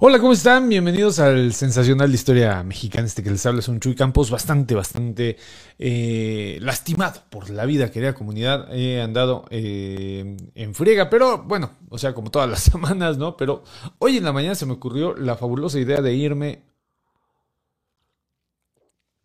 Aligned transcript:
Hola, 0.00 0.20
¿cómo 0.20 0.32
están? 0.32 0.68
Bienvenidos 0.68 1.18
al 1.18 1.52
sensacional 1.52 2.08
de 2.08 2.14
historia 2.14 2.62
mexicana. 2.62 3.08
Este 3.08 3.24
que 3.24 3.30
les 3.30 3.44
habla 3.46 3.58
es 3.58 3.66
un 3.66 3.80
Chuy 3.80 3.96
Campos 3.96 4.30
bastante, 4.30 4.76
bastante 4.76 5.36
eh, 5.76 6.56
lastimado 6.60 7.22
por 7.28 7.50
la 7.50 7.64
vida, 7.64 7.90
querida 7.90 8.14
comunidad. 8.14 8.72
He 8.72 9.02
andado 9.02 9.46
eh, 9.50 10.36
en 10.54 10.74
friega, 10.76 11.10
pero 11.10 11.42
bueno, 11.42 11.72
o 11.88 11.98
sea, 11.98 12.14
como 12.14 12.30
todas 12.30 12.48
las 12.48 12.60
semanas, 12.70 13.18
¿no? 13.18 13.36
Pero 13.36 13.64
hoy 13.98 14.18
en 14.18 14.24
la 14.24 14.32
mañana 14.32 14.54
se 14.54 14.66
me 14.66 14.74
ocurrió 14.74 15.16
la 15.16 15.34
fabulosa 15.34 15.80
idea 15.80 16.00
de 16.00 16.14
irme 16.14 16.62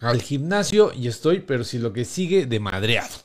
al 0.04 0.22
gimnasio 0.22 0.92
y 0.94 1.08
estoy, 1.08 1.40
pero 1.40 1.64
si 1.64 1.80
lo 1.80 1.94
que 1.94 2.06
sigue, 2.06 2.46
de 2.46 2.60
madreado. 2.60 3.16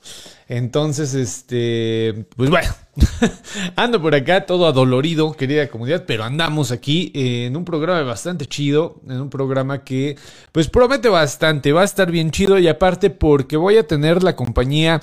Entonces, 0.48 1.12
este, 1.12 2.24
pues 2.36 2.48
bueno, 2.48 2.70
ando 3.76 4.00
por 4.00 4.14
acá 4.14 4.46
todo 4.46 4.66
adolorido, 4.66 5.32
querida 5.32 5.68
comunidad, 5.68 6.04
pero 6.06 6.24
andamos 6.24 6.70
aquí 6.70 7.12
en 7.14 7.56
un 7.56 7.64
programa 7.64 8.02
bastante 8.02 8.46
chido, 8.46 9.00
en 9.06 9.20
un 9.20 9.28
programa 9.28 9.84
que 9.84 10.16
pues 10.52 10.68
promete 10.68 11.08
bastante, 11.08 11.72
va 11.72 11.82
a 11.82 11.84
estar 11.84 12.10
bien 12.10 12.30
chido 12.30 12.58
y 12.58 12.66
aparte 12.66 13.10
porque 13.10 13.58
voy 13.58 13.76
a 13.76 13.86
tener 13.86 14.22
la 14.22 14.36
compañía 14.36 15.00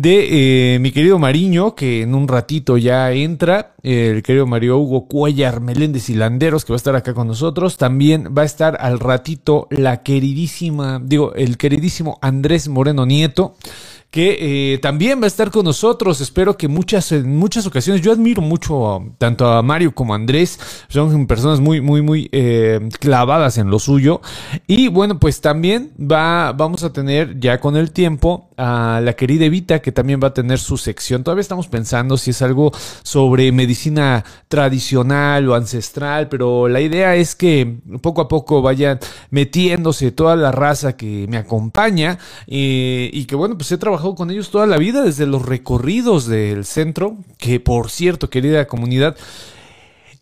de 0.00 0.74
eh, 0.74 0.78
mi 0.78 0.92
querido 0.92 1.18
Mariño, 1.18 1.74
que 1.74 2.02
en 2.02 2.14
un 2.14 2.28
ratito 2.28 2.78
ya 2.78 3.10
entra, 3.10 3.74
el 3.82 4.22
querido 4.22 4.46
Mario 4.46 4.78
Hugo 4.78 5.08
Cuellar 5.08 5.60
Meléndez 5.60 6.08
y 6.08 6.14
Landeros, 6.14 6.64
que 6.64 6.72
va 6.72 6.76
a 6.76 6.78
estar 6.78 6.94
acá 6.94 7.14
con 7.14 7.26
nosotros. 7.26 7.76
También 7.76 8.32
va 8.36 8.42
a 8.42 8.44
estar 8.44 8.76
al 8.80 9.00
ratito 9.00 9.66
la 9.70 10.04
queridísima, 10.04 11.00
digo, 11.02 11.34
el 11.34 11.56
queridísimo 11.56 12.18
Andrés 12.22 12.68
Moreno 12.68 13.06
Nieto 13.06 13.56
que 14.10 14.72
eh, 14.72 14.78
también 14.78 15.20
va 15.20 15.24
a 15.24 15.26
estar 15.26 15.50
con 15.50 15.64
nosotros. 15.64 16.20
Espero 16.20 16.56
que 16.56 16.68
muchas, 16.68 17.12
en 17.12 17.36
muchas 17.36 17.66
ocasiones, 17.66 18.00
yo 18.00 18.12
admiro 18.12 18.40
mucho 18.40 19.04
tanto 19.18 19.46
a 19.46 19.62
Mario 19.62 19.94
como 19.94 20.14
a 20.14 20.16
Andrés, 20.16 20.58
son 20.88 21.26
personas 21.26 21.60
muy, 21.60 21.80
muy, 21.82 22.00
muy 22.00 22.28
eh, 22.32 22.88
clavadas 23.00 23.58
en 23.58 23.68
lo 23.68 23.78
suyo. 23.78 24.22
Y 24.66 24.88
bueno, 24.88 25.18
pues 25.18 25.40
también 25.40 25.92
va, 26.00 26.52
vamos 26.52 26.84
a 26.84 26.92
tener 26.92 27.38
ya 27.38 27.60
con 27.60 27.76
el 27.76 27.90
tiempo 27.90 28.47
a 28.58 29.00
la 29.02 29.14
querida 29.14 29.44
Evita, 29.44 29.80
que 29.80 29.92
también 29.92 30.20
va 30.22 30.28
a 30.28 30.34
tener 30.34 30.58
su 30.58 30.76
sección. 30.76 31.22
Todavía 31.22 31.42
estamos 31.42 31.68
pensando 31.68 32.18
si 32.18 32.30
es 32.30 32.42
algo 32.42 32.72
sobre 33.02 33.50
medicina 33.52 34.24
tradicional 34.48 35.48
o 35.48 35.54
ancestral, 35.54 36.28
pero 36.28 36.68
la 36.68 36.80
idea 36.80 37.14
es 37.14 37.36
que 37.36 37.78
poco 38.02 38.20
a 38.20 38.28
poco 38.28 38.60
vayan 38.60 38.98
metiéndose 39.30 40.10
toda 40.10 40.34
la 40.34 40.50
raza 40.50 40.96
que 40.96 41.26
me 41.28 41.36
acompaña 41.36 42.18
eh, 42.48 43.08
y 43.12 43.24
que 43.26 43.36
bueno, 43.36 43.56
pues 43.56 43.70
he 43.70 43.78
trabajado 43.78 44.16
con 44.16 44.30
ellos 44.30 44.50
toda 44.50 44.66
la 44.66 44.76
vida, 44.76 45.02
desde 45.02 45.26
los 45.26 45.46
recorridos 45.46 46.26
del 46.26 46.64
centro, 46.64 47.16
que 47.38 47.60
por 47.60 47.90
cierto, 47.90 48.28
querida 48.28 48.66
comunidad, 48.66 49.16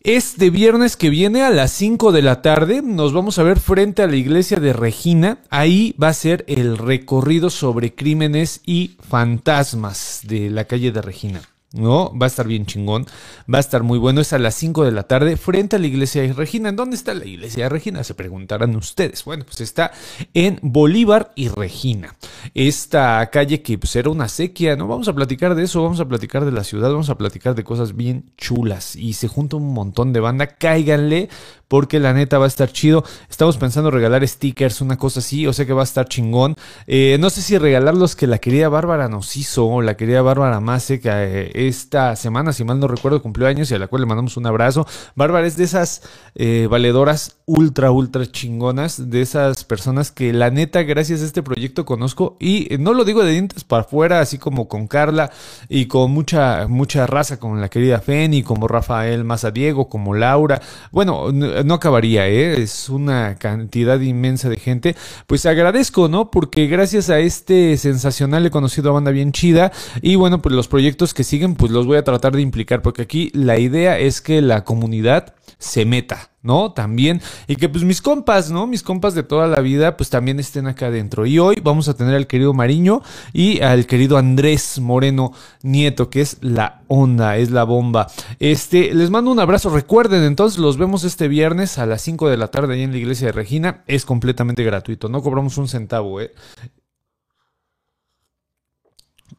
este 0.07 0.49
viernes 0.49 0.95
que 0.95 1.09
viene 1.09 1.43
a 1.43 1.49
las 1.49 1.71
5 1.71 2.13
de 2.13 2.21
la 2.21 2.41
tarde 2.41 2.81
nos 2.81 3.11
vamos 3.11 3.39
a 3.39 3.43
ver 3.43 3.59
frente 3.59 4.03
a 4.03 4.07
la 4.07 4.15
iglesia 4.15 4.57
de 4.57 4.71
Regina. 4.71 5.39
Ahí 5.49 5.93
va 6.01 6.07
a 6.07 6.13
ser 6.13 6.45
el 6.47 6.77
recorrido 6.77 7.49
sobre 7.49 7.93
crímenes 7.93 8.61
y 8.65 8.95
fantasmas 9.01 10.21
de 10.23 10.49
la 10.49 10.63
calle 10.63 10.93
de 10.93 11.01
Regina. 11.01 11.41
¿No? 11.73 12.17
Va 12.17 12.25
a 12.25 12.27
estar 12.27 12.47
bien 12.47 12.65
chingón, 12.65 13.05
va 13.53 13.57
a 13.57 13.61
estar 13.61 13.83
muy 13.83 13.99
bueno. 13.99 14.21
Es 14.21 14.33
a 14.33 14.39
las 14.39 14.55
5 14.55 14.85
de 14.85 14.91
la 14.91 15.03
tarde 15.03 15.37
frente 15.37 15.75
a 15.75 15.79
la 15.79 15.87
iglesia 15.87 16.21
de 16.21 16.33
Regina. 16.33 16.69
¿En 16.69 16.75
dónde 16.75 16.95
está 16.95 17.13
la 17.13 17.25
iglesia 17.25 17.63
de 17.63 17.69
Regina? 17.69 18.03
Se 18.03 18.13
preguntarán 18.13 18.75
ustedes. 18.75 19.23
Bueno, 19.25 19.45
pues 19.45 19.61
está 19.61 19.91
en 20.33 20.59
Bolívar 20.61 21.31
y 21.35 21.49
Regina. 21.49 22.15
Esta 22.53 23.29
calle 23.31 23.61
que 23.61 23.77
pues, 23.77 23.95
era 23.95 24.09
una 24.09 24.29
sequía, 24.29 24.75
¿no? 24.75 24.87
Vamos 24.87 25.07
a 25.07 25.13
platicar 25.13 25.55
de 25.55 25.63
eso, 25.63 25.83
vamos 25.83 25.99
a 25.99 26.07
platicar 26.07 26.45
de 26.45 26.51
la 26.51 26.63
ciudad, 26.63 26.89
vamos 26.89 27.09
a 27.09 27.17
platicar 27.17 27.55
de 27.55 27.63
cosas 27.63 27.95
bien 27.95 28.31
chulas. 28.37 28.95
Y 28.95 29.13
se 29.13 29.27
junta 29.27 29.57
un 29.57 29.73
montón 29.73 30.13
de 30.13 30.19
banda. 30.19 30.47
Cáiganle 30.47 31.29
porque 31.67 31.99
la 31.99 32.13
neta 32.13 32.37
va 32.37 32.45
a 32.45 32.47
estar 32.47 32.71
chido. 32.71 33.03
Estamos 33.29 33.57
pensando 33.57 33.91
regalar 33.91 34.25
stickers, 34.27 34.81
una 34.81 34.97
cosa 34.97 35.19
así, 35.19 35.47
o 35.47 35.53
sea 35.53 35.65
que 35.65 35.73
va 35.73 35.81
a 35.81 35.83
estar 35.83 36.07
chingón. 36.07 36.55
Eh, 36.85 37.17
no 37.19 37.29
sé 37.29 37.41
si 37.41 37.57
regalar 37.57 37.95
los 37.95 38.15
que 38.15 38.27
la 38.27 38.39
querida 38.39 38.69
Bárbara 38.69 39.09
nos 39.09 39.35
hizo, 39.35 39.65
o 39.67 39.81
la 39.81 39.97
querida 39.97 40.21
Bárbara 40.21 40.59
Mase, 40.59 40.99
que 40.99 41.09
eh, 41.09 41.51
esta 41.65 42.15
semana, 42.15 42.53
si 42.53 42.63
mal 42.63 42.79
no 42.79 42.87
recuerdo, 42.87 43.21
cumplió 43.21 43.47
años 43.47 43.71
y 43.71 43.75
a 43.75 43.79
la 43.79 43.87
cual 43.87 44.01
le 44.01 44.05
mandamos 44.05 44.37
un 44.37 44.45
abrazo. 44.45 44.85
Bárbara 45.15 45.47
es 45.47 45.57
de 45.57 45.63
esas 45.63 46.03
eh, 46.35 46.67
valedoras 46.69 47.37
ultra, 47.45 47.91
ultra 47.91 48.25
chingonas, 48.29 49.09
de 49.09 49.21
esas 49.21 49.63
personas 49.63 50.11
que 50.11 50.33
la 50.33 50.49
neta, 50.49 50.83
gracias 50.83 51.21
a 51.21 51.25
este 51.25 51.41
proyecto 51.41 51.85
conozco, 51.85 52.35
y 52.39 52.67
no 52.79 52.93
lo 52.93 53.05
digo 53.05 53.23
de 53.23 53.31
dientes 53.31 53.63
para 53.63 53.83
afuera, 53.83 54.19
así 54.19 54.37
como 54.37 54.67
con 54.67 54.87
Carla 54.87 55.31
y 55.69 55.85
con 55.85 56.11
mucha, 56.11 56.67
mucha 56.67 57.07
raza, 57.07 57.39
como 57.39 57.55
la 57.55 57.69
querida 57.69 57.99
Feni, 57.99 58.43
como 58.43 58.67
Rafael 58.67 59.23
Maza 59.23 59.51
Diego, 59.51 59.89
como 59.89 60.13
Laura. 60.13 60.61
Bueno, 60.91 61.31
no 61.31 61.73
acabaría, 61.73 62.27
¿eh? 62.27 62.61
es 62.61 62.89
una 62.89 63.35
cantidad 63.35 63.99
inmensa 63.99 64.49
de 64.49 64.57
gente. 64.57 64.95
Pues 65.25 65.45
agradezco, 65.45 66.07
¿no? 66.07 66.31
Porque 66.31 66.67
gracias 66.67 67.09
a 67.09 67.19
este 67.19 67.77
sensacional 67.77 68.45
he 68.45 68.51
conocido 68.51 68.89
a 68.89 68.93
banda 68.93 69.11
bien 69.11 69.31
chida 69.31 69.71
y 70.01 70.15
bueno, 70.15 70.41
pues 70.41 70.53
los 70.53 70.67
proyectos 70.67 71.13
que 71.13 71.23
siguen, 71.23 71.46
pues 71.55 71.71
los 71.71 71.85
voy 71.85 71.97
a 71.97 72.03
tratar 72.03 72.35
de 72.35 72.41
implicar 72.41 72.81
porque 72.81 73.01
aquí 73.01 73.31
la 73.33 73.57
idea 73.57 73.97
es 73.99 74.21
que 74.21 74.41
la 74.41 74.63
comunidad 74.63 75.33
se 75.59 75.85
meta, 75.85 76.29
¿no? 76.43 76.73
También, 76.73 77.21
y 77.47 77.55
que 77.55 77.67
pues 77.67 77.83
mis 77.83 78.01
compas, 78.01 78.51
¿no? 78.51 78.67
Mis 78.67 78.83
compas 78.83 79.15
de 79.15 79.23
toda 79.23 79.47
la 79.47 79.59
vida, 79.61 79.97
pues 79.97 80.09
también 80.09 80.39
estén 80.39 80.67
acá 80.67 80.87
adentro. 80.87 81.25
Y 81.25 81.39
hoy 81.39 81.55
vamos 81.63 81.87
a 81.87 81.95
tener 81.95 82.15
al 82.15 82.27
querido 82.27 82.53
Mariño 82.53 83.01
y 83.33 83.61
al 83.61 83.87
querido 83.87 84.17
Andrés 84.17 84.79
Moreno 84.79 85.33
Nieto, 85.63 86.09
que 86.09 86.21
es 86.21 86.37
la 86.41 86.81
onda, 86.87 87.37
es 87.37 87.49
la 87.49 87.63
bomba. 87.63 88.07
Este, 88.39 88.93
les 88.93 89.09
mando 89.09 89.31
un 89.31 89.39
abrazo. 89.39 89.69
Recuerden, 89.69 90.23
entonces 90.23 90.59
los 90.59 90.77
vemos 90.77 91.03
este 91.03 91.27
viernes 91.27 91.77
a 91.79 91.85
las 91.85 92.01
5 92.03 92.29
de 92.29 92.37
la 92.37 92.49
tarde 92.49 92.75
ahí 92.75 92.83
en 92.83 92.91
la 92.91 92.97
iglesia 92.97 93.27
de 93.27 93.33
Regina. 93.33 93.83
Es 93.87 94.05
completamente 94.05 94.63
gratuito, 94.63 95.09
no 95.09 95.21
cobramos 95.21 95.57
un 95.57 95.67
centavo, 95.67 96.21
¿eh? 96.21 96.33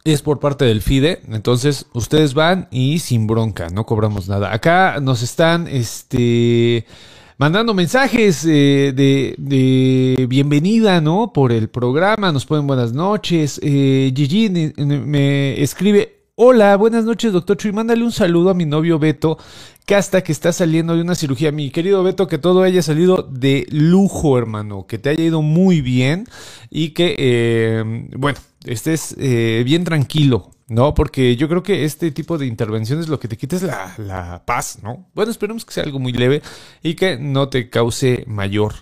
Es 0.05 0.23
por 0.23 0.41
parte 0.41 0.65
del 0.65 0.83
FIDE, 0.83 1.21
entonces 1.31 1.87
ustedes 1.93 2.35
van 2.35 2.69
y 2.71 2.99
sin 3.01 3.27
bronca, 3.27 3.69
no 3.69 3.85
cobramos 3.85 4.29
nada. 4.29 4.53
Acá 4.53 5.01
nos 5.01 5.23
están 5.23 5.69
este 5.69 6.87
mandando 7.39 7.73
mensajes 7.73 8.45
eh, 8.45 8.93
de, 8.95 10.27
bienvenida, 10.29 11.01
¿no? 11.01 11.33
Por 11.33 11.53
el 11.53 11.69
programa, 11.69 12.33
nos 12.33 12.47
ponen 12.47 12.67
buenas 12.67 12.93
noches. 12.93 13.61
Eh, 13.63 14.13
Gigi 14.15 14.51
me 14.51 15.63
escribe, 15.63 16.23
hola, 16.35 16.77
buenas 16.77 17.05
noches, 17.05 17.33
doctor 17.33 17.57
Chuy, 17.57 17.73
mándale 17.73 18.03
un 18.05 18.13
saludo 18.13 18.51
a 18.51 18.55
mi 18.55 18.65
novio 18.65 18.99
Beto, 18.99 19.39
que 19.89 19.95
hasta 19.95 20.23
que 20.23 20.33
está 20.33 20.53
saliendo 20.53 20.95
de 20.95 21.01
una 21.01 21.15
cirugía. 21.15 21.51
Mi 21.51 21.71
querido 21.71 22.03
Beto, 22.03 22.27
que 22.27 22.37
todo 22.37 22.63
haya 22.63 22.83
salido 22.83 23.23
de 23.23 23.67
lujo, 23.71 24.37
hermano, 24.37 24.87
que 24.87 24.99
te 24.99 25.09
haya 25.09 25.25
ido 25.25 25.41
muy 25.41 25.81
bien 25.81 26.27
y 26.69 26.91
que, 26.91 27.17
eh, 27.17 28.07
bueno, 28.15 28.39
estés 28.67 29.17
eh, 29.19 29.63
bien 29.65 29.85
tranquilo, 29.85 30.51
¿no? 30.67 30.93
Porque 30.93 31.37
yo 31.37 31.49
creo 31.49 31.63
que 31.63 31.87
este 31.87 32.11
tipo 32.11 32.37
de 32.37 32.45
intervenciones 32.45 33.09
lo 33.09 33.19
que 33.19 33.29
te 33.29 33.39
quita 33.39 33.57
es 33.57 33.63
la, 33.63 33.95
la 33.97 34.43
paz, 34.45 34.81
¿no? 34.83 35.09
Bueno, 35.15 35.31
esperemos 35.31 35.65
que 35.65 35.73
sea 35.73 35.85
algo 35.85 35.99
muy 35.99 36.13
leve 36.13 36.43
y 36.83 36.93
que 36.93 37.17
no 37.17 37.49
te 37.49 37.71
cause 37.71 38.25
mayor 38.27 38.75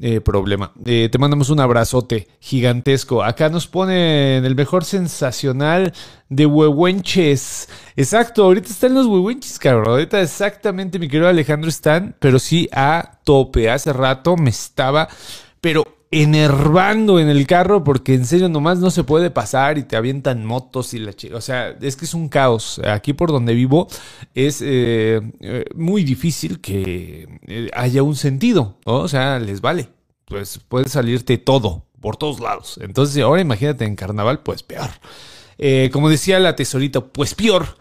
eh, 0.00 0.20
problema. 0.20 0.72
Eh, 0.84 1.08
te 1.10 1.18
mandamos 1.18 1.50
un 1.50 1.60
abrazote 1.60 2.28
gigantesco. 2.40 3.22
Acá 3.22 3.48
nos 3.48 3.66
ponen 3.66 4.44
el 4.44 4.54
mejor 4.54 4.84
sensacional 4.84 5.92
de 6.28 6.46
huehuenches. 6.46 7.68
Exacto, 7.96 8.44
ahorita 8.44 8.68
están 8.68 8.94
los 8.94 9.06
huehuenches, 9.06 9.58
cabrón. 9.58 9.88
Ahorita 9.88 10.20
exactamente, 10.20 10.98
mi 10.98 11.08
querido 11.08 11.28
Alejandro, 11.28 11.68
están, 11.68 12.14
pero 12.18 12.38
sí 12.38 12.68
a 12.72 13.20
tope. 13.24 13.70
Hace 13.70 13.92
rato 13.92 14.36
me 14.36 14.50
estaba, 14.50 15.08
pero 15.60 15.95
enervando 16.10 17.18
en 17.18 17.28
el 17.28 17.46
carro 17.46 17.82
porque 17.82 18.14
en 18.14 18.24
serio 18.24 18.48
nomás 18.48 18.78
no 18.78 18.90
se 18.90 19.04
puede 19.04 19.30
pasar 19.30 19.76
y 19.76 19.82
te 19.82 19.96
avientan 19.96 20.44
motos 20.44 20.94
y 20.94 20.98
la 20.98 21.12
chica. 21.12 21.36
O 21.36 21.40
sea, 21.40 21.76
es 21.80 21.96
que 21.96 22.04
es 22.04 22.14
un 22.14 22.28
caos. 22.28 22.80
Aquí 22.84 23.12
por 23.12 23.32
donde 23.32 23.54
vivo 23.54 23.88
es 24.34 24.62
eh, 24.62 25.20
eh, 25.40 25.64
muy 25.74 26.04
difícil 26.04 26.60
que 26.60 27.40
eh, 27.46 27.70
haya 27.74 28.02
un 28.02 28.16
sentido. 28.16 28.78
O 28.84 29.08
sea, 29.08 29.38
les 29.38 29.60
vale. 29.60 29.88
Pues 30.26 30.58
puede 30.68 30.88
salirte 30.88 31.38
todo 31.38 31.84
por 32.00 32.16
todos 32.16 32.40
lados. 32.40 32.78
Entonces 32.82 33.22
ahora 33.22 33.40
imagínate 33.40 33.84
en 33.84 33.96
carnaval, 33.96 34.40
pues 34.42 34.62
peor. 34.62 34.90
como 35.92 36.08
decía 36.08 36.38
la 36.40 36.56
tesorita, 36.56 37.00
pues 37.00 37.34
peor. 37.34 37.76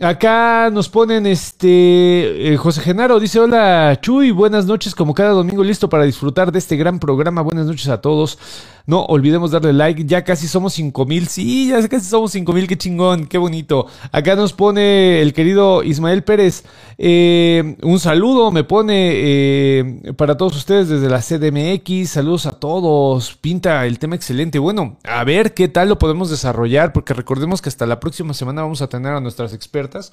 Acá 0.00 0.70
nos 0.72 0.88
ponen 0.88 1.26
este 1.26 2.52
eh, 2.52 2.56
José 2.56 2.80
Genaro 2.80 3.20
dice 3.20 3.38
hola 3.38 3.98
Chuy, 4.00 4.30
buenas 4.30 4.66
noches 4.66 4.94
como 4.94 5.14
cada 5.14 5.30
domingo 5.30 5.62
listo 5.62 5.88
para 5.88 6.04
disfrutar 6.04 6.50
de 6.50 6.58
este 6.58 6.76
gran 6.76 6.98
programa. 6.98 7.42
Buenas 7.42 7.66
noches 7.66 7.88
a 7.88 8.00
todos. 8.00 8.38
No 8.86 9.04
olvidemos 9.04 9.50
darle 9.50 9.72
like, 9.72 10.04
ya 10.04 10.24
casi 10.24 10.48
somos 10.48 10.74
5000. 10.74 11.28
Sí, 11.28 11.68
ya 11.68 11.86
casi 11.88 12.06
somos 12.06 12.32
5000, 12.32 12.66
qué 12.66 12.76
chingón, 12.76 13.26
qué 13.26 13.38
bonito. 13.38 13.86
Acá 14.10 14.36
nos 14.36 14.52
pone 14.52 15.20
el 15.20 15.32
querido 15.32 15.82
Ismael 15.82 16.24
Pérez 16.24 16.64
eh, 16.98 17.76
un 17.82 17.98
saludo, 17.98 18.52
me 18.52 18.64
pone 18.64 19.10
eh, 19.14 20.12
para 20.16 20.36
todos 20.36 20.56
ustedes 20.56 20.88
desde 20.88 21.08
la 21.08 21.20
CDMX. 21.20 22.10
Saludos 22.10 22.46
a 22.46 22.52
todos. 22.52 23.34
Pinta 23.36 23.86
el 23.86 23.98
tema 23.98 24.14
excelente. 24.14 24.58
Bueno, 24.58 24.98
a 25.04 25.24
ver 25.24 25.54
qué 25.54 25.68
tal 25.68 25.88
lo 25.88 25.98
podemos 25.98 26.30
desarrollar 26.30 26.92
porque 26.92 27.14
recordemos 27.14 27.62
que 27.62 27.68
hasta 27.68 27.86
la 27.86 28.00
próxima 28.00 28.34
semana 28.34 28.62
vamos 28.62 28.82
a 28.82 28.88
tener 28.88 29.12
a 29.12 29.20
nuestras 29.20 29.52
expertas 29.52 30.12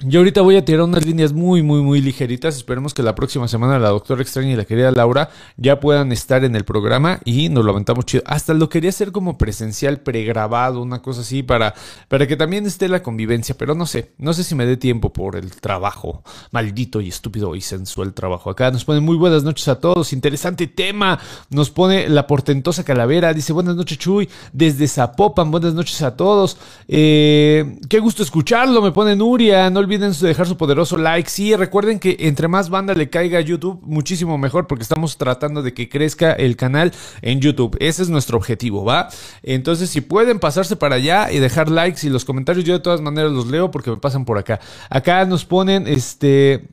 Yo 0.00 0.20
ahorita 0.20 0.42
voy 0.42 0.56
a 0.56 0.64
tirar 0.64 0.82
unas 0.82 1.06
líneas 1.06 1.32
muy, 1.32 1.62
muy, 1.62 1.80
muy 1.80 2.02
ligeritas. 2.02 2.54
Esperemos 2.54 2.92
que 2.92 3.02
la 3.02 3.14
próxima 3.14 3.48
semana 3.48 3.78
la 3.78 3.88
doctora 3.88 4.20
extraña 4.20 4.52
y 4.52 4.54
la 4.54 4.66
querida 4.66 4.90
Laura 4.90 5.30
ya 5.56 5.80
puedan 5.80 6.12
estar 6.12 6.44
en 6.44 6.54
el 6.54 6.66
programa 6.66 7.20
y 7.24 7.48
nos 7.48 7.64
lo 7.64 7.70
aventamos 7.70 8.04
chido. 8.04 8.22
Hasta 8.26 8.52
lo 8.52 8.68
quería 8.68 8.90
hacer 8.90 9.10
como 9.10 9.38
presencial, 9.38 10.00
pregrabado, 10.00 10.82
una 10.82 11.00
cosa 11.00 11.22
así, 11.22 11.42
para, 11.42 11.72
para 12.08 12.26
que 12.26 12.36
también 12.36 12.66
esté 12.66 12.90
la 12.90 13.02
convivencia. 13.02 13.56
Pero 13.56 13.74
no 13.74 13.86
sé, 13.86 14.12
no 14.18 14.34
sé 14.34 14.44
si 14.44 14.54
me 14.54 14.66
dé 14.66 14.76
tiempo 14.76 15.14
por 15.14 15.34
el 15.34 15.50
trabajo. 15.52 16.22
Maldito 16.50 17.00
y 17.00 17.08
estúpido 17.08 17.56
y 17.56 17.62
sensual 17.62 18.12
trabajo. 18.12 18.50
Acá 18.50 18.70
nos 18.70 18.84
pone 18.84 19.00
muy 19.00 19.16
buenas 19.16 19.44
noches 19.44 19.66
a 19.68 19.80
todos. 19.80 20.12
Interesante 20.12 20.66
tema. 20.66 21.18
Nos 21.48 21.70
pone 21.70 22.06
la 22.10 22.26
portentosa 22.26 22.84
calavera. 22.84 23.32
Dice 23.32 23.54
buenas 23.54 23.76
noches, 23.76 23.96
Chuy. 23.96 24.28
Desde 24.52 24.88
Zapopan, 24.88 25.50
buenas 25.50 25.72
noches 25.72 26.02
a 26.02 26.14
todos. 26.14 26.58
Eh, 26.86 27.78
qué 27.88 27.98
gusto 27.98 28.22
escucharlo. 28.22 28.82
Me 28.82 28.92
pone 28.92 29.16
Nuria. 29.16 29.70
No 29.70 29.85
olviden 29.86 30.12
dejar 30.20 30.46
su 30.46 30.56
poderoso 30.56 30.96
like. 30.96 31.30
Sí, 31.30 31.54
recuerden 31.54 31.98
que 31.98 32.16
entre 32.20 32.48
más 32.48 32.68
banda 32.68 32.94
le 32.94 33.08
caiga 33.08 33.38
a 33.38 33.40
YouTube, 33.40 33.80
muchísimo 33.82 34.36
mejor, 34.36 34.66
porque 34.66 34.82
estamos 34.82 35.16
tratando 35.16 35.62
de 35.62 35.72
que 35.72 35.88
crezca 35.88 36.32
el 36.32 36.56
canal 36.56 36.92
en 37.22 37.40
YouTube. 37.40 37.76
Ese 37.80 38.02
es 38.02 38.08
nuestro 38.08 38.36
objetivo, 38.36 38.84
¿va? 38.84 39.08
Entonces, 39.42 39.88
si 39.90 40.00
pueden 40.00 40.40
pasarse 40.40 40.76
para 40.76 40.96
allá 40.96 41.30
y 41.30 41.38
dejar 41.38 41.70
likes 41.70 42.06
y 42.06 42.10
los 42.10 42.24
comentarios, 42.24 42.64
yo 42.64 42.74
de 42.74 42.80
todas 42.80 43.00
maneras 43.00 43.32
los 43.32 43.46
leo 43.46 43.70
porque 43.70 43.90
me 43.90 43.96
pasan 43.96 44.24
por 44.24 44.38
acá. 44.38 44.60
Acá 44.90 45.24
nos 45.24 45.44
ponen, 45.44 45.86
este, 45.86 46.68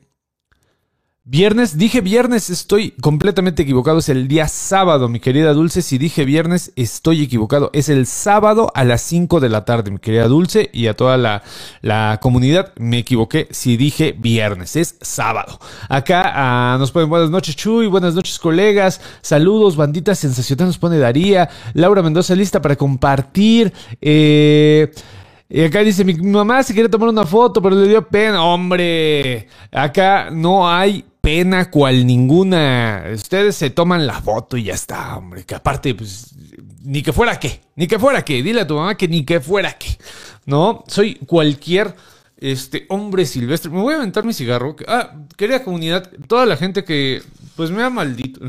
Viernes, 1.26 1.78
dije 1.78 2.02
viernes, 2.02 2.50
estoy 2.50 2.90
completamente 3.00 3.62
equivocado. 3.62 3.98
Es 4.00 4.10
el 4.10 4.28
día 4.28 4.46
sábado, 4.46 5.08
mi 5.08 5.20
querida 5.20 5.54
Dulce. 5.54 5.80
Si 5.80 5.96
dije 5.96 6.26
viernes, 6.26 6.70
estoy 6.76 7.22
equivocado. 7.22 7.70
Es 7.72 7.88
el 7.88 8.04
sábado 8.04 8.70
a 8.74 8.84
las 8.84 9.00
5 9.00 9.40
de 9.40 9.48
la 9.48 9.64
tarde, 9.64 9.90
mi 9.90 9.96
querida 9.96 10.28
Dulce. 10.28 10.68
Y 10.74 10.86
a 10.86 10.92
toda 10.92 11.16
la, 11.16 11.42
la 11.80 12.18
comunidad, 12.20 12.74
me 12.76 12.98
equivoqué. 12.98 13.48
Si 13.52 13.78
dije 13.78 14.14
viernes, 14.18 14.76
es 14.76 14.98
sábado. 15.00 15.58
Acá 15.88 16.30
ah, 16.34 16.76
nos 16.78 16.92
ponen 16.92 17.08
buenas 17.08 17.30
noches, 17.30 17.56
Chuy. 17.56 17.86
Buenas 17.86 18.14
noches, 18.14 18.38
colegas. 18.38 19.00
Saludos, 19.22 19.76
bandita 19.76 20.14
sensacional. 20.14 20.66
Nos 20.66 20.78
pone 20.78 20.98
Daría. 20.98 21.48
Laura 21.72 22.02
Mendoza 22.02 22.34
lista 22.34 22.60
para 22.60 22.76
compartir. 22.76 23.72
Eh. 23.98 24.92
Y 25.48 25.62
acá 25.62 25.80
dice, 25.80 26.04
mi 26.04 26.14
mamá 26.16 26.62
se 26.62 26.74
quiere 26.74 26.90
tomar 26.90 27.08
una 27.08 27.24
foto, 27.24 27.62
pero 27.62 27.76
le 27.76 27.88
dio 27.88 28.06
pena. 28.06 28.44
Hombre, 28.44 29.48
acá 29.72 30.28
no 30.30 30.68
hay 30.68 31.02
pena 31.24 31.70
cual 31.70 32.06
ninguna. 32.06 33.04
Ustedes 33.14 33.56
se 33.56 33.70
toman 33.70 34.06
la 34.06 34.20
foto 34.20 34.56
y 34.58 34.64
ya 34.64 34.74
está, 34.74 35.16
hombre. 35.16 35.44
Que 35.44 35.54
aparte, 35.54 35.94
pues, 35.94 36.34
ni 36.82 37.02
que 37.02 37.12
fuera 37.12 37.40
qué, 37.40 37.62
ni 37.76 37.86
que 37.86 37.98
fuera 37.98 38.22
qué. 38.22 38.42
Dile 38.42 38.60
a 38.60 38.66
tu 38.66 38.74
mamá 38.74 38.94
que 38.96 39.08
ni 39.08 39.24
que 39.24 39.40
fuera 39.40 39.72
qué. 39.72 39.96
No, 40.44 40.84
soy 40.86 41.14
cualquier 41.14 41.96
este 42.36 42.84
hombre 42.90 43.24
silvestre. 43.24 43.70
Me 43.70 43.80
voy 43.80 43.94
a 43.94 43.96
aventar 43.96 44.24
mi 44.24 44.34
cigarro. 44.34 44.76
Ah, 44.86 45.14
querida 45.36 45.64
comunidad, 45.64 46.10
toda 46.28 46.44
la 46.44 46.58
gente 46.58 46.84
que, 46.84 47.22
pues, 47.56 47.70
me 47.70 47.82
ha 47.82 47.88
maldito. 47.88 48.40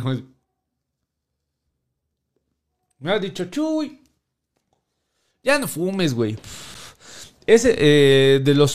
Me 2.99 3.11
ha 3.11 3.19
dicho, 3.19 3.45
chuy, 3.45 4.01
ya 5.43 5.59
no 5.59 5.67
fumes, 5.67 6.13
güey. 6.13 6.37
Ese 7.47 7.75
eh, 7.77 8.39
de 8.43 8.53
los 8.55 8.74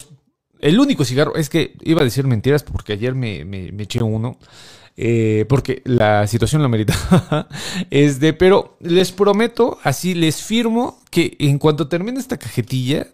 el 0.60 0.78
único 0.78 1.04
cigarro, 1.04 1.36
es 1.36 1.48
que 1.48 1.74
iba 1.82 2.00
a 2.00 2.04
decir 2.04 2.26
mentiras 2.26 2.62
porque 2.62 2.94
ayer 2.94 3.14
me, 3.14 3.40
eché 3.78 4.02
uno. 4.02 4.38
Eh, 4.96 5.46
porque 5.48 5.80
la 5.84 6.26
situación 6.26 6.62
lo 6.62 6.68
merita. 6.68 7.48
es 7.90 8.20
de, 8.20 8.32
pero 8.32 8.76
les 8.80 9.12
prometo, 9.12 9.78
así 9.82 10.14
les 10.14 10.42
firmo 10.42 11.00
que 11.10 11.36
en 11.38 11.58
cuanto 11.58 11.88
termine 11.88 12.20
esta 12.20 12.38
cajetilla, 12.38 13.06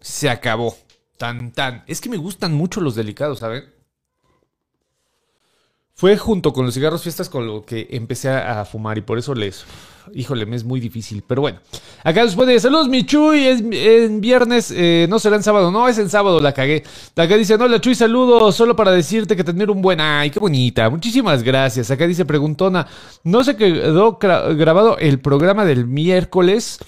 se 0.00 0.28
acabó. 0.28 0.76
Tan, 1.16 1.52
tan. 1.52 1.84
Es 1.86 2.00
que 2.00 2.08
me 2.08 2.16
gustan 2.16 2.52
mucho 2.52 2.80
los 2.80 2.94
delicados, 2.94 3.40
¿saben? 3.40 3.64
Fue 6.00 6.16
junto 6.16 6.54
con 6.54 6.64
los 6.64 6.72
cigarros 6.72 7.02
fiestas 7.02 7.28
con 7.28 7.46
lo 7.46 7.62
que 7.62 7.86
empecé 7.90 8.30
a 8.30 8.64
fumar 8.64 8.96
y 8.96 9.02
por 9.02 9.18
eso 9.18 9.34
les, 9.34 9.66
híjole, 10.14 10.46
me 10.46 10.56
es 10.56 10.64
muy 10.64 10.80
difícil. 10.80 11.22
Pero 11.26 11.42
bueno, 11.42 11.58
acá 12.02 12.24
nos 12.24 12.34
pone, 12.34 12.58
saludos 12.58 12.88
mi 12.88 13.04
Chuy, 13.04 13.46
es 13.46 13.60
en 13.60 14.22
viernes, 14.22 14.72
eh, 14.74 15.06
no 15.10 15.18
será 15.18 15.36
en 15.36 15.42
sábado, 15.42 15.70
no, 15.70 15.86
es 15.88 15.98
en 15.98 16.08
sábado, 16.08 16.40
la 16.40 16.54
cagué. 16.54 16.84
Acá 17.16 17.36
dice, 17.36 17.58
no, 17.58 17.68
la 17.68 17.82
Chuy, 17.82 17.94
saludos, 17.94 18.56
solo 18.56 18.74
para 18.74 18.92
decirte 18.92 19.36
que 19.36 19.44
tener 19.44 19.70
un 19.70 19.82
buen, 19.82 20.00
ay, 20.00 20.30
qué 20.30 20.40
bonita, 20.40 20.88
muchísimas 20.88 21.42
gracias. 21.42 21.90
Acá 21.90 22.06
dice, 22.06 22.24
preguntona, 22.24 22.86
no 23.22 23.44
se 23.44 23.56
quedó 23.56 24.16
grabado 24.16 24.96
el 24.96 25.20
programa 25.20 25.66
del 25.66 25.86
miércoles. 25.86 26.78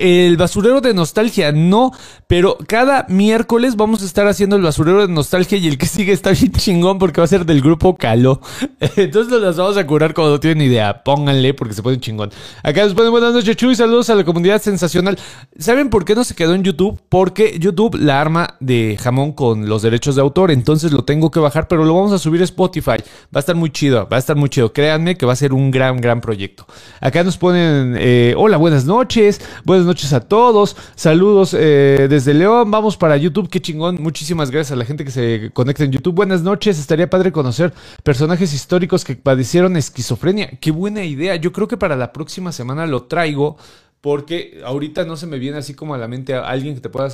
El 0.00 0.36
basurero 0.36 0.80
de 0.80 0.92
nostalgia, 0.92 1.52
no, 1.52 1.92
pero 2.26 2.58
cada 2.66 3.06
miércoles 3.08 3.76
vamos 3.76 4.02
a 4.02 4.06
estar 4.06 4.26
haciendo 4.26 4.56
el 4.56 4.62
basurero 4.62 5.06
de 5.06 5.12
nostalgia 5.12 5.56
y 5.58 5.68
el 5.68 5.78
que 5.78 5.86
sigue 5.86 6.12
está 6.12 6.32
bien 6.32 6.52
chingón 6.52 6.98
porque 6.98 7.20
va 7.20 7.24
a 7.24 7.28
ser 7.28 7.46
del 7.46 7.60
grupo 7.60 7.96
Calo. 7.96 8.40
Entonces 8.96 9.40
las 9.40 9.56
vamos 9.56 9.76
a 9.76 9.86
curar 9.86 10.14
no 10.16 10.40
tienen 10.40 10.66
idea. 10.66 11.02
Pónganle 11.04 11.54
porque 11.54 11.74
se 11.74 11.82
pone 11.82 12.00
chingón. 12.00 12.30
Acá 12.62 12.84
nos 12.84 12.94
ponen 12.94 13.10
buenas 13.10 13.32
noches, 13.32 13.56
Chuy. 13.56 13.74
Saludos 13.74 14.10
a 14.10 14.14
la 14.14 14.24
comunidad 14.24 14.60
sensacional. 14.60 15.18
¿Saben 15.58 15.90
por 15.90 16.04
qué 16.04 16.14
no 16.14 16.24
se 16.24 16.34
quedó 16.34 16.54
en 16.54 16.64
YouTube? 16.64 17.00
Porque 17.08 17.58
YouTube 17.58 17.96
la 17.96 18.20
arma 18.20 18.56
de 18.60 18.98
jamón 19.00 19.32
con 19.32 19.68
los 19.68 19.82
derechos 19.82 20.16
de 20.16 20.22
autor. 20.22 20.50
Entonces 20.50 20.92
lo 20.92 21.04
tengo 21.04 21.30
que 21.30 21.40
bajar, 21.40 21.68
pero 21.68 21.84
lo 21.84 21.94
vamos 21.94 22.12
a 22.12 22.18
subir 22.18 22.40
a 22.40 22.44
Spotify. 22.44 22.96
Va 23.34 23.36
a 23.36 23.40
estar 23.40 23.54
muy 23.54 23.70
chido, 23.70 24.08
va 24.10 24.16
a 24.16 24.20
estar 24.20 24.36
muy 24.36 24.48
chido. 24.48 24.72
Créanme 24.72 25.16
que 25.16 25.26
va 25.26 25.34
a 25.34 25.36
ser 25.36 25.52
un 25.52 25.70
gran, 25.70 26.00
gran 26.00 26.20
proyecto. 26.20 26.66
Acá 27.00 27.22
nos 27.22 27.36
ponen, 27.36 27.96
eh, 27.98 28.34
hola, 28.36 28.56
buenas 28.56 28.84
noches. 28.84 29.40
Buenas 29.68 29.84
noches 29.84 30.14
a 30.14 30.20
todos. 30.20 30.78
Saludos 30.96 31.52
eh, 31.52 32.06
desde 32.08 32.32
León. 32.32 32.70
Vamos 32.70 32.96
para 32.96 33.18
YouTube. 33.18 33.50
Qué 33.50 33.60
chingón. 33.60 33.98
Muchísimas 34.00 34.50
gracias 34.50 34.72
a 34.72 34.76
la 34.76 34.86
gente 34.86 35.04
que 35.04 35.10
se 35.10 35.50
conecta 35.52 35.84
en 35.84 35.92
YouTube. 35.92 36.14
Buenas 36.14 36.40
noches. 36.40 36.78
Estaría 36.78 37.10
padre 37.10 37.32
conocer 37.32 37.74
personajes 38.02 38.54
históricos 38.54 39.04
que 39.04 39.14
padecieron 39.14 39.76
esquizofrenia. 39.76 40.52
Qué 40.58 40.70
buena 40.70 41.04
idea. 41.04 41.36
Yo 41.36 41.52
creo 41.52 41.68
que 41.68 41.76
para 41.76 41.96
la 41.96 42.14
próxima 42.14 42.50
semana 42.50 42.86
lo 42.86 43.02
traigo 43.02 43.58
porque 44.00 44.62
ahorita 44.64 45.04
no 45.04 45.18
se 45.18 45.26
me 45.26 45.38
viene 45.38 45.58
así 45.58 45.74
como 45.74 45.92
a 45.92 45.98
la 45.98 46.08
mente 46.08 46.32
a 46.32 46.48
alguien 46.48 46.74
que 46.74 46.80
te 46.80 46.88
pueda 46.88 47.10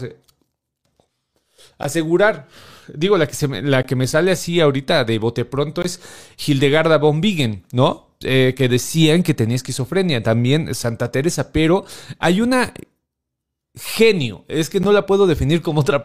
asegurar. 1.79 2.47
Digo, 2.93 3.17
la 3.17 3.27
que, 3.27 3.49
me, 3.49 3.63
la 3.63 3.85
que 3.85 3.97
me 3.97 4.07
sale 4.07 4.31
así 4.31 4.61
ahorita 4.61 5.05
de 5.05 5.19
bote 5.19 5.45
pronto 5.45 5.83
es 5.83 6.01
Hildegarda 6.47 6.99
von 6.99 7.21
Bingen, 7.21 7.65
¿no? 7.73 8.11
Eh, 8.21 8.55
que 8.57 8.69
decían 8.69 9.23
que 9.23 9.35
tenía 9.35 9.57
esquizofrenia, 9.57 10.23
también 10.23 10.75
Santa 10.75 11.11
Teresa, 11.11 11.53
pero 11.53 11.85
hay 12.19 12.41
una 12.41 12.73
genio, 13.77 14.45
es 14.47 14.71
que 14.71 14.79
no 14.79 14.93
la 14.93 15.05
puedo 15.05 15.27
definir 15.27 15.61
con 15.61 15.77
otra, 15.77 16.03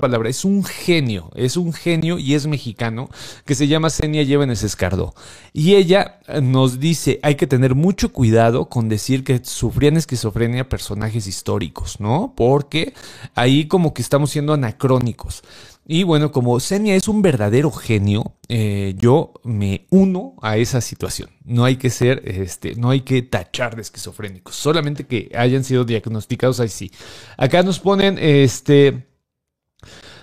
palabra, 0.00 0.28
es 0.28 0.44
un 0.44 0.62
genio, 0.62 1.30
es 1.34 1.56
un 1.56 1.72
genio 1.72 2.18
y 2.18 2.34
es 2.34 2.46
mexicano, 2.46 3.08
que 3.46 3.54
se 3.54 3.66
llama 3.66 3.88
Senia 3.88 4.22
Llévenes 4.22 4.62
Escardo. 4.62 5.14
Y 5.54 5.74
ella 5.74 6.20
nos 6.42 6.80
dice, 6.80 7.18
hay 7.22 7.36
que 7.36 7.46
tener 7.46 7.74
mucho 7.74 8.12
cuidado 8.12 8.68
con 8.68 8.90
decir 8.90 9.24
que 9.24 9.40
sufrían 9.42 9.96
esquizofrenia 9.96 10.68
personajes 10.68 11.26
históricos, 11.26 11.98
¿no? 11.98 12.34
Porque 12.36 12.92
ahí 13.34 13.66
como 13.68 13.94
que 13.94 14.02
estamos 14.02 14.30
siendo 14.30 14.52
anacrónicos. 14.52 15.42
Y 15.84 16.04
bueno, 16.04 16.30
como 16.30 16.60
Senia 16.60 16.94
es 16.94 17.08
un 17.08 17.22
verdadero 17.22 17.70
genio, 17.72 18.36
eh, 18.48 18.94
yo 18.96 19.34
me 19.42 19.86
uno 19.90 20.36
a 20.40 20.56
esa 20.56 20.80
situación. 20.80 21.30
No 21.44 21.64
hay 21.64 21.76
que 21.76 21.90
ser, 21.90 22.22
este, 22.24 22.76
no 22.76 22.90
hay 22.90 23.00
que 23.00 23.22
tachar 23.22 23.74
de 23.74 23.82
esquizofrénicos, 23.82 24.54
solamente 24.54 25.06
que 25.06 25.30
hayan 25.34 25.64
sido 25.64 25.84
diagnosticados 25.84 26.60
ahí 26.60 26.68
sí. 26.68 26.92
Acá 27.36 27.64
nos 27.64 27.80
ponen, 27.80 28.16
este, 28.20 29.08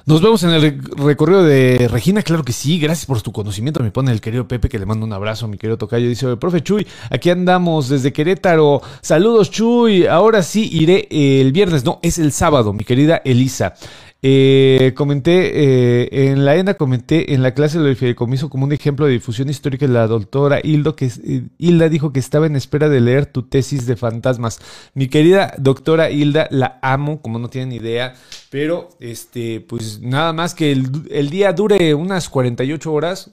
nos 0.05 0.21
vemos 0.21 0.41
en 0.43 0.51
el 0.51 0.81
recorrido 0.95 1.43
de 1.43 1.89
Regina, 1.89 2.23
claro 2.23 2.43
que 2.43 2.53
sí, 2.53 2.79
gracias 2.79 3.05
por 3.05 3.21
tu 3.21 3.33
conocimiento, 3.33 3.83
me 3.83 3.91
pone 3.91 4.13
el 4.13 4.21
querido 4.21 4.47
Pepe 4.47 4.69
que 4.69 4.79
le 4.79 4.85
mando 4.85 5.05
un 5.05 5.13
abrazo 5.13 5.47
mi 5.47 5.57
querido 5.57 5.77
Tocayo, 5.77 6.07
dice, 6.07 6.37
profe 6.37 6.63
Chuy, 6.63 6.87
aquí 7.11 7.29
andamos 7.29 7.89
desde 7.89 8.13
Querétaro, 8.13 8.81
saludos 9.01 9.51
Chuy, 9.51 10.07
ahora 10.07 10.41
sí 10.41 10.69
iré 10.71 11.07
el 11.11 11.51
viernes, 11.51 11.83
no, 11.83 11.99
es 12.01 12.17
el 12.17 12.31
sábado, 12.31 12.71
mi 12.71 12.85
querida 12.85 13.21
Elisa. 13.25 13.75
Eh, 14.21 14.93
comenté, 14.97 15.51
eh, 15.53 16.31
en 16.31 16.43
la 16.43 16.57
ENA 16.57 16.73
comenté 16.73 17.33
en 17.33 17.41
la 17.41 17.53
clase 17.53 17.79
del 17.79 17.95
fideicomiso 17.95 18.49
como 18.49 18.65
un 18.65 18.73
ejemplo 18.73 19.05
de 19.05 19.13
difusión 19.13 19.49
histórica 19.49 19.87
la 19.87 20.07
doctora 20.07 20.59
Hildo, 20.61 20.97
que 20.97 21.05
eh, 21.05 21.43
Hilda 21.57 21.87
dijo 21.87 22.11
que 22.11 22.19
estaba 22.19 22.45
en 22.45 22.57
espera 22.57 22.89
de 22.89 22.99
leer 22.99 23.27
tu 23.27 23.43
tesis 23.43 23.85
de 23.85 23.95
fantasmas. 23.95 24.59
Mi 24.93 25.07
querida 25.07 25.53
doctora 25.57 26.09
Hilda, 26.09 26.49
la 26.51 26.79
amo, 26.81 27.21
como 27.21 27.39
no 27.39 27.49
tienen 27.49 27.71
idea, 27.71 28.13
pero 28.49 28.89
este, 28.99 29.61
pues 29.61 30.01
nada 30.01 30.33
más 30.33 30.53
que 30.53 30.73
el, 30.73 30.89
el 31.11 31.29
día 31.29 31.53
dure 31.53 31.93
unas 31.93 32.27
48 32.27 32.91
horas 32.91 33.31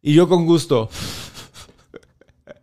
y 0.00 0.14
yo 0.14 0.30
con 0.30 0.46
gusto. 0.46 0.88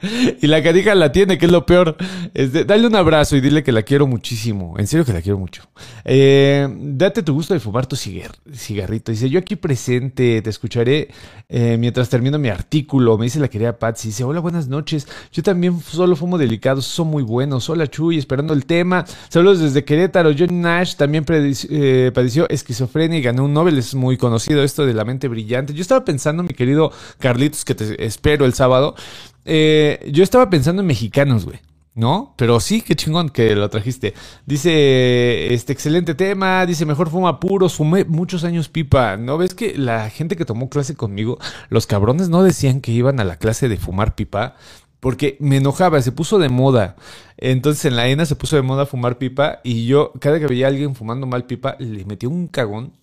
y 0.41 0.47
la 0.47 0.63
canija 0.63 0.95
la 0.95 1.11
tiene, 1.11 1.37
que 1.37 1.45
es 1.45 1.51
lo 1.51 1.65
peor. 1.65 1.97
Este, 2.33 2.63
dale 2.63 2.87
un 2.87 2.95
abrazo 2.95 3.35
y 3.35 3.41
dile 3.41 3.63
que 3.63 3.71
la 3.71 3.83
quiero 3.83 4.07
muchísimo. 4.07 4.75
En 4.77 4.87
serio 4.87 5.05
que 5.05 5.13
la 5.13 5.21
quiero 5.21 5.37
mucho. 5.37 5.63
Eh, 6.05 6.67
date 6.79 7.21
tu 7.23 7.33
gusto 7.33 7.53
de 7.53 7.59
fumar 7.59 7.85
tu 7.85 7.95
cigarrito. 7.95 9.11
Dice, 9.11 9.29
yo 9.29 9.39
aquí 9.39 9.55
presente, 9.55 10.41
te 10.41 10.49
escucharé 10.49 11.09
eh, 11.49 11.77
mientras 11.77 12.07
termino 12.09 12.39
mi 12.39 12.49
artículo. 12.49 13.17
Me 13.17 13.25
dice 13.25 13.39
la 13.39 13.49
querida 13.49 13.77
Patsy. 13.77 14.09
Dice, 14.09 14.23
hola, 14.23 14.39
buenas 14.39 14.69
noches. 14.69 15.07
Yo 15.33 15.43
también 15.43 15.79
solo 15.81 16.15
fumo 16.15 16.37
delicados, 16.37 16.85
son 16.85 17.07
muy 17.07 17.23
buenos. 17.23 17.69
Hola, 17.69 17.87
Chuy, 17.87 18.17
esperando 18.17 18.53
el 18.53 18.65
tema. 18.65 19.05
Saludos 19.27 19.59
desde 19.59 19.83
Querétaro. 19.83 20.31
John 20.37 20.61
Nash 20.61 20.95
también 20.95 21.25
eh, 21.29 22.11
padeció 22.13 22.47
esquizofrenia 22.49 23.17
y 23.17 23.21
ganó 23.21 23.43
un 23.43 23.53
Nobel. 23.53 23.77
Es 23.77 23.95
muy 23.95 24.15
conocido 24.15 24.63
esto 24.63 24.85
de 24.85 24.93
la 24.93 25.03
mente 25.03 25.27
brillante. 25.27 25.73
Yo 25.73 25.81
estaba 25.81 26.05
pensando, 26.05 26.43
mi 26.43 26.53
querido 26.53 26.91
Carlitos, 27.17 27.65
que 27.65 27.75
te 27.75 28.05
espero 28.05 28.45
el 28.45 28.53
sábado. 28.53 28.95
Eh, 29.45 30.09
yo 30.11 30.23
estaba 30.23 30.49
pensando 30.49 30.81
en 30.81 30.87
mexicanos, 30.87 31.45
güey. 31.45 31.59
¿No? 31.95 32.33
Pero 32.37 32.61
sí, 32.61 32.81
qué 32.81 32.95
chingón 32.95 33.29
que 33.29 33.55
lo 33.55 33.69
trajiste. 33.69 34.13
Dice, 34.45 35.53
este 35.53 35.73
excelente 35.73 36.15
tema, 36.15 36.65
dice, 36.65 36.85
mejor 36.85 37.09
fuma 37.09 37.41
puros, 37.41 37.75
fumé 37.75 38.05
muchos 38.05 38.45
años 38.45 38.69
pipa. 38.69 39.17
¿No 39.17 39.37
ves 39.37 39.53
que 39.53 39.77
la 39.77 40.09
gente 40.09 40.37
que 40.37 40.45
tomó 40.45 40.69
clase 40.69 40.95
conmigo, 40.95 41.39
los 41.69 41.87
cabrones 41.87 42.29
no 42.29 42.41
decían 42.43 42.79
que 42.79 42.93
iban 42.93 43.19
a 43.19 43.25
la 43.25 43.37
clase 43.37 43.67
de 43.67 43.75
fumar 43.75 44.15
pipa? 44.15 44.55
Porque 44.99 45.35
me 45.39 45.57
enojaba, 45.57 46.01
se 46.01 46.11
puso 46.11 46.39
de 46.39 46.49
moda. 46.49 46.95
Entonces 47.37 47.85
en 47.85 47.95
la 47.95 48.07
ENA 48.07 48.25
se 48.25 48.35
puso 48.35 48.55
de 48.55 48.61
moda 48.61 48.85
fumar 48.85 49.17
pipa 49.17 49.59
y 49.63 49.85
yo 49.85 50.13
cada 50.19 50.39
que 50.39 50.47
veía 50.47 50.67
a 50.67 50.69
alguien 50.69 50.95
fumando 50.95 51.27
mal 51.27 51.45
pipa 51.45 51.75
le 51.79 52.05
metía 52.05 52.29
un 52.29 52.47
cagón. 52.47 52.93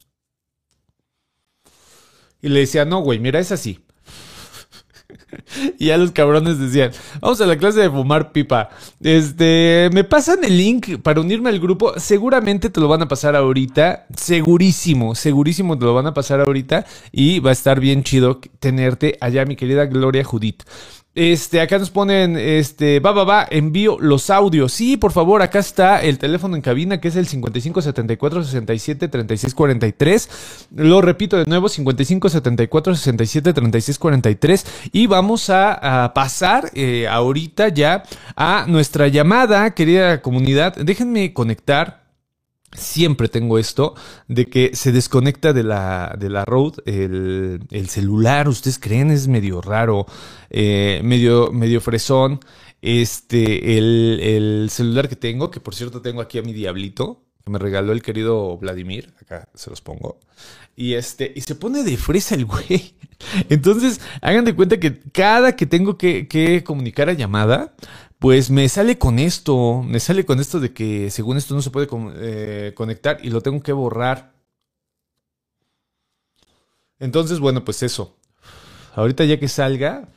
Y 2.41 2.49
le 2.49 2.61
decía, 2.61 2.85
no, 2.85 3.01
güey, 3.01 3.19
mira, 3.19 3.41
es 3.41 3.53
así. 3.53 3.81
y 5.79 5.87
ya 5.87 5.97
los 5.97 6.11
cabrones 6.13 6.59
decían, 6.59 6.91
vamos 7.21 7.41
a 7.41 7.47
la 7.47 7.57
clase 7.57 7.81
de 7.81 7.91
fumar 7.91 8.33
pipa. 8.33 8.71
Este, 9.01 9.91
me 9.93 10.05
pasan 10.05 10.45
el 10.45 10.57
link 10.57 10.99
para 11.03 11.21
unirme 11.21 11.51
al 11.51 11.61
grupo. 11.61 11.99
Seguramente 11.99 12.71
te 12.71 12.81
lo 12.81 12.89
van 12.89 13.03
a 13.03 13.09
pasar 13.09 13.37
ahorita. 13.37 14.07
Segurísimo, 14.17 15.15
segurísimo 15.15 15.79
te 15.79 15.85
lo 15.85 15.95
van 15.95 16.07
a 16.07 16.15
pasar 16.15 16.41
ahorita. 16.41 16.87
Y 17.13 17.41
va 17.41 17.51
a 17.51 17.53
estar 17.53 17.81
bien 17.81 18.03
chido 18.03 18.41
tenerte 18.59 19.17
allá, 19.21 19.45
mi 19.45 19.57
querida 19.57 19.87
Gloria 19.87 20.25
Judith. 20.25 20.63
Este, 21.17 21.63
acá 21.63 21.79
nos 21.79 21.89
ponen, 21.89 22.37
este, 22.37 23.01
va, 23.01 23.11
va, 23.13 23.25
va, 23.25 23.49
envío 23.51 23.97
los 23.99 24.29
audios. 24.29 24.71
Sí, 24.73 24.99
por 24.99 25.13
favor, 25.13 25.41
acá 25.41 25.61
está 25.61 26.03
el 26.03 26.19
teléfono 26.19 26.57
en 26.57 26.61
cabina 26.61 27.01
que 27.01 27.09
es 27.09 27.17
el 27.17 27.27
55 27.27 27.81
74 27.81 28.45
67 28.45 29.09
36 29.09 29.55
43. 29.55 30.69
Lo 30.77 31.01
repito 31.01 31.39
de 31.39 31.47
nuevo, 31.47 31.71
55 31.71 32.29
74 32.29 32.95
67 32.95 33.55
36 33.55 33.99
43. 33.99 34.67
Y 34.93 35.07
vamos 35.07 35.49
a, 35.49 36.13
pasar 36.15 36.71
eh, 36.75 37.09
ahorita 37.09 37.69
ya 37.69 38.03
a 38.37 38.67
nuestra 38.69 39.09
llamada, 39.09 39.73
querida 39.73 40.21
comunidad. 40.21 40.77
Déjenme 40.77 41.33
conectar 41.33 42.06
siempre 42.73 43.29
tengo 43.29 43.59
esto 43.59 43.95
de 44.29 44.47
que 44.47 44.75
se 44.75 44.93
desconecta 44.93 45.53
de 45.53 45.63
la, 45.63 46.15
de 46.19 46.31
la 46.31 46.45
road 46.45 46.75
el, 46.85 47.89
celular. 47.89 48.49
Ustedes 48.49 48.79
creen, 48.79 49.11
es 49.11 49.29
medio 49.29 49.61
raro, 49.61 50.07
eh, 50.51 51.01
medio, 51.05 51.51
medio 51.53 51.81
fresón. 51.81 52.41
Este, 52.83 53.79
el, 53.79 54.21
el, 54.23 54.69
celular 54.71 55.09
que 55.09 55.17
tengo, 55.17 55.51
que 55.51 55.61
por 55.61 55.75
cierto 55.75 56.03
tengo 56.03 56.21
aquí 56.21 56.39
a 56.39 56.43
mi 56.43 56.53
diablito, 56.53 57.25
que 57.45 57.51
me 57.51 57.59
regaló 57.59 57.93
el 57.93 58.03
querido 58.03 58.57
Vladimir. 58.59 59.15
Acá 59.21 59.49
se 59.55 59.71
los 59.71 59.81
pongo. 59.81 60.21
Y 60.77 60.93
este, 60.93 61.33
y 61.35 61.41
se 61.41 61.55
pone 61.55 61.83
de 61.83 61.97
fresa 61.97 62.35
el 62.35 62.45
güey. 62.45 62.95
Entonces, 63.49 64.01
hagan 64.21 64.45
de 64.45 64.55
cuenta 64.55 64.79
que 64.79 65.01
cada 65.01 65.57
que 65.57 65.65
tengo 65.65 65.97
que, 65.97 66.29
que 66.29 66.63
comunicar 66.65 67.09
a 67.09 67.15
llamada, 67.15 67.75
pues 68.27 68.51
me 68.51 68.69
sale 68.69 68.99
con 68.99 69.21
esto, 69.21 69.85
me 69.87 70.01
sale 70.01 70.27
con 70.27 70.41
esto 70.41 70.59
de 70.59 70.73
que 70.73 71.13
según 71.13 71.37
esto 71.37 71.55
no 71.55 71.63
se 71.63 71.71
puede 71.71 71.87
eh, 72.17 72.73
conectar 72.75 73.21
y 73.23 73.31
lo 73.31 73.41
tengo 73.41 73.63
que 73.63 73.73
borrar. 73.73 74.33
Entonces, 76.99 77.39
bueno, 77.39 77.65
pues 77.65 77.85
eso. 77.85 78.17
Ahorita 78.97 79.25
ya 79.25 79.39
que 79.39 79.47
salga. 79.47 80.09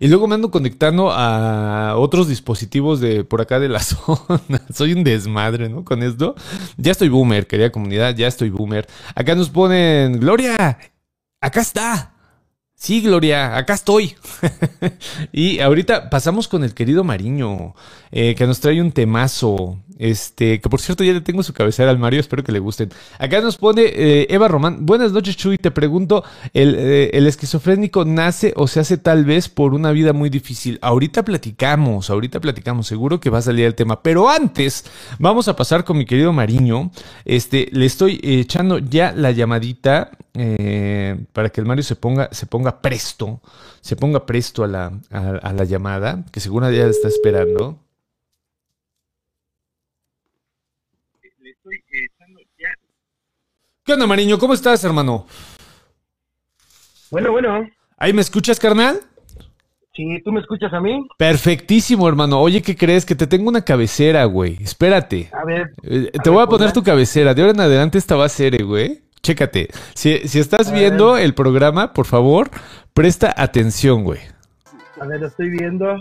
Y 0.00 0.08
luego 0.08 0.26
me 0.26 0.34
ando 0.34 0.50
conectando 0.50 1.12
a 1.12 1.94
otros 1.96 2.26
dispositivos 2.26 2.98
de 2.98 3.22
por 3.22 3.40
acá 3.40 3.60
de 3.60 3.68
la 3.68 3.78
zona. 3.84 4.66
Soy 4.74 4.92
un 4.94 5.04
desmadre, 5.04 5.68
¿no? 5.68 5.84
Con 5.84 6.02
esto. 6.02 6.34
Ya 6.76 6.90
estoy 6.90 7.08
boomer, 7.08 7.46
querida 7.46 7.70
comunidad, 7.70 8.16
ya 8.16 8.26
estoy 8.26 8.50
boomer. 8.50 8.88
Acá 9.14 9.36
nos 9.36 9.48
ponen, 9.48 10.18
Gloria, 10.18 10.76
acá 11.40 11.60
está. 11.60 12.17
Sí, 12.80 13.00
Gloria, 13.00 13.56
acá 13.56 13.74
estoy. 13.74 14.14
y 15.32 15.58
ahorita 15.58 16.10
pasamos 16.10 16.46
con 16.46 16.62
el 16.62 16.74
querido 16.74 17.02
Mariño, 17.02 17.74
eh, 18.12 18.36
que 18.36 18.46
nos 18.46 18.60
trae 18.60 18.80
un 18.80 18.92
temazo. 18.92 19.78
Este, 19.98 20.60
que 20.60 20.68
por 20.68 20.80
cierto 20.80 21.02
ya 21.02 21.12
le 21.12 21.20
tengo 21.20 21.42
su 21.42 21.52
cabecera 21.52 21.90
al 21.90 21.98
Mario, 21.98 22.20
espero 22.20 22.44
que 22.44 22.52
le 22.52 22.60
gusten. 22.60 22.88
Acá 23.18 23.40
nos 23.40 23.56
pone 23.56 23.82
eh, 23.82 24.28
Eva 24.30 24.46
Román. 24.46 24.86
Buenas 24.86 25.10
noches, 25.10 25.36
Chuy. 25.36 25.58
Te 25.58 25.72
pregunto, 25.72 26.22
¿el, 26.54 26.76
eh, 26.78 27.10
¿el 27.14 27.26
esquizofrénico 27.26 28.04
nace 28.04 28.52
o 28.54 28.68
se 28.68 28.78
hace 28.78 28.96
tal 28.96 29.24
vez 29.24 29.48
por 29.48 29.74
una 29.74 29.90
vida 29.90 30.12
muy 30.12 30.30
difícil? 30.30 30.78
Ahorita 30.80 31.24
platicamos, 31.24 32.10
ahorita 32.10 32.38
platicamos, 32.38 32.86
seguro 32.86 33.18
que 33.18 33.28
va 33.28 33.38
a 33.38 33.42
salir 33.42 33.66
el 33.66 33.74
tema. 33.74 34.00
Pero 34.04 34.30
antes, 34.30 34.84
vamos 35.18 35.48
a 35.48 35.56
pasar 35.56 35.82
con 35.82 35.98
mi 35.98 36.06
querido 36.06 36.32
Mariño. 36.32 36.92
Este, 37.24 37.68
le 37.72 37.86
estoy 37.86 38.20
echando 38.22 38.78
ya 38.78 39.10
la 39.10 39.32
llamadita 39.32 40.12
para 41.32 41.48
que 41.48 41.60
el 41.60 41.66
Mario 41.66 41.82
se 41.82 41.96
ponga, 41.96 42.28
se 42.30 42.46
ponga 42.46 42.67
presto, 42.72 43.40
se 43.80 43.96
ponga 43.96 44.26
presto 44.26 44.64
a 44.64 44.68
la, 44.68 44.92
a, 45.10 45.52
la 45.52 45.64
llamada, 45.64 46.24
que 46.32 46.40
seguro 46.40 46.70
ya 46.70 46.86
está 46.86 47.08
esperando. 47.08 47.78
¿Qué 53.84 53.92
onda, 53.92 54.06
Mariño? 54.06 54.38
¿Cómo 54.38 54.54
estás, 54.54 54.84
hermano? 54.84 55.26
Bueno, 57.10 57.32
bueno. 57.32 57.66
¿Ahí 57.96 58.12
me 58.12 58.20
escuchas, 58.20 58.60
carnal? 58.60 59.00
Sí, 59.98 60.04
¿tú 60.24 60.30
me 60.30 60.40
escuchas 60.40 60.72
a 60.72 60.80
mí? 60.80 61.08
Perfectísimo, 61.16 62.08
hermano. 62.08 62.40
Oye, 62.40 62.62
¿qué 62.62 62.76
crees? 62.76 63.04
Que 63.04 63.16
te 63.16 63.26
tengo 63.26 63.48
una 63.48 63.64
cabecera, 63.64 64.24
güey. 64.26 64.56
Espérate. 64.62 65.28
A 65.32 65.44
ver. 65.44 65.72
Eh, 65.82 66.12
te 66.22 66.30
voy 66.30 66.40
a 66.40 66.46
poner 66.46 66.72
tu 66.72 66.84
cabecera. 66.84 67.34
De 67.34 67.42
ahora 67.42 67.54
en 67.54 67.60
adelante 67.60 67.98
esta 67.98 68.14
va 68.14 68.26
a 68.26 68.28
ser, 68.28 68.54
eh, 68.54 68.62
güey. 68.62 69.00
Chécate. 69.22 69.68
Si, 69.94 70.28
si 70.28 70.38
estás 70.38 70.72
viendo 70.72 71.16
el 71.16 71.34
programa, 71.34 71.92
por 71.92 72.06
favor, 72.06 72.50
presta 72.94 73.34
atención, 73.36 74.04
güey. 74.04 74.20
A 75.00 75.06
ver, 75.06 75.20
lo 75.20 75.26
estoy 75.26 75.50
viendo. 75.50 75.96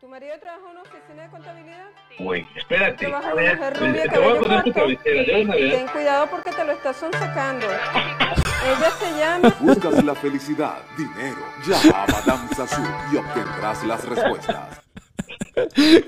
¿Tu 0.00 0.08
marido 0.08 0.34
trabaja 0.40 0.64
en 0.64 0.70
una 0.70 0.82
oficina 0.82 1.22
de 1.22 1.28
contabilidad? 1.28 1.84
Güey, 2.18 2.46
espérate. 2.56 3.12
A 3.12 3.34
ver, 3.34 3.58
te 3.58 4.18
voy 4.18 4.36
a 4.36 4.40
poner 4.40 4.62
tu 4.64 4.72
cabecera. 4.72 5.24
Ten 5.24 5.86
cuidado 5.88 6.26
porque 6.30 6.50
te 6.50 6.64
lo 6.64 6.72
estás 6.72 6.96
sacando. 6.96 7.66
Ella 8.64 8.90
se 8.98 9.18
llama... 9.18 9.54
Buscas 9.60 10.02
la 10.04 10.14
felicidad, 10.14 10.78
dinero. 10.96 11.42
Llama 11.66 12.04
a 12.04 12.06
Madame 12.06 12.48
Sassou 12.54 12.84
y 13.12 13.16
obtendrás 13.16 13.84
las 13.84 14.04
respuestas. 14.08 14.83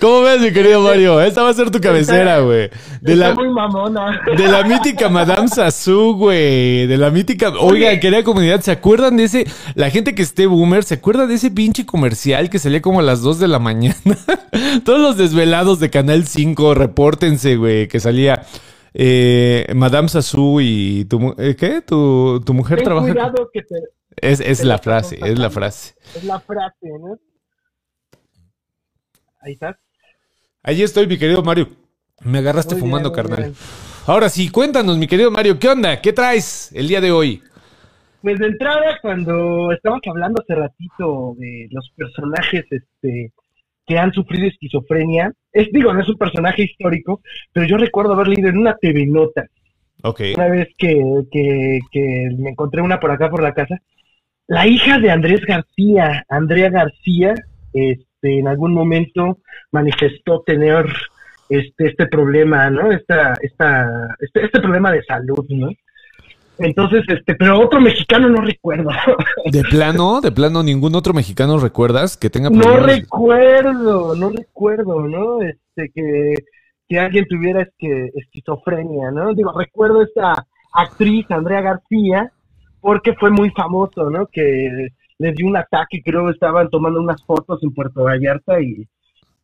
¿Cómo 0.01 0.23
ves, 0.23 0.41
mi 0.41 0.53
querido 0.53 0.81
Mario? 0.81 1.21
Esta 1.21 1.43
va 1.43 1.51
a 1.51 1.55
ser 1.55 1.71
tu 1.71 1.81
cabecera, 1.81 2.41
güey. 2.41 2.69
De 3.01 3.15
la, 3.15 3.35
muy 3.35 3.49
mamona. 3.49 4.21
De 4.37 4.49
la 4.49 4.65
mítica 4.65 5.09
Madame 5.09 5.49
Sassou, 5.49 6.17
güey. 6.17 6.87
De 6.87 6.97
la 6.97 7.11
mítica. 7.11 7.53
Oiga, 7.61 7.99
querida 8.01 8.25
comunidad, 8.25 8.61
¿se 8.61 8.73
acuerdan 8.73 9.17
de 9.17 9.25
ese. 9.25 9.47
La 9.75 9.91
gente 9.91 10.15
que 10.15 10.23
esté 10.23 10.47
boomer, 10.47 10.83
¿se 10.85 10.95
acuerda 10.95 11.27
de 11.27 11.35
ese 11.35 11.51
pinche 11.51 11.87
comercial 11.87 12.51
que 12.51 12.59
salía 12.59 12.83
como 12.83 13.01
a 13.01 13.03
las 13.03 13.23
2 13.23 13.39
de 13.39 13.49
la 13.49 13.59
mañana? 13.59 13.97
Todos 14.85 15.01
los 15.01 15.17
desvelados 15.17 15.79
de 15.79 15.91
Canal 15.91 16.27
5, 16.27 16.75
repórtense, 16.75 17.57
güey, 17.57 17.89
que 17.89 18.01
salía. 18.01 18.43
Eh, 18.95 19.67
Madame 19.75 20.09
Sassou 20.09 20.61
y 20.61 21.05
tu, 21.05 21.35
eh, 21.39 21.55
¿qué? 21.55 21.83
Tu, 21.83 22.41
tu 22.45 22.55
mujer 22.55 22.83
trabaja. 22.83 23.13
que 23.53 23.63
te, 23.63 23.77
es, 24.17 24.41
es 24.41 24.65
la 24.65 24.79
frase, 24.79 25.19
es 25.23 25.39
la 25.39 25.51
frase. 25.51 25.95
Es 26.15 26.25
la 26.25 26.41
frase, 26.41 26.89
¿no? 26.99 27.19
Ahí 29.41 29.53
estás. 29.53 29.77
Ahí 30.63 30.83
estoy, 30.83 31.07
mi 31.07 31.19
querido 31.19 31.43
Mario. 31.43 31.69
Me 32.25 32.39
agarraste 32.39 32.77
fumando, 32.77 33.13
carnal. 33.13 33.53
Ahora 34.07 34.29
sí, 34.29 34.51
cuéntanos, 34.51 34.97
mi 34.99 35.07
querido 35.07 35.31
Mario, 35.31 35.59
¿qué 35.59 35.69
onda? 35.69 36.01
¿Qué 36.01 36.13
traes 36.13 36.73
el 36.75 36.89
día 36.89 37.01
de 37.01 37.11
hoy? 37.11 37.43
Pues 38.23 38.39
de 38.39 38.47
entrada, 38.47 38.99
cuando 39.03 39.71
estábamos 39.73 40.03
hablando 40.09 40.43
hace 40.43 40.55
ratito 40.55 41.35
de 41.39 41.69
los 41.71 41.91
personajes 41.95 42.65
este, 42.71 43.33
que 43.87 43.99
han 43.99 44.13
sufrido 44.13 44.49
esquizofrenia, 44.49 45.33
es, 45.53 45.69
digo, 45.73 45.93
no 45.93 46.01
es 46.01 46.09
un 46.09 46.17
personaje 46.17 46.63
histórico, 46.65 47.21
pero 47.53 47.67
yo 47.67 47.77
recuerdo 47.77 48.15
haber 48.15 48.29
leído 48.29 48.49
en 48.49 48.59
una 48.59 48.77
TV 48.77 49.07
Nota, 49.07 49.47
okay. 50.03 50.35
una 50.35 50.49
vez 50.49 50.69
que, 50.77 51.01
que, 51.31 51.79
que 51.93 52.29
me 52.39 52.51
encontré 52.51 52.83
una 52.83 52.99
por 52.99 53.11
acá 53.11 53.29
por 53.31 53.43
la 53.43 53.55
casa, 53.55 53.81
la 54.49 54.67
hija 54.67 54.99
de 54.99 55.11
Andrés 55.11 55.43
García, 55.47 56.25
Andrea 56.29 56.71
García, 56.71 57.35
este, 57.73 58.07
en 58.27 58.49
algún 58.49 58.75
momento 58.75 59.39
manifestó 59.73 60.43
tener 60.43 60.87
este, 61.49 61.89
este 61.89 62.07
problema, 62.07 62.71
¿no? 62.71 62.91
Esta, 62.91 63.35
esta, 63.41 63.89
este, 64.21 64.45
este 64.45 64.61
problema 64.61 64.93
de 64.93 65.03
salud, 65.05 65.45
¿no? 65.49 65.71
Entonces, 66.59 67.05
este, 67.09 67.35
pero 67.35 67.61
otro 67.61 67.81
mexicano 67.81 68.29
no 68.29 68.41
recuerdo. 68.41 68.91
¿De 69.53 69.63
plano? 69.63 70.21
¿De 70.21 70.33
plano 70.33 70.63
ningún 70.63 70.95
otro 70.95 71.13
mexicano 71.13 71.59
recuerdas 71.59 72.17
que 72.17 72.31
tenga 72.31 72.49
No 72.49 72.61
problemas? 72.61 72.87
recuerdo, 72.87 74.15
no 74.17 74.31
recuerdo, 74.31 75.07
¿no? 75.07 75.43
Este, 75.43 75.91
que, 75.95 76.35
que 76.89 76.99
alguien 76.99 77.27
tuviera 77.29 77.63
este, 77.63 78.11
esquizofrenia, 78.15 79.11
¿no? 79.11 79.35
Digo, 79.35 79.53
recuerdo 79.53 80.03
esta 80.03 80.47
actriz, 80.73 81.27
Andrea 81.31 81.61
García, 81.61 82.33
porque 82.81 83.15
fue 83.15 83.31
muy 83.31 83.51
famoso, 83.51 84.11
¿no? 84.11 84.27
Que 84.27 84.89
le 85.19 85.33
dio 85.33 85.47
un 85.47 85.57
ataque, 85.57 86.03
creo 86.05 86.27
que 86.27 86.33
estaban 86.33 86.69
tomando 86.71 87.01
unas 87.01 87.23
fotos 87.25 87.59
en 87.63 87.73
Puerto 87.73 88.05
Vallarta 88.05 88.61
y, 88.61 88.87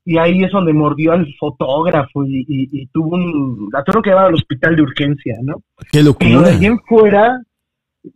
y 0.05 0.19
ahí 0.19 0.43
es 0.45 0.51
donde 0.53 0.73
mordió 0.73 1.13
al 1.13 1.27
fotógrafo 1.39 2.25
y, 2.25 2.41
y- 2.49 2.69
y 2.83 2.87
tuvo 2.89 3.15
un... 3.17 3.69
La 3.73 3.83
tuvieron 3.85 4.03
que 4.03 4.11
llevar 4.11 4.27
al 4.27 4.35
hospital 4.35 4.77
de 4.77 4.83
urgencia, 4.83 5.37
¿no? 5.43 5.63
¡Qué 5.91 6.03
locura! 6.03 6.41
de 6.43 6.51
ahí 6.51 6.67
en 6.67 6.79
fuera, 6.81 7.41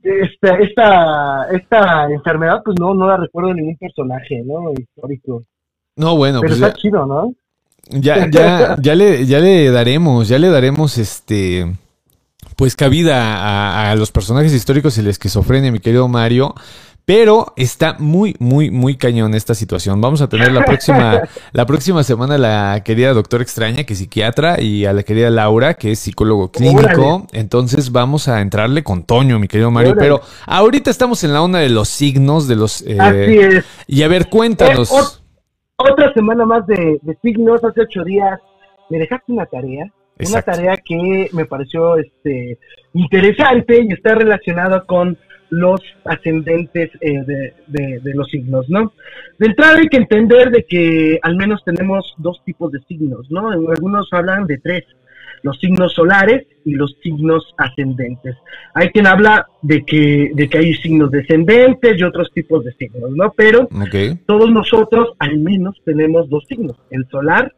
esta, 0.02 0.56
esta, 0.58 1.48
esta 1.52 2.10
enfermedad, 2.10 2.60
pues 2.64 2.76
no, 2.78 2.94
no 2.94 3.06
la 3.06 3.16
recuerdo 3.16 3.50
de 3.50 3.56
ningún 3.56 3.76
personaje, 3.76 4.42
¿no? 4.44 4.72
Histórico. 4.78 5.44
No, 5.96 6.16
bueno, 6.16 6.40
Pero 6.40 6.50
pues 6.50 6.60
está 6.60 6.74
ya, 6.74 6.80
chido, 6.82 7.06
¿no? 7.06 7.32
ya, 7.88 8.28
ya, 8.28 8.76
ya 8.80 8.94
le, 8.94 9.24
ya 9.26 9.38
le 9.38 9.70
daremos, 9.70 10.28
ya 10.28 10.38
le 10.38 10.48
daremos 10.48 10.98
este, 10.98 11.72
pues 12.56 12.74
cabida 12.76 13.36
a, 13.38 13.92
a 13.92 13.94
los 13.96 14.10
personajes 14.10 14.52
históricos 14.52 14.98
y 14.98 15.02
la 15.02 15.10
esquizofrenia, 15.10 15.70
mi 15.72 15.78
querido 15.78 16.08
Mario. 16.08 16.54
Pero 17.06 17.52
está 17.56 17.94
muy, 18.00 18.34
muy, 18.40 18.72
muy 18.72 18.96
cañón 18.96 19.34
esta 19.34 19.54
situación. 19.54 20.00
Vamos 20.00 20.20
a 20.22 20.28
tener 20.28 20.50
la 20.50 20.64
próxima, 20.64 21.22
la 21.52 21.64
próxima 21.64 22.02
semana 22.02 22.34
a 22.34 22.38
la 22.38 22.82
querida 22.84 23.12
doctora 23.12 23.44
extraña, 23.44 23.84
que 23.84 23.92
es 23.92 24.00
psiquiatra, 24.00 24.60
y 24.60 24.86
a 24.86 24.92
la 24.92 25.04
querida 25.04 25.30
Laura, 25.30 25.74
que 25.74 25.92
es 25.92 26.00
psicólogo 26.00 26.50
clínico. 26.50 27.28
Entonces 27.32 27.92
vamos 27.92 28.26
a 28.26 28.40
entrarle 28.40 28.82
con 28.82 29.04
Toño, 29.04 29.38
mi 29.38 29.46
querido 29.46 29.70
Mario. 29.70 29.92
Órale. 29.92 30.04
Pero 30.04 30.20
ahorita 30.46 30.90
estamos 30.90 31.22
en 31.22 31.32
la 31.32 31.42
onda 31.42 31.60
de 31.60 31.68
los 31.68 31.88
signos, 31.88 32.48
de 32.48 32.56
los... 32.56 32.82
eh, 32.82 32.96
Así 32.98 33.38
es. 33.38 33.64
y 33.86 34.02
a 34.02 34.08
ver, 34.08 34.28
cuéntanos. 34.28 34.90
Eh, 34.90 34.94
ot- 34.96 35.20
otra 35.76 36.12
semana 36.12 36.44
más 36.44 36.66
de, 36.66 36.98
de 37.02 37.16
signos, 37.22 37.62
hace 37.62 37.82
ocho 37.82 38.02
días 38.02 38.40
me 38.90 38.98
dejaste 38.98 39.30
una 39.30 39.46
tarea, 39.46 39.84
Exacto. 40.18 40.50
una 40.50 40.56
tarea 40.56 40.82
que 40.84 41.28
me 41.32 41.44
pareció 41.44 41.98
este 41.98 42.58
interesante 42.94 43.80
y 43.84 43.92
está 43.92 44.16
relacionada 44.16 44.84
con 44.86 45.16
los 45.50 45.80
ascendentes 46.04 46.90
eh, 47.00 47.22
de, 47.24 47.54
de- 47.68 48.00
de 48.00 48.14
los 48.14 48.28
signos, 48.28 48.68
¿no? 48.68 48.92
De 49.38 49.46
entrada 49.46 49.78
hay 49.78 49.88
que 49.88 49.96
entender 49.98 50.50
de 50.50 50.64
que 50.64 51.18
al 51.22 51.36
menos 51.36 51.62
tenemos 51.64 52.14
dos 52.18 52.42
tipos 52.44 52.72
de 52.72 52.80
signos, 52.88 53.30
¿no? 53.30 53.50
Algunos 53.50 54.08
hablan 54.12 54.46
de 54.46 54.58
tres, 54.58 54.84
los 55.42 55.58
signos 55.60 55.92
solares 55.92 56.46
y 56.64 56.72
los 56.74 56.96
signos 57.02 57.54
ascendentes. 57.58 58.34
Hay 58.74 58.88
quien 58.90 59.06
habla 59.06 59.46
de 59.62 59.84
que, 59.84 60.30
de 60.34 60.48
que 60.48 60.58
hay 60.58 60.74
signos 60.74 61.10
descendentes 61.10 61.98
y 61.98 62.02
otros 62.02 62.30
tipos 62.32 62.64
de 62.64 62.72
signos, 62.72 63.10
¿no? 63.12 63.32
Pero 63.36 63.68
todos 64.26 64.50
nosotros 64.50 65.12
al 65.18 65.38
menos 65.38 65.76
tenemos 65.84 66.28
dos 66.28 66.44
signos, 66.48 66.76
el 66.90 67.06
solar 67.08 67.54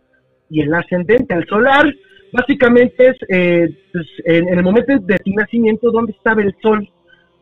y 0.51 0.61
el 0.61 0.75
ascendente. 0.75 1.35
El 1.35 1.47
solar 1.47 1.95
básicamente 2.33 3.09
es 3.09 3.17
eh, 3.31 3.71
pues, 3.93 4.07
en, 4.27 4.49
en 4.49 4.59
el 4.59 4.65
momento 4.65 4.93
de 4.99 5.17
tu 5.19 5.31
nacimiento 5.33 5.91
donde 5.91 6.13
estaba 6.13 6.43
el 6.43 6.55
sol. 6.61 6.87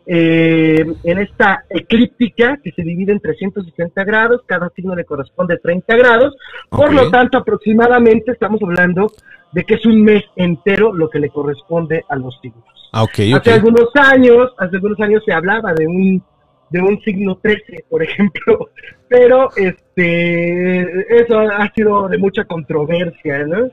Eh, 0.08 0.86
en 1.02 1.18
esta 1.18 1.64
eclíptica 1.68 2.58
que 2.62 2.70
se 2.70 2.82
divide 2.82 3.12
en 3.12 3.20
360 3.20 4.04
grados, 4.04 4.42
cada 4.46 4.70
signo 4.70 4.94
le 4.94 5.04
corresponde 5.04 5.58
30 5.58 5.96
grados, 5.96 6.36
por 6.70 6.92
lo 6.92 7.10
tanto 7.10 7.38
aproximadamente 7.38 8.30
estamos 8.30 8.62
hablando 8.62 9.10
de 9.52 9.64
que 9.64 9.74
es 9.74 9.84
un 9.84 10.02
mes 10.02 10.22
entero 10.36 10.92
lo 10.92 11.10
que 11.10 11.18
le 11.18 11.28
corresponde 11.28 12.04
a 12.08 12.14
los 12.16 12.38
signos. 12.40 12.64
Ah. 12.92 13.04
Hace 13.04 13.52
algunos 13.52 13.88
años, 13.94 14.52
hace 14.58 14.76
algunos 14.76 15.00
años 15.00 15.22
se 15.24 15.32
hablaba 15.32 15.72
de 15.74 15.86
un 15.86 16.22
de 16.70 16.80
un 16.80 17.00
signo 17.02 17.36
13, 17.36 17.84
por 17.88 18.02
ejemplo, 18.02 18.70
pero 19.08 19.48
este 19.56 20.82
eso 21.16 21.38
ha 21.38 21.72
sido 21.74 22.08
de 22.08 22.18
mucha 22.18 22.44
controversia, 22.44 23.44
¿no? 23.46 23.70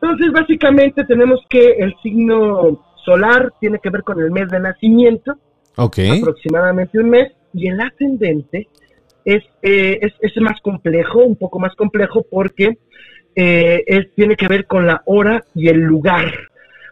Entonces, 0.00 0.32
básicamente 0.32 1.04
tenemos 1.04 1.40
que 1.48 1.72
el 1.78 1.94
signo 2.02 2.84
solar 3.04 3.52
tiene 3.60 3.80
que 3.80 3.90
ver 3.90 4.02
con 4.04 4.20
el 4.20 4.30
mes 4.30 4.48
de 4.48 4.60
nacimiento, 4.60 5.36
Aproximadamente 6.10 6.98
un 6.98 7.10
mes, 7.10 7.32
y 7.54 7.68
el 7.68 7.80
ascendente 7.80 8.68
es, 9.24 9.44
eh, 9.62 9.98
es, 10.00 10.12
es 10.20 10.36
más 10.40 10.60
complejo, 10.60 11.20
un 11.24 11.36
poco 11.36 11.58
más 11.58 11.74
complejo, 11.76 12.26
porque 12.28 12.78
eh, 13.36 13.84
es, 13.86 14.12
tiene 14.14 14.36
que 14.36 14.48
ver 14.48 14.66
con 14.66 14.86
la 14.86 15.02
hora 15.06 15.44
y 15.54 15.68
el 15.68 15.80
lugar. 15.80 16.32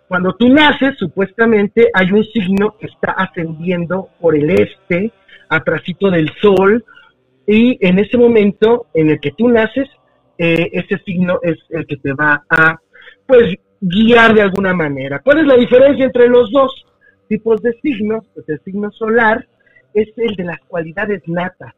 Cuando 0.07 0.35
tú 0.37 0.49
naces, 0.49 0.97
supuestamente 0.99 1.91
hay 1.93 2.13
un 2.13 2.25
signo 2.27 2.77
que 2.79 2.87
está 2.87 3.11
ascendiendo 3.13 4.11
por 4.21 4.37
el 4.37 4.51
este, 4.51 5.13
atrásito 5.49 6.11
del 6.11 6.31
sol, 6.41 6.85
y 7.47 7.79
en 7.81 7.99
ese 7.99 8.17
momento 8.17 8.87
en 8.95 9.11
el 9.11 9.21
que 9.21 9.33
tú 9.33 9.49
naces, 9.49 9.89
eh, 10.39 10.69
ese 10.73 10.99
signo 11.05 11.41
es 11.43 11.57
el 11.71 11.87
que 11.87 11.97
te 11.97 12.13
va 12.13 12.45
a, 12.49 12.79
pues, 13.27 13.55
guiar 13.81 14.35
de 14.35 14.43
alguna 14.43 14.75
manera. 14.75 15.21
¿Cuál 15.21 15.41
es 15.41 15.47
la 15.47 15.57
diferencia 15.57 16.05
entre 16.05 16.29
los 16.29 16.51
dos 16.53 16.87
tipos 17.27 17.63
de 17.63 17.73
signos? 17.83 18.25
Pues 18.35 18.49
el 18.49 18.61
signo 18.61 18.91
solar 18.93 19.47
es 19.95 20.09
el 20.17 20.37
de 20.37 20.45
las 20.45 20.61
cualidades 20.69 21.23
natas, 21.27 21.75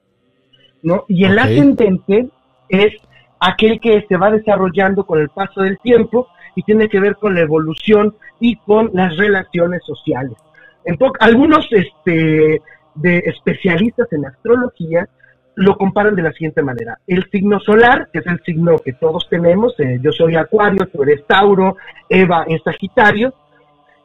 ¿no? 0.82 1.04
Y 1.08 1.24
el 1.24 1.38
ascendente 1.38 2.28
es 2.68 2.94
aquel 3.40 3.80
que 3.80 4.04
se 4.08 4.16
va 4.16 4.30
desarrollando 4.30 5.04
con 5.06 5.20
el 5.20 5.28
paso 5.28 5.62
del 5.62 5.78
tiempo 5.78 6.28
y 6.54 6.62
tiene 6.62 6.88
que 6.88 7.00
ver 7.00 7.16
con 7.16 7.34
la 7.34 7.40
evolución 7.42 8.16
y 8.40 8.56
con 8.56 8.90
las 8.92 9.16
relaciones 9.16 9.82
sociales. 9.84 10.36
En 10.84 10.98
algunos 11.20 11.66
este, 11.70 12.62
de 12.94 13.18
especialistas 13.18 14.12
en 14.12 14.26
astrología 14.26 15.08
lo 15.54 15.76
comparan 15.76 16.14
de 16.14 16.22
la 16.22 16.32
siguiente 16.32 16.62
manera. 16.62 16.98
El 17.06 17.28
signo 17.30 17.58
solar, 17.60 18.08
que 18.12 18.20
es 18.20 18.26
el 18.26 18.40
signo 18.44 18.78
que 18.78 18.92
todos 18.92 19.28
tenemos, 19.28 19.74
eh, 19.80 19.98
yo 20.00 20.12
soy 20.12 20.36
Acuario, 20.36 20.86
tú 20.86 21.02
eres 21.02 21.26
Tauro, 21.26 21.76
Eva 22.08 22.44
es 22.48 22.62
Sagitario, 22.62 23.34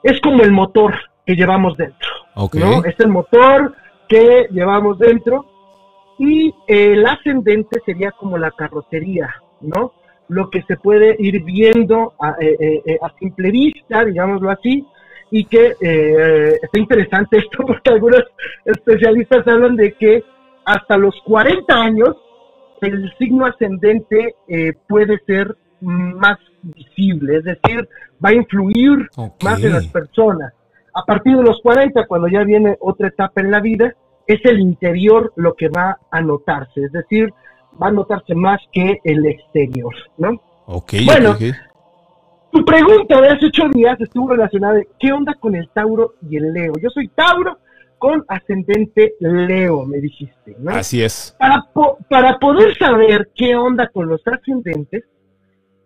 es 0.02 0.20
como 0.20 0.42
el 0.42 0.52
motor 0.52 0.96
que 1.26 1.36
llevamos 1.36 1.78
dentro. 1.78 2.10
Ok. 2.36 2.56
¿no? 2.56 2.84
Es 2.84 3.00
el 3.00 3.10
motor 3.10 3.76
que 4.08 4.48
llevamos 4.52 5.00
dentro 5.00 5.46
y 6.20 6.54
el 6.68 7.06
ascendente 7.06 7.80
sería 7.86 8.12
como 8.12 8.38
la 8.38 8.52
carrocería, 8.52 9.34
¿no? 9.62 9.94
Lo 10.30 10.50
que 10.50 10.62
se 10.64 10.78
puede 10.78 11.16
ir 11.20 11.44
viendo 11.44 12.14
a, 12.20 12.36
eh, 12.40 12.56
eh, 12.60 12.82
eh, 12.86 13.00
a 13.02 13.10
simple 13.20 13.52
vista, 13.52 14.06
digámoslo 14.06 14.50
así, 14.50 14.86
y 15.32 15.46
que 15.46 15.76
eh, 15.82 16.60
está 16.62 16.80
interesante 16.80 17.38
esto 17.40 17.66
porque 17.66 17.90
algunos 17.90 18.24
especialistas 18.66 19.48
hablan 19.48 19.76
de 19.76 19.94
que 19.94 20.24
hasta 20.66 20.96
los 20.96 21.16
40 21.26 21.74
años 21.74 22.16
el 22.82 23.12
signo 23.18 23.46
ascendente 23.46 24.36
eh, 24.48 24.74
puede 24.88 25.18
ser 25.26 25.56
más 25.82 26.38
visible, 26.62 27.38
es 27.38 27.44
decir, 27.44 27.88
va 28.24 28.30
a 28.30 28.34
influir 28.34 29.10
más 29.44 29.64
en 29.64 29.74
las 29.74 29.88
personas. 29.88 30.54
A 30.94 31.04
partir 31.06 31.36
de 31.38 31.44
los 31.44 31.60
40, 31.62 32.06
cuando 32.08 32.28
ya 32.28 32.44
viene 32.44 32.78
otra 32.80 33.08
etapa 33.08 33.42
en 33.42 33.52
la 33.52 33.60
vida, 33.60 33.94
es 34.28 34.40
el 34.46 34.60
interior 34.60 35.34
lo 35.36 35.54
que 35.56 35.68
va 35.70 35.98
a 36.12 36.22
notarse, 36.22 36.84
es 36.86 36.92
decir, 36.92 37.34
va 37.82 37.88
a 37.88 37.92
notarse 37.92 38.36
más 38.36 38.62
que 38.72 39.00
el 39.04 39.26
exterior, 39.26 39.94
¿no? 40.18 40.40
Ok, 40.68 40.94
Bueno. 41.06 41.32
ok, 41.32 41.36
ok. 41.38 41.56
Tu 42.52 42.64
pregunta 42.64 43.20
de 43.20 43.30
hace 43.30 43.48
ocho 43.48 43.64
días 43.74 44.00
estuvo 44.00 44.30
relacionada 44.30 44.76
de 44.76 44.88
qué 45.00 45.12
onda 45.12 45.34
con 45.40 45.56
el 45.56 45.68
Tauro 45.70 46.14
y 46.30 46.38
el 46.38 46.54
Leo. 46.54 46.74
Yo 46.80 46.90
soy 46.92 47.08
Tauro 47.08 47.58
con 47.98 48.24
ascendente 48.28 49.16
Leo, 49.20 49.86
me 49.86 49.98
dijiste, 49.98 50.56
¿no? 50.60 50.70
Así 50.72 51.02
es. 51.02 51.36
Para, 51.40 51.64
po- 51.74 51.98
para 52.08 52.38
poder 52.38 52.78
saber 52.78 53.32
qué 53.36 53.56
onda 53.56 53.88
con 53.88 54.08
los 54.08 54.22
ascendentes, 54.28 55.04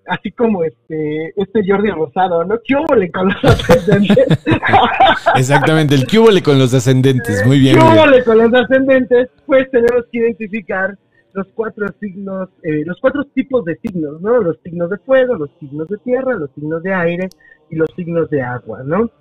así 0.07 0.31
como 0.31 0.63
este 0.63 1.33
este 1.35 1.61
Jordi 1.67 1.89
Rosado, 1.91 2.43
¿no? 2.45 2.57
¿Qué 2.63 2.75
con 3.11 3.27
los 3.27 3.43
ascendentes? 3.43 4.27
Exactamente, 5.35 5.95
el 5.95 6.07
cúbole 6.07 6.41
con 6.41 6.57
los 6.57 6.73
ascendentes. 6.73 7.45
Muy 7.45 7.59
bien, 7.59 7.75
¿Qué 7.75 8.23
con 8.23 8.37
los 8.37 8.53
ascendentes? 8.53 9.29
Pues 9.45 9.69
tenemos 9.71 10.05
que 10.11 10.19
identificar 10.19 10.97
los 11.33 11.47
cuatro 11.53 11.87
signos, 11.99 12.49
eh, 12.63 12.83
los 12.85 12.99
cuatro 12.99 13.23
tipos 13.25 13.63
de 13.65 13.77
signos, 13.77 14.21
¿no? 14.21 14.41
Los 14.41 14.57
signos 14.63 14.89
de 14.89 14.97
fuego, 14.97 15.35
los 15.35 15.51
signos 15.59 15.87
de 15.87 15.97
tierra, 15.97 16.35
los 16.35 16.49
signos 16.55 16.81
de 16.81 16.93
aire 16.93 17.29
y 17.69 17.75
los 17.75 17.89
signos 17.95 18.29
de 18.29 18.41
agua, 18.41 18.81
¿no? 18.83 19.11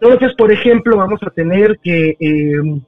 Entonces, 0.00 0.34
por 0.36 0.50
ejemplo, 0.50 0.96
vamos 0.96 1.20
a 1.24 1.30
tener 1.30 1.78
que, 1.82 2.16
eh, 2.18 2.82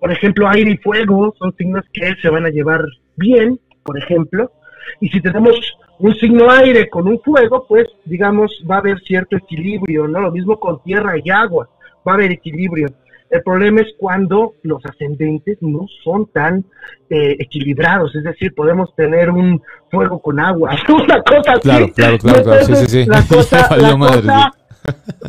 por 0.00 0.12
ejemplo, 0.12 0.48
aire 0.48 0.72
y 0.72 0.76
fuego 0.78 1.34
son 1.38 1.54
signos 1.56 1.84
que 1.92 2.14
se 2.20 2.28
van 2.28 2.44
a 2.44 2.50
llevar 2.50 2.84
bien, 3.16 3.58
por 3.84 3.96
ejemplo, 3.96 4.52
y 5.00 5.08
si 5.08 5.20
tenemos 5.20 5.58
un 5.98 6.14
signo 6.16 6.50
aire 6.50 6.88
con 6.88 7.08
un 7.08 7.20
fuego, 7.20 7.66
pues 7.66 7.86
digamos 8.04 8.52
va 8.70 8.76
a 8.76 8.78
haber 8.78 9.00
cierto 9.00 9.36
equilibrio, 9.36 10.06
¿no? 10.06 10.20
Lo 10.20 10.30
mismo 10.30 10.58
con 10.58 10.82
tierra 10.82 11.14
y 11.22 11.30
agua, 11.30 11.68
va 12.06 12.12
a 12.12 12.14
haber 12.14 12.32
equilibrio. 12.32 12.88
El 13.28 13.42
problema 13.42 13.80
es 13.80 13.88
cuando 13.98 14.54
los 14.62 14.84
ascendentes 14.86 15.58
no 15.60 15.86
son 16.04 16.26
tan 16.26 16.64
eh, 17.10 17.36
equilibrados, 17.40 18.14
es 18.14 18.22
decir, 18.22 18.54
podemos 18.54 18.94
tener 18.94 19.30
un 19.30 19.60
fuego 19.90 20.20
con 20.20 20.38
agua, 20.38 20.76
una 20.88 21.22
cosa 21.22 21.52
así. 21.52 21.60
Claro, 21.62 21.88
claro, 21.88 22.18
claro, 22.18 22.64
sí, 22.64 22.74
sí, 22.76 22.86
sí. 22.86 23.06
La 23.06 23.22
cosa, 23.28 23.76
la 23.76 23.96
madre, 23.96 24.28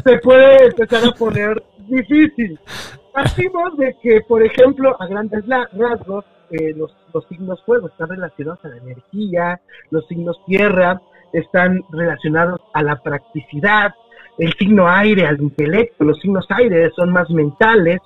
se 0.05 0.17
puede 0.19 0.65
empezar 0.65 1.07
a 1.07 1.11
poner 1.11 1.63
difícil. 1.87 2.59
Partimos 3.13 3.75
de 3.77 3.95
que, 4.01 4.21
por 4.27 4.43
ejemplo, 4.43 4.95
a 5.01 5.07
grandes 5.07 5.43
rasgos, 5.47 6.23
eh, 6.51 6.73
los, 6.75 6.95
los 7.17 7.27
signos 7.27 7.63
fuego 7.63 7.87
están 7.87 8.09
relacionados 8.09 8.63
a 8.63 8.69
la 8.69 8.77
energía, 8.77 9.59
los 9.89 10.07
signos 10.07 10.37
tierra 10.45 11.01
están 11.33 11.83
relacionados 11.91 12.61
a 12.73 12.83
la 12.83 13.01
practicidad, 13.01 13.93
el 14.37 14.53
signo 14.53 14.87
aire 14.87 15.25
al 15.25 15.41
intelecto, 15.41 16.03
los 16.03 16.19
signos 16.19 16.45
aire 16.49 16.91
son 16.95 17.11
más 17.11 17.29
mentales 17.31 17.99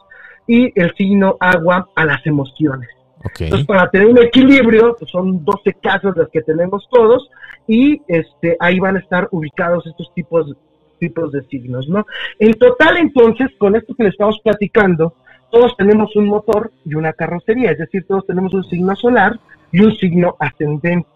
y 0.48 0.72
el 0.80 0.94
signo 0.96 1.36
agua 1.40 1.90
a 1.96 2.06
las 2.06 2.26
emociones. 2.26 2.90
Entonces, 3.38 3.68
para 3.68 3.90
tener 3.90 4.08
un 4.08 4.18
equilibrio, 4.18 4.96
pues 4.98 5.12
son 5.12 5.44
12 5.44 5.74
casos 5.84 6.16
las 6.16 6.30
que 6.30 6.42
tenemos 6.42 6.88
todos 6.90 7.30
y 7.68 8.02
este 8.08 8.58
ahí 8.60 8.80
van 8.80 8.96
a 8.96 9.00
estar 9.00 9.28
ubicados 9.32 9.86
estos 9.86 10.12
tipos 10.16 10.56
tipos 11.00 11.32
de 11.32 11.44
signos, 11.46 11.88
¿no? 11.90 12.06
En 12.40 12.54
total, 12.54 12.98
entonces, 12.98 13.50
con 13.58 13.76
esto 13.76 13.94
que 13.96 14.04
le 14.04 14.10
estamos 14.10 14.40
platicando, 14.44 15.16
todos 15.52 15.76
tenemos 15.78 16.16
un 16.16 16.28
motor 16.28 16.72
y 16.86 16.96
una 16.96 17.14
carrocería, 17.14 17.72
es 17.72 17.78
decir, 17.78 18.06
todos 18.08 18.26
tenemos 18.26 18.54
un 18.54 18.64
signo 18.64 18.96
solar 18.96 19.40
y 19.72 19.82
un 19.82 19.96
signo 19.96 20.36
ascendente. 20.40 21.10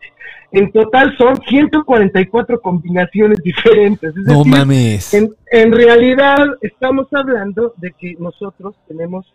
En 0.51 0.71
total 0.71 1.15
son 1.17 1.41
144 1.41 2.61
combinaciones 2.61 3.39
diferentes. 3.43 4.15
no 4.15 4.45
mames. 4.45 5.13
En, 5.13 5.71
realidad 5.71 6.37
estamos 6.61 7.07
hablando 7.11 7.73
de 7.77 7.91
que 7.91 8.15
nosotros 8.19 8.75
tenemos 8.87 9.33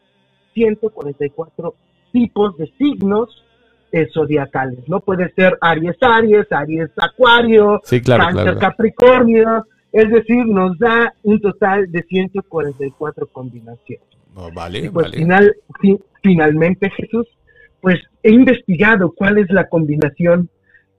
144 0.54 1.74
tipos 2.12 2.56
de 2.56 2.72
signos 2.78 3.44
eh, 3.92 4.08
zodiacales, 4.12 4.88
¿no? 4.88 5.00
Puede 5.00 5.32
ser 5.34 5.58
Aries 5.60 5.96
Aries, 6.00 6.50
Aries 6.50 6.90
Acuario, 6.96 7.80
sí, 7.84 8.00
Cáncer 8.00 8.56
Capricornio, 8.58 9.66
es 9.92 10.10
decir, 10.10 10.46
nos 10.46 10.78
da 10.78 11.12
un 11.22 11.40
total 11.40 11.90
de 11.90 12.02
144 12.04 13.26
combinaciones. 13.26 14.19
Vale, 14.52 14.90
pues 14.90 15.06
vale. 15.06 15.18
Final, 15.18 15.56
finalmente, 16.22 16.90
Jesús, 16.90 17.26
pues 17.80 18.00
he 18.22 18.30
investigado 18.30 19.12
cuál 19.14 19.38
es 19.38 19.50
la 19.50 19.68
combinación 19.68 20.48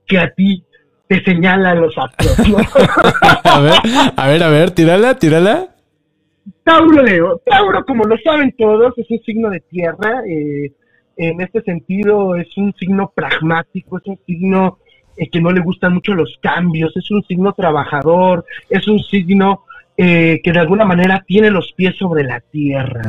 que 0.06 0.18
a 0.18 0.32
ti 0.32 0.64
te 1.06 1.22
señalan 1.22 1.80
los 1.80 1.94
astros. 1.96 2.38
a 3.44 3.60
ver, 3.60 3.74
a 4.16 4.28
ver, 4.28 4.42
a 4.42 4.48
ver, 4.48 4.70
tírala, 4.70 5.18
tírala. 5.18 5.68
Tauro 6.64 7.02
Leo. 7.02 7.40
Tauro, 7.44 7.84
como 7.84 8.04
lo 8.04 8.16
saben 8.18 8.54
todos, 8.56 8.96
es 8.96 9.10
un 9.10 9.20
signo 9.20 9.50
de 9.50 9.60
tierra. 9.60 10.22
Eh, 10.26 10.72
en 11.16 11.40
este 11.40 11.62
sentido, 11.62 12.36
es 12.36 12.56
un 12.56 12.72
signo 12.74 13.12
pragmático, 13.14 13.98
es 13.98 14.06
un 14.06 14.18
signo 14.26 14.78
eh, 15.16 15.28
que 15.28 15.40
no 15.40 15.52
le 15.52 15.60
gustan 15.60 15.94
mucho 15.94 16.14
los 16.14 16.38
cambios, 16.40 16.96
es 16.96 17.10
un 17.10 17.22
signo 17.24 17.52
trabajador, 17.52 18.44
es 18.70 18.88
un 18.88 18.98
signo 19.00 19.64
eh, 20.04 20.40
que 20.42 20.50
de 20.50 20.58
alguna 20.58 20.84
manera 20.84 21.22
tiene 21.24 21.48
los 21.48 21.72
pies 21.74 21.94
sobre 21.96 22.24
la 22.24 22.40
tierra, 22.40 23.02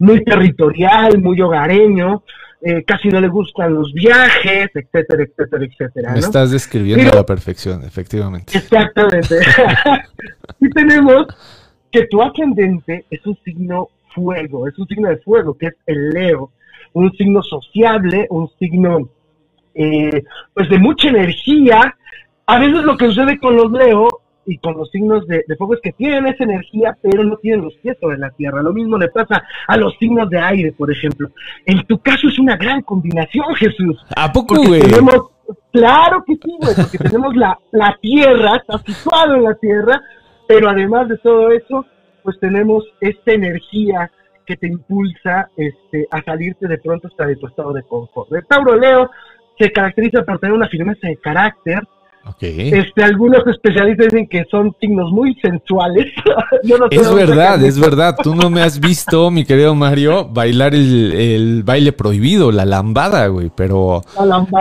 muy 0.00 0.24
territorial, 0.24 1.22
muy 1.22 1.40
hogareño, 1.40 2.24
eh, 2.60 2.82
casi 2.84 3.10
no 3.10 3.20
le 3.20 3.28
gustan 3.28 3.74
los 3.74 3.92
viajes, 3.92 4.70
etcétera, 4.74 5.22
etcétera, 5.22 5.64
etcétera. 5.64 6.12
Me 6.12 6.18
estás 6.18 6.50
describiendo 6.50 7.12
a 7.12 7.14
la 7.14 7.24
perfección, 7.24 7.84
efectivamente. 7.84 8.58
Exactamente. 8.58 9.36
y 10.60 10.68
tenemos 10.70 11.28
que 11.92 12.06
tu 12.06 12.20
ascendente 12.20 13.04
es 13.08 13.24
un 13.24 13.38
signo 13.44 13.90
fuego, 14.12 14.66
es 14.66 14.76
un 14.80 14.88
signo 14.88 15.10
de 15.10 15.18
fuego, 15.18 15.56
que 15.56 15.66
es 15.66 15.74
el 15.86 16.10
Leo, 16.10 16.50
un 16.92 17.12
signo 17.12 17.40
sociable, 17.44 18.26
un 18.30 18.50
signo 18.58 19.08
eh, 19.76 20.24
pues 20.54 20.68
de 20.68 20.78
mucha 20.80 21.08
energía. 21.08 21.94
A 22.46 22.58
veces 22.58 22.82
lo 22.82 22.96
que 22.96 23.06
sucede 23.06 23.38
con 23.38 23.54
los 23.54 23.70
Leo 23.70 24.08
y 24.46 24.58
con 24.58 24.76
los 24.76 24.90
signos 24.90 25.26
de, 25.26 25.44
fuego 25.56 25.74
es 25.74 25.80
que 25.82 25.92
tienen 25.92 26.26
esa 26.26 26.44
energía, 26.44 26.96
pero 27.02 27.24
no 27.24 27.36
tienen 27.36 27.64
los 27.64 27.74
pies 27.76 27.96
sobre 28.00 28.18
la 28.18 28.30
tierra. 28.30 28.62
Lo 28.62 28.72
mismo 28.72 28.98
le 28.98 29.08
pasa 29.08 29.42
a 29.66 29.76
los 29.76 29.94
signos 29.98 30.28
de 30.30 30.38
aire, 30.38 30.72
por 30.72 30.90
ejemplo. 30.90 31.30
En 31.66 31.84
tu 31.86 31.98
caso 31.98 32.28
es 32.28 32.38
una 32.38 32.56
gran 32.56 32.82
combinación, 32.82 33.54
Jesús. 33.54 33.98
¿A 34.16 34.32
poco, 34.32 34.56
güey? 34.56 34.82
claro 35.72 36.22
que 36.26 36.34
sí, 36.34 36.56
güey, 36.60 36.74
porque 36.76 36.98
tenemos 36.98 37.36
la, 37.36 37.58
la 37.72 37.96
tierra, 38.00 38.56
está 38.56 38.78
situado 38.78 39.34
en 39.34 39.44
la 39.44 39.54
tierra, 39.54 40.00
pero 40.46 40.68
además 40.68 41.08
de 41.08 41.18
todo 41.18 41.50
eso, 41.50 41.84
pues 42.22 42.38
tenemos 42.40 42.84
esta 43.00 43.32
energía 43.32 44.10
que 44.46 44.56
te 44.56 44.66
impulsa 44.66 45.48
este, 45.56 46.08
a 46.10 46.22
salirte 46.22 46.66
de 46.66 46.78
pronto 46.78 47.06
hasta 47.06 47.26
de 47.26 47.36
tu 47.36 47.46
estado 47.46 47.72
de 47.72 47.82
confort. 47.84 48.32
El 48.32 48.44
Tauro 48.46 48.76
Leo 48.76 49.10
se 49.58 49.70
caracteriza 49.70 50.24
por 50.24 50.38
tener 50.40 50.54
una 50.54 50.68
firmeza 50.68 51.06
de 51.06 51.16
carácter, 51.18 51.86
este, 52.40 53.02
algunos 53.02 53.46
especialistas 53.46 54.06
dicen 54.06 54.26
que 54.26 54.44
son 54.50 54.74
signos 54.80 55.10
muy 55.10 55.34
sensuales. 55.42 56.06
es 56.90 57.14
verdad, 57.14 57.62
es 57.62 57.78
verdad. 57.78 58.16
Tú 58.22 58.34
no 58.34 58.50
me 58.50 58.62
has 58.62 58.80
visto, 58.80 59.30
mi 59.30 59.44
querido 59.44 59.74
Mario, 59.74 60.28
bailar 60.28 60.74
el, 60.74 61.62
baile 61.64 61.92
prohibido, 61.92 62.52
la 62.52 62.64
lambada, 62.64 63.26
güey, 63.26 63.50
pero 63.54 64.02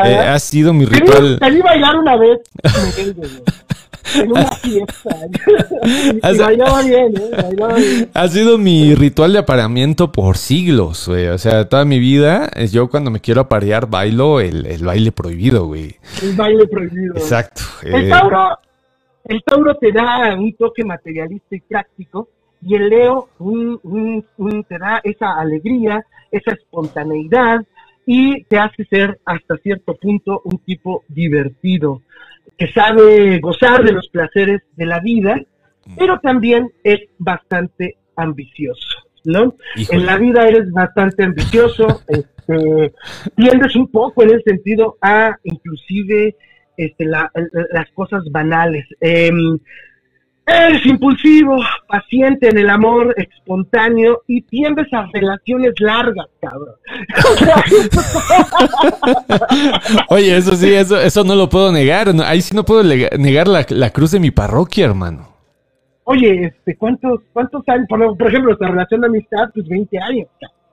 eh, 0.06 0.18
ha 0.18 0.40
sido 0.40 0.74
mi 0.74 0.86
ritual. 0.86 1.40
Te 1.40 1.52
vi 1.52 1.62
bailar 1.62 1.98
una 1.98 2.18
vez. 2.18 2.40
en 4.16 4.32
una 4.32 4.52
fiesta. 4.52 5.16
bien, 6.86 7.14
¿eh? 7.18 8.10
Ha 8.14 8.28
sido 8.28 8.58
mi 8.58 8.96
ritual 8.96 9.34
de 9.34 9.40
apareamiento 9.40 10.12
por 10.12 10.38
siglos, 10.38 11.08
güey. 11.08 11.28
O 11.28 11.38
sea, 11.38 11.68
toda 11.68 11.86
mi 11.86 12.00
vida, 12.00 12.50
yo 12.72 12.90
cuando 12.90 13.12
me 13.12 13.20
quiero 13.20 13.42
aparear 13.42 13.90
bailo 13.90 14.40
el, 14.40 14.66
el 14.66 14.84
baile 14.84 15.12
prohibido, 15.12 15.66
güey. 15.66 15.96
El 16.22 16.36
baile 16.36 16.68
prohibido. 16.68 17.16
Exacto. 17.16 17.62
El, 17.84 18.06
eh. 18.06 18.10
Tauro, 18.10 18.58
el 19.26 19.44
Tauro 19.44 19.76
te 19.76 19.92
da 19.92 20.36
un 20.36 20.54
toque 20.54 20.84
materialista 20.84 21.56
y 21.56 21.62
práctico. 21.62 22.30
Y 22.62 22.76
el 22.76 22.90
Leo 22.90 23.30
un, 23.40 23.80
un, 24.38 24.64
te 24.66 24.78
da 24.78 25.00
esa 25.04 25.40
alegría, 25.40 26.06
esa 26.30 26.52
espontaneidad 26.52 27.66
y 28.06 28.44
te 28.46 28.58
hace 28.58 28.84
ser 28.86 29.20
hasta 29.24 29.56
cierto 29.58 29.94
punto 29.96 30.42
un 30.44 30.58
tipo 30.60 31.04
divertido 31.08 32.02
que 32.60 32.68
sabe 32.74 33.40
gozar 33.40 33.84
de 33.86 33.94
los 33.94 34.10
placeres 34.10 34.62
de 34.76 34.86
la 34.86 35.00
vida, 35.00 35.42
pero 35.98 36.20
también 36.20 36.70
es 36.84 37.00
bastante 37.18 37.96
ambicioso, 38.18 38.98
¿no? 39.24 39.56
En 39.90 40.06
la 40.06 40.18
vida 40.18 40.46
eres 40.46 40.70
bastante 40.72 41.24
ambicioso, 41.24 42.02
este, 42.08 42.94
tiendes 43.36 43.76
un 43.78 43.90
poco 43.90 44.24
en 44.24 44.32
el 44.32 44.44
sentido 44.44 44.98
a 45.02 45.38
inclusive 45.44 46.36
este, 46.76 47.06
las 47.06 47.90
cosas 47.94 48.24
banales. 48.30 48.86
Em, 49.00 49.58
Eres 50.50 50.84
impulsivo, 50.86 51.60
paciente 51.88 52.50
en 52.50 52.58
el 52.58 52.70
amor, 52.70 53.14
espontáneo 53.18 54.24
y 54.26 54.42
tiendes 54.42 54.92
a 54.92 55.06
relaciones 55.14 55.74
largas, 55.80 56.26
cabrón. 56.42 56.76
Oye, 60.10 60.38
eso 60.38 60.56
sí, 60.56 60.74
eso, 60.74 61.00
eso 61.00 61.24
no 61.24 61.36
lo 61.36 61.50
puedo 61.50 61.72
negar. 61.72 62.10
ahí 62.26 62.42
sí 62.42 62.56
no 62.56 62.66
puedo 62.66 62.84
negar 62.84 63.48
la, 63.48 63.90
cruz 63.92 64.12
de 64.12 64.20
mi 64.20 64.32
parroquia, 64.32 64.86
hermano. 64.86 65.28
Oye, 66.06 66.46
este, 66.46 66.76
¿cuántos, 66.76 67.22
cuántos 67.32 67.62
años? 67.68 67.86
Por, 67.88 68.28
ejemplo, 68.28 68.54
esta 68.54 68.70
relación 68.70 69.02
de 69.02 69.08
amistad, 69.08 69.50
pues 69.54 69.68
20 69.68 70.00
años. 70.00 70.28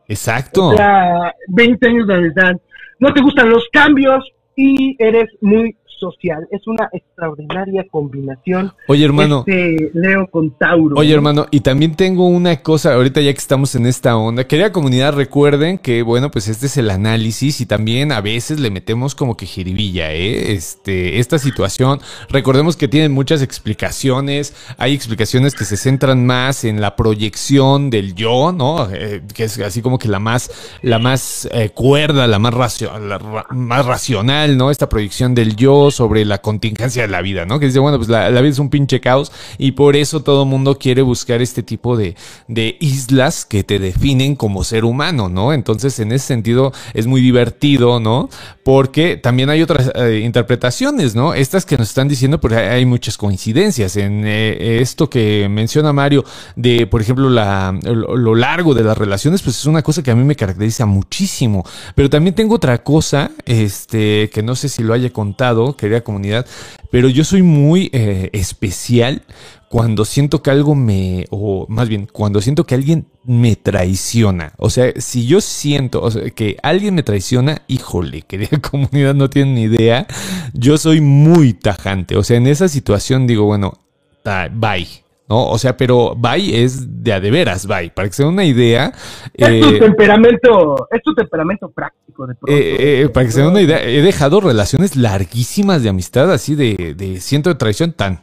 Exacto. 0.09 0.69
O 0.69 0.77
sea, 0.77 1.35
20 1.49 1.87
años 1.87 2.07
de 2.07 2.15
amistad. 2.15 2.53
No 2.99 3.13
te 3.13 3.21
gustan 3.21 3.51
los 3.51 3.69
cambios 3.71 4.25
y 4.57 4.97
eres 4.99 5.29
muy 5.43 5.77
social. 5.99 6.47
Es 6.51 6.67
una 6.67 6.89
extraordinaria 6.93 7.87
combinación. 7.91 8.73
Oye, 8.89 9.05
hermano. 9.05 9.45
Este 9.47 9.91
Leo 9.95 10.27
con 10.31 10.51
Tauro. 10.53 10.97
Oye, 10.97 11.13
hermano, 11.13 11.47
y 11.51 11.61
también 11.61 11.95
tengo 11.95 12.27
una 12.27 12.57
cosa, 12.63 12.95
ahorita 12.95 13.21
ya 13.21 13.33
que 13.33 13.39
estamos 13.39 13.75
en 13.75 13.87
esta 13.87 14.17
onda. 14.17 14.45
Querida 14.45 14.73
comunidad, 14.73 15.15
recuerden 15.15 15.79
que, 15.79 16.03
bueno, 16.03 16.31
pues 16.31 16.49
este 16.49 16.67
es 16.67 16.77
el 16.77 16.91
análisis 16.91 17.61
y 17.61 17.67
también 17.67 18.13
a 18.13 18.21
veces 18.21 18.61
le 18.61 18.71
metemos 18.71 19.15
como 19.15 19.37
que 19.37 19.47
jiribilla, 19.47 20.13
¿eh? 20.13 20.53
Este, 20.53 21.19
esta 21.19 21.39
situación. 21.39 22.01
Recordemos 22.29 22.77
que 22.77 22.89
tienen 22.89 23.13
muchas 23.13 23.43
explicaciones. 23.43 24.55
Hay 24.79 24.95
explicaciones 24.95 25.55
que 25.55 25.65
se 25.65 25.77
centran 25.77 26.27
más 26.27 26.65
en 26.65 26.81
la 26.81 26.97
proyección 26.97 27.91
del 27.91 28.15
yo, 28.15 28.53
¿no? 28.53 28.89
Eh, 28.93 29.23
que 29.35 29.45
es 29.45 29.59
así 29.61 29.83
como 29.83 29.99
que 29.99 30.09
la 30.09 30.19
más, 30.19 30.51
la 30.83 30.99
más 30.99 31.49
eh, 31.53 31.71
cuerda, 31.71 32.27
la 32.27 32.39
más, 32.39 32.81
la, 32.83 33.47
más 33.51 33.87
racional, 33.87 34.57
¿no? 34.57 34.71
Esta 34.71 34.89
proyección 34.89 35.35
del 35.35 35.57
yo 35.57 35.86
sobre 35.91 36.25
la 36.25 36.39
contingencia 36.39 37.03
de 37.03 37.09
la 37.09 37.23
vida, 37.23 37.45
¿no? 37.45 37.59
Que 37.59 37.67
dice, 37.67 37.79
bueno, 37.79 37.99
pues 37.99 38.09
la, 38.09 38.29
vida 38.29 38.49
es 38.49 38.59
un 38.59 38.71
pinche 38.71 39.01
caos 39.01 39.33
y 39.59 39.73
por 39.73 39.97
eso 39.97 40.23
todo 40.23 40.45
mundo 40.45 40.79
quiere 40.79 41.03
buscar 41.03 41.43
este 41.43 41.63
tipo 41.63 41.97
de, 41.97 42.17
de 42.49 42.77
islas 42.81 43.45
que 43.45 43.65
te 43.65 43.79
definen 43.79 44.37
como 44.37 44.65
ser 44.65 44.85
humano, 44.85 45.29
¿no? 45.29 45.53
Entonces, 45.53 45.99
en 45.99 46.13
ese 46.13 46.27
sentido, 46.27 46.73
es 46.95 47.07
muy 47.07 47.21
divertido, 47.21 48.01
¿no? 48.01 48.29
Porque 48.63 49.17
también 49.17 49.51
hay 49.51 49.63
otras 49.63 49.93
eh, 49.95 50.23
interpretaciones, 50.25 51.15
¿no? 51.15 51.35
Estas 51.35 51.65
que 51.65 51.77
nos 51.77 51.89
están 51.89 52.09
diciendo, 52.09 52.41
pues 52.41 52.55
hay, 52.55 52.85
muchas 52.87 53.17
coincidencias. 53.17 53.97
En 53.97 54.25
eh, 54.27 54.81
esto 54.81 55.09
que 55.09 55.49
menciona 55.49 55.93
Mario, 55.93 56.25
de, 56.57 56.87
por 56.87 57.01
ejemplo, 57.01 57.31
la, 57.31 57.79
lo 57.83 58.35
largo 58.35 58.75
de 58.75 58.83
las 58.83 58.97
relaciones, 58.97 59.43
pues 59.43 59.59
es 59.59 59.67
una 59.67 59.83
cosa 59.83 60.03
que 60.03 60.11
a 60.11 60.15
mí 60.15 60.25
me 60.25 60.37
caracteriza 60.37 60.87
muchísimo. 60.87 61.65
Pero 61.95 62.11
también 62.11 62.35
tengo 62.35 62.55
otra 62.55 62.83
cosa, 62.83 63.31
este, 63.45 64.31
que 64.31 64.43
no 64.43 64.55
sé 64.55 64.69
si 64.69 64.83
lo 64.83 64.95
haya 64.95 65.11
contado, 65.11 65.76
querida 65.77 66.03
comunidad, 66.03 66.47
pero 66.91 67.09
yo 67.09 67.25
soy 67.25 67.43
muy 67.43 67.91
eh, 67.93 68.31
especial 68.33 69.23
cuando 69.69 70.05
siento 70.05 70.43
que 70.43 70.51
algo 70.51 70.75
me, 70.75 71.27
o 71.31 71.67
más 71.69 71.89
bien, 71.89 72.09
cuando 72.11 72.41
siento 72.41 72.65
que 72.65 72.75
alguien 72.75 73.07
me 73.25 73.57
traiciona. 73.57 74.53
O 74.59 74.71
sea, 74.71 74.93
si 74.97 75.27
yo 75.27 75.41
siento 75.41 76.09
que 76.35 76.57
alguien 76.63 76.95
me 76.95 77.03
traiciona, 77.03 77.63
híjole, 77.67 78.23
querida 78.23 78.59
comunidad, 78.71 79.15
no 79.15 79.29
tienen 79.29 79.55
ni 79.55 79.63
idea. 79.63 80.07
Yo 80.55 80.79
soy 80.79 81.01
muy 81.01 81.53
tajante. 81.53 82.17
O 82.17 82.23
sea, 82.23 82.37
en 82.37 82.47
esa 82.47 82.69
situación 82.69 83.27
digo, 83.27 83.45
bueno, 83.45 83.79
bye. 84.25 85.06
¿No? 85.29 85.49
O 85.49 85.59
sea, 85.59 85.77
pero 85.77 86.15
bye 86.17 86.63
es 86.63 87.03
de 87.03 87.13
a 87.13 87.21
de 87.21 87.31
veras, 87.31 87.67
bye. 87.67 87.91
Para 87.91 88.09
que 88.09 88.15
se 88.15 88.23
den 88.23 88.33
una 88.33 88.45
idea. 88.45 88.93
Es 89.35 89.61
tu 89.61 89.69
eh, 89.69 89.79
temperamento, 89.79 90.89
es 90.91 91.03
tu 91.03 91.15
temperamento 91.15 91.71
práctico. 91.71 92.27
De 92.27 92.35
eh, 92.49 93.03
eh, 93.03 93.09
para 93.09 93.27
que 93.27 93.33
se 93.33 93.41
den 93.41 93.51
una 93.51 93.61
idea, 93.61 93.83
he 93.83 94.03
dejado 94.03 94.41
relaciones 94.41 94.97
larguísimas 94.97 95.83
de 95.83 95.89
amistad, 95.89 96.33
así 96.33 96.55
de, 96.55 96.95
de 96.97 97.21
siento 97.21 97.51
de 97.51 97.57
traición 97.57 97.93
tan. 97.93 98.21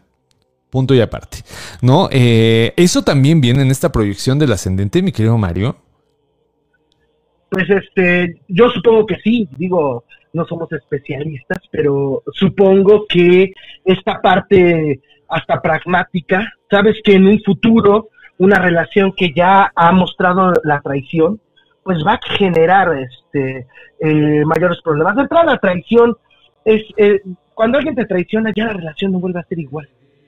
Punto 0.70 0.96
y 0.96 1.02
aparte. 1.02 1.38
¿No? 1.82 2.10
eso 2.12 3.04
también 3.04 3.42
viene 3.42 3.62
en 3.62 3.70
esta 3.70 3.92
proyección 3.92 4.40
del 4.40 4.54
ascendente, 4.54 5.04
mi 5.04 5.12
querido 5.12 5.38
Mario. 5.38 5.76
Pues 7.50 7.70
este, 7.70 8.42
yo 8.48 8.72
supongo 8.72 9.06
que 9.06 9.18
sí, 9.24 9.48
digo, 9.56 10.04
no 10.34 10.46
somos 10.48 10.72
especialistas, 10.72 11.60
pero 11.72 12.24
supongo 12.34 13.06
que 13.08 13.54
esta 13.86 14.20
parte 14.20 15.00
hasta 15.34 15.62
pragmática, 15.62 16.54
sabes 16.70 16.98
que 17.04 17.16
en 17.16 17.28
un 17.28 17.42
futuro 17.42 18.10
una 18.38 18.60
relación 18.60 19.14
que 19.14 19.34
ya 19.34 19.72
ha 19.76 19.92
mostrado 19.92 20.54
la 20.64 20.82
traición, 20.82 21.40
pues 21.84 22.00
va 22.06 22.14
a 22.14 22.38
generar 22.38 22.98
este 22.98 23.68
eh, 24.00 24.44
mayores 24.46 24.82
problemas. 24.84 25.16
De 25.16 25.24
entrada, 25.24 25.54
la 25.54 25.60
traición 25.60 26.16
es 26.66 26.84
eh, 26.98 27.22
cuando 27.54 27.78
alguien 27.78 27.96
te 27.96 28.06
traiciona 28.06 28.52
ya 28.56 28.66
la 28.66 28.74
relación 28.74 29.12
no 29.12 29.20
vuelve 29.20 29.40
a 29.40 29.46
ser 29.46 29.60
igual, 29.60 29.88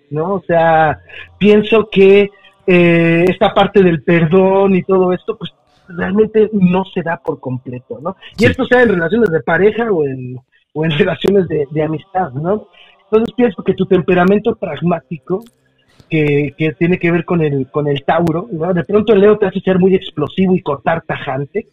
¿no? 0.10 0.36
O 0.36 0.44
sea, 0.46 1.00
pienso 1.38 1.90
que 1.90 2.30
eh, 2.68 3.26
esta 3.28 3.54
parte 3.54 3.82
del 3.82 4.04
perdón 4.04 4.76
y 4.76 4.84
todo 4.84 5.14
esto, 5.14 5.38
pues 5.38 5.54
realmente 5.88 6.50
no 6.54 6.84
se 6.86 7.02
da 7.02 7.18
por 7.18 7.40
completo, 7.40 8.00
¿no? 8.02 8.16
Y 8.38 8.46
esto 8.46 8.66
sea 8.66 8.84
en 8.84 8.90
relaciones 8.90 9.30
de 9.30 9.42
pareja 9.42 9.92
o 9.92 10.06
en, 10.06 10.40
o 10.74 10.86
en 10.86 10.92
relaciones 10.98 11.48
de, 11.48 11.68
de 11.72 11.84
amistad, 11.84 12.32
¿no? 12.32 12.68
Entonces 13.12 13.34
pienso 13.36 13.64
que 13.64 13.74
tu 13.74 13.86
temperamento 13.86 14.56
pragmático, 14.56 15.44
que, 16.10 16.54
que, 16.58 16.74
tiene 16.74 17.00
que 17.00 17.12
ver 17.12 17.26
con 17.26 17.42
el, 17.42 17.68
con 17.72 17.88
el 17.88 18.04
Tauro, 18.04 18.48
¿no? 18.52 18.74
de 18.74 18.84
pronto 18.84 19.14
el 19.14 19.22
Leo 19.22 19.38
te 19.38 19.48
hace 19.48 19.60
ser 19.60 19.80
muy 19.80 19.96
explosivo 19.96 20.56
y 20.56 20.62
cortar 20.62 21.04
tajante 21.06 21.68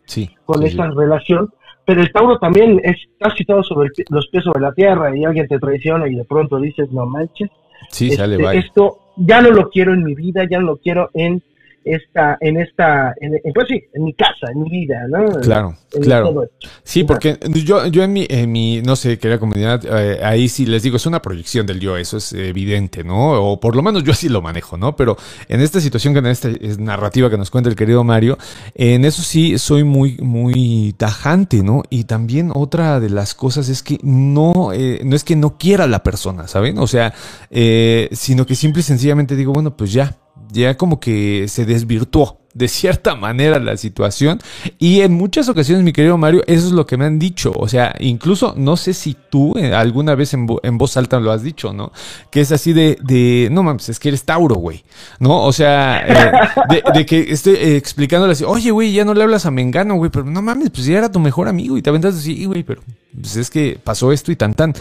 con 0.44 0.62
esta 0.62 0.90
relación, 0.90 1.50
pero 1.84 2.00
el 2.00 2.12
Tauro 2.12 2.38
también 2.38 2.80
es, 2.82 2.96
está 3.12 3.34
situado 3.34 3.62
sobre 3.62 3.90
los 4.08 4.28
pies 4.28 4.44
sobre 4.44 4.60
la 4.60 4.72
tierra 4.72 5.16
y 5.16 5.24
alguien 5.24 5.48
te 5.48 5.58
traiciona 5.58 6.08
y 6.08 6.14
de 6.14 6.24
pronto 6.24 6.58
dices, 6.58 6.90
no 6.92 7.06
manches, 7.06 7.50
sí, 7.90 8.10
sale, 8.12 8.36
este, 8.36 8.58
esto 8.58 8.98
ya 9.16 9.42
no 9.42 9.50
lo 9.50 9.68
quiero 9.68 9.92
en 9.92 10.04
mi 10.04 10.14
vida, 10.14 10.46
ya 10.48 10.58
no 10.60 10.66
lo 10.66 10.76
quiero 10.76 11.10
en 11.14 11.42
esta, 11.84 12.38
en 12.40 12.60
esta, 12.60 13.14
en, 13.20 13.32
pues 13.54 13.68
sí, 13.68 13.82
en 13.92 14.04
mi 14.04 14.14
casa, 14.14 14.52
en 14.52 14.62
mi 14.62 14.70
vida, 14.70 15.06
¿no? 15.08 15.40
Claro, 15.40 15.76
claro. 16.00 16.48
Sí, 16.82 17.04
porque 17.04 17.38
yo, 17.64 17.86
yo 17.86 18.02
en 18.02 18.12
mi, 18.12 18.26
en 18.28 18.50
mi, 18.50 18.82
no 18.82 18.96
sé, 18.96 19.18
querida 19.18 19.38
comunidad, 19.38 19.82
eh, 19.84 20.20
ahí 20.22 20.48
sí 20.48 20.66
les 20.66 20.82
digo, 20.82 20.96
es 20.96 21.06
una 21.06 21.22
proyección 21.22 21.66
del 21.66 21.80
yo, 21.80 21.96
eso 21.96 22.16
es 22.16 22.32
evidente, 22.32 23.04
¿no? 23.04 23.32
O 23.32 23.60
por 23.60 23.76
lo 23.76 23.82
menos 23.82 24.04
yo 24.04 24.12
así 24.12 24.28
lo 24.28 24.42
manejo, 24.42 24.76
¿no? 24.76 24.96
Pero 24.96 25.16
en 25.48 25.60
esta 25.60 25.80
situación, 25.80 26.16
en 26.16 26.26
esta 26.26 26.48
narrativa 26.78 27.30
que 27.30 27.38
nos 27.38 27.50
cuenta 27.50 27.70
el 27.70 27.76
querido 27.76 28.04
Mario, 28.04 28.38
en 28.74 29.04
eso 29.04 29.22
sí 29.22 29.58
soy 29.58 29.84
muy, 29.84 30.18
muy 30.18 30.94
tajante, 30.96 31.62
¿no? 31.62 31.82
Y 31.90 32.04
también 32.04 32.50
otra 32.54 33.00
de 33.00 33.10
las 33.10 33.34
cosas 33.34 33.68
es 33.68 33.82
que 33.82 33.98
no, 34.02 34.72
eh, 34.72 35.00
no 35.04 35.16
es 35.16 35.24
que 35.24 35.36
no 35.36 35.58
quiera 35.58 35.86
la 35.86 36.02
persona, 36.02 36.46
¿saben? 36.48 36.78
O 36.78 36.86
sea, 36.86 37.12
eh, 37.50 38.08
sino 38.12 38.46
que 38.46 38.54
simple 38.54 38.80
y 38.80 38.84
sencillamente 38.84 39.36
digo, 39.36 39.52
bueno, 39.52 39.76
pues 39.76 39.92
ya, 39.92 40.16
ya 40.50 40.76
como 40.76 41.00
que 41.00 41.46
se 41.48 41.64
desvirtuó 41.64 42.41
de 42.54 42.68
cierta 42.68 43.14
manera 43.16 43.58
la 43.58 43.76
situación. 43.76 44.40
Y 44.78 45.00
en 45.00 45.12
muchas 45.12 45.48
ocasiones, 45.48 45.84
mi 45.84 45.92
querido 45.92 46.18
Mario, 46.18 46.42
eso 46.46 46.66
es 46.66 46.72
lo 46.72 46.86
que 46.86 46.96
me 46.96 47.04
han 47.04 47.18
dicho. 47.18 47.52
O 47.56 47.68
sea, 47.68 47.94
incluso 48.00 48.54
no 48.56 48.76
sé 48.76 48.94
si 48.94 49.16
tú 49.30 49.54
eh, 49.56 49.74
alguna 49.74 50.14
vez 50.14 50.34
en, 50.34 50.46
voz 50.46 50.96
alta 50.96 51.20
lo 51.20 51.32
has 51.32 51.42
dicho, 51.42 51.72
¿no? 51.72 51.92
Que 52.30 52.40
es 52.40 52.52
así 52.52 52.72
de, 52.72 52.98
de 53.02 53.48
no 53.50 53.62
mames, 53.62 53.88
es 53.88 53.98
que 53.98 54.08
eres 54.08 54.24
Tauro, 54.24 54.56
güey. 54.56 54.84
¿No? 55.18 55.42
O 55.44 55.52
sea, 55.52 56.04
eh, 56.06 56.82
de, 56.94 57.06
que 57.06 57.32
estoy 57.32 57.54
eh, 57.54 57.76
explicándole 57.76 58.32
así, 58.32 58.44
oye, 58.44 58.70
güey, 58.70 58.92
ya 58.92 59.04
no 59.04 59.14
le 59.14 59.22
hablas 59.22 59.46
a 59.46 59.50
Mengano, 59.50 59.96
güey, 59.96 60.10
pero 60.10 60.24
no 60.24 60.42
mames, 60.42 60.70
pues 60.70 60.86
ya 60.86 60.98
era 60.98 61.10
tu 61.10 61.20
mejor 61.20 61.48
amigo 61.48 61.76
y 61.76 61.82
te 61.82 61.90
aventas 61.90 62.16
así, 62.16 62.44
güey, 62.44 62.62
pero 62.62 62.82
pues 63.20 63.36
es 63.36 63.50
que 63.50 63.78
pasó 63.82 64.12
esto 64.12 64.32
y 64.32 64.36
tan 64.36 64.54
tan. 64.54 64.74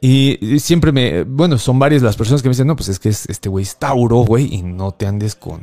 Y, 0.00 0.58
siempre 0.58 0.92
me, 0.92 1.24
bueno, 1.24 1.58
son 1.58 1.78
varias 1.78 2.02
las 2.02 2.16
personas 2.16 2.42
que 2.42 2.48
me 2.48 2.54
dicen, 2.54 2.66
no, 2.66 2.76
pues 2.76 2.88
es 2.88 2.98
que 2.98 3.08
este 3.08 3.48
güey 3.48 3.62
es 3.62 3.76
Tauro, 3.76 4.18
güey, 4.18 4.54
y 4.54 4.62
no 4.62 4.92
te 4.92 5.06
andes 5.06 5.34
con 5.34 5.62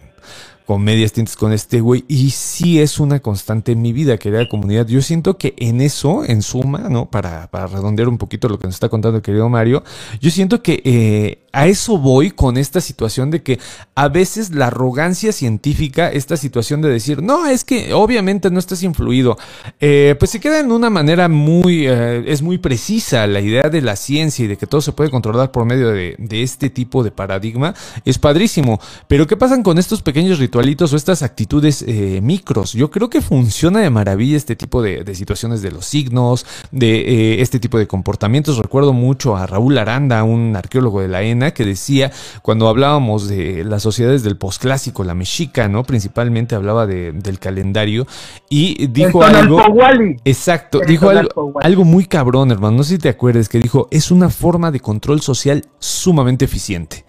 con 0.65 0.83
medias 0.83 1.11
tintas 1.11 1.35
con 1.35 1.51
este 1.53 1.81
güey. 1.81 2.05
Y 2.07 2.31
sí 2.31 2.79
es 2.79 2.99
una 2.99 3.19
constante 3.19 3.71
en 3.71 3.81
mi 3.81 3.93
vida, 3.93 4.17
querida 4.17 4.47
comunidad. 4.47 4.87
Yo 4.87 5.01
siento 5.01 5.37
que 5.37 5.53
en 5.57 5.81
eso, 5.81 6.23
en 6.25 6.41
suma, 6.41 6.89
¿no? 6.89 7.09
Para, 7.09 7.49
para 7.49 7.67
redondear 7.67 8.07
un 8.07 8.17
poquito 8.17 8.49
lo 8.49 8.59
que 8.59 8.67
nos 8.67 8.75
está 8.75 8.89
contando 8.89 9.17
el 9.17 9.23
querido 9.23 9.49
Mario, 9.49 9.83
yo 10.19 10.29
siento 10.31 10.61
que 10.61 10.81
eh, 10.83 11.43
a 11.53 11.67
eso 11.67 11.97
voy 11.97 12.31
con 12.31 12.57
esta 12.57 12.81
situación 12.81 13.31
de 13.31 13.43
que 13.43 13.59
a 13.95 14.07
veces 14.07 14.51
la 14.51 14.67
arrogancia 14.67 15.31
científica, 15.31 16.11
esta 16.11 16.37
situación 16.37 16.81
de 16.81 16.89
decir, 16.89 17.21
no, 17.21 17.45
es 17.45 17.63
que 17.63 17.93
obviamente 17.93 18.49
no 18.49 18.59
estás 18.59 18.83
influido, 18.83 19.37
eh, 19.79 20.15
pues 20.17 20.31
se 20.31 20.39
queda 20.39 20.59
en 20.59 20.71
una 20.71 20.89
manera 20.89 21.27
muy, 21.27 21.87
eh, 21.87 22.23
es 22.27 22.41
muy 22.41 22.57
precisa 22.57 23.27
la 23.27 23.41
idea 23.41 23.69
de 23.69 23.81
la 23.81 23.95
ciencia 23.95 24.45
y 24.45 24.47
de 24.47 24.57
que 24.57 24.67
todo 24.67 24.81
se 24.81 24.91
puede 24.91 25.09
controlar 25.09 25.51
por 25.51 25.65
medio 25.65 25.89
de, 25.89 26.15
de 26.17 26.43
este 26.43 26.69
tipo 26.69 27.03
de 27.03 27.11
paradigma, 27.11 27.73
es 28.05 28.17
padrísimo. 28.17 28.79
Pero 29.07 29.27
¿qué 29.27 29.37
pasan 29.37 29.63
con 29.63 29.77
estos 29.77 30.01
pequeños 30.01 30.39
ritualitos 30.39 30.93
o 30.93 30.95
estas 30.95 31.21
actitudes 31.21 31.83
eh, 31.87 32.19
micros? 32.21 32.73
Yo 32.73 32.89
creo 32.91 33.09
que 33.09 33.21
funciona 33.21 33.79
de 33.79 33.89
maravilla 33.89 34.37
este 34.37 34.55
tipo 34.55 34.81
de, 34.81 35.03
de 35.03 35.15
situaciones 35.15 35.61
de 35.61 35.71
los 35.71 35.85
signos, 35.85 36.45
de 36.71 37.41
este 37.41 37.59
tipo 37.59 37.77
de 37.77 37.87
comportamientos. 37.87 38.57
Recuerdo 38.57 38.93
mucho 38.93 39.35
a 39.35 39.45
Raúl 39.45 39.77
Aranda, 39.77 40.23
un 40.23 40.55
arqueólogo 40.55 41.01
de 41.01 41.07
la 41.07 41.23
Que 41.49 41.65
decía 41.65 42.11
cuando 42.43 42.69
hablábamos 42.69 43.27
de 43.27 43.63
las 43.63 43.81
sociedades 43.81 44.21
del 44.21 44.37
posclásico, 44.37 45.03
la 45.03 45.15
mexica, 45.15 45.67
¿no? 45.67 45.83
Principalmente 45.83 46.53
hablaba 46.53 46.85
de, 46.85 47.11
del 47.11 47.39
calendario 47.39 48.05
y 48.49 48.85
dijo 48.87 49.23
algo. 49.23 49.59
Exacto, 50.23 50.81
dijo 50.85 51.09
algo, 51.09 51.53
algo 51.61 51.83
muy 51.83 52.05
cabrón, 52.05 52.51
hermano. 52.51 52.77
No 52.77 52.83
sé 52.83 52.93
si 52.93 52.99
te 52.99 53.09
acuerdas 53.09 53.49
que 53.49 53.59
dijo: 53.59 53.87
es 53.89 54.11
una 54.11 54.29
forma 54.29 54.69
de 54.71 54.79
control 54.79 55.21
social 55.21 55.65
sumamente 55.79 56.45
eficiente. 56.45 57.05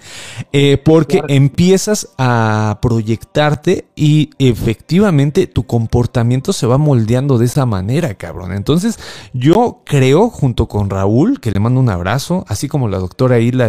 Eh, 0.53 0.79
porque 0.83 1.23
empiezas 1.29 2.09
a 2.16 2.79
proyectarte 2.81 3.87
y 3.95 4.31
efectivamente 4.38 5.47
tu 5.47 5.64
comportamiento 5.64 6.53
se 6.53 6.66
va 6.66 6.79
moldeando 6.79 7.38
de 7.38 7.47
esa 7.47 7.66
manera, 7.66 8.14
cabrón. 8.14 8.53
Entonces, 8.53 8.99
yo 9.33 9.83
creo, 9.85 10.31
junto 10.31 10.68
con 10.68 10.90
Raúl, 10.90 11.40
que 11.40 11.51
le 11.51 11.61
mando 11.61 11.81
un 11.81 11.88
abrazo, 11.88 12.45
así 12.49 12.68
como 12.68 12.88
la 12.88 12.99
doctora 12.99 13.38
Isla 13.38 13.68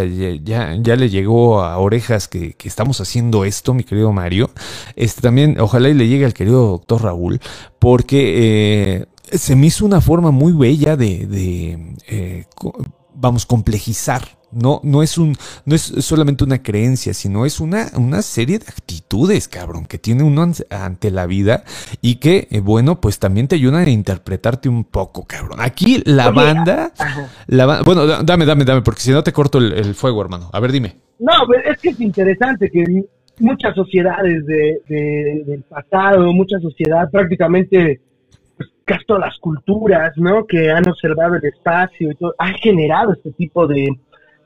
ya 0.82 0.96
le 0.96 1.10
llegó 1.10 1.62
a 1.62 1.78
orejas 1.78 2.28
que, 2.28 2.56
estamos 2.64 3.02
haciendo 3.02 3.46
esto, 3.46 3.74
mi 3.74 3.84
querido 3.84 4.12
Mario. 4.12 4.50
Este 4.96 5.22
también, 5.22 5.60
ojalá 5.60 5.90
y 5.90 5.94
le 5.94 6.08
llegue 6.08 6.26
al 6.26 6.34
querido 6.34 6.68
doctor 6.68 7.04
Raúl, 7.04 7.40
porque 7.80 9.06
eh, 9.32 9.38
se 9.38 9.56
me 9.56 9.68
hizo 9.68 9.86
una 9.86 10.02
forma 10.02 10.32
muy 10.32 10.54
bella 10.54 10.96
de, 10.96 11.96
eh, 12.08 12.46
vamos, 13.14 13.46
complejizar 13.46 14.43
no, 14.56 14.80
no 14.84 15.04
es 15.04 15.18
un, 15.18 15.36
no 15.66 15.76
es 15.76 15.82
solamente 15.82 16.44
una 16.44 16.62
creencia, 16.62 17.14
sino 17.14 17.46
es 17.46 17.60
una, 17.60 17.88
una 17.96 18.22
serie 18.22 18.60
de 18.60 18.66
actitudes, 18.68 19.48
cabrón, 19.48 19.86
que 19.86 19.98
tiene 19.98 20.24
uno 20.24 20.52
ante 20.70 21.12
la 21.12 21.26
vida 21.26 21.64
y 22.02 22.16
que, 22.16 22.48
eh, 22.52 22.60
bueno, 22.60 23.00
pues 23.02 23.20
también 23.20 23.48
te 23.48 23.56
ayudan 23.56 23.86
a 23.86 23.90
interpretarte 23.90 24.70
un 24.70 24.84
poco, 24.84 25.26
cabrón. 25.26 25.60
Aquí 25.62 26.02
la 26.06 26.32
banda, 26.32 26.92
la 27.48 27.82
bueno, 27.84 28.06
dame, 28.24 28.46
dame, 28.46 28.66
dame, 28.66 28.82
porque 28.82 29.02
si 29.02 29.12
no 29.12 29.24
te 29.24 29.32
corto 29.34 29.58
el, 29.58 29.96
fuego, 29.96 30.22
hermano. 30.22 30.50
A 30.52 30.60
ver, 30.60 30.72
dime. 30.72 30.96
No, 31.20 31.32
es 31.64 31.80
que 31.80 31.90
es 31.90 32.00
interesante 32.00 32.70
que 32.70 32.84
muchas 33.40 33.76
sociedades 33.76 34.46
de, 34.46 34.82
del 35.46 35.64
pasado, 35.64 36.32
mucha 36.34 36.60
sociedad 36.60 37.10
prácticamente 37.12 38.02
pues, 38.58 38.70
casi 38.86 39.06
todas 39.06 39.22
las 39.28 39.38
culturas, 39.40 40.14
¿no? 40.18 40.46
Que 40.46 40.72
han 40.72 40.88
observado 40.88 41.36
el 41.36 41.46
espacio 41.46 42.12
y 42.12 42.16
todo, 42.16 42.36
han 42.38 42.54
generado 42.56 43.14
este 43.14 43.32
tipo 43.32 43.68
de, 43.68 43.88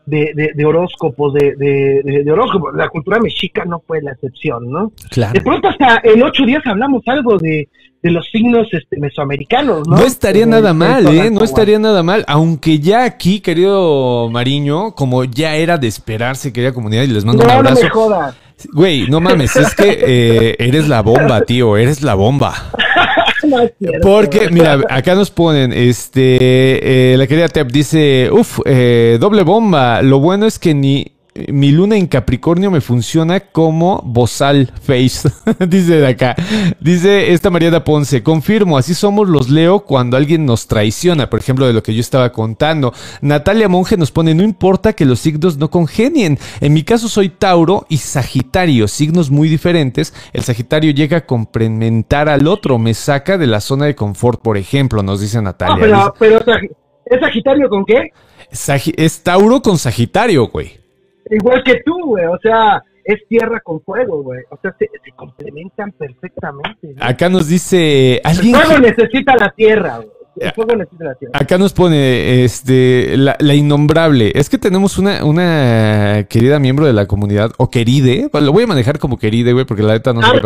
de, 0.07 0.51
de, 0.55 0.65
horóscopos, 0.65 1.33
de, 1.33 1.55
de, 1.55 2.31
horóscopos. 2.31 2.73
La 2.75 2.87
cultura 2.89 3.19
mexica 3.19 3.65
no 3.65 3.81
fue 3.85 4.01
la 4.01 4.13
excepción, 4.13 4.71
¿no? 4.71 4.91
Claro. 5.11 5.33
De 5.33 5.41
pronto 5.41 5.67
hasta 5.67 6.01
en 6.03 6.23
ocho 6.23 6.45
días 6.45 6.65
hablamos 6.65 7.03
algo 7.07 7.37
de, 7.37 7.67
los 8.03 8.25
signos 8.31 8.69
este, 8.71 8.97
mesoamericanos, 8.97 9.85
¿no? 9.85 9.97
No 9.97 10.05
estaría 10.05 10.45
nada 10.45 10.73
mal, 10.73 11.05
¿eh? 11.07 11.29
No 11.29 11.43
estaría 11.43 11.77
nada 11.77 12.03
mal, 12.03 12.23
aunque 12.27 12.79
ya 12.79 13.03
aquí, 13.03 13.41
querido 13.41 14.29
Mariño, 14.29 14.95
como 14.95 15.25
ya 15.25 15.55
era 15.55 15.77
de 15.77 15.87
esperarse, 15.87 16.53
querida 16.53 16.73
comunidad, 16.73 17.03
y 17.03 17.07
les 17.07 17.25
mando 17.25 17.43
un 17.43 17.51
abrazo. 17.51 17.75
No 17.75 17.81
me 17.81 17.89
jodas. 17.89 18.35
Güey, 18.71 19.07
no 19.07 19.19
mames, 19.19 19.55
es 19.57 19.75
que 19.75 19.99
eh, 20.01 20.55
eres 20.57 20.87
la 20.87 21.01
bomba, 21.01 21.41
tío, 21.41 21.75
eres 21.75 22.01
la 22.01 22.15
bomba. 22.15 22.53
Porque, 24.01 24.49
mira, 24.49 24.79
acá 24.89 25.15
nos 25.15 25.31
ponen, 25.31 25.73
este, 25.73 27.13
eh, 27.13 27.17
la 27.17 27.27
querida 27.27 27.47
Tep 27.47 27.71
dice, 27.71 28.29
uff, 28.31 28.59
eh, 28.65 29.17
doble 29.19 29.43
bomba. 29.43 30.01
Lo 30.01 30.19
bueno 30.19 30.45
es 30.45 30.59
que 30.59 30.73
ni 30.73 31.16
mi 31.49 31.71
luna 31.71 31.95
en 31.95 32.07
Capricornio 32.07 32.71
me 32.71 32.81
funciona 32.81 33.39
como 33.39 34.01
bozal 34.03 34.71
face. 34.81 35.29
dice 35.67 35.97
de 35.97 36.07
acá. 36.07 36.35
Dice 36.79 37.33
esta 37.33 37.49
Mariana 37.49 37.83
Ponce, 37.83 38.23
confirmo, 38.23 38.77
así 38.77 38.93
somos 38.93 39.27
los 39.27 39.49
Leo 39.49 39.81
cuando 39.81 40.17
alguien 40.17 40.45
nos 40.45 40.67
traiciona, 40.67 41.29
por 41.29 41.39
ejemplo, 41.39 41.67
de 41.67 41.73
lo 41.73 41.83
que 41.83 41.93
yo 41.93 42.01
estaba 42.01 42.31
contando. 42.31 42.93
Natalia 43.21 43.69
Monge 43.69 43.97
nos 43.97 44.11
pone, 44.11 44.33
no 44.33 44.43
importa 44.43 44.93
que 44.93 45.05
los 45.05 45.19
signos 45.19 45.57
no 45.57 45.69
congenien. 45.69 46.39
En 46.61 46.73
mi 46.73 46.83
caso 46.83 47.07
soy 47.07 47.29
Tauro 47.29 47.85
y 47.89 47.97
Sagitario, 47.97 48.87
signos 48.87 49.29
muy 49.29 49.49
diferentes. 49.49 50.13
El 50.33 50.43
Sagitario 50.43 50.91
llega 50.91 51.17
a 51.17 51.25
complementar 51.25 52.29
al 52.29 52.47
otro, 52.47 52.77
me 52.79 52.93
saca 52.93 53.37
de 53.37 53.47
la 53.47 53.61
zona 53.61 53.85
de 53.85 53.95
confort, 53.95 54.41
por 54.41 54.57
ejemplo, 54.57 55.03
nos 55.03 55.21
dice 55.21 55.41
Natalia. 55.41 56.13
Pero, 56.19 56.39
pero 56.43 56.59
¿es 57.05 57.19
Sagitario 57.19 57.69
con 57.69 57.85
qué? 57.85 58.11
es 58.49 59.23
Tauro 59.23 59.61
con 59.61 59.77
Sagitario, 59.77 60.47
güey. 60.47 60.86
Igual 61.29 61.63
que 61.63 61.81
tú, 61.85 61.93
güey, 62.05 62.25
o 62.25 62.37
sea, 62.41 62.83
es 63.03 63.27
tierra 63.27 63.59
con 63.61 63.81
fuego, 63.81 64.21
güey. 64.23 64.41
O 64.49 64.57
sea, 64.61 64.75
se, 64.77 64.89
complementan 65.15 65.91
perfectamente. 65.93 66.95
Acá 66.99 67.29
nos 67.29 67.47
dice 67.47 68.21
alguien. 68.23 68.55
El 68.55 68.61
fuego 68.61 68.79
necesita 68.79 69.35
la 69.37 69.49
tierra, 69.51 69.97
güey. 69.97 70.09
El 70.39 70.51
fuego 70.51 70.75
necesita 70.75 71.03
la 71.05 71.15
tierra. 71.15 71.33
Acá 71.39 71.57
nos 71.57 71.73
pone 71.73 72.43
este 72.43 73.17
la, 73.17 73.55
innombrable. 73.55 74.31
Es 74.35 74.49
que 74.49 74.57
tenemos 74.57 74.97
una, 74.97 75.23
una 75.25 76.25
querida 76.29 76.59
miembro 76.59 76.85
de 76.85 76.93
la 76.93 77.07
comunidad, 77.07 77.51
o 77.57 77.71
queride, 77.71 78.29
lo 78.31 78.51
voy 78.51 78.63
a 78.63 78.67
manejar 78.67 78.99
como 78.99 79.17
queride, 79.17 79.53
güey, 79.53 79.65
porque 79.65 79.83
la 79.83 79.93
neta 79.93 80.13
no 80.13 80.21
sé 80.21 80.39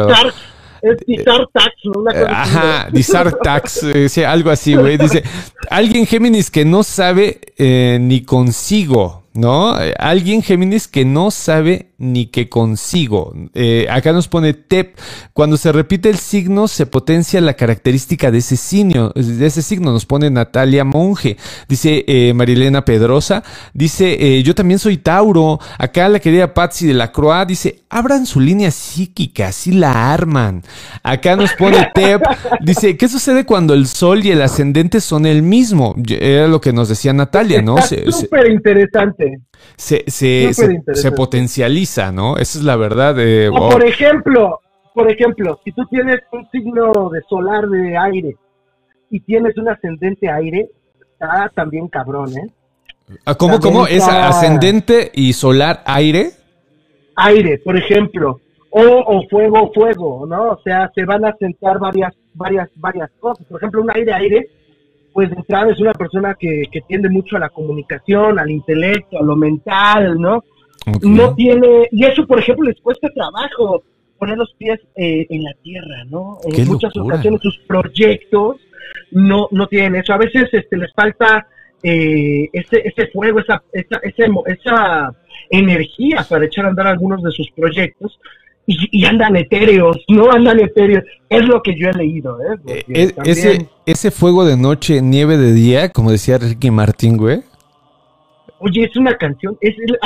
es 0.81 0.97
Dizar 1.05 1.47
Tax, 1.53 1.73
¿no? 1.83 2.03
Ajá, 2.27 2.87
Dizar 2.91 3.31
Tax, 3.33 3.83
eh, 3.83 4.25
algo 4.25 4.49
así, 4.49 4.75
güey. 4.75 4.97
Dice, 4.97 5.23
alguien 5.69 6.05
Géminis 6.05 6.49
que 6.49 6.65
no 6.65 6.83
sabe 6.83 7.39
eh, 7.57 7.99
ni 8.01 8.23
consigo, 8.23 9.20
¿no? 9.33 9.75
Alguien 9.97 10.41
Géminis 10.41 10.87
que 10.87 11.05
no 11.05 11.31
sabe 11.31 11.90
ni 12.01 12.25
que 12.25 12.49
consigo. 12.49 13.33
Eh, 13.53 13.85
acá 13.89 14.11
nos 14.11 14.27
pone 14.27 14.53
TEP. 14.53 14.97
Cuando 15.33 15.55
se 15.55 15.71
repite 15.71 16.09
el 16.09 16.17
signo, 16.17 16.67
se 16.67 16.87
potencia 16.87 17.39
la 17.41 17.53
característica 17.53 18.31
de 18.31 18.39
ese 18.39 18.57
signo. 18.57 19.11
De 19.15 19.45
ese 19.45 19.61
signo 19.61 19.91
nos 19.91 20.05
pone 20.05 20.29
Natalia 20.31 20.83
Monge. 20.83 21.37
Dice 21.69 22.03
eh, 22.07 22.33
Marilena 22.33 22.83
Pedrosa. 22.83 23.43
Dice, 23.73 24.17
eh, 24.19 24.43
yo 24.43 24.55
también 24.55 24.79
soy 24.79 24.97
Tauro. 24.97 25.59
Acá 25.77 26.09
la 26.09 26.19
querida 26.19 26.53
Patsy 26.53 26.87
de 26.87 26.95
la 26.95 27.11
Croa 27.11 27.45
dice, 27.45 27.83
abran 27.89 28.25
su 28.25 28.39
línea 28.39 28.71
psíquica, 28.71 29.49
así 29.49 29.71
la 29.71 30.11
arman. 30.11 30.63
Acá 31.03 31.35
nos 31.35 31.53
pone 31.53 31.87
TEP. 31.95 32.21
Dice, 32.61 32.97
¿qué 32.97 33.07
sucede 33.07 33.45
cuando 33.45 33.75
el 33.75 33.85
sol 33.85 34.25
y 34.25 34.31
el 34.31 34.41
ascendente 34.41 35.01
son 35.01 35.27
el 35.27 35.43
mismo? 35.43 35.95
Era 36.09 36.47
lo 36.47 36.59
que 36.59 36.73
nos 36.73 36.89
decía 36.89 37.13
Natalia, 37.13 37.61
¿no? 37.61 37.77
Súper 37.81 38.49
interesante 38.51 39.39
se, 39.75 40.03
se, 40.07 40.53
se, 40.53 41.11
potencializa, 41.11 41.90
¿no? 42.13 42.37
Esa 42.37 42.59
es 42.59 42.63
la 42.63 42.75
verdad. 42.75 43.15
de 43.15 43.49
o 43.49 43.69
por 43.69 43.85
ejemplo, 43.85 44.59
por 44.93 45.11
ejemplo, 45.11 45.59
si 45.63 45.71
tú 45.71 45.85
tienes 45.89 46.19
un 46.31 46.49
signo 46.51 47.09
de 47.09 47.21
solar 47.29 47.67
de 47.67 47.97
aire 47.97 48.35
y 49.09 49.19
tienes 49.21 49.57
un 49.57 49.69
ascendente 49.69 50.29
aire, 50.29 50.69
está 51.01 51.51
también 51.53 51.87
cabrón, 51.87 52.29
¿eh? 52.37 52.47
Ah, 53.25 53.35
¿Cómo, 53.35 53.59
cómo? 53.59 53.87
¿Es 53.87 54.07
ascendente 54.07 55.11
y 55.13 55.33
solar 55.33 55.81
aire? 55.85 56.31
Aire, 57.15 57.57
por 57.59 57.77
ejemplo. 57.77 58.39
O, 58.69 58.81
o 58.81 59.27
fuego, 59.29 59.69
fuego, 59.73 60.25
¿no? 60.25 60.51
O 60.51 60.61
sea, 60.63 60.89
se 60.95 61.03
van 61.03 61.25
a 61.25 61.35
sentar 61.35 61.77
varias, 61.77 62.13
varias, 62.33 62.69
varias 62.75 63.11
cosas. 63.19 63.45
Por 63.47 63.59
ejemplo, 63.59 63.81
un 63.81 63.91
aire-aire 63.91 64.47
pues 65.13 65.29
de 65.29 65.35
entrada 65.35 65.69
es 65.69 65.79
una 65.81 65.91
persona 65.91 66.37
que, 66.39 66.63
que 66.71 66.79
tiende 66.87 67.09
mucho 67.09 67.35
a 67.35 67.39
la 67.39 67.49
comunicación, 67.49 68.39
al 68.39 68.49
intelecto, 68.49 69.19
a 69.19 69.23
lo 69.23 69.35
mental, 69.35 70.17
¿no? 70.17 70.41
No 71.01 71.35
tiene, 71.35 71.87
y 71.91 72.05
eso 72.05 72.25
por 72.25 72.39
ejemplo 72.39 72.65
les 72.65 72.79
cuesta 72.81 73.07
trabajo 73.13 73.83
poner 74.17 74.37
los 74.37 74.53
pies 74.57 74.79
eh, 74.95 75.25
en 75.29 75.43
la 75.43 75.53
tierra, 75.63 76.03
¿no? 76.09 76.37
En 76.43 76.67
muchas 76.67 76.95
ocasiones 76.95 77.41
sus 77.41 77.57
proyectos 77.67 78.57
no, 79.11 79.47
no 79.51 79.67
tienen 79.67 79.95
eso. 79.95 80.13
A 80.13 80.17
veces 80.17 80.47
este, 80.51 80.77
les 80.77 80.93
falta 80.93 81.47
eh, 81.83 82.49
ese, 82.53 82.81
ese 82.85 83.07
fuego, 83.07 83.39
esa, 83.39 83.63
esa, 83.73 83.99
esa 84.45 85.15
energía 85.49 86.25
para 86.29 86.45
echar 86.45 86.65
a 86.65 86.69
andar 86.69 86.87
algunos 86.87 87.23
de 87.23 87.31
sus 87.31 87.49
proyectos 87.51 88.19
y, 88.67 89.05
andan 89.05 89.35
etéreos, 89.35 89.97
no 90.07 90.31
andan 90.31 90.59
etéreos. 90.59 91.03
Es 91.29 91.43
lo 91.45 91.61
que 91.61 91.75
yo 91.77 91.89
he 91.89 91.93
leído, 91.93 92.37
¿eh? 92.41 92.83
eh 92.87 93.11
ese, 93.25 93.67
ese 93.85 94.11
fuego 94.11 94.45
de 94.45 94.55
noche, 94.55 95.01
nieve 95.01 95.37
de 95.37 95.51
día, 95.51 95.89
como 95.89 96.11
decía 96.11 96.37
Ricky 96.37 96.71
Martín, 96.71 97.17
güey. 97.17 97.41
Oye, 98.63 98.83
es 98.83 98.95
una 98.95 99.17
canción. 99.17 99.57
Es 99.59 99.75
el... 99.79 99.97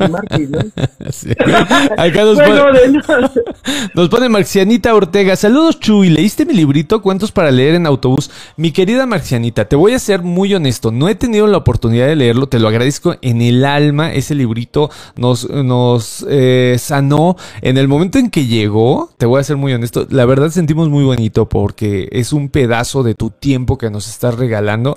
Martín, 0.10 0.50
¿no? 0.52 0.58
Acá 1.98 2.24
nos, 2.24 2.38
pone, 2.38 3.02
nos 3.94 4.08
pone 4.08 4.28
Marcianita 4.30 4.94
Ortega. 4.94 5.36
Saludos, 5.36 5.78
Chuy. 5.80 6.08
¿Leíste 6.08 6.46
mi 6.46 6.54
librito 6.54 7.02
Cuentos 7.02 7.30
para 7.30 7.50
leer 7.50 7.74
en 7.74 7.86
autobús? 7.86 8.30
Mi 8.56 8.72
querida 8.72 9.04
Marcianita, 9.04 9.66
te 9.66 9.76
voy 9.76 9.92
a 9.92 9.98
ser 9.98 10.22
muy 10.22 10.54
honesto. 10.54 10.92
No 10.92 11.10
he 11.10 11.14
tenido 11.14 11.46
la 11.46 11.58
oportunidad 11.58 12.06
de 12.06 12.16
leerlo. 12.16 12.46
Te 12.46 12.58
lo 12.58 12.68
agradezco 12.68 13.16
en 13.20 13.42
el 13.42 13.66
alma. 13.66 14.14
Ese 14.14 14.34
librito 14.34 14.90
nos, 15.16 15.50
nos 15.50 16.24
eh, 16.30 16.76
sanó. 16.78 17.36
En 17.60 17.76
el 17.76 17.86
momento 17.86 18.18
en 18.18 18.30
que 18.30 18.46
llegó, 18.46 19.10
te 19.18 19.26
voy 19.26 19.40
a 19.40 19.44
ser 19.44 19.58
muy 19.58 19.74
honesto. 19.74 20.06
La 20.08 20.24
verdad 20.24 20.48
sentimos 20.48 20.88
muy 20.88 21.04
bonito 21.04 21.50
porque 21.50 22.08
es 22.12 22.32
un 22.32 22.48
pedazo 22.48 23.02
de 23.02 23.14
tu 23.14 23.28
tiempo 23.28 23.76
que 23.76 23.90
nos 23.90 24.08
estás 24.08 24.36
regalando. 24.36 24.96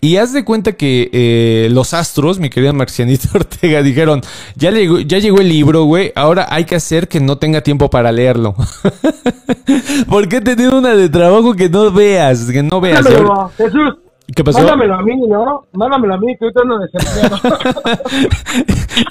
Y 0.00 0.18
haz 0.18 0.32
de 0.32 0.44
cuenta 0.44 0.74
que 0.74 1.10
eh, 1.12 1.68
los 1.72 1.94
astros 1.94 2.27
mi 2.38 2.50
querida 2.50 2.72
Marcianita 2.72 3.28
Ortega, 3.34 3.82
dijeron, 3.82 4.20
ya 4.56 4.70
llegó, 4.70 5.00
ya 5.00 5.18
llegó 5.18 5.40
el 5.40 5.48
libro, 5.48 5.84
güey, 5.84 6.12
ahora 6.14 6.46
hay 6.50 6.64
que 6.64 6.76
hacer 6.76 7.08
que 7.08 7.20
no 7.20 7.38
tenga 7.38 7.62
tiempo 7.62 7.88
para 7.88 8.12
leerlo. 8.12 8.54
¿Por 10.08 10.28
qué 10.28 10.40
tener 10.42 10.74
una 10.74 10.94
de 10.94 11.08
trabajo 11.08 11.54
que 11.54 11.68
no 11.70 11.90
veas, 11.90 12.50
que 12.50 12.62
no 12.62 12.80
veas? 12.80 13.06
Jesús, 13.56 13.96
¿Qué 14.34 14.44
pasó? 14.44 14.58
Mándamelo 14.58 14.94
a 14.94 15.02
mí, 15.02 15.16
¿no? 15.26 15.66
Mándamelo 15.72 16.14
a 16.14 16.18
mí, 16.18 16.36
que 16.36 16.44
ahorita 16.44 16.62
no 16.64 16.78
desempleado. 16.78 17.38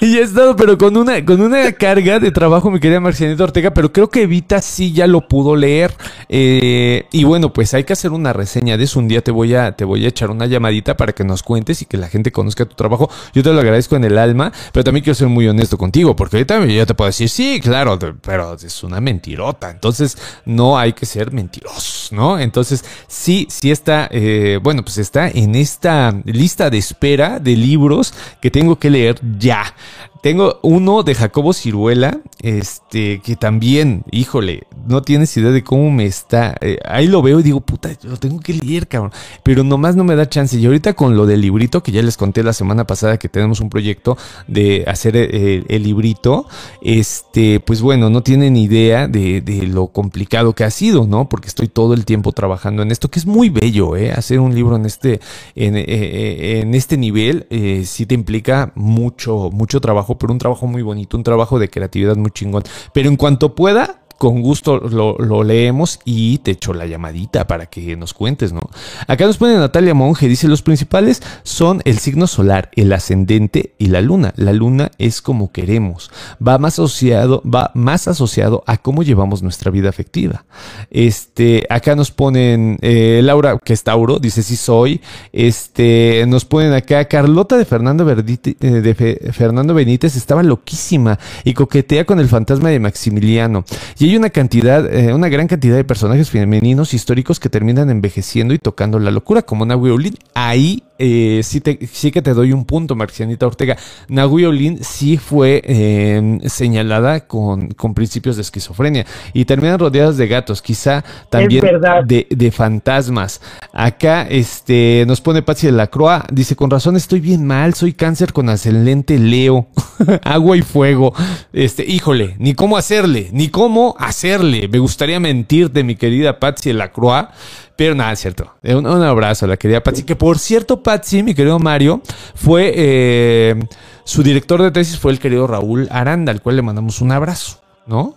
y 0.00 0.16
he 0.16 0.22
estado, 0.22 0.54
pero 0.54 0.78
con 0.78 0.96
una, 0.96 1.24
con 1.24 1.40
una 1.40 1.72
carga 1.72 2.20
de 2.20 2.30
trabajo, 2.30 2.70
mi 2.70 2.78
querida 2.78 3.00
Marcianita 3.00 3.42
Ortega, 3.42 3.72
pero 3.72 3.92
creo 3.92 4.10
que 4.10 4.22
Evita 4.22 4.62
sí 4.62 4.92
ya 4.92 5.08
lo 5.08 5.26
pudo 5.26 5.56
leer. 5.56 5.92
Eh, 6.28 7.06
y 7.10 7.24
bueno, 7.24 7.52
pues 7.52 7.74
hay 7.74 7.82
que 7.82 7.94
hacer 7.94 8.12
una 8.12 8.32
reseña 8.32 8.76
de 8.76 8.84
eso. 8.84 9.00
Un 9.00 9.08
día 9.08 9.20
te 9.20 9.32
voy 9.32 9.56
a, 9.56 9.72
te 9.72 9.84
voy 9.84 10.04
a 10.04 10.08
echar 10.08 10.30
una 10.30 10.46
llamadita 10.46 10.96
para 10.96 11.12
que 11.12 11.24
nos 11.24 11.42
cuentes 11.42 11.82
y 11.82 11.86
que 11.86 11.96
la 11.96 12.06
gente 12.06 12.30
conozca 12.30 12.64
tu 12.64 12.76
trabajo. 12.76 13.10
Yo 13.34 13.42
te 13.42 13.52
lo 13.52 13.58
agradezco 13.58 13.96
en 13.96 14.04
el 14.04 14.18
alma, 14.18 14.52
pero 14.72 14.84
también 14.84 15.02
quiero 15.02 15.16
ser 15.16 15.26
muy 15.26 15.48
honesto 15.48 15.76
contigo, 15.76 16.14
porque 16.14 16.36
ahorita 16.36 16.64
yo 16.66 16.86
te 16.86 16.94
puedo 16.94 17.08
decir, 17.08 17.28
sí, 17.28 17.60
claro, 17.60 17.98
pero 18.22 18.54
es 18.54 18.84
una 18.84 19.00
mentirota. 19.00 19.68
Entonces, 19.68 20.16
no 20.44 20.78
hay 20.78 20.92
que 20.92 21.06
ser 21.06 21.32
mentirosos, 21.32 22.12
¿no? 22.12 22.38
Entonces, 22.38 22.84
sí, 23.08 23.48
sí 23.50 23.72
está, 23.72 24.08
eh, 24.12 24.60
bueno, 24.62 24.84
pues 24.84 25.07
está 25.08 25.28
en 25.28 25.54
esta 25.54 26.14
lista 26.24 26.68
de 26.68 26.76
espera 26.76 27.38
de 27.38 27.56
libros 27.56 28.12
que 28.42 28.50
tengo 28.50 28.78
que 28.78 28.90
leer 28.90 29.18
ya. 29.38 29.74
Tengo 30.20 30.58
uno 30.62 31.04
de 31.04 31.14
Jacobo 31.14 31.52
Ciruela, 31.52 32.20
este, 32.40 33.20
que 33.20 33.36
también, 33.36 34.04
híjole, 34.10 34.64
no 34.86 35.02
tienes 35.02 35.36
idea 35.36 35.50
de 35.50 35.62
cómo 35.62 35.90
me 35.90 36.06
está. 36.06 36.56
Eh, 36.60 36.78
ahí 36.84 37.06
lo 37.06 37.22
veo 37.22 37.38
y 37.38 37.42
digo, 37.42 37.60
puta, 37.60 37.90
lo 38.02 38.16
tengo 38.16 38.40
que 38.40 38.54
leer, 38.54 38.88
cabrón. 38.88 39.12
Pero 39.42 39.62
nomás 39.62 39.94
no 39.94 40.04
me 40.04 40.16
da 40.16 40.28
chance. 40.28 40.58
Y 40.58 40.66
ahorita 40.66 40.94
con 40.94 41.16
lo 41.16 41.26
del 41.26 41.40
librito, 41.40 41.82
que 41.82 41.92
ya 41.92 42.02
les 42.02 42.16
conté 42.16 42.42
la 42.42 42.52
semana 42.52 42.86
pasada 42.86 43.18
que 43.18 43.28
tenemos 43.28 43.60
un 43.60 43.70
proyecto 43.70 44.16
de 44.48 44.84
hacer 44.88 45.16
eh, 45.16 45.64
el, 45.68 45.82
librito, 45.82 46.46
este, 46.82 47.60
pues 47.60 47.80
bueno, 47.80 48.10
no 48.10 48.22
tienen 48.22 48.56
idea 48.56 49.06
de, 49.06 49.42
lo 49.68 49.88
complicado 49.88 50.54
que 50.54 50.64
ha 50.64 50.70
sido, 50.70 51.06
¿no? 51.06 51.28
Porque 51.28 51.48
estoy 51.48 51.68
todo 51.68 51.94
el 51.94 52.04
tiempo 52.04 52.32
trabajando 52.32 52.82
en 52.82 52.90
esto, 52.90 53.08
que 53.08 53.18
es 53.18 53.26
muy 53.26 53.50
bello, 53.50 53.96
¿eh? 53.96 54.12
Hacer 54.12 54.40
un 54.40 54.54
libro 54.54 54.76
en 54.76 54.86
este, 54.86 55.20
en, 55.54 55.76
eh, 55.76 56.60
en 56.60 56.74
este 56.74 56.96
nivel, 56.96 57.46
sí 57.84 58.06
te 58.06 58.14
implica 58.14 58.72
mucho, 58.74 59.50
mucho 59.52 59.80
trabajo 59.80 60.07
pero 60.16 60.32
un 60.32 60.38
trabajo 60.38 60.66
muy 60.66 60.82
bonito, 60.82 61.16
un 61.16 61.24
trabajo 61.24 61.58
de 61.58 61.68
creatividad 61.68 62.16
muy 62.16 62.30
chingón. 62.30 62.62
Pero 62.92 63.08
en 63.08 63.16
cuanto 63.16 63.54
pueda, 63.54 64.02
con 64.18 64.42
gusto 64.42 64.78
lo, 64.78 65.44
leemos 65.44 66.00
y 66.04 66.38
te 66.38 66.50
echo 66.50 66.74
la 66.74 66.86
llamadita 66.86 67.46
para 67.46 67.66
que 67.66 67.96
nos 67.96 68.12
cuentes, 68.12 68.52
¿no? 68.52 68.60
Acá 69.06 69.26
nos 69.26 69.38
pone 69.38 69.56
Natalia 69.56 69.94
Monge, 69.94 70.26
dice, 70.26 70.48
los 70.48 70.62
principales 70.62 71.22
son 71.44 71.80
el 71.84 71.98
signo 71.98 72.26
solar, 72.26 72.70
el 72.74 72.92
ascendente 72.92 73.74
y 73.78 73.86
la 73.86 74.00
luna. 74.00 74.34
La 74.36 74.52
luna 74.52 74.90
es 74.98 75.22
como 75.22 75.52
queremos, 75.52 76.10
va 76.46 76.58
más 76.58 76.74
asociado, 76.74 77.42
va 77.42 77.70
más 77.74 78.08
asociado 78.08 78.64
a 78.66 78.76
cómo 78.76 79.04
llevamos 79.04 79.42
nuestra 79.42 79.70
vida 79.70 79.88
afectiva. 79.88 80.44
Este, 80.90 81.64
acá 81.70 81.94
nos 81.94 82.10
ponen 82.10 82.78
eh, 82.82 83.20
Laura, 83.22 83.58
que 83.64 83.72
es 83.72 83.84
Tauro, 83.84 84.18
dice 84.18 84.42
sí 84.42 84.56
soy. 84.56 85.00
Este, 85.32 86.24
nos 86.26 86.44
ponen 86.44 86.72
acá 86.72 87.04
Carlota 87.04 87.56
de 87.56 87.64
Fernando, 87.64 88.04
eh, 88.10 89.32
Fernando 89.32 89.74
Benítez 89.74 90.16
estaba 90.16 90.42
loquísima 90.42 91.20
y 91.44 91.54
coquetea 91.54 92.04
con 92.04 92.18
el 92.18 92.28
fantasma 92.28 92.70
de 92.70 92.80
Maximiliano. 92.80 93.64
Y 93.98 94.07
hay 94.08 94.16
una 94.16 94.30
cantidad, 94.30 94.90
eh, 94.92 95.12
una 95.12 95.28
gran 95.28 95.48
cantidad 95.48 95.76
de 95.76 95.84
personajes 95.84 96.30
femeninos 96.30 96.94
históricos 96.94 97.38
que 97.40 97.50
terminan 97.50 97.90
envejeciendo 97.90 98.54
y 98.54 98.58
tocando 98.58 98.98
la 98.98 99.10
locura, 99.10 99.42
como 99.42 99.66
Nahui 99.66 99.90
Olin. 99.90 100.14
Ahí 100.34 100.82
eh, 100.98 101.40
sí, 101.44 101.60
te, 101.60 101.78
sí 101.86 102.10
que 102.10 102.22
te 102.22 102.34
doy 102.34 102.52
un 102.52 102.64
punto, 102.64 102.96
Marcianita 102.96 103.46
Ortega. 103.46 103.76
Nahui 104.08 104.44
Olin 104.44 104.82
sí 104.82 105.16
fue 105.16 105.62
eh, 105.64 106.38
señalada 106.46 107.20
con, 107.26 107.68
con, 107.68 107.94
principios 107.94 108.36
de 108.36 108.42
esquizofrenia 108.42 109.06
y 109.32 109.44
terminan 109.44 109.78
rodeadas 109.78 110.16
de 110.16 110.26
gatos, 110.26 110.60
quizá 110.60 111.04
también 111.30 111.64
de, 112.06 112.26
de, 112.28 112.50
fantasmas. 112.50 113.40
Acá 113.72 114.26
este, 114.28 115.04
nos 115.06 115.20
pone 115.20 115.42
Patsy 115.42 115.66
de 115.68 115.72
la 115.72 115.86
Croa, 115.86 116.26
dice, 116.32 116.56
con 116.56 116.70
razón 116.70 116.96
estoy 116.96 117.20
bien 117.20 117.46
mal, 117.46 117.74
soy 117.74 117.92
cáncer 117.92 118.32
con 118.32 118.48
ascendente 118.48 119.18
Leo, 119.18 119.68
agua 120.24 120.56
y 120.56 120.62
fuego. 120.62 121.14
Este, 121.52 121.84
híjole, 121.84 122.34
ni 122.38 122.54
cómo 122.54 122.76
hacerle, 122.76 123.28
ni 123.32 123.48
cómo 123.48 123.94
hacerle. 123.98 124.68
Me 124.68 124.78
gustaría 124.78 125.20
mentirte, 125.20 125.84
mi 125.84 125.94
querida 125.94 126.40
Patsy 126.40 126.70
de 126.70 126.74
la 126.74 126.90
Croa. 126.90 127.30
Pero 127.78 127.94
nada, 127.94 128.10
es 128.10 128.18
cierto. 128.18 128.54
Eh, 128.60 128.74
un, 128.74 128.86
abrazo 128.88 129.44
a 129.44 129.48
la 129.48 129.56
querida 129.56 129.80
Patsy. 129.80 130.02
Que 130.02 130.16
por 130.16 130.40
cierto, 130.40 130.82
Patsy, 130.82 131.22
mi 131.22 131.32
querido 131.32 131.60
Mario, 131.60 132.02
fue 132.34 132.72
eh, 132.74 133.54
su 134.02 134.24
director 134.24 134.60
de 134.60 134.72
tesis 134.72 134.98
fue 134.98 135.12
el 135.12 135.20
querido 135.20 135.46
Raúl 135.46 135.86
Aranda, 135.92 136.32
al 136.32 136.42
cual 136.42 136.56
le 136.56 136.62
mandamos 136.62 137.00
un 137.00 137.12
abrazo, 137.12 137.60
¿no? 137.86 138.16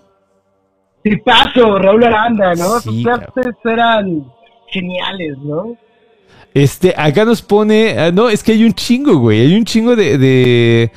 Sí, 1.04 1.16
paso, 1.18 1.78
Raúl 1.78 2.04
Aranda, 2.04 2.56
¿no? 2.56 2.80
Sus 2.80 3.04
clases 3.04 3.54
eran 3.64 4.26
geniales, 4.66 5.38
¿no? 5.38 5.78
Este, 6.56 6.96
acá 6.98 7.24
nos 7.24 7.44
pone, 7.44 8.00
ah, 8.00 8.12
no, 8.12 8.30
es 8.30 8.42
que 8.42 8.54
hay 8.54 8.64
un 8.64 8.74
chingo, 8.74 9.20
güey, 9.20 9.42
hay 9.42 9.56
un 9.56 9.64
chingo 9.64 9.96
de 9.96 10.92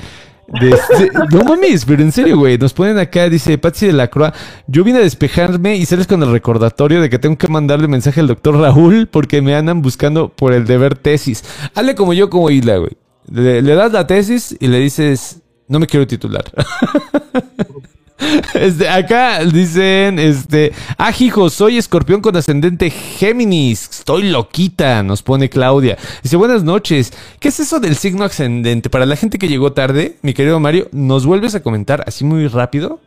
no 1.30 1.44
mames, 1.44 1.84
pero 1.84 2.02
en 2.02 2.12
serio, 2.12 2.38
güey. 2.38 2.58
Nos 2.58 2.72
ponen 2.72 2.98
acá, 2.98 3.28
dice 3.28 3.58
Patsy 3.58 3.86
de 3.86 3.92
la 3.92 4.08
Croa. 4.08 4.32
Yo 4.66 4.84
vine 4.84 4.98
a 4.98 5.02
despejarme 5.02 5.76
y 5.76 5.86
sales 5.86 6.06
con 6.06 6.22
el 6.22 6.30
recordatorio 6.30 7.00
de 7.00 7.10
que 7.10 7.18
tengo 7.18 7.36
que 7.36 7.48
mandarle 7.48 7.88
mensaje 7.88 8.20
al 8.20 8.26
doctor 8.26 8.56
Raúl 8.56 9.06
porque 9.06 9.42
me 9.42 9.54
andan 9.54 9.82
buscando 9.82 10.28
por 10.28 10.52
el 10.52 10.66
deber 10.66 10.96
tesis. 10.96 11.44
Hazle 11.74 11.94
como 11.94 12.12
yo, 12.12 12.30
como 12.30 12.50
Isla, 12.50 12.76
güey. 12.76 12.92
Le, 13.30 13.62
le 13.62 13.74
das 13.74 13.92
la 13.92 14.06
tesis 14.06 14.56
y 14.60 14.68
le 14.68 14.78
dices, 14.78 15.40
no 15.68 15.78
me 15.78 15.86
quiero 15.86 16.06
titular. 16.06 16.44
Este, 18.54 18.88
acá 18.88 19.44
dicen, 19.44 20.18
este, 20.18 20.72
ah, 20.98 21.10
hijo, 21.18 21.50
soy 21.50 21.78
escorpión 21.78 22.20
con 22.20 22.36
ascendente 22.36 22.90
Géminis. 22.90 23.88
Estoy 23.90 24.30
loquita, 24.30 25.02
nos 25.02 25.22
pone 25.22 25.48
Claudia. 25.48 25.96
Dice, 26.22 26.36
buenas 26.36 26.64
noches. 26.64 27.12
¿Qué 27.40 27.48
es 27.48 27.60
eso 27.60 27.80
del 27.80 27.96
signo 27.96 28.24
ascendente? 28.24 28.90
Para 28.90 29.06
la 29.06 29.16
gente 29.16 29.38
que 29.38 29.48
llegó 29.48 29.72
tarde, 29.72 30.16
mi 30.22 30.34
querido 30.34 30.60
Mario, 30.60 30.88
¿nos 30.92 31.26
vuelves 31.26 31.54
a 31.54 31.62
comentar 31.62 32.04
así 32.06 32.24
muy 32.24 32.46
rápido? 32.48 33.00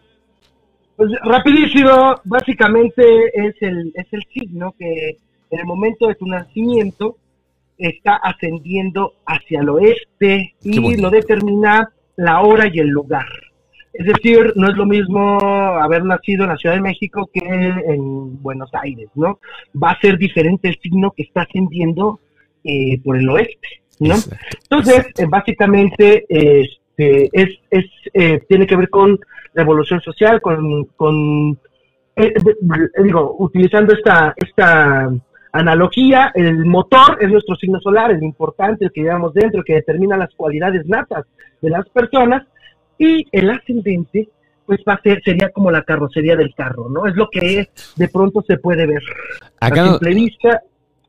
Pues 0.95 1.11
rapidísimo, 1.23 2.15
básicamente 2.23 3.03
es 3.33 3.55
el, 3.61 3.91
es 3.95 4.07
el 4.11 4.23
signo 4.33 4.73
que 4.77 5.17
en 5.51 5.59
el 5.59 5.65
momento 5.65 6.07
de 6.07 6.15
tu 6.15 6.25
nacimiento 6.25 7.17
está 7.77 8.15
ascendiendo 8.15 9.13
hacia 9.25 9.61
el 9.61 9.69
oeste 9.69 10.55
y 10.63 10.97
lo 10.97 11.09
determina 11.11 11.89
la 12.15 12.41
hora 12.41 12.67
y 12.71 12.79
el 12.79 12.87
lugar. 12.87 13.27
Es 13.97 14.05
decir, 14.05 14.53
no 14.55 14.69
es 14.69 14.75
lo 14.77 14.85
mismo 14.85 15.39
haber 15.39 16.05
nacido 16.05 16.43
en 16.43 16.51
la 16.51 16.57
Ciudad 16.57 16.75
de 16.75 16.81
México 16.81 17.27
que 17.33 17.39
en 17.39 18.41
Buenos 18.43 18.69
Aires, 18.73 19.09
¿no? 19.15 19.39
Va 19.81 19.91
a 19.91 19.99
ser 19.99 20.19
diferente 20.19 20.67
el 20.67 20.77
signo 20.79 21.11
que 21.17 21.23
está 21.23 21.41
ascendiendo 21.41 22.19
eh, 22.63 23.01
por 23.03 23.17
el 23.17 23.27
oeste, 23.27 23.67
¿no? 23.99 24.13
Entonces, 24.69 25.07
eh, 25.17 25.25
básicamente, 25.27 26.25
este, 26.29 27.29
es, 27.33 27.49
es 27.71 27.85
eh, 28.13 28.39
tiene 28.47 28.67
que 28.67 28.75
ver 28.75 28.89
con 28.89 29.19
la 29.53 29.63
evolución 29.63 29.99
social, 30.01 30.41
con, 30.41 30.85
con 30.95 31.57
digo, 33.03 33.35
utilizando 33.39 33.93
esta, 33.93 34.35
esta 34.35 35.09
analogía, 35.53 36.31
el 36.35 36.65
motor 36.65 37.17
es 37.19 37.29
nuestro 37.29 37.55
signo 37.55 37.79
solar, 37.79 38.11
el 38.11 38.21
importante, 38.21 38.85
el 38.85 38.91
que 38.91 39.01
llevamos 39.01 39.33
dentro, 39.33 39.63
que 39.63 39.73
determina 39.73 40.17
las 40.17 40.33
cualidades 40.35 40.85
natas 40.85 41.25
de 41.61 41.69
las 41.71 41.89
personas, 41.89 42.45
y 42.97 43.25
el 43.31 43.49
ascendente, 43.49 44.29
pues 44.65 44.79
va 44.87 44.93
a 44.93 45.01
ser, 45.01 45.21
sería 45.23 45.49
como 45.49 45.71
la 45.71 45.83
carrocería 45.83 46.35
del 46.35 46.53
carro, 46.53 46.89
¿no? 46.89 47.07
Es 47.07 47.15
lo 47.15 47.29
que 47.29 47.69
de 47.95 48.07
pronto 48.09 48.43
se 48.47 48.57
puede 48.57 48.85
ver. 48.85 49.01
Acá 49.59 49.83
a 49.83 49.89
simple 49.89 50.13
vista, 50.13 50.61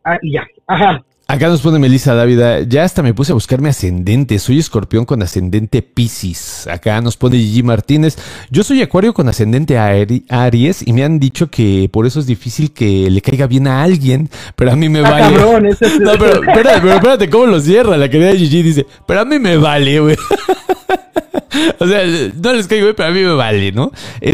ah, 0.05 0.19
y 0.23 0.33
ya. 0.33 0.47
Ajá. 0.67 1.05
Acá 1.31 1.49
nos 1.49 1.61
pone 1.61 1.79
Melissa 1.79 2.15
Dávida, 2.15 2.63
ya 2.63 2.85
hasta 2.85 3.03
me 3.03 3.13
puse 3.13 3.33
a 3.33 3.35
buscarme 3.35 3.69
ascendente, 3.69 4.39
soy 4.39 4.59
escorpión 4.59 5.05
con 5.05 5.23
ascendente 5.23 5.83
Pisces. 5.83 6.67
Acá 6.67 7.03
nos 7.03 7.19
pone 7.19 7.37
Gigi 7.37 7.63
Martínez, 7.63 8.17
yo 8.51 8.63
soy 8.63 8.81
acuario 8.81 9.13
con 9.13 9.29
ascendente 9.29 9.77
Aries 9.77 10.89
y 10.89 10.95
me 10.95 11.05
han 11.05 11.19
dicho 11.19 11.51
que 11.51 11.91
por 11.93 12.07
eso 12.07 12.21
es 12.21 12.27
difícil 12.27 12.73
que 12.73 13.11
le 13.11 13.21
caiga 13.21 13.47
bien 13.47 13.67
a 13.67 13.83
alguien, 13.83 14.31
pero 14.57 14.73
a 14.73 14.77
mí 14.77 14.89
me 14.89 15.01
ah, 15.01 15.11
vale. 15.11 15.37
Cabrón, 15.37 15.67
ese 15.67 15.85
es... 15.85 16.01
No, 16.01 16.13
pero 16.13 16.43
espérate, 16.49 16.81
pero 16.81 16.95
espérate, 16.95 17.29
¿cómo 17.29 17.45
lo 17.45 17.61
cierra? 17.61 17.99
La 17.99 18.09
querida 18.09 18.33
Gigi 18.33 18.63
dice, 18.63 18.87
pero 19.07 19.21
a 19.21 19.27
mí 19.27 19.39
me 19.39 19.59
vale, 19.59 20.01
güey. 20.01 20.17
o 21.79 21.87
sea, 21.87 22.01
no 22.43 22.53
les 22.53 22.69
caigo, 22.69 22.93
pero 22.95 23.09
a 23.09 23.13
mí 23.13 23.23
me 23.23 23.35
vale, 23.35 23.73
¿no? 23.73 23.91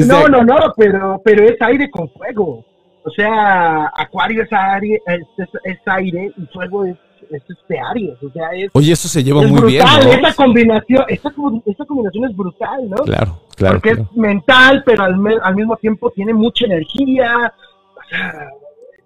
No, 0.07 0.29
no, 0.29 0.43
no, 0.43 0.57
pero, 0.77 1.21
pero 1.25 1.45
es 1.45 1.61
aire 1.61 1.91
con 1.91 2.09
fuego. 2.11 2.65
O 3.05 3.11
sea, 3.11 3.91
Acuario 3.95 4.43
es 4.43 4.49
aire, 4.51 5.01
es, 5.07 5.79
aire 5.87 6.33
y 6.37 6.47
fuego 6.47 6.87
es, 6.87 6.97
es 7.31 7.43
este 7.49 7.79
Aries. 7.79 8.23
O 8.23 8.31
sea, 8.33 8.49
es, 8.55 8.71
Oye, 8.73 8.93
eso 8.93 9.09
se 9.09 9.23
lleva 9.23 9.43
muy 9.43 9.61
brutal. 9.61 10.05
bien. 10.05 10.25
Esta 10.25 10.35
combinación, 10.35 11.05
esta, 11.09 11.33
esta, 11.67 11.85
combinación 11.85 12.25
es 12.25 12.37
brutal, 12.37 12.89
¿no? 12.89 12.97
Claro, 13.05 13.41
claro. 13.57 13.75
Porque 13.75 13.91
es 13.91 14.13
mental, 14.17 14.83
pero 14.87 15.05
al, 15.05 15.15
al 15.43 15.55
mismo 15.55 15.77
tiempo 15.77 16.11
tiene 16.15 16.33
mucha 16.33 16.65
energía. 16.65 17.53
O 17.95 18.09
sea, 18.09 18.49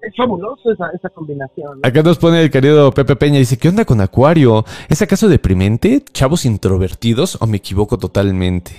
es 0.03 0.16
fabuloso 0.16 0.72
esa, 0.72 0.90
esa 0.94 1.09
combinación. 1.11 1.80
Acá 1.82 2.03
nos 2.03 2.18
pone 2.18 2.42
el 2.42 2.51
querido 2.51 2.92
Pepe 2.92 3.16
Peña, 3.16 3.38
dice, 3.38 3.59
¿qué 3.59 3.68
onda 3.68 3.84
con 3.84 4.01
Acuario? 4.01 4.64
¿Es 4.88 5.03
acaso 5.03 5.28
deprimente? 5.28 6.03
¿Chavos 6.12 6.44
introvertidos 6.44 7.40
o 7.40 7.46
me 7.46 7.59
equivoco 7.59 7.99
totalmente? 7.99 8.72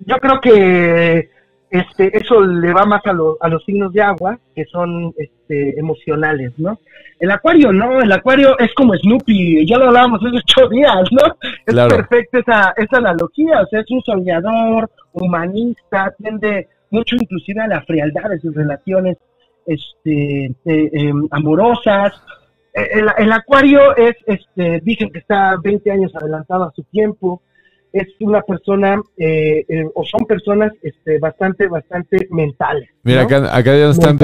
Yo 0.00 0.16
creo 0.16 0.40
que 0.40 1.30
este, 1.70 2.16
eso 2.16 2.40
le 2.40 2.72
va 2.72 2.84
más 2.84 3.02
a, 3.06 3.10
a 3.40 3.48
los 3.48 3.64
signos 3.64 3.92
de 3.92 4.02
agua, 4.02 4.38
que 4.54 4.64
son 4.66 5.12
este, 5.16 5.78
emocionales, 5.78 6.52
¿no? 6.58 6.78
El 7.18 7.30
acuario 7.30 7.72
no, 7.72 8.00
el 8.00 8.12
acuario 8.12 8.58
es 8.58 8.72
como 8.74 8.94
Snoopy, 8.94 9.66
ya 9.66 9.78
lo 9.78 9.86
hablábamos 9.86 10.20
hace 10.22 10.36
ocho 10.36 10.68
días, 10.68 11.08
¿no? 11.10 11.34
Es 11.64 11.74
perfecta 11.74 12.38
esa, 12.38 12.74
esa 12.76 12.98
analogía, 12.98 13.62
o 13.62 13.66
sea, 13.68 13.80
es 13.80 13.90
un 13.90 14.02
soñador, 14.02 14.90
humanista, 15.12 16.14
tiende 16.18 16.68
mucho 16.90 17.16
inclusive 17.16 17.60
a 17.60 17.68
la 17.68 17.82
frialdad 17.82 18.30
de 18.30 18.40
sus 18.40 18.54
relaciones 18.54 19.16
este, 19.66 20.46
eh, 20.64 20.90
em, 20.92 21.26
amorosas. 21.30 22.12
Eh, 22.74 23.02
el, 23.18 23.32
acuario 23.32 23.96
es, 23.96 24.14
este, 24.26 24.80
dicen 24.82 25.10
que 25.10 25.18
está 25.18 25.56
20 25.62 25.90
años 25.90 26.12
adelantado 26.14 26.64
a 26.64 26.72
su 26.72 26.82
tiempo, 26.84 27.42
es 27.92 28.06
una 28.20 28.42
persona, 28.42 29.00
eh, 29.16 29.64
o 29.94 30.04
son 30.04 30.26
personas 30.26 30.72
este, 30.82 31.18
bastante, 31.18 31.66
bastante 31.66 32.28
mentales. 32.30 32.88
Mira, 33.02 33.22
acá, 33.22 33.56
acá 33.56 33.76
ya 33.76 33.90
están, 33.90 34.18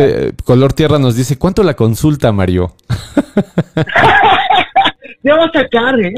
Color 0.44 0.74
Tierra 0.74 0.98
nos 0.98 1.16
dice, 1.16 1.38
¿cuánto 1.38 1.62
la 1.62 1.74
consulta, 1.74 2.32
Mario? 2.32 2.74
ya 5.23 5.37
va 5.37 5.45
a 5.45 5.53
sacar, 5.53 6.01
¿eh? 6.01 6.12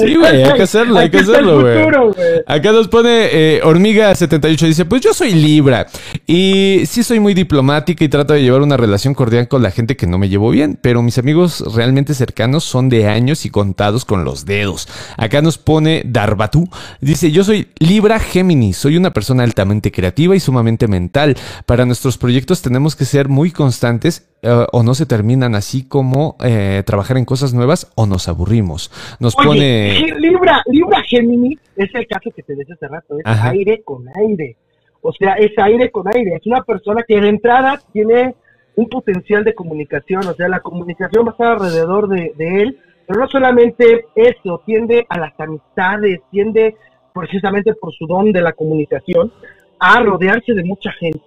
Sí, 0.00 0.14
güey, 0.16 0.42
hay 0.42 0.54
que 0.54 0.62
hacerlo, 0.62 0.98
hay 0.98 1.10
que 1.10 1.18
hacerlo, 1.18 1.60
güey. 1.60 2.12
Acá 2.46 2.72
nos 2.72 2.88
pone 2.88 3.28
eh, 3.30 3.60
Hormiga78, 3.62 4.66
dice, 4.66 4.84
pues 4.86 5.02
yo 5.02 5.12
soy 5.12 5.34
Libra 5.34 5.86
y 6.26 6.82
sí 6.86 7.02
soy 7.02 7.20
muy 7.20 7.34
diplomática 7.34 8.02
y 8.02 8.08
trato 8.08 8.32
de 8.32 8.42
llevar 8.42 8.62
una 8.62 8.76
relación 8.76 9.14
cordial 9.14 9.48
con 9.48 9.62
la 9.62 9.70
gente 9.70 9.96
que 9.96 10.06
no 10.06 10.16
me 10.18 10.28
llevo 10.28 10.50
bien, 10.50 10.78
pero 10.80 11.02
mis 11.02 11.18
amigos 11.18 11.62
realmente 11.74 12.14
cercanos 12.14 12.64
son 12.64 12.88
de 12.88 13.08
años 13.08 13.44
y 13.44 13.50
contados 13.50 14.04
con 14.04 14.24
los 14.24 14.46
dedos. 14.46 14.88
Acá 15.18 15.42
nos 15.42 15.58
pone 15.58 16.02
Darbatú, 16.06 16.68
dice, 17.00 17.30
yo 17.30 17.44
soy 17.44 17.68
Libra 17.78 18.18
Géminis, 18.18 18.78
soy 18.78 18.96
una 18.96 19.12
persona 19.12 19.44
altamente 19.44 19.92
creativa 19.92 20.34
y 20.34 20.40
sumamente 20.40 20.88
mental. 20.88 21.36
Para 21.66 21.84
nuestros 21.84 22.16
proyectos 22.16 22.62
tenemos 22.62 22.96
que 22.96 23.04
ser 23.04 23.28
muy 23.28 23.50
constantes 23.50 24.28
eh, 24.42 24.66
o 24.72 24.82
no 24.82 24.94
se 24.94 25.04
terminan 25.04 25.54
así 25.54 25.82
como 25.82 26.36
eh, 26.40 26.82
trabajar 26.86 27.18
en 27.18 27.26
cosas 27.26 27.52
nuevas 27.52 27.88
o 27.94 28.06
nos 28.06 28.26
aburrimos. 28.30 28.90
Nos 29.20 29.34
pone... 29.34 30.00
Libra, 30.18 30.62
Libra 30.66 31.02
Gemini 31.02 31.58
es 31.76 31.94
el 31.94 32.06
caso 32.06 32.30
que 32.34 32.42
te 32.42 32.54
decía 32.54 32.74
hace 32.74 32.88
rato, 32.88 33.18
es 33.18 33.26
aire 33.26 33.82
con 33.82 34.06
aire. 34.16 34.56
O 35.02 35.12
sea, 35.12 35.34
es 35.34 35.52
aire 35.58 35.90
con 35.90 36.06
aire. 36.08 36.36
Es 36.36 36.46
una 36.46 36.62
persona 36.62 37.02
que 37.06 37.20
de 37.20 37.28
entrada 37.28 37.80
tiene 37.92 38.34
un 38.76 38.88
potencial 38.88 39.44
de 39.44 39.54
comunicación, 39.54 40.26
o 40.26 40.34
sea, 40.34 40.48
la 40.48 40.60
comunicación 40.60 41.26
va 41.26 41.30
a 41.30 41.32
estar 41.32 41.52
alrededor 41.52 42.08
de, 42.08 42.32
de 42.36 42.62
él, 42.62 42.78
pero 43.06 43.20
no 43.20 43.28
solamente 43.28 44.06
eso, 44.14 44.62
tiende 44.64 45.04
a 45.08 45.18
las 45.18 45.38
amistades, 45.38 46.20
tiende 46.30 46.76
precisamente 47.12 47.74
por 47.74 47.92
su 47.92 48.06
don 48.06 48.32
de 48.32 48.40
la 48.40 48.52
comunicación 48.52 49.32
a 49.78 50.00
rodearse 50.00 50.52
de 50.54 50.64
mucha 50.64 50.92
gente. 50.92 51.20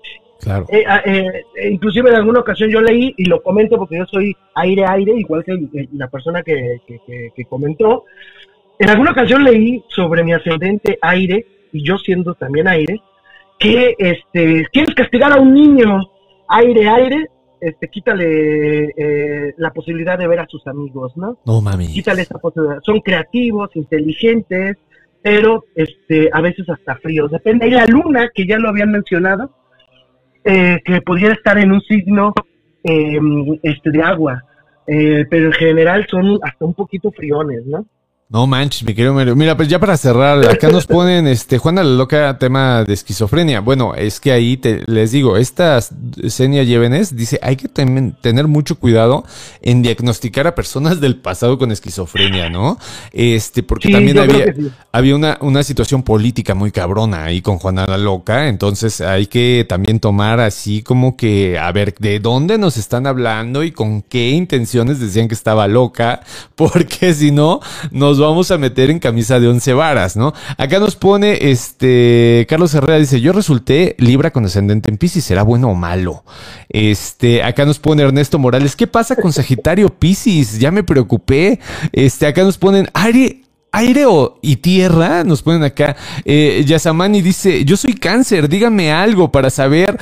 Claro. 0.43 0.65
Eh, 0.69 0.83
ah, 0.87 1.01
eh, 1.05 1.43
inclusive 1.71 2.09
en 2.09 2.15
alguna 2.15 2.41
ocasión 2.41 2.69
yo 2.69 2.81
leí 2.81 3.13
y 3.17 3.25
lo 3.25 3.41
comento 3.41 3.77
porque 3.77 3.97
yo 3.97 4.05
soy 4.05 4.35
aire 4.55 4.83
aire 4.85 5.13
igual 5.15 5.43
que 5.43 5.57
la 5.93 6.09
persona 6.09 6.43
que, 6.43 6.81
que, 6.85 7.45
comentó 7.45 8.03
en 8.77 8.89
alguna 8.89 9.11
ocasión 9.11 9.43
leí 9.43 9.81
sobre 9.87 10.23
mi 10.23 10.33
ascendente 10.33 10.97
aire 11.01 11.45
y 11.71 11.83
yo 11.85 11.97
siendo 11.97 12.35
también 12.35 12.67
aire 12.67 12.99
que 13.57 13.95
este 13.97 14.65
quieres 14.71 14.93
castigar 14.93 15.31
a 15.31 15.39
un 15.39 15.53
niño 15.53 16.01
aire 16.49 16.89
aire 16.89 17.27
este, 17.63 17.87
quítale 17.87 18.93
eh, 18.97 19.53
la 19.55 19.71
posibilidad 19.71 20.19
de 20.19 20.27
ver 20.27 20.41
a 20.41 20.47
sus 20.47 20.67
amigos, 20.67 21.15
¿no? 21.15 21.37
No 21.45 21.61
mami. 21.61 21.87
Quítale 21.87 22.23
esa 22.23 22.37
posibilidad. 22.37 22.81
Son 22.83 22.99
creativos, 22.99 23.69
inteligentes, 23.75 24.75
pero 25.21 25.63
este, 25.73 26.29
a 26.33 26.41
veces 26.41 26.69
hasta 26.69 26.97
fríos. 26.97 27.31
Depende. 27.31 27.69
Y 27.69 27.71
la 27.71 27.85
luna, 27.85 28.29
que 28.35 28.45
ya 28.45 28.57
lo 28.57 28.67
habían 28.67 28.91
mencionado, 28.91 29.49
eh, 30.43 30.79
que 30.83 31.01
pudiera 31.01 31.33
estar 31.33 31.57
en 31.57 31.71
un 31.71 31.81
signo 31.81 32.33
eh, 32.83 33.19
este, 33.63 33.91
de 33.91 34.01
agua, 34.01 34.43
eh, 34.87 35.25
pero 35.29 35.47
en 35.47 35.53
general 35.53 36.05
son 36.09 36.39
hasta 36.43 36.65
un 36.65 36.73
poquito 36.73 37.11
friones, 37.11 37.65
¿no? 37.65 37.85
No 38.29 38.47
manches, 38.47 38.83
mi 38.83 38.95
querido 38.95 39.13
Mario. 39.13 39.35
Mira, 39.35 39.55
pues 39.55 39.67
ya 39.67 39.79
para 39.79 39.95
cerrar, 39.95 40.49
acá 40.49 40.69
nos 40.69 40.87
ponen, 40.87 41.27
este, 41.27 41.59
Juana 41.59 41.83
la 41.83 41.91
Loca, 41.91 42.39
tema 42.39 42.83
de 42.83 42.93
esquizofrenia. 42.93 43.59
Bueno, 43.59 43.93
es 43.93 44.19
que 44.19 44.31
ahí 44.31 44.57
te, 44.57 44.81
les 44.87 45.11
digo, 45.11 45.37
esta 45.37 45.79
Senia 45.81 46.63
Llévenes 46.63 47.15
dice, 47.15 47.39
hay 47.43 47.57
que 47.57 47.67
tener 47.67 48.47
mucho 48.47 48.79
cuidado 48.79 49.23
en 49.61 49.83
diagnosticar 49.83 50.47
a 50.47 50.55
personas 50.55 50.99
del 50.99 51.17
pasado 51.17 51.59
con 51.59 51.71
esquizofrenia, 51.71 52.49
¿no? 52.49 52.79
Este, 53.11 53.61
porque 53.61 53.91
también 53.91 54.17
había, 54.17 54.53
había 54.91 55.15
una, 55.15 55.37
una 55.41 55.61
situación 55.61 56.01
política 56.01 56.55
muy 56.55 56.71
cabrona 56.71 57.25
ahí 57.25 57.41
con 57.41 57.59
Juana 57.59 57.85
la 57.85 57.99
Loca, 57.99 58.47
entonces 58.47 59.01
hay 59.01 59.27
que 59.27 59.63
también 59.69 59.99
tomar 59.99 60.39
así 60.39 60.81
como 60.81 61.17
que, 61.17 61.59
a 61.59 61.71
ver, 61.71 61.93
¿de 61.99 62.19
dónde 62.19 62.57
nos 62.57 62.77
están 62.77 63.05
hablando 63.05 63.63
y 63.63 63.71
con 63.71 64.01
qué 64.01 64.31
intenciones 64.31 64.99
decían 64.99 65.27
que 65.27 65.35
estaba 65.35 65.67
loca? 65.67 66.21
Porque 66.55 67.13
si 67.13 67.31
no, 67.31 67.59
nos 67.91 68.12
vamos 68.19 68.51
a 68.51 68.57
meter 68.57 68.89
en 68.89 68.99
camisa 68.99 69.39
de 69.39 69.47
once 69.47 69.73
varas, 69.73 70.15
¿no? 70.15 70.33
Acá 70.57 70.79
nos 70.79 70.95
pone 70.95 71.51
este 71.51 72.45
Carlos 72.49 72.73
Herrera 72.73 72.99
dice, 72.99 73.21
"Yo 73.21 73.33
resulté 73.33 73.95
Libra 73.99 74.31
con 74.31 74.45
ascendente 74.45 74.89
en 74.89 74.97
Piscis, 74.97 75.23
¿será 75.23 75.43
bueno 75.43 75.69
o 75.69 75.75
malo?" 75.75 76.23
Este, 76.69 77.43
acá 77.43 77.65
nos 77.65 77.79
pone 77.79 78.03
Ernesto 78.03 78.39
Morales, 78.39 78.75
"¿Qué 78.75 78.87
pasa 78.87 79.15
con 79.15 79.33
Sagitario 79.33 79.89
Piscis? 79.89 80.59
Ya 80.59 80.71
me 80.71 80.83
preocupé." 80.83 81.59
Este, 81.91 82.27
acá 82.27 82.43
nos 82.43 82.57
ponen 82.57 82.89
aire 82.93 84.05
o, 84.05 84.39
y 84.41 84.57
tierra, 84.57 85.23
nos 85.23 85.41
ponen 85.41 85.63
acá. 85.63 85.95
Eh, 86.25 86.63
Yasamani 86.65 87.21
dice, 87.21 87.65
yo 87.65 87.75
soy 87.75 87.95
cáncer, 87.95 88.47
dígame 88.47 88.91
algo 88.91 89.31
para 89.31 89.49
saber 89.49 89.97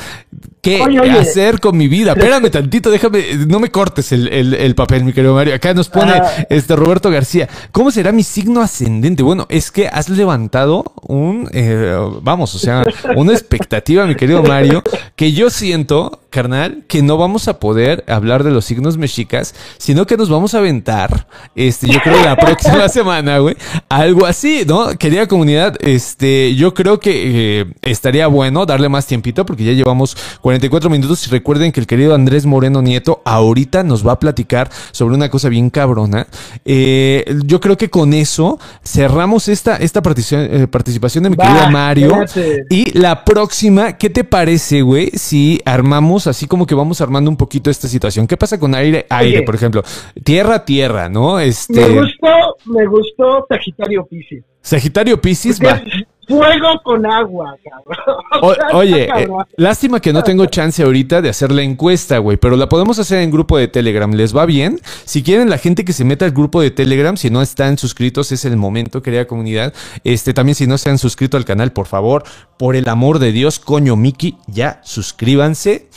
qué 0.62 0.82
hacer 1.20 1.60
con 1.60 1.78
mi 1.78 1.88
vida. 1.88 2.14
Espérame 2.14 2.50
tantito, 2.50 2.92
déjame, 2.92 3.24
no 3.48 3.60
me 3.60 3.72
cortes 3.72 4.12
el, 4.12 4.28
el, 4.28 4.76
papel, 4.76 5.04
mi 5.04 5.14
querido 5.14 5.34
Mario. 5.34 5.56
Acá 5.56 5.74
nos 5.74 5.90
pone 5.90 6.12
ah. 6.12 6.46
este 6.50 6.76
Roberto 6.76 7.10
García, 7.10 7.50
¿cómo 7.72 7.92
será 7.92 8.12
mi 8.12 8.24
signo 8.24 8.62
ascendente? 8.62 9.24
Bueno, 9.24 9.48
es 9.50 9.72
que 9.72 9.88
has 9.88 10.10
levantado 10.10 10.94
un, 11.02 11.50
eh, 11.54 11.96
vamos, 12.22 12.54
o 12.56 12.60
sea, 12.60 12.84
una 13.16 13.34
expectativa, 13.34 14.06
mi 14.06 14.16
querido 14.16 14.44
Mario, 14.44 14.84
que 15.16 15.34
yo 15.34 15.50
siento, 15.50 16.22
carnal, 16.30 16.84
que 16.88 17.02
no 17.02 17.18
vamos 17.18 17.48
a 17.48 17.60
poder 17.60 18.04
hablar 18.08 18.44
de 18.44 18.52
los 18.52 18.66
signos 18.66 18.98
mexicas, 18.98 19.56
sino 19.78 20.06
que 20.06 20.18
nos 20.18 20.30
vamos 20.30 20.54
a 20.54 20.60
aventar, 20.60 21.28
este, 21.56 21.88
yo 21.88 22.00
creo 22.02 22.24
la 22.24 22.36
próxima 22.36 22.88
semana, 22.90 23.40
güey, 23.40 23.56
algo 23.90 24.26
así, 24.26 24.64
¿no? 24.68 24.90
Querida 24.98 25.28
comunidad, 25.28 25.76
este, 25.82 26.56
yo 26.56 26.74
creo 26.74 27.00
que 27.00 27.62
eh, 27.62 27.66
estaría 27.82 28.28
bueno 28.28 28.66
darle 28.66 28.90
más 28.90 29.08
tiempito 29.08 29.46
porque 29.46 29.64
ya 29.64 29.74
llevamos 29.74 30.16
44 30.52 30.90
minutos 30.90 31.26
y 31.26 31.30
recuerden 31.30 31.72
que 31.72 31.80
el 31.80 31.88
querido 31.88 32.14
Andrés 32.14 32.46
Moreno 32.46 32.82
Nieto 32.82 33.22
ahorita 33.24 33.84
nos 33.84 34.06
va 34.06 34.12
a 34.14 34.20
platicar 34.20 34.70
sobre 34.92 35.16
una 35.16 35.30
cosa 35.30 35.48
bien 35.48 35.70
cabrona. 35.70 36.28
Eh, 36.66 37.24
yo 37.46 37.62
creo 37.62 37.78
que 37.78 37.90
con 37.90 38.14
eso 38.14 38.60
cerramos 38.84 39.48
esta, 39.48 39.78
esta 39.78 40.02
participación, 40.02 40.64
eh, 40.64 40.68
participación 40.68 41.24
de 41.24 41.30
mi 41.30 41.38
querido 41.38 41.70
Mario. 41.72 42.26
Y 42.70 42.98
la 43.00 43.24
próxima, 43.24 43.98
¿qué 43.98 44.10
te 44.10 44.26
parece, 44.26 44.82
güey? 44.82 45.12
Si 45.12 45.62
armamos 45.64 46.28
así 46.28 46.48
como 46.48 46.68
que 46.68 46.76
vamos 46.76 47.00
armando 47.00 47.30
un 47.30 47.38
poquito 47.38 47.70
esta 47.70 47.88
situación. 47.88 48.28
¿Qué 48.28 48.36
pasa 48.36 48.60
con 48.60 48.76
aire, 48.76 49.06
aire, 49.10 49.44
por 49.44 49.56
ejemplo? 49.56 49.84
Tierra, 50.22 50.66
tierra, 50.66 51.08
¿no? 51.08 51.40
Este... 51.40 51.80
Me 51.80 52.02
gustó, 52.02 52.58
me 52.66 52.86
gustó 52.88 53.46
Sagitario 53.48 54.06
Piscis. 54.06 54.44
Sagitario 54.62 55.22
Piscis, 55.22 55.62
va. 55.64 55.82
Fuego 56.28 56.82
con 56.84 57.06
agua, 57.06 57.56
cabrón. 57.64 58.58
oye, 58.74 59.04
eh, 59.04 59.28
lástima 59.58 60.00
que 60.00 60.14
no 60.14 60.24
tengo 60.24 60.46
chance 60.46 60.82
ahorita 60.84 61.22
de 61.22 61.30
hacer 61.30 61.52
la 61.52 61.62
encuesta, 61.62 62.20
güey, 62.20 62.38
pero 62.38 62.56
la 62.56 62.70
podemos 62.70 63.00
hacer 63.00 63.20
en 63.20 63.32
grupo 63.32 63.58
de 63.58 63.68
Telegram. 63.68 64.12
¿Les 64.12 64.36
va 64.36 64.46
bien? 64.46 64.80
Si 65.06 65.24
quieren 65.24 65.50
la 65.50 65.58
gente 65.58 65.84
que 65.84 65.94
se 65.94 66.06
meta 66.06 66.26
al 66.26 66.32
grupo 66.32 66.62
de 66.62 66.72
Telegram, 66.72 67.18
si 67.18 67.30
no 67.30 67.42
están 67.42 67.78
suscritos, 67.78 68.32
es 68.32 68.46
el 68.46 68.58
momento, 68.58 69.02
querida 69.02 69.26
comunidad. 69.26 69.74
Este, 70.04 70.34
también 70.34 70.56
si 70.56 70.68
no 70.68 70.78
se 70.78 70.90
han 70.90 70.98
suscrito 70.98 71.38
al 71.38 71.46
canal, 71.46 71.72
por 71.72 71.88
favor, 71.88 72.24
por 72.58 72.76
el 72.76 72.88
amor 72.88 73.20
de 73.20 73.32
Dios, 73.32 73.60
coño 73.60 73.96
Miki, 73.96 74.38
ya 74.48 74.80
suscríbanse 74.84 75.90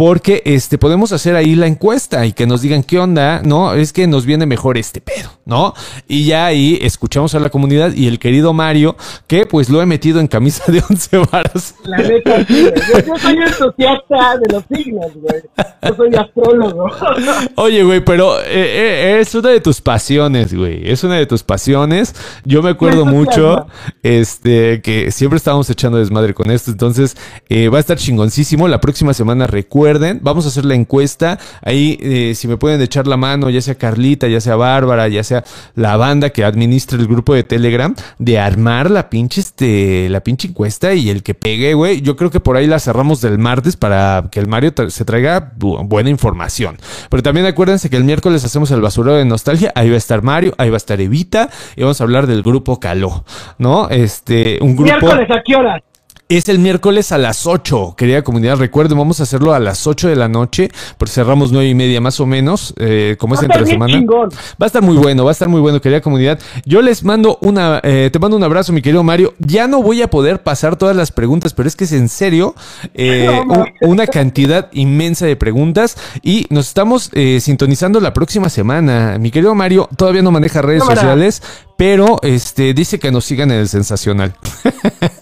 porque 0.00 0.40
este 0.46 0.78
podemos 0.78 1.12
hacer 1.12 1.36
ahí 1.36 1.54
la 1.54 1.66
encuesta 1.66 2.24
y 2.24 2.32
que 2.32 2.46
nos 2.46 2.62
digan 2.62 2.82
qué 2.82 2.98
onda, 2.98 3.42
¿no? 3.44 3.74
Es 3.74 3.92
que 3.92 4.06
nos 4.06 4.24
viene 4.24 4.46
mejor 4.46 4.78
este 4.78 5.02
pedo, 5.02 5.28
¿no? 5.44 5.74
Y 6.08 6.24
ya 6.24 6.46
ahí 6.46 6.78
escuchamos 6.80 7.34
a 7.34 7.38
la 7.38 7.50
comunidad 7.50 7.92
y 7.92 8.06
el 8.06 8.18
querido 8.18 8.54
Mario, 8.54 8.96
que 9.26 9.44
pues 9.44 9.68
lo 9.68 9.82
he 9.82 9.84
metido 9.84 10.18
en 10.18 10.26
camisa 10.26 10.72
de 10.72 10.82
once 10.88 11.18
varas. 11.30 11.74
La 11.84 11.98
neta, 11.98 12.40
yo, 12.48 13.18
soy 13.18 13.36
entusiasta 13.46 14.38
de 14.38 14.54
los 14.54 14.64
signos, 14.72 15.12
güey. 15.16 15.42
Yo 15.82 15.94
soy 15.94 16.14
astrólogo. 16.14 16.90
Oye, 17.56 17.84
güey, 17.84 18.02
pero 18.02 18.40
eh, 18.40 18.46
eh, 18.46 19.18
es 19.20 19.34
una 19.34 19.50
de 19.50 19.60
tus 19.60 19.82
pasiones, 19.82 20.54
güey. 20.54 20.90
Es 20.90 21.04
una 21.04 21.16
de 21.16 21.26
tus 21.26 21.42
pasiones. 21.42 22.14
Yo 22.46 22.62
me 22.62 22.70
acuerdo 22.70 23.04
mucho, 23.04 23.66
este, 24.02 24.80
que 24.80 25.10
siempre 25.10 25.36
estábamos 25.36 25.68
echando 25.68 25.98
desmadre 25.98 26.32
con 26.32 26.50
esto. 26.50 26.70
Entonces, 26.70 27.18
eh, 27.50 27.68
va 27.68 27.76
a 27.76 27.80
estar 27.80 27.98
chingoncísimo. 27.98 28.66
La 28.66 28.80
próxima 28.80 29.12
semana 29.12 29.46
recuerdo 29.46 29.89
recuerden, 29.90 30.20
vamos 30.22 30.44
a 30.44 30.48
hacer 30.48 30.64
la 30.64 30.74
encuesta. 30.74 31.38
Ahí, 31.62 31.98
eh, 32.00 32.34
si 32.34 32.46
me 32.46 32.56
pueden 32.56 32.80
echar 32.80 33.06
la 33.06 33.16
mano, 33.16 33.50
ya 33.50 33.60
sea 33.60 33.74
Carlita, 33.74 34.28
ya 34.28 34.40
sea 34.40 34.56
Bárbara, 34.56 35.08
ya 35.08 35.24
sea 35.24 35.44
la 35.74 35.96
banda 35.96 36.30
que 36.30 36.44
administra 36.44 36.98
el 36.98 37.06
grupo 37.06 37.34
de 37.34 37.42
Telegram, 37.42 37.94
de 38.18 38.38
armar 38.38 38.90
la 38.90 39.10
pinche, 39.10 39.40
este, 39.40 40.08
la 40.08 40.20
pinche 40.20 40.48
encuesta 40.48 40.94
y 40.94 41.10
el 41.10 41.22
que 41.22 41.34
pegue, 41.34 41.74
güey. 41.74 42.02
Yo 42.02 42.16
creo 42.16 42.30
que 42.30 42.40
por 42.40 42.56
ahí 42.56 42.66
la 42.66 42.78
cerramos 42.78 43.20
del 43.20 43.38
martes 43.38 43.76
para 43.76 44.28
que 44.30 44.38
el 44.38 44.46
Mario 44.46 44.72
se 44.88 45.04
traiga 45.04 45.52
buena 45.56 46.10
información. 46.10 46.76
Pero 47.08 47.22
también 47.22 47.46
acuérdense 47.46 47.90
que 47.90 47.96
el 47.96 48.04
miércoles 48.04 48.44
hacemos 48.44 48.70
el 48.70 48.80
basurero 48.80 49.16
de 49.16 49.24
nostalgia. 49.24 49.72
Ahí 49.74 49.88
va 49.88 49.96
a 49.96 49.98
estar 49.98 50.22
Mario, 50.22 50.54
ahí 50.58 50.70
va 50.70 50.76
a 50.76 50.78
estar 50.78 51.00
Evita 51.00 51.50
y 51.74 51.82
vamos 51.82 52.00
a 52.00 52.04
hablar 52.04 52.26
del 52.26 52.42
grupo 52.42 52.78
Caló, 52.78 53.24
¿no? 53.58 53.88
Este, 53.88 54.58
un 54.60 54.76
grupo. 54.76 54.84
¿Miércoles 54.84 55.30
a 55.30 55.42
qué 55.44 55.56
hora? 55.56 55.82
Es 56.30 56.48
el 56.48 56.60
miércoles 56.60 57.10
a 57.10 57.18
las 57.18 57.44
8, 57.44 57.94
querida 57.96 58.22
comunidad. 58.22 58.56
Recuerden, 58.56 58.96
vamos 58.96 59.18
a 59.18 59.24
hacerlo 59.24 59.52
a 59.52 59.58
las 59.58 59.88
8 59.88 60.06
de 60.06 60.14
la 60.14 60.28
noche, 60.28 60.70
porque 60.96 61.12
cerramos 61.12 61.50
nueve 61.50 61.68
y 61.68 61.74
media 61.74 62.00
más 62.00 62.20
o 62.20 62.26
menos, 62.26 62.72
eh, 62.78 63.16
como 63.18 63.34
es 63.34 63.42
entre 63.42 63.66
semana. 63.66 64.00
Va 64.00 64.28
a 64.60 64.66
estar 64.66 64.80
muy 64.80 64.96
bueno, 64.96 65.24
va 65.24 65.32
a 65.32 65.32
estar 65.32 65.48
muy 65.48 65.60
bueno, 65.60 65.80
querida 65.80 66.00
comunidad. 66.00 66.38
Yo 66.64 66.82
les 66.82 67.02
mando 67.02 67.36
una, 67.40 67.80
eh, 67.82 68.10
te 68.12 68.20
mando 68.20 68.36
un 68.36 68.44
abrazo, 68.44 68.72
mi 68.72 68.80
querido 68.80 69.02
Mario. 69.02 69.34
Ya 69.40 69.66
no 69.66 69.82
voy 69.82 70.02
a 70.02 70.08
poder 70.08 70.40
pasar 70.40 70.76
todas 70.76 70.94
las 70.94 71.10
preguntas, 71.10 71.52
pero 71.52 71.66
es 71.66 71.74
que 71.74 71.82
es 71.82 71.90
en 71.90 72.08
serio 72.08 72.54
eh, 72.94 73.28
una 73.80 74.06
cantidad 74.06 74.68
inmensa 74.70 75.26
de 75.26 75.34
preguntas 75.34 75.96
y 76.22 76.46
nos 76.48 76.68
estamos 76.68 77.10
sintonizando 77.40 77.98
la 77.98 78.12
próxima 78.12 78.48
semana. 78.50 79.18
Mi 79.18 79.32
querido 79.32 79.56
Mario 79.56 79.88
todavía 79.96 80.22
no 80.22 80.30
maneja 80.30 80.62
redes 80.62 80.84
sociales, 80.84 81.42
pero 81.80 82.18
este 82.20 82.74
dice 82.74 82.98
que 82.98 83.10
nos 83.10 83.24
sigan 83.24 83.50
en 83.50 83.60
el 83.60 83.66
sensacional. 83.68 84.34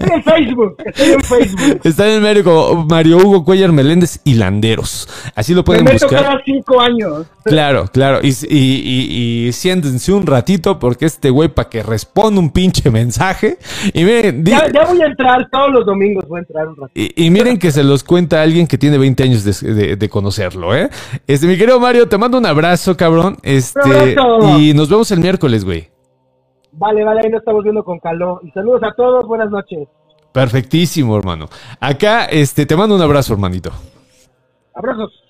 En 0.01 0.23
Facebook, 0.25 0.77
estoy 0.85 1.11
en 1.11 1.23
Facebook. 1.23 1.81
Está 1.85 2.09
en 2.09 2.15
el 2.15 2.21
Mario, 2.21 2.87
Mario 2.89 3.19
Hugo 3.19 3.45
Cuellar 3.45 3.71
Meléndez 3.71 4.21
y 4.25 4.35
Landeros. 4.35 5.09
Así 5.37 5.55
lo 5.55 5.63
pueden 5.63 5.85
Me 5.85 5.93
buscar. 5.93 6.23
cada 6.23 6.43
cinco 6.45 6.81
años. 6.81 7.27
Claro, 7.45 7.87
claro. 7.93 8.21
Y, 8.23 8.31
y, 8.49 9.47
y, 9.47 9.53
siéntense 9.53 10.13
un 10.13 10.27
ratito 10.27 10.81
porque 10.81 11.07
este 11.07 11.31
güey 11.31 11.49
para 11.49 11.69
que 11.69 11.83
responda 11.83 12.41
un 12.41 12.51
pinche 12.51 12.91
mensaje. 12.91 13.59
Y 13.93 14.03
miren, 14.03 14.45
ya, 14.45 14.69
voy 14.89 15.01
a 15.03 15.07
entrar 15.07 15.49
todos 15.53 15.71
los 15.71 15.87
domingos, 15.87 16.25
voy 16.27 16.39
a 16.39 16.41
entrar 16.41 16.67
un 16.67 16.77
ratito. 16.77 17.15
Y, 17.17 17.31
miren 17.31 17.59
que 17.59 17.71
se 17.71 17.85
los 17.85 18.03
cuenta 18.03 18.43
alguien 18.43 18.67
que 18.67 18.79
tiene 18.79 18.99
20 18.99 19.23
años 19.23 19.45
de, 19.45 19.97
de, 19.97 20.09
conocerlo, 20.09 20.75
¿eh? 20.75 20.91
Este, 21.27 21.47
mi 21.47 21.57
querido 21.57 21.79
Mario, 21.79 22.09
te 22.09 22.19
mando 22.19 22.39
un 22.39 22.47
abrazo, 22.47 22.97
cabrón. 22.97 23.37
Este, 23.43 24.17
y 24.59 24.75
nos 24.75 24.89
vemos 24.89 25.11
el 25.13 25.21
miércoles, 25.21 25.65
güey. 25.65 25.98
Vale, 26.79 27.03
vale, 27.03 27.20
ahí 27.24 27.31
nos 27.31 27.41
estamos 27.41 27.64
viendo 27.64 27.83
con 27.83 27.99
calor. 27.99 28.41
Y 28.45 28.51
saludos 28.53 28.83
a 28.85 28.95
todos, 28.95 29.26
buenas 29.26 29.51
noches. 29.51 29.89
Perfectísimo, 30.33 31.16
hermano. 31.16 31.47
Acá, 31.81 32.26
este, 32.26 32.66
te 32.66 32.76
mando 32.76 32.95
un 32.95 33.03
abrazo, 33.03 33.33
hermanito. 33.33 33.72
Abrazos. 34.74 35.28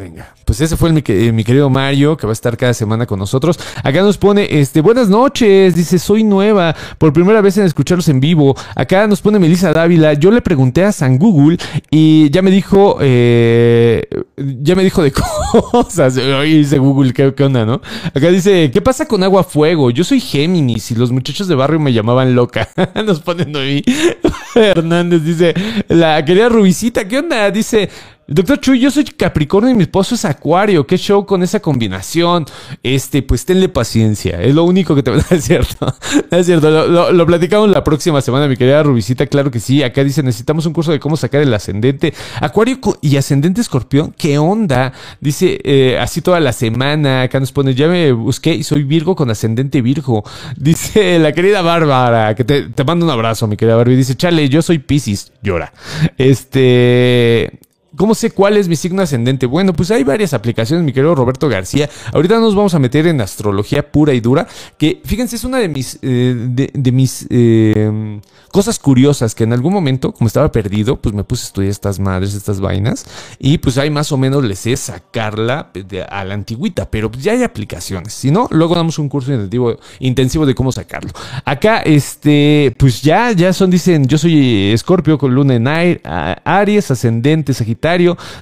Venga, 0.00 0.34
pues 0.46 0.58
ese 0.62 0.78
fue 0.78 0.90
mi, 0.94 1.02
eh, 1.06 1.30
mi, 1.30 1.44
querido 1.44 1.68
Mario, 1.68 2.16
que 2.16 2.26
va 2.26 2.30
a 2.30 2.32
estar 2.32 2.56
cada 2.56 2.72
semana 2.72 3.04
con 3.04 3.18
nosotros. 3.18 3.60
Acá 3.84 4.00
nos 4.00 4.16
pone, 4.16 4.48
este, 4.48 4.80
buenas 4.80 5.10
noches, 5.10 5.74
dice, 5.74 5.98
soy 5.98 6.24
nueva, 6.24 6.74
por 6.96 7.12
primera 7.12 7.42
vez 7.42 7.58
en 7.58 7.66
escucharlos 7.66 8.08
en 8.08 8.18
vivo. 8.18 8.56
Acá 8.74 9.06
nos 9.06 9.20
pone 9.20 9.38
Melissa 9.38 9.74
Dávila, 9.74 10.14
yo 10.14 10.30
le 10.30 10.40
pregunté 10.40 10.84
a 10.84 10.92
San 10.92 11.18
Google 11.18 11.58
y 11.90 12.30
ya 12.30 12.40
me 12.40 12.50
dijo, 12.50 12.96
eh, 13.02 14.08
ya 14.38 14.74
me 14.74 14.84
dijo 14.84 15.02
de 15.02 15.12
cosas. 15.70 16.16
Oye, 16.16 16.56
dice 16.56 16.78
Google, 16.78 17.12
¿qué, 17.12 17.34
¿qué, 17.34 17.44
onda, 17.44 17.66
no? 17.66 17.82
Acá 18.14 18.30
dice, 18.30 18.70
¿qué 18.70 18.80
pasa 18.80 19.06
con 19.06 19.22
agua 19.22 19.44
fuego? 19.44 19.90
Yo 19.90 20.02
soy 20.02 20.18
Géminis 20.18 20.92
y 20.92 20.94
los 20.94 21.12
muchachos 21.12 21.46
de 21.46 21.54
barrio 21.56 21.78
me 21.78 21.92
llamaban 21.92 22.34
loca. 22.34 22.70
nos 23.04 23.20
ponen 23.20 23.54
ahí. 23.54 23.84
Hernández 24.54 25.22
dice, 25.24 25.54
la 25.88 26.24
querida 26.24 26.48
Rubicita, 26.48 27.06
¿qué 27.06 27.18
onda? 27.18 27.50
Dice, 27.50 27.90
Doctor 28.32 28.60
Chuy, 28.60 28.78
yo 28.78 28.92
soy 28.92 29.02
Capricornio 29.06 29.72
y 29.72 29.74
mi 29.74 29.82
esposo 29.82 30.14
es 30.14 30.24
Acuario. 30.24 30.86
¿Qué 30.86 30.96
show 30.96 31.26
con 31.26 31.42
esa 31.42 31.58
combinación? 31.58 32.46
Este, 32.80 33.22
pues 33.22 33.44
tenle 33.44 33.68
paciencia. 33.68 34.40
Es 34.40 34.54
lo 34.54 34.62
único 34.62 34.94
que 34.94 35.02
te 35.02 35.10
voy 35.10 35.18
a 35.18 35.34
decir, 35.34 35.66
es 36.30 36.46
cierto. 36.46 36.70
Lo, 37.10 37.26
platicamos 37.26 37.68
la 37.70 37.82
próxima 37.82 38.20
semana, 38.20 38.46
mi 38.46 38.56
querida 38.56 38.84
Rubicita. 38.84 39.26
Claro 39.26 39.50
que 39.50 39.58
sí. 39.58 39.82
Acá 39.82 40.04
dice, 40.04 40.22
necesitamos 40.22 40.64
un 40.66 40.72
curso 40.72 40.92
de 40.92 41.00
cómo 41.00 41.16
sacar 41.16 41.42
el 41.42 41.52
ascendente. 41.52 42.14
Acuario 42.40 42.78
y 43.00 43.16
ascendente 43.16 43.62
escorpión. 43.62 44.14
¿Qué 44.16 44.38
onda? 44.38 44.92
Dice, 45.20 45.58
eh, 45.64 45.98
así 45.98 46.22
toda 46.22 46.38
la 46.38 46.52
semana. 46.52 47.22
Acá 47.22 47.40
nos 47.40 47.50
pone, 47.50 47.74
ya 47.74 47.88
me 47.88 48.12
busqué 48.12 48.54
y 48.54 48.62
soy 48.62 48.84
Virgo 48.84 49.16
con 49.16 49.28
ascendente 49.30 49.82
Virgo. 49.82 50.22
Dice 50.56 51.18
la 51.18 51.32
querida 51.32 51.62
Bárbara, 51.62 52.36
que 52.36 52.44
te, 52.44 52.68
te 52.68 52.84
mando 52.84 53.06
un 53.06 53.10
abrazo, 53.10 53.48
mi 53.48 53.56
querida 53.56 53.74
Barbie. 53.74 53.96
Dice, 53.96 54.14
chale, 54.14 54.48
yo 54.48 54.62
soy 54.62 54.78
Pisces. 54.78 55.32
Llora. 55.42 55.72
Este... 56.16 57.58
¿Cómo 57.96 58.14
sé 58.14 58.30
cuál 58.30 58.56
es 58.56 58.68
mi 58.68 58.76
signo 58.76 59.02
ascendente? 59.02 59.46
Bueno, 59.46 59.72
pues 59.72 59.90
hay 59.90 60.04
varias 60.04 60.32
aplicaciones, 60.32 60.84
mi 60.84 60.92
querido 60.92 61.16
Roberto 61.16 61.48
García. 61.48 61.90
Ahorita 62.12 62.38
nos 62.38 62.54
vamos 62.54 62.72
a 62.74 62.78
meter 62.78 63.08
en 63.08 63.20
astrología 63.20 63.90
pura 63.90 64.14
y 64.14 64.20
dura, 64.20 64.46
que 64.78 65.00
fíjense, 65.04 65.34
es 65.34 65.42
una 65.42 65.58
de 65.58 65.68
mis, 65.68 65.98
eh, 66.02 66.34
de, 66.72 66.92
mis 66.92 67.26
eh, 67.30 68.20
cosas 68.52 68.78
curiosas, 68.78 69.34
que 69.34 69.42
en 69.42 69.52
algún 69.52 69.72
momento, 69.72 70.12
como 70.12 70.28
estaba 70.28 70.52
perdido, 70.52 71.00
pues 71.00 71.14
me 71.16 71.24
puse 71.24 71.42
a 71.42 71.46
estudiar 71.46 71.70
estas 71.70 71.98
madres, 71.98 72.34
estas 72.34 72.60
vainas, 72.60 73.06
y 73.40 73.58
pues 73.58 73.76
ahí 73.76 73.90
más 73.90 74.12
o 74.12 74.16
menos 74.16 74.44
les 74.44 74.60
sé 74.60 74.76
sacarla 74.76 75.72
a 76.08 76.24
la 76.24 76.34
antigüita, 76.34 76.88
pero 76.88 77.10
ya 77.10 77.32
hay 77.32 77.42
aplicaciones. 77.42 78.12
Si 78.12 78.30
no, 78.30 78.46
luego 78.52 78.76
damos 78.76 79.00
un 79.00 79.08
curso 79.08 79.32
intensivo, 79.32 79.78
intensivo 79.98 80.46
de 80.46 80.54
cómo 80.54 80.70
sacarlo. 80.70 81.10
Acá, 81.44 81.80
este, 81.80 82.72
pues 82.78 83.02
ya, 83.02 83.32
ya 83.32 83.52
son, 83.52 83.68
dicen, 83.68 84.06
yo 84.06 84.16
soy 84.16 84.70
Escorpio 84.72 85.18
con 85.18 85.34
luna 85.34 85.56
en 85.56 85.66
Aries, 85.66 86.92
ascendente, 86.92 87.52
Sagitario 87.52 87.80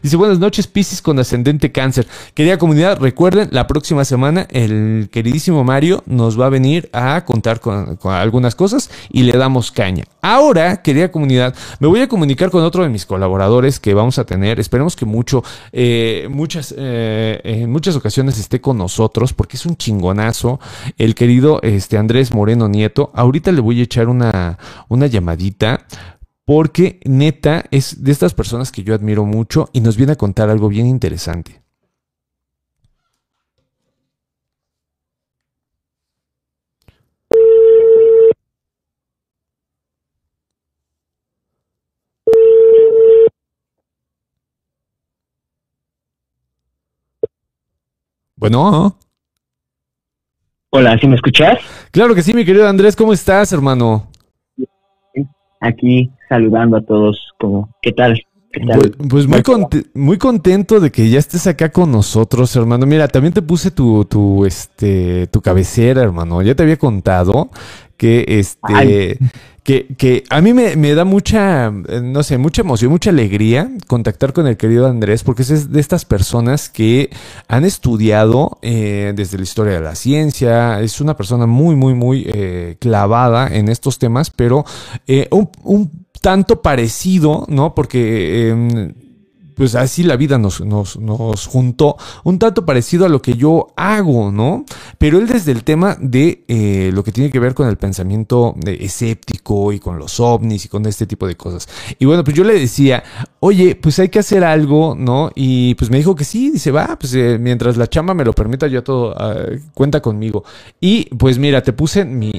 Dice, 0.03 0.17
buenas 0.17 0.39
noches, 0.39 0.67
Piscis 0.67 1.01
con 1.01 1.19
ascendente 1.19 1.73
cáncer. 1.73 2.07
Querida 2.35 2.59
comunidad, 2.59 2.99
recuerden, 3.01 3.49
la 3.51 3.67
próxima 3.67 4.05
semana 4.05 4.47
el 4.51 5.09
queridísimo 5.11 5.65
Mario 5.65 6.03
nos 6.05 6.39
va 6.39 6.47
a 6.47 6.49
venir 6.51 6.91
a 6.93 7.25
contar 7.25 7.59
con, 7.59 7.99
algunas 8.05 8.55
cosas 8.55 8.91
y 9.11 9.23
le 9.23 9.33
damos 9.39 9.73
caña. 9.73 10.05
Ahora, 10.21 10.83
querida 10.83 11.11
comunidad, 11.11 11.55
me 11.81 11.89
voy 11.89 12.01
a 12.01 12.09
comunicar 12.09 12.51
con 12.51 12.63
otro 12.63 12.83
de 12.83 12.91
mis 12.91 13.07
colaboradores 13.07 13.81
que 13.81 13.95
vamos 13.95 14.19
a 14.19 14.25
tener. 14.25 14.61
Esperemos 14.61 14.97
que 14.97 15.07
mucho, 15.07 15.43
eh, 15.73 16.29
muchas, 16.31 16.75
eh, 16.77 17.41
en 17.45 17.73
muchas 17.73 17.97
ocasiones 17.97 18.39
esté 18.39 18.61
con 18.61 18.77
nosotros 18.77 19.33
porque 19.33 19.57
es 19.57 19.65
un 19.65 19.79
chingonazo. 19.79 20.61
El 20.99 21.15
querido 21.15 21.61
este, 21.63 21.97
Andrés 21.97 22.35
Moreno 22.35 22.69
Nieto. 22.69 23.11
Ahorita 23.15 23.51
le 23.51 23.63
voy 23.63 23.81
a 23.81 23.85
echar 23.85 24.09
una, 24.09 24.59
una 24.89 25.07
llamadita 25.07 25.87
porque 26.49 26.99
neta 27.05 27.67
es 27.71 28.03
de 28.03 28.11
estas 28.11 28.33
personas 28.33 28.73
que 28.73 28.83
yo 28.83 28.95
admiro 28.95 29.27
mucho 29.27 29.69
y 29.75 29.83
nos 29.83 29.99
viene 29.99 30.13
a 30.13 30.17
contar 30.17 30.49
algo 30.49 30.71
bien 30.71 30.87
interesante. 30.87 31.61
Bueno. 48.37 48.99
Hola, 50.71 50.99
¿sí 50.99 51.07
me 51.07 51.17
escuchas? 51.17 51.59
Claro 51.91 52.15
que 52.15 52.23
sí, 52.23 52.33
mi 52.33 52.47
querido 52.47 52.67
Andrés, 52.67 52.97
¿cómo 52.97 53.13
estás, 53.13 53.53
hermano? 53.53 54.09
Aquí 55.61 56.11
saludando 56.29 56.77
a 56.77 56.83
todos, 56.83 57.33
como, 57.39 57.69
¿qué 57.83 57.93
tal? 57.93 58.21
Pues, 58.51 58.93
pues, 59.09 59.27
muy, 59.27 59.43
muy 59.95 60.19
contento 60.19 60.81
de 60.81 60.91
que 60.91 61.11
ya 61.11 61.19
estés 61.19 61.47
acá 61.47 61.71
con 61.71 61.93
nosotros, 61.93 62.55
hermano. 62.57 62.87
Mira, 62.87 63.07
también 63.07 63.35
te 63.35 63.43
puse 63.43 63.71
tu, 63.71 64.05
tu, 64.07 64.47
este, 64.47 65.27
tu 65.27 65.43
cabecera, 65.43 66.03
hermano. 66.03 66.41
Ya 66.43 66.55
te 66.55 66.63
había 66.63 66.79
contado 66.79 67.51
que 67.99 68.25
este 68.27 69.19
que, 69.69 69.87
que, 69.99 70.25
a 70.31 70.41
mí 70.41 70.55
me, 70.55 70.77
me, 70.77 70.95
da 70.95 71.05
mucha, 71.05 71.67
eh, 71.67 72.01
no 72.03 72.23
sé, 72.23 72.39
mucha 72.39 72.63
emoción, 72.63 72.91
mucha 72.91 73.11
alegría 73.11 73.71
contactar 73.87 74.33
con 74.33 74.47
el 74.47 74.57
querido 74.57 74.87
Andrés, 74.87 75.23
porque 75.23 75.43
es 75.43 75.71
de 75.71 75.79
estas 75.79 76.07
personas 76.07 76.71
que 76.71 77.11
han 77.49 77.67
estudiado 77.67 78.59
eh, 78.63 79.13
desde 79.15 79.37
la 79.37 79.43
historia 79.43 79.75
de 79.75 79.81
la 79.83 79.95
ciencia, 79.95 80.81
es 80.81 81.03
una 81.03 81.19
persona 81.19 81.45
muy, 81.45 81.77
muy, 81.77 81.93
muy 81.93 82.25
eh, 82.27 82.77
clavada 82.81 83.47
en 83.49 83.69
estos 83.69 83.99
temas, 83.99 84.31
pero 84.31 84.65
un, 85.31 85.51
un, 85.63 86.08
tanto 86.29 86.61
parecido, 86.61 87.47
¿no? 87.49 87.75
Porque 87.75 88.51
em, 88.51 88.93
pues 89.55 89.75
así 89.75 90.03
la 90.03 90.15
vida 90.17 90.37
nos, 90.37 90.61
nos, 90.61 90.99
nos, 90.99 91.47
juntó 91.47 91.97
un 92.25 92.39
tanto 92.39 92.67
parecido 92.67 93.07
a 93.07 93.09
lo 93.09 93.23
que 93.23 93.33
yo 93.33 93.69
hago, 93.77 94.31
¿no? 94.31 94.67
Pero 94.99 95.19
él 95.19 95.27
desde 95.27 95.53
el 95.53 95.65
tema 95.65 95.97
de 95.99 96.45
eh, 96.47 96.91
lo 96.93 97.03
que 97.03 97.13
tiene 97.13 97.31
que 97.31 97.39
ver 97.39 97.55
con 97.55 97.67
el 97.67 97.79
pensamiento 97.79 98.55
escéptico 98.67 99.73
y 99.73 99.79
con 99.79 99.99
los 99.99 100.21
ovnis 100.21 100.67
y 100.67 100.69
con 100.69 100.85
este 100.85 101.07
tipo 101.07 101.27
de 101.27 101.35
cosas. 101.35 101.67
Y 101.99 102.05
bueno, 102.05 102.23
pues 102.23 102.37
yo 102.37 102.45
le 102.45 102.61
decía, 102.61 103.03
oye, 103.41 103.75
pues 103.75 103.99
hay 103.99 104.11
que 104.11 104.19
hacer 104.19 104.45
algo, 104.45 104.95
¿no? 104.95 105.31
Y 105.35 105.77
pues 105.77 105.91
me 105.91 105.97
dijo 105.97 106.15
que 106.15 106.25
sí, 106.25 106.51
dice, 106.51 106.71
va, 106.71 106.99
pues 106.99 107.15
eh, 107.15 107.39
mientras 107.41 107.79
la 107.79 107.87
chamba 107.87 108.13
me 108.13 108.27
lo 108.27 108.35
permita, 108.35 108.67
yo 108.67 108.85
todo, 108.85 109.15
ah, 109.17 109.47
cuenta 109.73 110.03
conmigo. 110.03 110.45
Y 110.79 111.07
pues 111.15 111.39
mira, 111.39 111.63
te 111.63 111.73
puse 111.73 112.05
mi... 112.05 112.33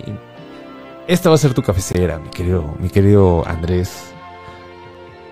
Esta 1.10 1.28
va 1.30 1.34
a 1.34 1.40
ser 1.40 1.56
tu 1.56 1.64
cafecera, 1.64 2.20
mi 2.20 2.30
querido, 2.30 2.76
mi 2.80 2.88
querido 2.88 3.44
Andrés. 3.48 4.14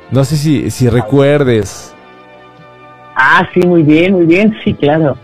No 0.09 0.25
sé 0.25 0.36
si, 0.36 0.71
si 0.71 0.89
recuerdes. 0.89 1.93
Ah, 3.15 3.47
sí, 3.53 3.59
muy 3.59 3.84
bien, 3.84 4.13
muy 4.13 4.25
bien, 4.25 4.55
sí, 4.63 4.73
claro. 4.73 5.15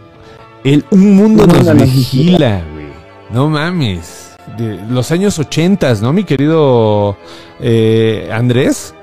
El 0.64 0.86
Un 0.92 1.16
Mundo, 1.16 1.48
nos, 1.48 1.74
vigila, 1.82 2.62
güey. 2.72 2.86
No 3.32 3.50
mames. 3.50 4.38
De 4.56 4.80
los 4.92 5.12
años 5.12 5.40
ochentas, 5.40 6.04
¿no, 6.04 6.14
mi 6.14 6.24
querido 6.24 7.18
eh, 7.60 8.30
Andrés? 8.32 8.94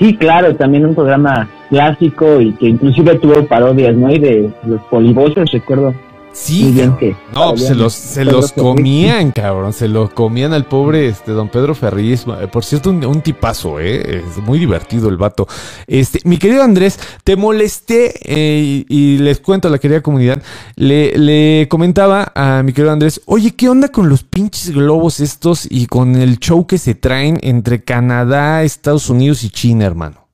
Sí, 0.00 0.16
claro, 0.16 0.56
también 0.56 0.84
un 0.84 0.96
programa 0.96 1.48
clásico 1.68 2.40
y 2.40 2.54
que 2.54 2.70
inclusive 2.70 3.20
tuvo 3.20 3.46
parodias, 3.46 3.94
¿no? 3.94 4.10
Y 4.10 4.18
de 4.18 4.50
los 4.64 4.82
polivoces, 4.90 5.48
recuerdo 5.52 5.94
Sí, 6.32 6.80
no, 7.34 7.56
se 7.56 7.74
los, 7.74 7.92
se 7.92 8.24
los 8.24 8.52
comían, 8.52 9.32
cabrón. 9.32 9.72
Se 9.72 9.88
los 9.88 10.10
comían 10.10 10.52
al 10.52 10.64
pobre 10.64 11.08
este 11.08 11.32
don 11.32 11.48
Pedro 11.48 11.74
Ferriz. 11.74 12.24
Por 12.52 12.64
cierto, 12.64 12.90
un, 12.90 13.20
tipazo, 13.20 13.80
¿eh? 13.80 14.18
Es 14.18 14.38
muy 14.38 14.58
divertido 14.58 15.08
el 15.08 15.16
vato. 15.16 15.46
Este, 15.88 16.20
mi 16.24 16.38
querido 16.38 16.62
Andrés, 16.62 17.00
te 17.24 17.34
molesté 17.34 18.12
eh, 18.24 18.84
y, 18.88 19.18
les 19.18 19.40
cuento 19.40 19.68
a 19.68 19.70
la 19.70 19.78
querida 19.78 20.02
comunidad. 20.02 20.40
Le, 20.76 21.18
le 21.18 21.66
comentaba 21.68 22.32
a 22.34 22.62
mi 22.62 22.72
querido 22.72 22.92
Andrés, 22.92 23.20
oye, 23.26 23.56
¿qué 23.56 23.68
onda 23.68 23.88
con 23.88 24.08
los 24.08 24.22
pinches 24.22 24.70
globos 24.70 25.18
estos 25.18 25.66
y 25.68 25.86
con 25.86 26.14
el 26.14 26.38
show 26.38 26.66
que 26.66 26.78
se 26.78 26.94
traen 26.94 27.38
entre 27.42 27.82
Canadá, 27.82 28.62
Estados 28.62 29.10
Unidos 29.10 29.42
y 29.42 29.50
China, 29.50 29.84
hermano? 29.84 30.28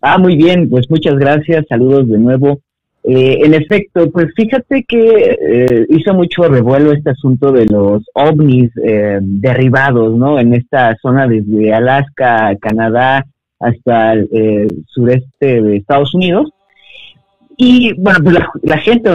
Ah, 0.00 0.18
muy 0.18 0.36
bien, 0.36 0.68
pues 0.68 0.88
muchas 0.90 1.14
gracias. 1.16 1.66
Saludos 1.68 2.08
de 2.08 2.18
nuevo. 2.18 2.60
Eh, 3.06 3.40
en 3.44 3.52
efecto, 3.52 4.10
pues 4.10 4.28
fíjate 4.34 4.82
que 4.88 5.36
eh, 5.38 5.86
hizo 5.90 6.14
mucho 6.14 6.44
revuelo 6.44 6.90
este 6.90 7.10
asunto 7.10 7.52
de 7.52 7.66
los 7.66 8.02
ovnis 8.14 8.70
eh, 8.82 9.18
derribados, 9.20 10.16
¿no? 10.16 10.38
En 10.38 10.54
esta 10.54 10.96
zona 11.02 11.28
desde 11.28 11.74
Alaska, 11.74 12.56
Canadá, 12.58 13.26
hasta 13.60 14.14
el 14.14 14.84
sureste 14.86 15.60
de 15.60 15.76
Estados 15.76 16.14
Unidos. 16.14 16.50
Y 17.58 17.92
bueno, 18.00 18.20
pues 18.24 18.38
la, 18.62 18.78
gente, 18.78 19.10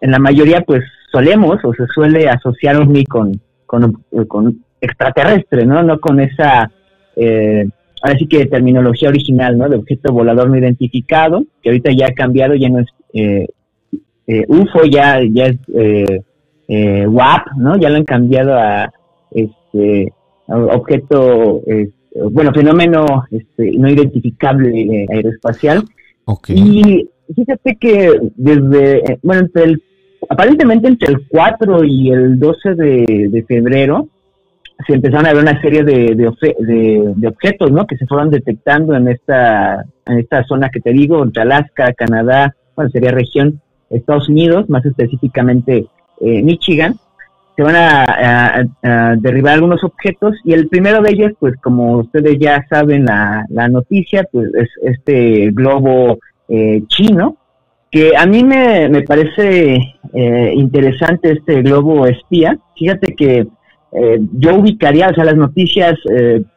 en 0.00 0.10
la 0.10 0.20
mayoría, 0.20 0.60
pues 0.60 0.84
solemos 1.10 1.58
o 1.64 1.74
se 1.74 1.86
suele 1.88 2.28
asociar 2.28 2.76
ovni 2.76 3.04
con, 3.04 3.40
con, 3.66 4.04
con 4.28 4.64
extraterrestre, 4.80 5.66
¿no? 5.66 5.82
No 5.82 5.98
con 5.98 6.20
esa 6.20 6.70
ahora 8.02 8.18
sí 8.18 8.26
que 8.26 8.46
terminología 8.46 9.08
original, 9.08 9.58
¿no? 9.58 9.68
De 9.68 9.76
objeto 9.76 10.12
volador 10.12 10.48
no 10.48 10.56
identificado, 10.56 11.44
que 11.62 11.70
ahorita 11.70 11.92
ya 11.92 12.06
ha 12.06 12.14
cambiado, 12.14 12.54
ya 12.54 12.68
no 12.68 12.80
es 12.80 12.88
eh, 13.12 13.46
eh, 14.26 14.44
UFO, 14.48 14.84
ya, 14.84 15.20
ya 15.30 15.46
es 15.46 15.56
eh, 15.74 16.22
eh 16.68 17.06
WAP, 17.06 17.46
¿no? 17.56 17.76
Ya 17.76 17.90
lo 17.90 17.96
han 17.96 18.04
cambiado 18.04 18.54
a 18.54 18.92
este 19.30 20.12
objeto, 20.46 21.62
bueno, 22.30 22.52
fenómeno 22.52 23.24
este, 23.30 23.72
no 23.78 23.88
identificable 23.88 25.06
aeroespacial. 25.10 25.84
Y 26.48 27.08
fíjate 27.34 27.76
que 27.76 28.20
desde, 28.36 29.18
bueno, 29.22 29.42
entre 29.42 29.64
el, 29.64 29.82
aparentemente 30.28 30.88
entre 30.88 31.12
el 31.14 31.26
4 31.28 31.84
y 31.84 32.10
el 32.10 32.38
12 32.38 32.74
de, 32.74 33.28
de 33.30 33.44
febrero, 33.44 34.08
se 34.86 34.94
empezaron 34.94 35.26
a 35.26 35.32
ver 35.32 35.42
una 35.42 35.60
serie 35.60 35.84
de, 35.84 36.14
de, 36.14 37.28
objetos, 37.28 37.70
¿no? 37.70 37.86
Que 37.86 37.96
se 37.96 38.06
fueron 38.06 38.30
detectando 38.30 38.94
en 38.94 39.08
esta, 39.08 39.84
en 40.06 40.18
esta 40.18 40.44
zona 40.44 40.70
que 40.70 40.80
te 40.80 40.92
digo, 40.92 41.22
entre 41.22 41.42
Alaska, 41.42 41.92
Canadá, 41.92 42.54
bueno, 42.74 42.90
sería 42.90 43.10
región 43.10 43.60
Estados 43.90 44.28
Unidos, 44.28 44.68
más 44.68 44.84
específicamente 44.86 45.86
eh, 46.20 46.42
Michigan. 46.42 46.96
se 47.56 47.62
van 47.62 47.76
a, 47.76 48.64
derribar 49.16 49.54
algunos 49.54 49.84
objetos 49.84 50.36
y 50.44 50.52
el 50.52 50.68
primero 50.68 51.02
de 51.02 51.10
ellos, 51.10 51.32
pues 51.38 51.54
como 51.62 51.98
ustedes 51.98 52.38
ya 52.38 52.66
saben 52.68 53.04
la, 53.04 53.44
la 53.50 53.68
noticia, 53.68 54.26
pues 54.30 54.48
es 54.54 54.68
este 54.82 55.50
globo 55.50 56.18
eh, 56.48 56.82
chino, 56.88 57.36
que 57.90 58.16
a 58.16 58.26
mí 58.26 58.44
me, 58.44 58.88
me 58.88 59.02
parece 59.02 59.76
eh, 60.12 60.52
interesante 60.54 61.32
este 61.32 61.62
globo 61.62 62.06
espía. 62.06 62.58
Fíjate 62.76 63.14
que 63.14 63.46
eh, 63.92 64.18
yo 64.32 64.56
ubicaría, 64.56 65.08
o 65.08 65.14
sea, 65.14 65.24
las 65.24 65.36
noticias 65.36 65.98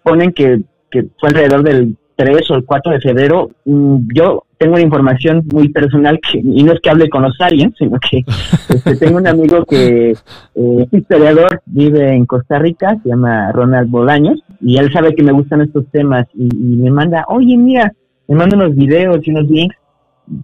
ponen 0.03 0.33
que, 0.33 0.61
que 0.91 1.05
fue 1.17 1.29
alrededor 1.29 1.63
del 1.63 1.95
3 2.15 2.51
o 2.51 2.55
el 2.55 2.65
4 2.65 2.93
de 2.93 2.99
febrero, 3.01 3.49
mm, 3.65 3.97
yo 4.13 4.43
tengo 4.57 4.73
una 4.73 4.83
información 4.83 5.43
muy 5.51 5.69
personal 5.69 6.19
que, 6.19 6.39
y 6.39 6.63
no 6.63 6.71
es 6.71 6.79
que 6.79 6.89
hable 6.89 7.09
con 7.09 7.23
los 7.23 7.35
aliens, 7.39 7.75
sino 7.77 7.99
que 7.99 8.23
este, 8.69 8.95
tengo 8.95 9.17
un 9.17 9.27
amigo 9.27 9.65
que 9.65 10.11
eh, 10.11 10.15
es 10.55 10.93
historiador, 10.93 11.61
vive 11.65 12.13
en 12.13 12.25
Costa 12.25 12.57
Rica, 12.59 12.97
se 13.03 13.09
llama 13.09 13.51
Ronald 13.51 13.89
Bolaños, 13.89 14.41
y 14.61 14.77
él 14.77 14.91
sabe 14.93 15.13
que 15.13 15.23
me 15.23 15.33
gustan 15.33 15.61
estos 15.61 15.85
temas 15.91 16.25
y, 16.33 16.47
me 16.47 16.91
manda, 16.91 17.25
oye, 17.27 17.57
mira, 17.57 17.91
me 18.27 18.35
manda 18.35 18.55
unos 18.55 18.75
videos 18.75 19.19
y 19.27 19.31
unos 19.31 19.49
links, 19.49 19.75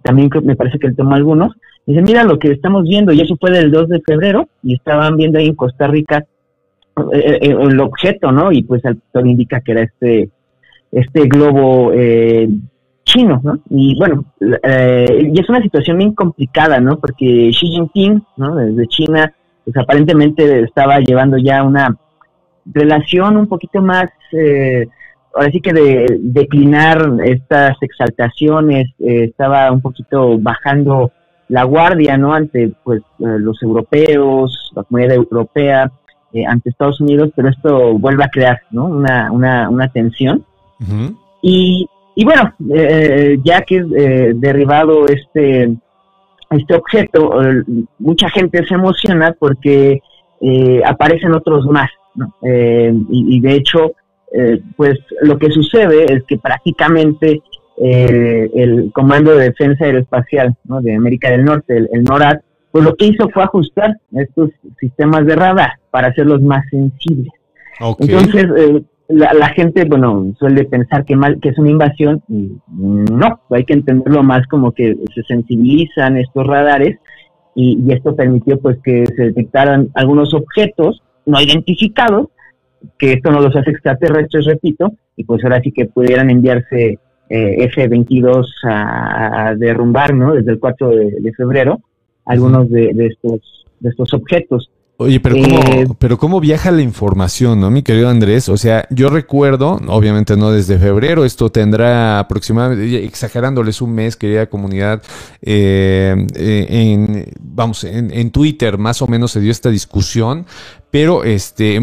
también 0.02 0.30
me 0.44 0.56
parece 0.56 0.78
que 0.78 0.88
él 0.88 0.96
tomó 0.96 1.14
algunos, 1.14 1.52
y 1.86 1.92
dice, 1.92 2.02
mira 2.02 2.24
lo 2.24 2.38
que 2.38 2.52
estamos 2.52 2.84
viendo, 2.84 3.12
y 3.12 3.20
eso 3.20 3.36
fue 3.40 3.50
del 3.50 3.70
2 3.70 3.88
de 3.88 4.02
febrero, 4.06 4.48
y 4.62 4.74
estaban 4.74 5.16
viendo 5.16 5.38
ahí 5.38 5.46
en 5.46 5.56
Costa 5.56 5.86
Rica 5.86 6.24
eh, 7.12 7.38
eh, 7.40 7.56
el 7.58 7.80
objeto, 7.80 8.30
¿no? 8.30 8.52
Y 8.52 8.62
pues 8.62 8.84
el 8.84 9.00
todo 9.12 9.24
indica 9.24 9.60
que 9.60 9.72
era 9.72 9.82
este 9.82 10.28
este 10.92 11.22
globo 11.22 11.90
eh, 11.94 12.48
chino, 13.04 13.40
¿no? 13.42 13.58
Y 13.70 13.98
bueno, 13.98 14.24
eh, 14.62 15.30
y 15.32 15.40
es 15.40 15.48
una 15.48 15.62
situación 15.62 15.98
bien 15.98 16.14
complicada, 16.14 16.80
¿no? 16.80 16.98
Porque 16.98 17.50
Xi 17.50 17.66
Jinping, 17.66 18.22
¿no? 18.36 18.56
Desde 18.56 18.86
China, 18.88 19.32
pues 19.64 19.76
aparentemente 19.76 20.60
estaba 20.60 21.00
llevando 21.00 21.36
ya 21.38 21.62
una 21.62 21.96
relación 22.66 23.36
un 23.36 23.48
poquito 23.48 23.82
más, 23.82 24.10
eh, 24.32 24.86
ahora 25.34 25.50
sí 25.50 25.60
que 25.60 25.72
de 25.72 26.18
declinar 26.20 27.16
estas 27.24 27.76
exaltaciones, 27.80 28.88
eh, 29.00 29.24
estaba 29.24 29.70
un 29.72 29.80
poquito 29.80 30.38
bajando 30.38 31.10
la 31.48 31.64
guardia, 31.64 32.16
¿no? 32.16 32.32
Ante, 32.32 32.72
pues, 32.82 33.02
los 33.18 33.62
europeos, 33.62 34.72
la 34.74 34.84
comunidad 34.84 35.16
europea, 35.16 35.92
ante 36.46 36.70
Estados 36.70 36.98
Unidos, 37.02 37.30
pero 37.36 37.50
esto 37.50 37.98
vuelve 37.98 38.24
a 38.24 38.28
crear, 38.28 38.58
¿no? 38.70 38.86
Una, 38.86 39.30
una, 39.30 39.68
una 39.68 39.88
tensión. 39.88 40.46
Y 41.42 41.86
y 42.14 42.24
bueno, 42.24 42.52
eh, 42.74 43.38
ya 43.42 43.62
que 43.62 43.76
eh, 43.76 44.32
derribado 44.34 45.06
este, 45.06 45.74
este 46.50 46.74
objeto, 46.74 47.42
eh, 47.42 47.64
mucha 47.98 48.28
gente 48.28 48.64
se 48.66 48.74
emociona 48.74 49.34
porque 49.38 50.02
eh, 50.40 50.82
aparecen 50.84 51.32
otros 51.32 51.64
más. 51.66 51.90
¿no? 52.14 52.34
Y, 52.42 53.40
de 53.40 53.54
hecho, 53.54 53.92
pues 54.76 54.98
lo 55.22 55.38
que 55.38 55.50
sucede 55.50 56.12
es 56.12 56.24
que 56.24 56.36
prácticamente 56.36 57.40
el 57.78 58.90
Comando 58.92 59.34
de 59.34 59.44
Defensa 59.44 59.86
Aeroespacial 59.86 60.54
¿no? 60.64 60.82
de 60.82 60.94
América 60.94 61.30
del 61.30 61.46
Norte, 61.46 61.74
el, 61.74 61.88
el 61.90 62.04
NORAD, 62.04 62.40
pues 62.70 62.84
lo 62.84 62.94
que 62.96 63.06
hizo 63.06 63.30
fue 63.30 63.44
ajustar 63.44 63.96
estos 64.14 64.50
sistemas 64.78 65.24
de 65.24 65.36
radar 65.36 65.72
para 65.90 66.08
hacerlos 66.08 66.42
más 66.42 66.66
sensibles. 66.68 67.32
Entonces, 67.98 68.46
la, 69.12 69.48
gente, 69.50 69.84
bueno, 69.84 70.32
suele 70.38 70.64
pensar 70.64 71.04
que, 71.04 71.16
mal, 71.16 71.38
que 71.40 71.50
es 71.50 71.58
una 71.58 71.70
invasión 71.70 72.22
y 72.28 72.52
no, 72.68 73.40
hay 73.50 73.64
que 73.64 73.74
entenderlo 73.74 74.22
más 74.22 74.46
como 74.46 74.72
que 74.72 74.96
se 75.14 75.22
sensibilizan 75.24 76.16
estos 76.16 76.46
radares 76.46 76.98
y, 77.54 77.92
esto 77.92 78.16
permitió 78.16 78.58
pues 78.58 78.78
que 78.82 79.06
se 79.06 79.24
detectaran 79.24 79.90
algunos 79.94 80.32
objetos 80.32 81.02
no 81.26 81.40
identificados, 81.40 82.28
que 82.98 83.12
esto 83.12 83.30
no 83.30 83.40
los 83.40 83.54
hace 83.54 83.70
extraterrestres, 83.70 84.46
repito, 84.46 84.92
y 85.16 85.24
pues 85.24 85.44
ahora 85.44 85.60
sí 85.60 85.72
que 85.72 85.86
pudieran 85.86 86.30
enviarse 86.30 86.98
eh, 87.28 87.64
F-22 87.64 88.46
a, 88.64 89.54
derrumbar, 89.56 90.14
¿no? 90.14 90.34
Desde 90.34 90.52
el 90.52 90.58
4 90.58 90.88
de, 90.88 91.32
febrero, 91.36 91.80
algunos 92.24 92.68
de, 92.70 92.92
de, 92.94 93.06
estos, 93.06 93.66
de 93.78 93.90
estos 93.90 94.12
objetos. 94.14 94.70
Oye, 95.02 95.20
pero 95.20 95.36
¿cómo, 95.36 95.58
eh, 95.58 95.86
pero 95.98 96.18
¿cómo 96.18 96.40
viaja 96.40 96.70
la 96.70 96.82
información, 96.82 97.60
no, 97.60 97.70
mi 97.70 97.82
querido 97.82 98.08
Andrés? 98.08 98.48
O 98.48 98.56
sea, 98.56 98.86
yo 98.90 99.08
recuerdo, 99.08 99.80
obviamente 99.88 100.36
no 100.36 100.50
desde 100.50 100.78
febrero, 100.78 101.24
esto 101.24 101.50
tendrá 101.50 102.18
aproximadamente, 102.18 103.04
exagerándoles 103.04 103.82
un 103.82 103.94
mes, 103.94 104.16
querida 104.16 104.46
comunidad, 104.46 105.02
eh, 105.40 106.26
eh, 106.34 106.66
en, 106.68 107.26
vamos, 107.40 107.84
en, 107.84 108.12
en 108.12 108.30
Twitter 108.30 108.78
más 108.78 109.02
o 109.02 109.06
menos 109.06 109.32
se 109.32 109.40
dio 109.40 109.50
esta 109.50 109.70
discusión, 109.70 110.46
pero 110.92 111.24
este, 111.24 111.80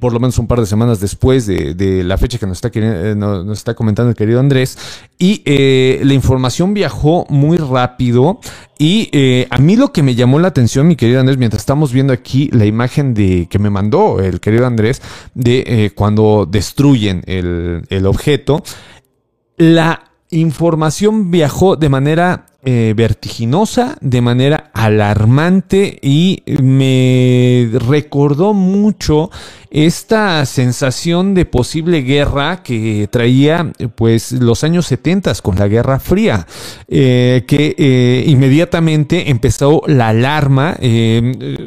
por 0.00 0.12
lo 0.12 0.18
menos 0.18 0.36
un 0.36 0.48
par 0.48 0.58
de 0.58 0.66
semanas 0.66 0.98
después 0.98 1.46
de, 1.46 2.02
la 2.04 2.18
fecha 2.18 2.38
que 2.38 2.46
nos 2.46 2.58
está, 2.58 2.72
eh, 2.74 3.14
nos 3.16 3.56
está 3.56 3.74
comentando 3.74 4.10
el 4.10 4.16
querido 4.16 4.40
Andrés, 4.40 4.76
y 5.16 5.42
eh, 5.44 6.00
la 6.02 6.12
información 6.12 6.74
viajó 6.74 7.24
muy 7.30 7.56
rápido. 7.56 8.40
Y 8.80 9.08
eh, 9.12 9.46
a 9.48 9.58
mí 9.58 9.76
lo 9.76 9.92
que 9.92 10.02
me 10.02 10.16
llamó 10.16 10.40
la 10.40 10.48
atención, 10.48 10.88
mi 10.88 10.96
querido 10.96 11.20
Andrés, 11.20 11.38
mientras 11.38 11.62
estamos 11.62 11.92
viendo 11.92 12.12
aquí 12.12 12.50
la 12.52 12.66
imagen 12.66 13.14
de 13.14 13.46
que 13.48 13.60
me 13.60 13.70
mandó 13.70 14.18
el 14.18 14.40
querido 14.40 14.66
Andrés 14.66 15.00
de 15.34 15.92
cuando 15.94 16.44
destruyen 16.50 17.22
el, 17.26 17.84
el 17.90 18.06
objeto, 18.06 18.64
la 19.56 20.10
información 20.30 21.30
viajó 21.30 21.76
de 21.76 21.88
manera 21.88 22.46
eh, 22.64 22.94
vertiginosa, 22.96 23.96
de 24.00 24.20
manera 24.20 24.70
alarmante 24.72 25.98
y 26.00 26.44
me 26.62 27.68
recordó 27.72 28.54
mucho 28.54 29.32
esta 29.72 30.46
sensación 30.46 31.34
de 31.34 31.44
posible 31.44 32.02
guerra 32.02 32.62
que 32.62 33.08
traía 33.10 33.72
pues 33.96 34.30
los 34.30 34.62
años 34.62 34.86
70 34.86 35.32
con 35.42 35.56
la 35.56 35.66
Guerra 35.66 35.98
Fría, 35.98 36.46
eh, 36.86 37.42
que 37.48 37.74
eh, 37.76 38.24
inmediatamente 38.28 39.30
empezó 39.30 39.82
la 39.88 40.08
alarma. 40.08 40.76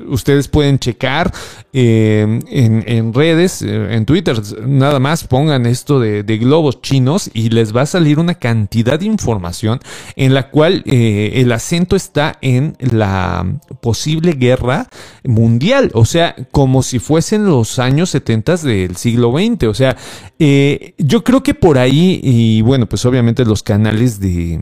ustedes 0.07 0.47
pueden 0.47 0.79
checar 0.79 1.33
en, 1.73 3.13
redes, 3.13 3.63
en 3.63 4.05
Twitter, 4.05 4.39
nada 4.65 4.99
más 4.99 5.25
pongan 5.25 5.65
esto 5.65 5.99
de 5.99 6.37
globos 6.37 6.81
chinos 6.81 7.29
y 7.33 7.49
les 7.49 7.75
va 7.75 7.81
a 7.81 7.85
salir 7.85 8.17
una 8.17 8.35
cantidad 8.35 8.97
de 8.97 9.07
información 9.07 9.79
en 10.15 10.33
la 10.33 10.51
cual 10.51 10.83
eh, 10.85 11.41
el 11.41 11.51
acento 11.51 11.95
está 11.95 12.35
en 12.41 12.75
la 12.79 13.43
posible 13.81 14.33
guerra 14.33 14.87
mundial, 15.23 15.89
o 15.93 16.05
sea, 16.05 16.35
como 16.51 16.83
si 16.83 16.99
fuesen 16.99 17.45
los 17.45 17.79
años 17.79 18.11
70 18.11 18.57
del 18.57 18.95
siglo 18.95 19.31
XX, 19.31 19.63
o 19.63 19.73
sea, 19.73 19.95
eh, 20.37 20.93
yo 20.99 21.23
creo 21.23 21.41
que 21.41 21.55
por 21.55 21.79
ahí, 21.79 22.19
y 22.21 22.61
bueno, 22.61 22.85
pues 22.85 23.03
obviamente 23.05 23.45
los 23.45 23.63
canales 23.63 24.19
de, 24.19 24.59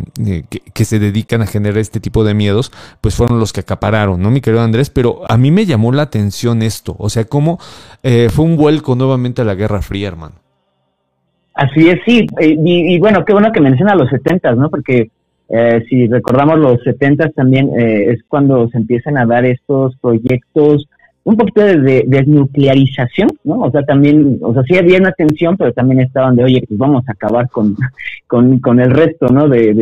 que, 0.74 0.86
se 0.86 1.00
dedican 1.00 1.42
a 1.42 1.48
generar 1.48 1.80
este 1.80 2.00
tipo 2.00 2.24
de 2.24 2.34
miedos, 2.34 2.72
pues 3.02 3.16
fueron 3.16 3.40
los 3.40 3.52
que 3.52 3.60
acapararon, 3.60 4.22
¿no, 4.22 4.32
mi 4.32 4.40
querido 4.40 4.64
Andrés? 4.64 4.90
Pero 4.90 5.24
a 5.28 5.38
mí 5.38 5.52
me 5.52 5.66
llamó 5.66 5.92
la 5.92 6.04
atención 6.04 6.62
esto, 6.62 6.96
o 7.00 7.10
sea, 7.10 7.26
cómo 7.26 7.60
eh, 8.02 8.30
fue 8.32 8.46
un 8.46 8.56
vuelco 8.56 8.96
nuevamente 8.96 9.42
a 9.42 9.46
la 9.46 9.56
Guerra 9.56 9.82
Fría, 9.82 10.08
hermano. 10.08 10.36
Así 11.54 11.90
es, 11.90 12.00
sí, 12.06 12.26
y, 12.40 12.96
y, 12.96 13.00
bueno, 13.00 13.26
qué 13.26 13.34
bueno 13.34 13.52
que 13.52 13.60
menciona 13.60 13.94
los 13.94 14.10
70, 14.10 14.56
¿no? 14.56 14.70
Porque 14.70 15.12
eh, 15.50 15.84
si 15.90 16.08
recordamos 16.08 16.60
los 16.60 16.82
70 16.84 17.30
también 17.30 17.70
eh, 17.78 18.12
es 18.12 18.24
cuando 18.28 18.68
se 18.70 18.78
empiezan 18.78 19.18
a 19.18 19.26
dar 19.26 19.46
estos 19.46 19.96
proyectos 19.98 20.88
un 21.26 21.38
poquito 21.38 21.62
de, 21.62 22.04
desnuclearización, 22.06 23.30
¿no? 23.44 23.60
O 23.60 23.72
sea, 23.72 23.84
también, 23.84 24.40
o 24.42 24.54
sea, 24.54 24.64
sí 24.64 24.76
había 24.76 25.00
una 25.00 25.14
tensión, 25.14 25.56
pero 25.56 25.72
también 25.72 26.02
estaban 26.02 26.36
de, 26.36 26.44
oye, 26.44 26.64
pues 26.68 26.78
vamos 26.78 27.04
a 27.08 27.14
acabar 27.14 27.50
con, 27.50 27.76
con, 28.62 28.80
el 28.80 28.92
resto, 28.92 29.28
¿no? 29.28 29.48
De, 29.48 29.74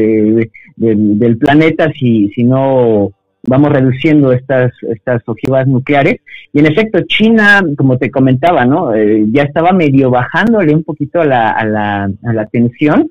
del, 0.75 1.37
planeta 1.37 1.91
si, 1.93 2.29
si 2.29 2.43
no 2.43 3.11
vamos 3.43 3.71
reduciendo 3.71 4.31
estas, 4.31 4.71
estas 4.93 5.23
ojivas 5.27 5.65
nucleares. 5.67 6.17
Y 6.53 6.59
en 6.59 6.67
efecto, 6.67 6.99
China, 7.07 7.63
como 7.75 7.97
te 7.97 8.11
comentaba, 8.11 8.65
¿no? 8.65 8.93
Eh, 8.93 9.25
ya 9.31 9.43
estaba 9.43 9.71
medio 9.71 10.11
bajándole 10.11 10.75
un 10.75 10.83
poquito 10.83 11.21
a 11.21 11.25
la, 11.25 11.49
a 11.49 11.65
la, 11.65 12.03
a 12.03 12.33
la 12.33 12.45
tensión 12.45 13.09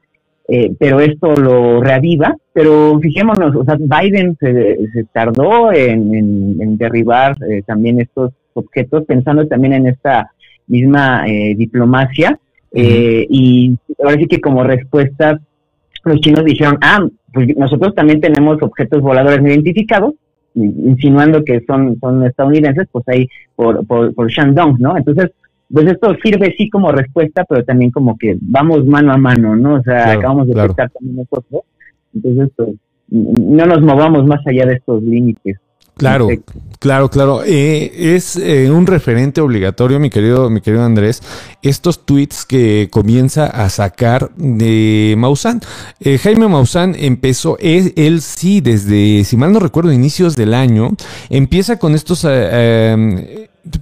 eh, 0.53 0.73
pero 0.79 0.99
esto 0.99 1.33
lo 1.37 1.81
reaviva. 1.81 2.37
Pero 2.53 2.99
fijémonos, 3.01 3.55
o 3.55 3.65
sea, 3.65 3.77
Biden 3.79 4.37
se, 4.41 5.05
tardó 5.13 5.73
en, 5.73 6.77
derribar 6.77 7.37
eh, 7.49 7.63
también 7.65 8.01
estos 8.01 8.33
objetos, 8.55 9.05
pensando 9.05 9.47
también 9.47 9.75
en 9.75 9.87
esta 9.87 10.33
misma 10.67 11.25
eh, 11.29 11.55
diplomacia. 11.57 12.39
y 12.73 13.79
ahora 14.03 14.17
sí 14.17 14.27
que 14.27 14.41
como 14.41 14.65
respuesta, 14.65 15.41
los 16.05 16.21
chinos 16.21 16.45
dijeron, 16.45 16.79
ah, 16.81 17.07
pues 17.33 17.57
nosotros 17.57 17.95
también 17.95 18.21
tenemos 18.21 18.61
objetos 18.61 19.03
voladores 19.03 19.41
no 19.41 19.49
identificados, 19.49 20.15
insinuando 20.57 21.45
que 21.45 21.63
son, 21.65 21.97
son 22.01 22.27
estadounidenses, 22.27 22.89
pues 22.91 23.07
ahí 23.07 23.29
por, 23.55 23.87
por, 23.87 24.13
por 24.15 24.29
Shandong, 24.29 24.81
¿no? 24.81 24.97
Entonces, 24.97 25.31
pues 25.73 25.87
esto 25.87 26.15
sirve 26.23 26.55
sí 26.57 26.69
como 26.69 26.91
respuesta, 26.91 27.45
pero 27.49 27.65
también 27.65 27.91
como 27.91 28.19
que 28.19 28.37
vamos 28.41 28.85
mano 28.87 29.13
a 29.13 29.17
mano, 29.17 29.57
¿no? 29.57 29.75
O 29.75 29.83
sea, 29.83 30.13
acabamos 30.13 30.49
de 30.49 30.55
también 30.55 31.17
nosotros. 31.17 31.63
Entonces, 32.15 32.51
pues, 32.57 32.71
no 33.09 33.67
nos 33.67 33.81
movamos 33.83 34.27
más 34.27 34.41
allá 34.47 34.67
de 34.67 34.75
estos 34.75 35.03
límites. 35.03 35.59
Claro, 35.97 36.29
claro, 36.79 37.11
claro. 37.11 37.43
Eh, 37.45 38.15
es 38.17 38.37
eh, 38.37 38.71
un 38.71 38.87
referente 38.87 39.43
obligatorio, 39.43 40.01
mi 40.01 40.09
querido, 40.09 40.49
mi 40.49 40.63
querido 40.63 40.83
Andrés, 40.83 41.23
estos 41.61 42.07
tweets 42.07 42.47
que 42.47 42.89
comienza 42.91 43.47
a 43.47 43.69
sacar 43.69 44.31
de 44.37 45.15
Maussan. 45.19 45.61
Eh, 46.01 46.17
Jaime 46.17 46.49
Maussan 46.49 46.97
empezó, 46.99 47.59
él, 47.61 47.93
él, 47.97 48.23
sí, 48.23 48.63
desde, 48.63 49.25
si 49.25 49.37
mal 49.37 49.53
no 49.53 49.59
recuerdo, 49.59 49.93
inicios 49.93 50.37
del 50.37 50.55
año, 50.55 50.89
empieza 51.29 51.79
con 51.79 51.95
estos 51.95 52.25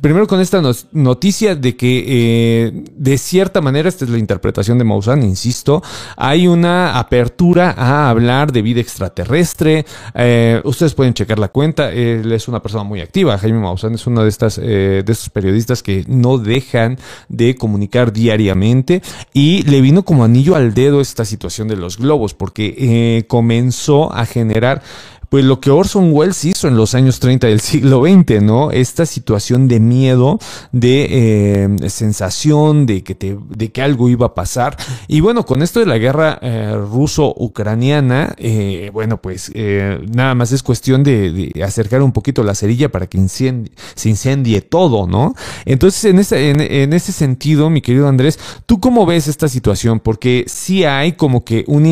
primero 0.01 0.27
con 0.27 0.41
esta 0.41 0.61
noticia 0.93 1.55
de 1.55 1.77
que 1.77 2.05
eh, 2.07 2.85
de 2.95 3.19
cierta 3.19 3.61
manera, 3.61 3.89
esta 3.89 4.05
es 4.05 4.11
la 4.11 4.19
interpretación 4.19 4.79
de 4.79 4.85
Maussan, 4.85 5.23
insisto, 5.23 5.83
hay 6.17 6.47
una 6.47 6.99
apertura 6.99 7.75
a 7.77 8.11
hablar 8.11 8.53
de 8.53 8.63
vida 8.63 8.81
extraterrestre. 8.81 9.87
Eh, 10.15 10.61
ustedes 10.65 10.95
pueden 10.95 11.15
checar 11.15 11.39
la 11.39 11.49
cuenta, 11.49 11.93
él 11.93 12.31
es 12.33 12.49
una 12.49 12.61
persona 12.61 12.85
muy 12.85 13.01
activa. 13.01 13.39
Jaime 13.39 13.61
Maussan 13.61 13.95
es 13.95 14.07
uno 14.07 14.23
de, 14.23 14.29
estas, 14.29 14.59
eh, 14.59 15.03
de 15.05 15.13
estos 15.13 15.31
periodistas 15.31 15.83
que 15.83 16.05
no 16.09 16.39
dejan 16.39 16.99
de 17.29 17.55
comunicar 17.55 18.13
diariamente 18.13 19.03
y 19.33 19.63
le 19.65 19.81
vino 19.81 20.05
como 20.05 20.25
anillo 20.25 20.57
al 20.57 20.75
dedo 20.75 21.01
esta 21.01 21.25
situación 21.25 21.69
de 21.69 21.77
los 21.77 21.99
globos 21.99 22.35
porque 22.35 23.25
comenzó 23.29 24.13
a 24.13 24.27
generar 24.27 24.83
pues 25.29 25.45
lo 25.45 25.61
que 25.61 25.71
Orson 25.71 26.11
Welles 26.13 26.45
hizo 26.45 26.69
en 26.69 26.77
los 26.77 26.95
años 26.95 27.21
30 27.21 27.47
del 27.47 27.61
siglo 27.61 28.03
XX, 28.03 28.43
¿no? 28.43 28.71
Esta 28.71 29.07
situación 29.07 29.69
de 29.69 29.81
miedo, 29.81 30.39
de 30.73 31.07
eh, 31.11 31.89
sensación 31.89 32.87
de 32.87 33.03
que, 33.03 33.15
te, 33.15 33.39
de 33.49 33.71
que 33.71 33.83
algo 33.83 34.09
iba 34.09 34.27
a 34.27 34.35
pasar. 34.35 34.77
Y 35.07 35.21
bueno, 35.21 35.45
con 35.45 35.63
esto 35.63 35.81
de 35.81 35.87
la 35.87 35.99
guerra 35.99 36.39
eh, 36.41 36.75
ruso-ucraniana, 36.75 38.35
eh, 38.39 38.91
bueno, 38.93 39.21
pues 39.21 39.53
nada 39.55 40.35
más 40.35 40.53
es 40.53 40.63
cuestión 40.63 41.03
de, 41.03 41.53
acercar 41.65 42.03
un 42.03 42.13
poquito 42.13 42.43
la 42.43 42.55
cerilla 42.55 42.91
para 42.91 43.07
que 43.07 43.19
se 43.29 44.09
incendie 44.09 44.61
todo, 44.63 45.07
¿no? 45.07 45.35
Entonces, 45.65 46.05
en 46.05 46.19
ese, 46.19 46.51
en, 46.51 46.93
ese 46.93 47.13
sentido, 47.13 47.69
mi 47.69 47.83
querido 47.83 48.09
Andrés, 48.09 48.39
¿tú 48.67 48.81
cómo 48.81 49.07
ves 49.07 49.29
esta 49.29 49.49
situación? 49.49 50.01
Porque 50.01 50.45
sí 50.47 50.85
hay 50.85 51.13
como 51.13 51.45
que 51.45 51.65
un 51.67 51.87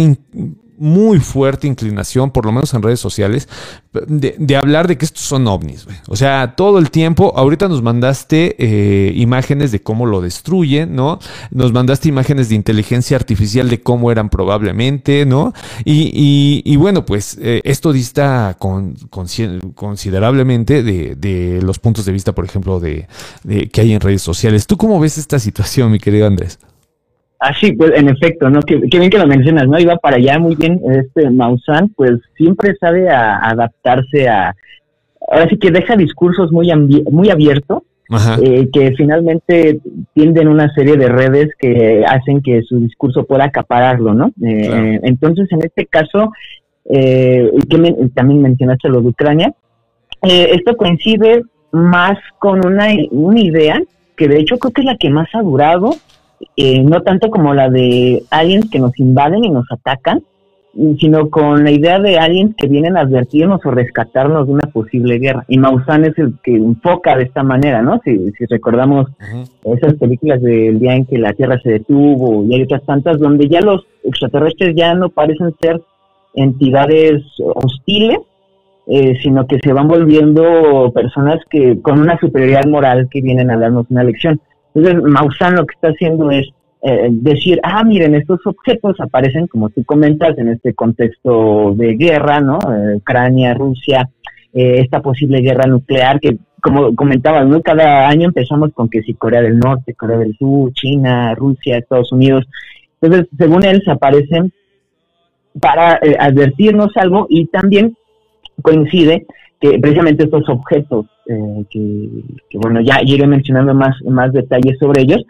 muy 0.79 1.21
fuerte 1.21 1.67
inclinación, 1.67 2.31
por 2.31 2.45
lo 2.47 2.53
menos 2.53 2.73
en 2.75 2.83
redes 2.83 3.01
sociales, 3.01 3.49
de, 4.07 4.57
hablar 4.57 4.89
de 4.89 4.99
que 4.99 5.05
estos 5.05 5.23
son 5.23 5.47
ovnis. 5.47 5.87
O 6.09 6.17
sea, 6.17 6.55
todo 6.57 6.79
el 6.79 6.91
tiempo, 6.91 7.33
ahorita 7.37 7.69
nos 7.69 7.83
mandaste 7.83 8.57
eh, 8.59 9.13
imágenes 9.15 9.73
de 9.73 9.81
cómo 9.81 10.07
lo 10.07 10.21
destruyen, 10.21 10.95
¿no? 10.95 11.19
Nos 11.51 11.73
mandaste 11.73 12.09
imágenes 12.09 12.49
de 12.49 12.55
inteligencia 12.55 13.17
artificial 13.17 13.69
de 13.69 13.81
cómo 13.81 14.11
eran 14.11 14.29
probablemente, 14.29 15.27
¿no? 15.27 15.53
Y, 15.85 16.77
bueno, 16.77 17.07
pues 17.07 17.39
eh, 17.41 17.61
esto 17.65 17.93
dista 17.93 18.57
con, 18.59 18.97
considerablemente 19.75 20.83
de, 20.83 21.61
los 21.63 21.79
puntos 21.79 22.05
de 22.05 22.13
vista, 22.13 22.35
por 22.35 22.45
ejemplo, 22.45 22.81
de, 22.81 23.07
que 23.73 23.81
hay 23.81 23.93
en 23.93 24.01
redes 24.01 24.23
sociales. 24.23 24.67
¿Tú 24.67 24.77
cómo 24.77 25.01
ves 25.01 25.19
esta 25.19 25.39
situación, 25.39 25.91
mi 25.91 25.99
querido 25.99 26.27
Andrés? 26.27 26.59
Ah, 27.39 27.53
sí, 27.59 27.73
pues 27.73 27.93
en 27.95 28.09
efecto, 28.09 28.49
¿no? 28.49 28.61
Qué, 28.63 28.77
bien 28.77 29.11
que 29.11 29.19
lo 29.19 29.27
mencionas, 29.27 29.69
¿no? 29.69 29.79
Iba 29.79 29.97
para 29.97 30.17
allá 30.17 30.39
muy 30.39 30.57
bien, 30.57 30.81
este 30.91 31.29
Maussan, 31.31 31.91
pues 31.91 32.13
siempre 32.37 32.75
sabe 32.81 33.11
a, 33.11 33.37
adaptarse 33.39 34.29
a... 34.29 34.55
Ahora 35.29 35.49
sí 35.49 35.59
que 35.59 35.71
deja 35.71 35.97
discursos 35.97 36.51
muy, 36.51 36.73
muy 37.11 37.31
abiertos, 37.31 37.83
eh, 38.41 38.69
que 38.73 38.93
finalmente 38.93 39.81
tienden 40.15 40.49
una 40.49 40.73
serie 40.75 40.97
de 40.97 41.09
redes 41.09 41.49
que 41.59 42.05
hacen 42.07 42.41
que 42.41 42.63
su 42.63 42.79
discurso 42.79 43.25
pueda 43.25 43.45
acapararlo, 43.45 44.15
¿no? 44.15 44.29
Eh, 44.43 45.01
entonces, 45.03 45.51
en 45.51 45.65
este 45.65 45.87
caso, 45.87 46.31
eh, 46.89 47.51
que 47.69 48.09
también 48.15 48.43
mencionaste 48.43 48.89
lo 48.89 49.01
de 49.03 49.09
Ucrania, 49.09 49.53
eh, 50.23 50.51
esto 50.53 50.77
coincide 50.77 51.43
más 51.73 52.19
con 52.39 52.65
una, 52.65 52.89
una 53.11 53.41
idea 53.41 53.83
que 54.17 54.29
de 54.29 54.39
hecho 54.39 54.59
creo 54.59 54.73
que 54.73 54.81
es 54.83 54.87
la 54.87 54.97
que 54.97 55.11
más 55.11 55.29
ha 55.35 55.43
durado 55.43 55.95
eh, 56.57 56.83
no 56.83 57.03
tanto 57.03 57.31
como 57.31 57.55
la 57.55 57.71
de 57.71 58.23
aliens 58.31 58.71
que 58.71 58.79
nos 58.79 58.99
invaden 58.99 59.45
y 59.45 59.51
nos 59.51 59.67
atacan, 59.71 60.23
sino 60.99 61.31
con 61.31 61.65
la 61.65 61.71
idea 61.71 61.99
de 61.99 62.19
aliens 62.19 62.55
que 62.57 62.67
vienen 62.67 62.97
a 62.97 63.01
advertirnos 63.01 63.65
o 63.65 63.71
rescatarnos 63.71 64.47
de 64.47 64.53
una 64.53 64.67
posible 64.67 65.19
guerra. 65.19 65.45
Y 65.49 65.59
Maussan 65.59 66.05
es 66.05 66.19
el 66.19 66.35
que 66.43 66.55
enfoca 66.55 67.17
de 67.17 67.25
esta 67.25 67.43
manera, 67.43 67.81
¿no? 67.81 68.01
Si, 68.05 68.31
si 68.33 68.45
recordamos 68.45 69.09
esas 69.65 69.95
películas 69.95 70.43
del 70.43 70.79
día 70.79 70.95
en 70.95 71.07
que 71.07 71.17
la 71.17 71.33
Tierra 71.33 71.59
se 71.63 71.71
detuvo 71.71 72.45
y 72.45 72.55
hay 72.55 72.63
otras 72.63 72.85
tantas 72.85 73.19
donde 73.19 73.49
ya 73.49 73.61
los 73.63 73.87
extraterrestres 74.05 74.77
ya 74.77 74.95
no 74.95 75.09
parecen 75.09 75.55
ser 75.61 75.81
entidades 76.35 77.23
hostiles, 77.55 78.19
eh, 78.87 79.19
sino 79.23 79.47
que 79.47 79.59
se 79.59 79.73
van 79.73 79.89
volviendo 79.89 80.93
personas 80.95 81.39
que 81.51 81.81
con 81.81 81.99
una 81.99 82.19
superioridad 82.19 82.67
moral 82.67 83.09
que 83.11 83.21
vienen 83.21 83.51
a 83.51 83.57
darnos 83.57 83.87
una 83.91 84.05
lección. 84.05 84.41
Entonces, 84.77 85.03
Maussan 85.03 85.57
lo 85.57 85.65
que 85.67 85.75
está 85.75 85.89
haciendo 85.89 86.31
es 86.31 86.47
eh, 86.83 87.09
decir, 87.11 87.59
ah, 87.63 87.83
miren, 87.83 88.15
estos 88.15 88.47
objetos 88.47 89.01
aparecen, 89.01 89.47
como 89.47 89.71
tú 89.71 89.83
comentas, 89.85 90.37
en 90.37 90.49
este 90.51 90.75
contexto 90.75 91.75
de 91.75 91.95
guerra, 91.97 92.41
¿no? 92.41 92.59
Eh, 92.59 92.97
Ucrania, 92.97 93.55
Rusia, 93.55 94.11
eh, 94.53 94.81
esta 94.81 95.01
posible 95.01 95.41
guerra 95.41 95.67
nuclear 95.67 96.21
que, 96.21 96.37
como 96.61 96.95
comentabas, 96.95 97.47
¿no? 97.47 97.63
Cada 97.63 98.07
año 98.07 98.27
empezamos 98.27 98.73
con 98.75 98.91
que 98.91 99.01
si 99.03 99.15
Corea 99.15 99.41
del 99.41 99.59
Norte, 99.59 99.95
Corea 99.95 100.19
del 100.19 100.37
Sur, 100.37 100.73
China, 100.75 101.35
Rusia, 101.35 101.79
Estados 101.79 102.13
Unidos. 102.13 102.45
Entonces, 103.01 103.29
según 103.39 103.65
él, 103.65 103.81
se 103.83 103.91
aparecen 103.91 104.53
para 105.59 105.99
advertirnos 106.19 106.95
algo 106.97 107.27
y 107.31 107.47
también 107.47 107.97
coincide 108.61 109.27
que 109.61 109.79
precisamente 109.79 110.25
estos 110.25 110.49
objetos, 110.49 111.07
eh, 111.27 111.65
que, 111.71 112.59
bueno, 112.59 112.81
ya 112.81 113.01
iré 113.03 113.27
mencionando 113.27 113.75
más, 113.75 113.97
más 114.05 114.33
detalles 114.33 114.79
sobre 114.79 115.03
ellos, 115.03 115.25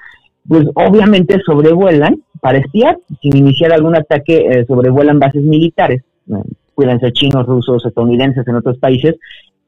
pues 0.48 0.64
obviamente 0.74 1.40
sobrevuelan 1.44 2.22
para 2.40 2.58
espiar, 2.58 2.98
sin 3.20 3.36
iniciar 3.36 3.72
algún 3.72 3.96
ataque, 3.96 4.36
eh, 4.38 4.64
sobrevuelan 4.66 5.18
bases 5.18 5.42
militares, 5.42 6.02
pueden 6.74 7.00
ser 7.00 7.12
chinos, 7.12 7.46
rusos, 7.46 7.84
estadounidenses 7.84 8.46
en 8.46 8.54
otros 8.56 8.78
países, 8.78 9.16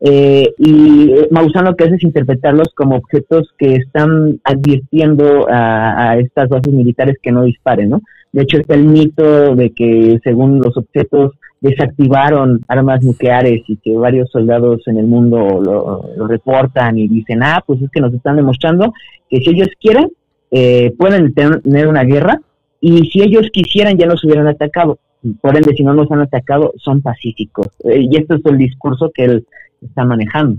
eh, 0.01 0.55
y 0.59 1.13
Maussan 1.31 1.65
lo 1.65 1.75
que 1.75 1.85
hace 1.85 1.97
es 1.97 2.05
interpretarlos 2.05 2.69
como 2.75 2.97
objetos 2.97 3.53
que 3.59 3.75
están 3.75 4.41
advirtiendo 4.45 5.47
a, 5.51 6.17
estas 6.19 6.49
bases 6.49 6.73
militares 6.73 7.17
que 7.21 7.33
no 7.33 7.43
disparen, 7.43 7.91
¿no? 7.91 8.03
De 8.33 8.43
hecho, 8.43 8.59
está 8.59 8.75
el 8.75 8.85
mito 8.85 9.55
de 9.55 9.71
que 9.71 10.19
según 10.23 10.61
los 10.61 10.77
objetos 10.77 11.33
desactivaron 11.61 12.61
armas 12.69 13.03
nucleares 13.03 13.63
y 13.67 13.77
que 13.77 13.97
varios 13.97 14.31
soldados 14.31 14.87
en 14.87 14.99
el 14.99 15.07
mundo 15.07 15.61
lo, 15.61 16.27
reportan 16.27 16.99
y 16.99 17.09
dicen, 17.09 17.43
ah, 17.43 17.63
pues 17.67 17.83
es 17.83 17.91
que 17.91 18.01
nos 18.01 18.15
están 18.15 18.37
demostrando 18.37 18.93
que 19.29 19.39
si 19.39 19.51
ellos 19.51 19.69
quieren, 19.81 20.11
eh, 20.51 20.95
pueden 20.97 21.35
tener 21.35 21.89
una 21.89 22.05
guerra 22.05 22.41
y 22.81 23.11
si 23.11 23.23
ellos 23.23 23.49
quisieran 23.53 23.97
ya 23.97 24.07
nos 24.07 24.23
hubieran 24.25 24.47
atacado. 24.47 24.99
Por 25.41 25.57
ende, 25.57 25.75
si 25.75 25.83
no 25.83 25.95
nos 25.95 26.11
han 26.13 26.21
atacado, 26.21 26.73
son 26.77 27.03
pacíficos. 27.03 27.67
Eh, 27.85 28.07
y 28.09 28.17
esto 28.17 28.37
es 28.37 28.47
el 28.47 28.57
discurso 28.57 29.11
que 29.13 29.25
él 29.25 29.47
está 29.83 30.05
manejando. 30.05 30.59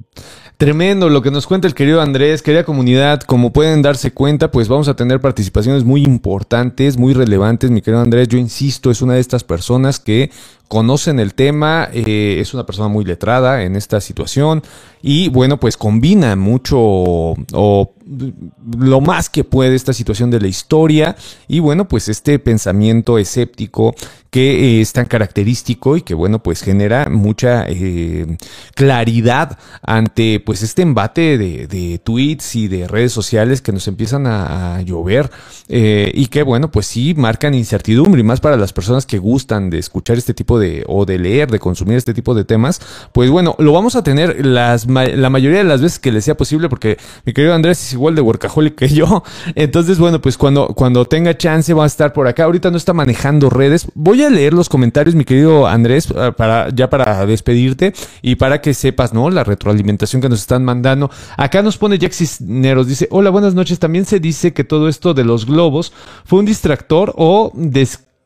Tremendo 0.59 1.07
lo 1.07 1.21
que 1.21 1.31
nos 1.31 1.47
cuenta 1.47 1.69
el 1.69 1.73
querido 1.73 2.01
Andrés, 2.01 2.41
querida 2.41 2.65
comunidad, 2.65 3.21
como 3.21 3.53
pueden 3.53 3.81
darse 3.81 4.11
cuenta, 4.11 4.51
pues 4.51 4.67
vamos 4.67 4.89
a 4.89 4.93
tener 4.93 5.21
participaciones 5.21 5.85
muy 5.85 6.03
importantes, 6.03 6.97
muy 6.97 7.13
relevantes, 7.13 7.71
mi 7.71 7.81
querido 7.81 8.01
Andrés, 8.01 8.27
yo 8.27 8.37
insisto, 8.37 8.91
es 8.91 9.01
una 9.01 9.13
de 9.13 9.21
estas 9.21 9.45
personas 9.45 10.01
que 10.01 10.31
conocen 10.67 11.21
el 11.21 11.33
tema, 11.33 11.87
eh, 11.93 12.39
es 12.41 12.53
una 12.53 12.65
persona 12.65 12.89
muy 12.89 13.05
letrada 13.05 13.63
en 13.63 13.77
esta 13.77 14.01
situación 14.01 14.61
y 15.01 15.29
bueno, 15.29 15.61
pues 15.61 15.77
combina 15.77 16.35
mucho 16.35 16.77
o 16.77 17.93
lo 18.77 19.01
más 19.01 19.29
que 19.29 19.43
puede 19.43 19.75
esta 19.75 19.93
situación 19.93 20.31
de 20.31 20.39
la 20.39 20.47
historia. 20.47 21.15
Y 21.47 21.59
bueno, 21.59 21.87
pues 21.87 22.09
este 22.09 22.39
pensamiento 22.39 23.17
escéptico 23.17 23.95
que 24.29 24.77
eh, 24.77 24.81
es 24.81 24.93
tan 24.93 25.05
característico 25.05 25.97
y 25.97 26.01
que 26.01 26.13
bueno, 26.13 26.41
pues 26.41 26.61
genera 26.61 27.09
mucha 27.09 27.65
eh, 27.67 28.37
claridad 28.75 29.57
ante 29.81 30.39
pues 30.39 30.61
este 30.61 30.83
embate 30.83 31.37
de, 31.37 31.99
tweets 32.03 32.55
y 32.55 32.67
de 32.67 32.87
redes 32.87 33.11
sociales 33.11 33.61
que 33.61 33.71
nos 33.71 33.87
empiezan 33.87 34.27
a, 34.27 34.81
llover 34.81 35.29
y 35.67 36.27
que 36.27 36.43
bueno, 36.43 36.71
pues 36.71 36.87
sí 36.87 37.13
marcan 37.15 37.53
incertidumbre. 37.53 38.21
Y 38.21 38.23
más 38.23 38.39
para 38.39 38.57
las 38.57 38.73
personas 38.73 39.05
que 39.05 39.17
gustan 39.17 39.69
de 39.69 39.79
escuchar 39.79 40.17
este 40.17 40.33
tipo 40.33 40.59
de, 40.59 40.83
o 40.87 41.05
de 41.05 41.19
leer, 41.19 41.49
de 41.49 41.59
consumir 41.59 41.97
este 41.97 42.13
tipo 42.13 42.33
de 42.33 42.45
temas, 42.45 42.81
pues 43.11 43.29
bueno, 43.29 43.55
lo 43.59 43.73
vamos 43.73 43.95
a 43.95 44.03
tener 44.03 44.45
las, 44.45 44.87
la 44.87 45.29
mayoría 45.29 45.59
de 45.59 45.63
las 45.63 45.81
veces 45.81 45.99
que 45.99 46.11
les 46.11 46.25
sea 46.25 46.37
posible, 46.37 46.69
porque 46.69 46.97
mi 47.25 47.33
querido 47.33 47.53
Andrés 47.53 47.83
es 47.83 47.98
igual 47.99 48.15
de 48.15 48.21
workaholic 48.21 48.75
que 48.75 48.87
yo. 48.87 49.23
Entonces, 49.55 49.99
bueno, 49.99 50.21
pues 50.21 50.37
cuando, 50.37 50.67
cuando 50.67 51.05
tenga 51.05 51.37
chance 51.37 51.73
va 51.73 51.83
a 51.83 51.87
estar 51.87 52.13
por 52.13 52.27
acá. 52.27 52.45
Ahorita 52.45 52.71
no 52.71 52.77
está 52.77 52.93
manejando 52.93 53.49
redes. 53.49 53.87
Voy 53.93 54.23
a 54.23 54.29
leer 54.29 54.53
los 54.53 54.69
comentarios, 54.69 55.15
mi 55.15 55.25
querido 55.25 55.67
Andrés, 55.67 56.07
ah, 56.15 56.31
para, 56.31 56.69
ya 56.69 56.89
para 56.89 57.25
despedirte 57.25 57.93
y 58.21 58.35
para 58.35 58.61
que 58.61 58.73
sepas, 58.73 59.13
¿no? 59.13 59.29
La 59.29 59.43
retroalimentación 59.43 60.21
que 60.21 60.29
nos 60.29 60.39
están 60.39 60.63
mandando. 60.63 61.11
Acá 61.37 61.61
nos 61.61 61.77
pone 61.77 61.99
Jack 61.99 62.13
Cisneros, 62.13 62.87
dice, 62.87 63.07
hola, 63.11 63.29
buenas 63.29 63.53
noches. 63.53 63.79
También 63.79 64.05
se 64.05 64.19
dice 64.19 64.53
que 64.53 64.63
todo 64.63 64.87
esto 64.87 65.13
de 65.13 65.25
los 65.25 65.45
globos 65.45 65.93
fue 66.25 66.39
un 66.39 66.45
distractor 66.45 67.13
o 67.17 67.51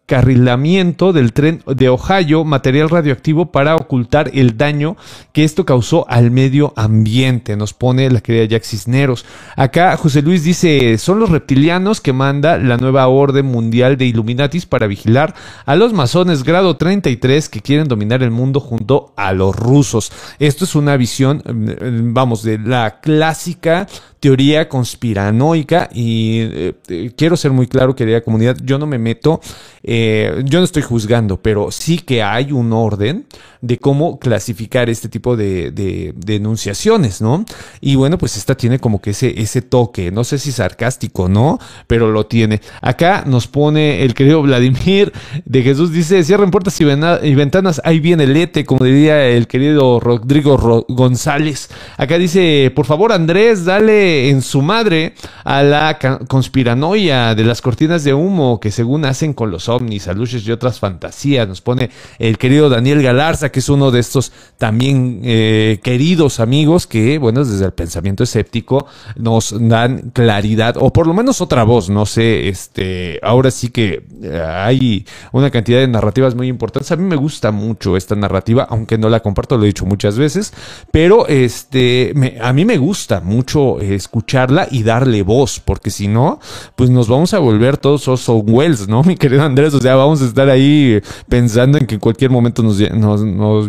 descarrilamiento 0.06 1.14
del 1.14 1.32
tren 1.32 1.64
de 1.66 1.88
Ohio, 1.88 2.43
material 2.43 2.89
radioactivo 2.89 3.51
para 3.51 3.76
ocultar 3.76 4.30
el 4.34 4.58
daño 4.58 4.97
que 5.32 5.45
esto 5.45 5.66
causó 5.66 6.06
al 6.10 6.30
medio 6.30 6.74
ambiente, 6.76 7.56
nos 7.56 7.74
pone 7.74 8.10
la 8.10 8.20
querida 8.20 8.45
Jack 8.45 8.64
Cisneros. 8.64 9.26
Acá 9.56 9.95
José 9.95 10.22
Luis 10.22 10.43
dice, 10.43 10.97
son 10.97 11.20
los 11.20 11.30
reptilianos 11.30 12.01
que 12.01 12.12
manda 12.12 12.58
la 12.58 12.78
nueva 12.78 13.08
orden 13.08 13.45
mundial 13.45 13.97
de 13.97 14.06
Illuminatis 14.06 14.66
para 14.66 14.88
vigilar 14.88 15.34
a 15.66 15.76
los 15.76 15.93
masones 15.93 16.43
grado 16.43 16.76
33 16.76 17.47
que 17.47 17.62
quieren 17.62 17.88
dominar 17.88 18.24
el 18.24 18.32
mundo 18.32 18.60
junto 18.60 19.14
a 19.16 19.32
los 19.32 19.56
rusos. 19.56 20.12
Esto 20.38 20.66
es 20.66 20.76
una 20.76 20.97
visión, 20.97 21.41
mm, 21.45 22.14
vamos, 22.14 22.43
de 22.43 22.60
la 22.60 22.99
clásica 22.99 23.88
teoría 24.24 24.69
conspiranoica 24.69 25.89
y 25.93 26.39
eh, 26.39 26.74
eh, 26.88 27.11
quiero 27.13 27.36
ser 27.36 27.51
muy 27.51 27.67
claro, 27.67 27.93
querida 27.93 28.21
comunidad, 28.21 28.55
yo 28.63 28.80
no 28.80 28.88
me 28.88 28.97
meto, 28.97 29.41
eh, 29.84 30.41
yo 30.45 30.59
no 30.59 30.63
estoy 30.63 30.82
juzgando, 30.82 31.41
pero 31.41 31.71
sí 31.71 31.97
que 31.99 32.24
hay 32.24 32.53
un 32.53 32.71
orden 32.71 33.26
de 33.59 33.78
cómo 33.78 34.19
clasificar 34.19 34.89
este 34.89 35.07
tipo 35.07 35.38
de, 35.38 35.71
de, 35.71 36.36
enunciaciones, 36.36 37.21
¿no? 37.21 37.45
Y 37.80 37.95
bueno, 37.95 38.17
pues 38.17 38.36
esta 38.36 38.55
tiene 38.55 38.78
como 38.78 39.01
que 39.01 39.11
ese, 39.11 39.41
ese 39.41 39.61
toque, 39.61 40.11
no 40.11 40.26
sé 40.26 40.38
si 40.38 40.51
sarcástico, 40.51 41.30
¿no? 41.30 41.59
Pero 41.88 42.11
lo 42.11 42.26
tiene. 42.26 42.59
Acá 42.82 43.24
nos 43.26 43.47
pone 43.47 44.03
el 44.03 44.13
querido 44.13 44.41
Vladimir 44.41 45.13
de 45.45 45.61
Jesús, 45.63 45.93
dice, 45.93 46.24
cierren 46.26 46.51
puertas 46.51 46.80
y, 46.82 47.36
ventanas, 47.36 47.82
ahí 47.86 48.01
viene 48.01 48.26
el 48.26 48.36
ete, 48.36 48.65
como 48.65 48.84
diría 48.84 49.26
el 49.26 49.47
querido 49.47 50.01
Rodrigo 50.01 50.86
González. 50.89 51.69
Acá 51.95 52.17
dice, 52.17 52.69
por 52.76 52.86
favor 52.86 53.13
Andrés, 53.13 53.63
dale 53.63 54.12
en 54.30 54.41
su 54.41 54.61
madre 54.61 55.14
a 55.43 55.64
la 55.64 55.97
conspiranoia 56.28 57.36
de 57.36 57.43
las 57.43 57.61
cortinas 57.61 58.03
de 58.03 58.14
humo 58.14 58.59
que 58.59 58.72
según 58.72 59.05
hacen 59.05 59.34
con 59.34 59.51
los 59.51 59.70
ovnis, 59.70 60.07
aluches 60.07 60.45
y 60.45 60.51
otras 60.51 60.80
fantasías. 60.80 61.47
Nos 61.47 61.61
pone 61.61 61.89
el 62.20 62.38
querido 62.38 62.70
Daniel 62.70 63.01
Galarza, 63.01 63.51
que 63.51 63.59
es 63.59 63.70
uno 63.70 63.91
de 63.91 63.99
estos 63.99 64.32
también 64.57 65.22
eh, 65.24 65.80
queridos 65.84 66.39
amigos 66.39 66.88
que, 66.88 67.18
bueno, 67.18 67.43
desde 67.43 67.66
el 67.66 67.74
pensamiento 67.74 68.24
escéptico 68.24 68.88
nos 69.16 69.55
dan 69.59 70.11
claridad, 70.11 70.76
o 70.78 70.91
por 70.91 71.07
lo 71.07 71.14
menos 71.14 71.41
otra 71.41 71.64
voz, 71.64 71.89
no 71.89 72.05
sé, 72.05 72.49
este, 72.49 73.20
ahora 73.24 73.51
sí 73.51 73.70
que 73.70 74.03
eh, 74.22 74.41
hay 74.41 75.05
una 75.32 75.49
cantidad 75.51 75.80
de 75.80 75.88
narrativas 75.88 76.36
muy 76.36 76.47
importantes. 76.47 76.91
A 76.91 76.95
mí 76.95 77.03
me 77.03 77.16
gusta 77.16 77.51
mucho 77.51 77.97
esta 77.97 78.16
narrativa, 78.16 78.68
aunque 78.70 78.97
no 78.97 79.09
la 79.09 79.22
comparto, 79.22 79.57
lo 79.57 79.64
he 79.64 79.68
dicho 79.68 79.86
muchas 79.86 80.18
veces, 80.18 80.53
pero 80.91 81.28
este, 81.28 82.14
a 82.41 82.53
mí 82.53 82.66
me 82.66 82.78
gusta 82.78 83.22
mucho 83.22 83.80
escucharla 84.04 84.68
y 84.70 84.84
darle 84.84 85.24
voz, 85.24 85.60
porque 85.60 85.89
si 85.89 86.08
no, 86.08 86.39
pues 86.76 86.89
nos 86.89 87.08
vamos 87.08 87.34
a 87.34 87.39
volver 87.39 87.78
todos 87.78 88.08
Orson 88.08 88.43
Wells, 88.47 88.88
¿no, 88.88 89.04
mi 89.06 89.16
querido 89.16 89.43
Andrés? 89.43 89.74
O 89.74 89.80
sea, 89.80 89.95
vamos 89.95 90.22
a 90.22 90.26
estar 90.26 90.49
ahí 90.49 90.99
pensando 91.28 91.78
en 91.78 91.86
que 91.86 91.95
en 91.95 91.99
cualquier 91.99 92.32
momento 92.32 92.64
nos, 92.64 92.78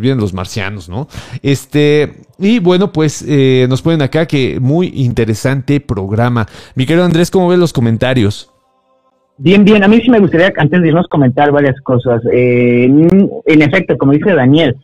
vienen 0.00 0.20
los 0.20 0.34
marcianos, 0.34 0.88
¿no? 0.88 1.08
Este, 1.42 2.14
y 2.38 2.58
bueno, 2.58 2.92
pues 2.92 3.24
eh, 3.26 3.66
nos 3.68 3.82
ponen 3.82 4.02
acá 4.02 4.26
que 4.26 4.58
muy 4.60 4.92
interesante 4.94 5.80
programa. 5.80 6.46
Mi 6.74 6.86
querido 6.86 7.04
Andrés, 7.04 7.30
¿cómo 7.30 7.48
ves 7.48 7.58
los 7.58 7.72
comentarios? 7.72 8.50
Bien, 9.36 9.64
bien, 9.64 9.82
a 9.82 9.88
mí 9.88 10.00
sí 10.00 10.10
me 10.10 10.20
gustaría 10.20 10.52
antes 10.56 10.80
de 10.80 10.88
irnos 10.88 11.08
comentar 11.08 11.50
varias 11.50 11.80
cosas. 11.80 12.22
Eh, 12.32 12.84
en 12.84 13.62
efecto, 13.62 13.98
como 13.98 14.12
dice 14.12 14.32
Daniel, 14.32 14.76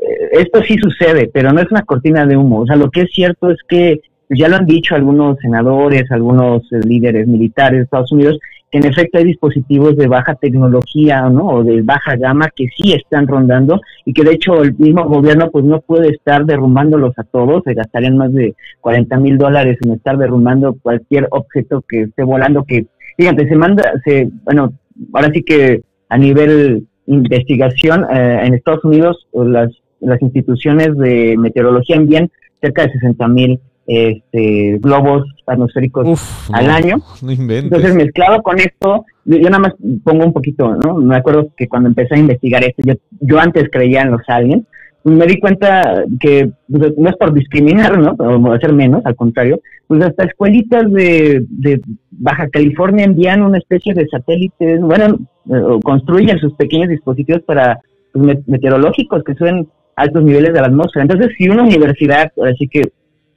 eh, 0.00 0.28
esto 0.32 0.62
sí 0.62 0.76
sucede, 0.78 1.28
pero 1.32 1.52
no 1.52 1.60
es 1.60 1.70
una 1.70 1.82
cortina 1.82 2.24
de 2.24 2.36
humo. 2.36 2.60
O 2.60 2.66
sea, 2.66 2.76
lo 2.76 2.90
que 2.90 3.02
es 3.02 3.10
cierto 3.12 3.50
es 3.50 3.58
que 3.68 4.00
ya 4.30 4.48
lo 4.48 4.56
han 4.56 4.66
dicho 4.66 4.94
algunos 4.94 5.38
senadores, 5.38 6.10
algunos 6.10 6.62
líderes 6.70 7.26
militares 7.26 7.78
de 7.78 7.84
Estados 7.84 8.12
Unidos, 8.12 8.38
que 8.70 8.78
en 8.78 8.86
efecto 8.86 9.18
hay 9.18 9.24
dispositivos 9.24 9.96
de 9.96 10.08
baja 10.08 10.34
tecnología 10.34 11.28
¿no? 11.28 11.46
o 11.46 11.64
de 11.64 11.82
baja 11.82 12.16
gama 12.16 12.50
que 12.54 12.66
sí 12.76 12.92
están 12.92 13.28
rondando 13.28 13.80
y 14.04 14.12
que 14.12 14.24
de 14.24 14.32
hecho 14.32 14.62
el 14.62 14.74
mismo 14.76 15.04
gobierno 15.04 15.50
pues 15.50 15.64
no 15.64 15.80
puede 15.80 16.08
estar 16.08 16.44
derrumbándolos 16.44 17.16
a 17.18 17.24
todos, 17.24 17.62
se 17.64 17.74
gastarían 17.74 18.16
más 18.16 18.32
de 18.32 18.54
40 18.80 19.16
mil 19.18 19.38
dólares 19.38 19.78
en 19.82 19.92
estar 19.92 20.16
derrumbando 20.16 20.76
cualquier 20.82 21.28
objeto 21.30 21.84
que 21.88 22.02
esté 22.02 22.24
volando, 22.24 22.64
que 22.64 22.86
fíjate, 23.16 23.48
se 23.48 23.54
manda, 23.54 23.92
se, 24.04 24.28
bueno, 24.44 24.72
ahora 25.12 25.30
sí 25.32 25.42
que 25.42 25.82
a 26.08 26.18
nivel 26.18 26.86
investigación 27.06 28.04
eh, 28.12 28.40
en 28.42 28.54
Estados 28.54 28.84
Unidos 28.84 29.28
las, 29.32 29.70
las 30.00 30.20
instituciones 30.22 30.96
de 30.96 31.36
meteorología 31.38 31.96
envían 31.96 32.30
cerca 32.60 32.82
de 32.82 32.92
60 32.92 33.28
mil 33.28 33.60
este, 33.86 34.78
globos 34.80 35.24
atmosféricos 35.46 36.48
al 36.52 36.70
año. 36.70 36.96
Entonces, 37.26 37.94
mezclado 37.94 38.42
con 38.42 38.58
esto, 38.58 39.04
yo, 39.24 39.38
nada 39.48 39.58
más 39.58 39.74
pongo 40.04 40.24
un 40.24 40.32
poquito, 40.32 40.74
¿no? 40.74 40.94
Me 40.96 41.16
acuerdo 41.16 41.50
que 41.56 41.68
cuando 41.68 41.88
empecé 41.88 42.16
a 42.16 42.18
investigar 42.18 42.64
esto, 42.64 42.82
yo, 42.84 42.94
yo 43.20 43.38
antes 43.38 43.68
creía 43.70 44.02
en 44.02 44.10
los 44.10 44.22
aliens, 44.26 44.64
me 45.04 45.26
di 45.26 45.38
cuenta 45.38 46.02
que 46.18 46.50
pues, 46.68 46.92
no 46.96 47.08
es 47.08 47.16
por 47.16 47.32
discriminar, 47.32 47.96
¿no? 47.96 48.12
O 48.18 48.52
hacer 48.52 48.72
menos, 48.72 49.06
al 49.06 49.14
contrario, 49.14 49.60
pues 49.86 50.02
hasta 50.02 50.24
escuelitas 50.24 50.90
de, 50.90 51.44
de 51.48 51.80
Baja 52.10 52.48
California 52.48 53.04
envían 53.04 53.42
una 53.42 53.58
especie 53.58 53.94
de 53.94 54.08
satélites, 54.08 54.80
bueno, 54.80 55.16
eh, 55.48 55.80
construyen 55.84 56.38
sus 56.40 56.54
pequeños 56.54 56.88
dispositivos 56.88 57.42
para 57.42 57.78
pues, 58.12 58.38
meteorológicos 58.48 59.22
que 59.22 59.34
suben 59.34 59.68
altos 59.94 60.24
niveles 60.24 60.52
de 60.52 60.60
la 60.60 60.66
atmósfera. 60.66 61.04
Entonces, 61.04 61.30
si 61.38 61.48
una 61.48 61.62
universidad, 61.62 62.32
así 62.42 62.66
que 62.66 62.82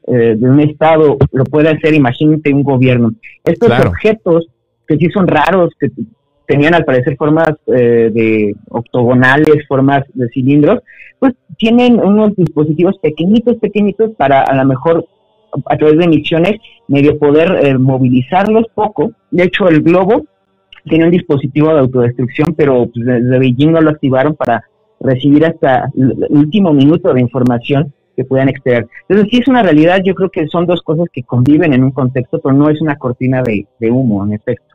eh, 0.10 0.36
de 0.38 0.50
un 0.50 0.60
Estado 0.60 1.18
lo 1.32 1.44
puede 1.46 1.70
hacer, 1.70 1.94
imagínate 1.94 2.54
un 2.54 2.64
gobierno. 2.64 3.14
Estos 3.44 3.72
objetos 3.86 4.48
que 4.88 4.98
sí 4.98 5.08
son 5.14 5.28
raros, 5.28 5.72
que 5.80 5.90
tenían 6.48 6.74
al 6.74 6.84
parecer 6.84 7.16
formas 7.16 7.52
eh, 7.68 8.10
de 8.12 8.56
octogonales, 8.70 9.68
formas 9.68 10.04
de 10.16 10.28
cilindros, 10.30 10.80
pues 11.20 11.36
tienen 11.58 12.00
unos 12.00 12.36
dispositivos 12.36 12.98
pequeñitos, 13.00 13.58
pequeñitos 13.58 14.12
para 14.18 14.42
a 14.42 14.56
lo 14.56 14.66
mejor 14.66 15.06
a 15.66 15.78
través 15.78 15.98
de 15.98 16.08
misiones 16.08 16.60
medio 16.88 17.20
poder 17.20 17.66
eh, 17.66 17.78
movilizarlos 17.78 18.66
poco. 18.74 19.12
De 19.30 19.44
hecho, 19.44 19.68
el 19.68 19.84
globo 19.84 20.26
tiene 20.86 21.06
un 21.06 21.12
dispositivo 21.12 21.72
de 21.72 21.82
autodestrucción, 21.82 22.56
pero 22.56 22.88
pues, 22.92 23.06
desde 23.06 23.40
Beijing 23.40 23.72
no 23.72 23.82
lo 23.82 23.92
activaron 23.92 24.36
para 24.36 24.64
recibir 25.00 25.46
hasta 25.46 25.90
el 25.96 26.26
último 26.30 26.74
minuto 26.74 27.14
de 27.14 27.22
información 27.22 27.94
que 28.20 28.26
puedan 28.26 28.50
extraer. 28.50 28.86
Entonces, 29.08 29.32
sí 29.32 29.38
es 29.38 29.48
una 29.48 29.64
realidad, 29.64 30.02
yo 30.04 30.14
creo 30.14 30.30
que 30.30 30.46
son 30.48 30.66
dos 30.66 30.82
cosas 30.82 31.06
que 31.14 31.24
conviven 31.24 31.72
en 31.72 31.86
un 31.86 31.92
contexto, 31.92 32.42
pero 32.42 32.54
no 32.54 32.70
es 32.70 32.82
una 32.82 32.98
cortina 32.98 33.42
de 33.44 33.92
humo, 33.92 34.26
en 34.26 34.34
efecto. 34.34 34.69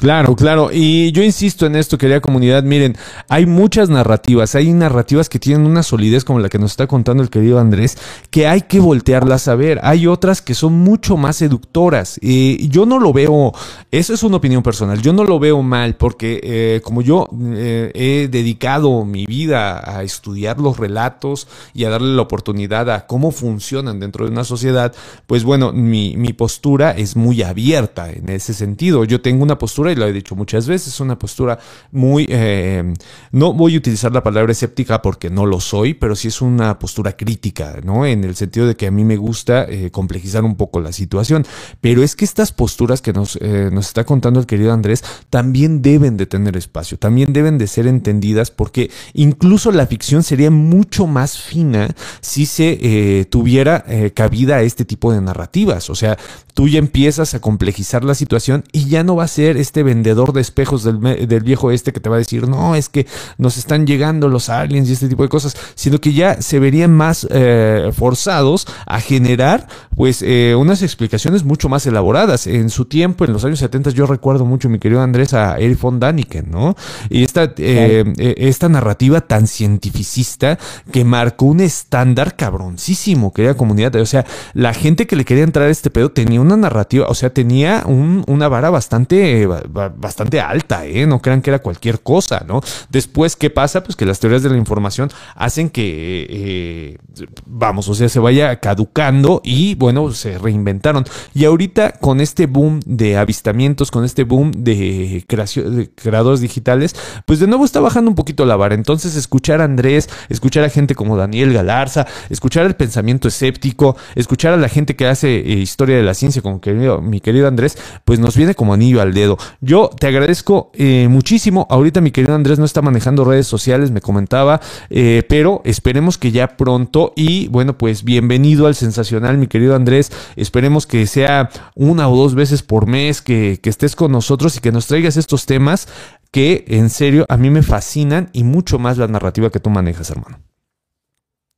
Claro, 0.00 0.34
claro. 0.34 0.70
Y 0.72 1.12
yo 1.12 1.22
insisto 1.22 1.66
en 1.66 1.76
esto, 1.76 1.98
querida 1.98 2.20
comunidad. 2.20 2.62
Miren, 2.62 2.96
hay 3.28 3.44
muchas 3.44 3.90
narrativas. 3.90 4.54
Hay 4.54 4.72
narrativas 4.72 5.28
que 5.28 5.38
tienen 5.38 5.66
una 5.66 5.82
solidez 5.82 6.24
como 6.24 6.38
la 6.38 6.48
que 6.48 6.58
nos 6.58 6.70
está 6.70 6.86
contando 6.86 7.22
el 7.22 7.28
querido 7.28 7.58
Andrés, 7.58 7.98
que 8.30 8.46
hay 8.46 8.62
que 8.62 8.80
voltearlas 8.80 9.46
a 9.46 9.56
ver. 9.56 9.78
Hay 9.82 10.06
otras 10.06 10.40
que 10.40 10.54
son 10.54 10.72
mucho 10.72 11.18
más 11.18 11.36
seductoras. 11.36 12.18
Y 12.22 12.66
yo 12.70 12.86
no 12.86 12.98
lo 12.98 13.12
veo, 13.12 13.52
eso 13.90 14.14
es 14.14 14.22
una 14.22 14.38
opinión 14.38 14.62
personal, 14.62 15.02
yo 15.02 15.12
no 15.12 15.24
lo 15.24 15.38
veo 15.38 15.62
mal 15.62 15.96
porque 15.96 16.40
eh, 16.42 16.80
como 16.82 17.02
yo 17.02 17.28
eh, 17.52 17.92
he 17.94 18.28
dedicado 18.28 19.04
mi 19.04 19.26
vida 19.26 19.98
a 19.98 20.02
estudiar 20.02 20.60
los 20.60 20.78
relatos 20.78 21.46
y 21.74 21.84
a 21.84 21.90
darle 21.90 22.16
la 22.16 22.22
oportunidad 22.22 22.88
a 22.88 23.06
cómo 23.06 23.32
funcionan 23.32 24.00
dentro 24.00 24.24
de 24.24 24.32
una 24.32 24.44
sociedad, 24.44 24.94
pues 25.26 25.44
bueno, 25.44 25.74
mi, 25.74 26.16
mi 26.16 26.32
postura 26.32 26.92
es 26.92 27.16
muy 27.16 27.42
abierta 27.42 28.10
en 28.10 28.30
ese 28.30 28.54
sentido. 28.54 29.04
Yo 29.04 29.20
tengo 29.20 29.42
una 29.42 29.58
postura 29.58 29.89
y 29.90 29.96
lo 29.96 30.06
he 30.06 30.12
dicho 30.12 30.36
muchas 30.36 30.66
veces, 30.66 31.00
una 31.00 31.18
postura 31.18 31.58
muy, 31.92 32.26
eh, 32.28 32.94
no 33.32 33.52
voy 33.52 33.74
a 33.74 33.78
utilizar 33.78 34.12
la 34.12 34.22
palabra 34.22 34.52
escéptica 34.52 35.02
porque 35.02 35.30
no 35.30 35.46
lo 35.46 35.60
soy, 35.60 35.94
pero 35.94 36.16
sí 36.16 36.28
es 36.28 36.40
una 36.40 36.78
postura 36.78 37.16
crítica, 37.16 37.80
¿no? 37.84 38.06
En 38.06 38.24
el 38.24 38.36
sentido 38.36 38.66
de 38.66 38.76
que 38.76 38.86
a 38.86 38.90
mí 38.90 39.04
me 39.04 39.16
gusta 39.16 39.64
eh, 39.64 39.90
complejizar 39.90 40.44
un 40.44 40.56
poco 40.56 40.80
la 40.80 40.92
situación, 40.92 41.46
pero 41.80 42.02
es 42.02 42.16
que 42.16 42.24
estas 42.24 42.52
posturas 42.52 43.02
que 43.02 43.12
nos, 43.12 43.36
eh, 43.40 43.70
nos 43.72 43.88
está 43.88 44.04
contando 44.04 44.40
el 44.40 44.46
querido 44.46 44.72
Andrés 44.72 45.02
también 45.30 45.82
deben 45.82 46.16
de 46.16 46.26
tener 46.26 46.56
espacio, 46.56 46.98
también 46.98 47.32
deben 47.32 47.58
de 47.58 47.66
ser 47.66 47.86
entendidas 47.86 48.50
porque 48.50 48.90
incluso 49.14 49.72
la 49.72 49.86
ficción 49.86 50.22
sería 50.22 50.50
mucho 50.50 51.06
más 51.06 51.38
fina 51.38 51.88
si 52.20 52.46
se 52.46 53.26
tuviera 53.30 53.84
cabida 54.14 54.56
a 54.56 54.62
este 54.62 54.84
tipo 54.84 55.12
de 55.12 55.20
narrativas, 55.20 55.90
o 55.90 55.94
sea, 55.94 56.16
tú 56.54 56.68
ya 56.68 56.78
empiezas 56.78 57.34
a 57.34 57.40
complejizar 57.40 58.04
la 58.04 58.14
situación 58.14 58.64
y 58.72 58.88
ya 58.88 59.02
no 59.02 59.16
va 59.16 59.24
a 59.24 59.28
ser 59.28 59.56
este 59.56 59.79
vendedor 59.82 60.32
de 60.32 60.40
espejos 60.40 60.84
del, 60.84 61.00
del, 61.28 61.42
viejo 61.42 61.70
este 61.70 61.92
que 61.92 62.00
te 62.00 62.08
va 62.08 62.16
a 62.16 62.18
decir, 62.18 62.48
no, 62.48 62.74
es 62.74 62.88
que 62.88 63.06
nos 63.38 63.56
están 63.56 63.86
llegando 63.86 64.28
los 64.28 64.48
aliens 64.48 64.88
y 64.88 64.92
este 64.92 65.08
tipo 65.08 65.22
de 65.22 65.28
cosas, 65.28 65.56
sino 65.74 66.00
que 66.00 66.12
ya 66.12 66.40
se 66.42 66.58
verían 66.58 66.92
más 66.92 67.26
eh, 67.30 67.90
forzados 67.92 68.66
a 68.86 69.00
generar 69.00 69.66
pues 69.96 70.22
eh, 70.22 70.54
unas 70.56 70.82
explicaciones 70.82 71.44
mucho 71.44 71.68
más 71.68 71.86
elaboradas. 71.86 72.46
En 72.46 72.70
su 72.70 72.84
tiempo, 72.86 73.24
en 73.24 73.32
los 73.32 73.44
años 73.44 73.58
70, 73.58 73.90
yo 73.90 74.06
recuerdo 74.06 74.44
mucho, 74.44 74.68
mi 74.68 74.78
querido 74.78 75.02
Andrés, 75.02 75.34
a 75.34 75.58
Eric 75.58 75.80
von 75.80 76.00
Daniken, 76.00 76.50
¿no? 76.50 76.74
Y 77.08 77.24
esta, 77.24 77.52
eh, 77.56 78.34
esta 78.38 78.68
narrativa 78.68 79.20
tan 79.20 79.46
cientificista 79.46 80.58
que 80.90 81.04
marcó 81.04 81.46
un 81.46 81.60
estándar 81.60 82.36
cabroncísimo, 82.36 83.32
querida 83.32 83.54
comunidad. 83.54 83.94
O 83.96 84.06
sea, 84.06 84.24
la 84.54 84.74
gente 84.74 85.06
que 85.06 85.16
le 85.16 85.24
quería 85.24 85.44
entrar 85.44 85.66
a 85.66 85.70
este 85.70 85.90
pedo 85.90 86.10
tenía 86.10 86.40
una 86.40 86.56
narrativa, 86.56 87.06
o 87.08 87.14
sea, 87.14 87.30
tenía 87.30 87.84
un, 87.86 88.24
una 88.26 88.48
vara 88.48 88.70
bastante 88.70 89.48
bastante 89.68 90.40
alta, 90.40 90.86
¿eh? 90.86 91.06
No 91.06 91.20
crean 91.20 91.42
que 91.42 91.50
era 91.50 91.60
cualquier 91.60 92.00
cosa, 92.00 92.44
¿no? 92.46 92.60
Después, 92.88 93.36
¿qué 93.36 93.50
pasa? 93.50 93.82
Pues 93.82 93.96
que 93.96 94.06
las 94.06 94.20
teorías 94.20 94.42
de 94.42 94.50
la 94.50 94.56
información 94.56 95.10
hacen 95.34 95.70
que, 95.70 96.26
eh, 96.28 96.98
vamos, 97.46 97.88
o 97.88 97.94
sea, 97.94 98.08
se 98.08 98.18
vaya 98.18 98.60
caducando 98.60 99.40
y, 99.44 99.74
bueno, 99.74 100.12
se 100.12 100.38
reinventaron. 100.38 101.04
Y 101.34 101.44
ahorita 101.44 101.92
con 101.92 102.20
este 102.20 102.46
boom 102.46 102.80
de 102.86 103.16
avistamientos, 103.16 103.90
con 103.90 104.04
este 104.04 104.24
boom 104.24 104.52
de, 104.52 105.24
creación, 105.26 105.76
de 105.76 105.90
creadores 105.90 106.40
digitales, 106.40 106.94
pues 107.26 107.40
de 107.40 107.46
nuevo 107.46 107.64
está 107.64 107.80
bajando 107.80 108.10
un 108.10 108.14
poquito 108.14 108.44
la 108.44 108.56
vara. 108.56 108.74
Entonces, 108.74 109.16
escuchar 109.16 109.60
a 109.60 109.64
Andrés, 109.64 110.08
escuchar 110.28 110.64
a 110.64 110.68
gente 110.68 110.94
como 110.94 111.16
Daniel 111.16 111.52
Galarza, 111.52 112.06
escuchar 112.28 112.66
el 112.66 112.76
pensamiento 112.76 113.28
escéptico, 113.28 113.96
escuchar 114.14 114.52
a 114.52 114.56
la 114.56 114.68
gente 114.68 114.96
que 114.96 115.06
hace 115.06 115.38
eh, 115.38 115.54
historia 115.54 115.96
de 115.96 116.02
la 116.02 116.14
ciencia, 116.14 116.42
como 116.42 116.60
querido, 116.60 117.00
mi 117.00 117.20
querido 117.20 117.48
Andrés, 117.48 117.76
pues 118.04 118.18
nos 118.18 118.36
viene 118.36 118.54
como 118.54 118.74
anillo 118.74 119.00
al 119.00 119.14
dedo. 119.14 119.38
Yo 119.60 119.88
te 119.88 120.06
agradezco 120.06 120.70
eh, 120.74 121.08
muchísimo. 121.08 121.66
Ahorita 121.70 122.00
mi 122.00 122.10
querido 122.10 122.34
Andrés 122.34 122.58
no 122.58 122.64
está 122.64 122.82
manejando 122.82 123.24
redes 123.24 123.46
sociales, 123.46 123.90
me 123.90 124.00
comentaba, 124.00 124.60
eh, 124.90 125.22
pero 125.28 125.62
esperemos 125.64 126.18
que 126.18 126.30
ya 126.30 126.56
pronto 126.56 127.12
y 127.16 127.48
bueno, 127.48 127.76
pues 127.78 128.04
bienvenido 128.04 128.66
al 128.66 128.74
sensacional, 128.74 129.38
mi 129.38 129.46
querido 129.46 129.74
Andrés. 129.74 130.12
Esperemos 130.36 130.86
que 130.86 131.06
sea 131.06 131.50
una 131.74 132.08
o 132.08 132.16
dos 132.16 132.34
veces 132.34 132.62
por 132.62 132.86
mes 132.86 133.22
que, 133.22 133.58
que 133.62 133.70
estés 133.70 133.96
con 133.96 134.12
nosotros 134.12 134.56
y 134.56 134.60
que 134.60 134.72
nos 134.72 134.86
traigas 134.86 135.16
estos 135.16 135.46
temas 135.46 135.88
que 136.30 136.64
en 136.68 136.90
serio 136.90 137.26
a 137.28 137.36
mí 137.36 137.50
me 137.50 137.62
fascinan 137.62 138.28
y 138.32 138.44
mucho 138.44 138.78
más 138.78 138.98
la 138.98 139.08
narrativa 139.08 139.50
que 139.50 139.60
tú 139.60 139.70
manejas, 139.70 140.10
hermano. 140.10 140.38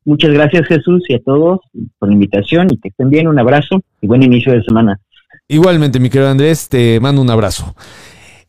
Muchas 0.05 0.33
gracias 0.33 0.67
Jesús 0.67 1.05
y 1.09 1.15
a 1.15 1.21
todos 1.21 1.61
por 1.99 2.09
la 2.09 2.15
invitación 2.15 2.69
y 2.73 2.79
que 2.79 2.89
estén 2.89 3.09
bien. 3.11 3.29
Un 3.29 3.39
abrazo 3.39 3.83
y 4.01 4.07
buen 4.07 4.23
inicio 4.23 4.53
de 4.53 4.63
semana. 4.63 5.01
Igualmente, 5.49 6.01
mi 6.01 6.09
querido 6.09 6.31
Andrés, 6.31 6.69
te 6.69 6.99
mando 7.01 7.21
un 7.21 7.29
abrazo. 7.31 7.75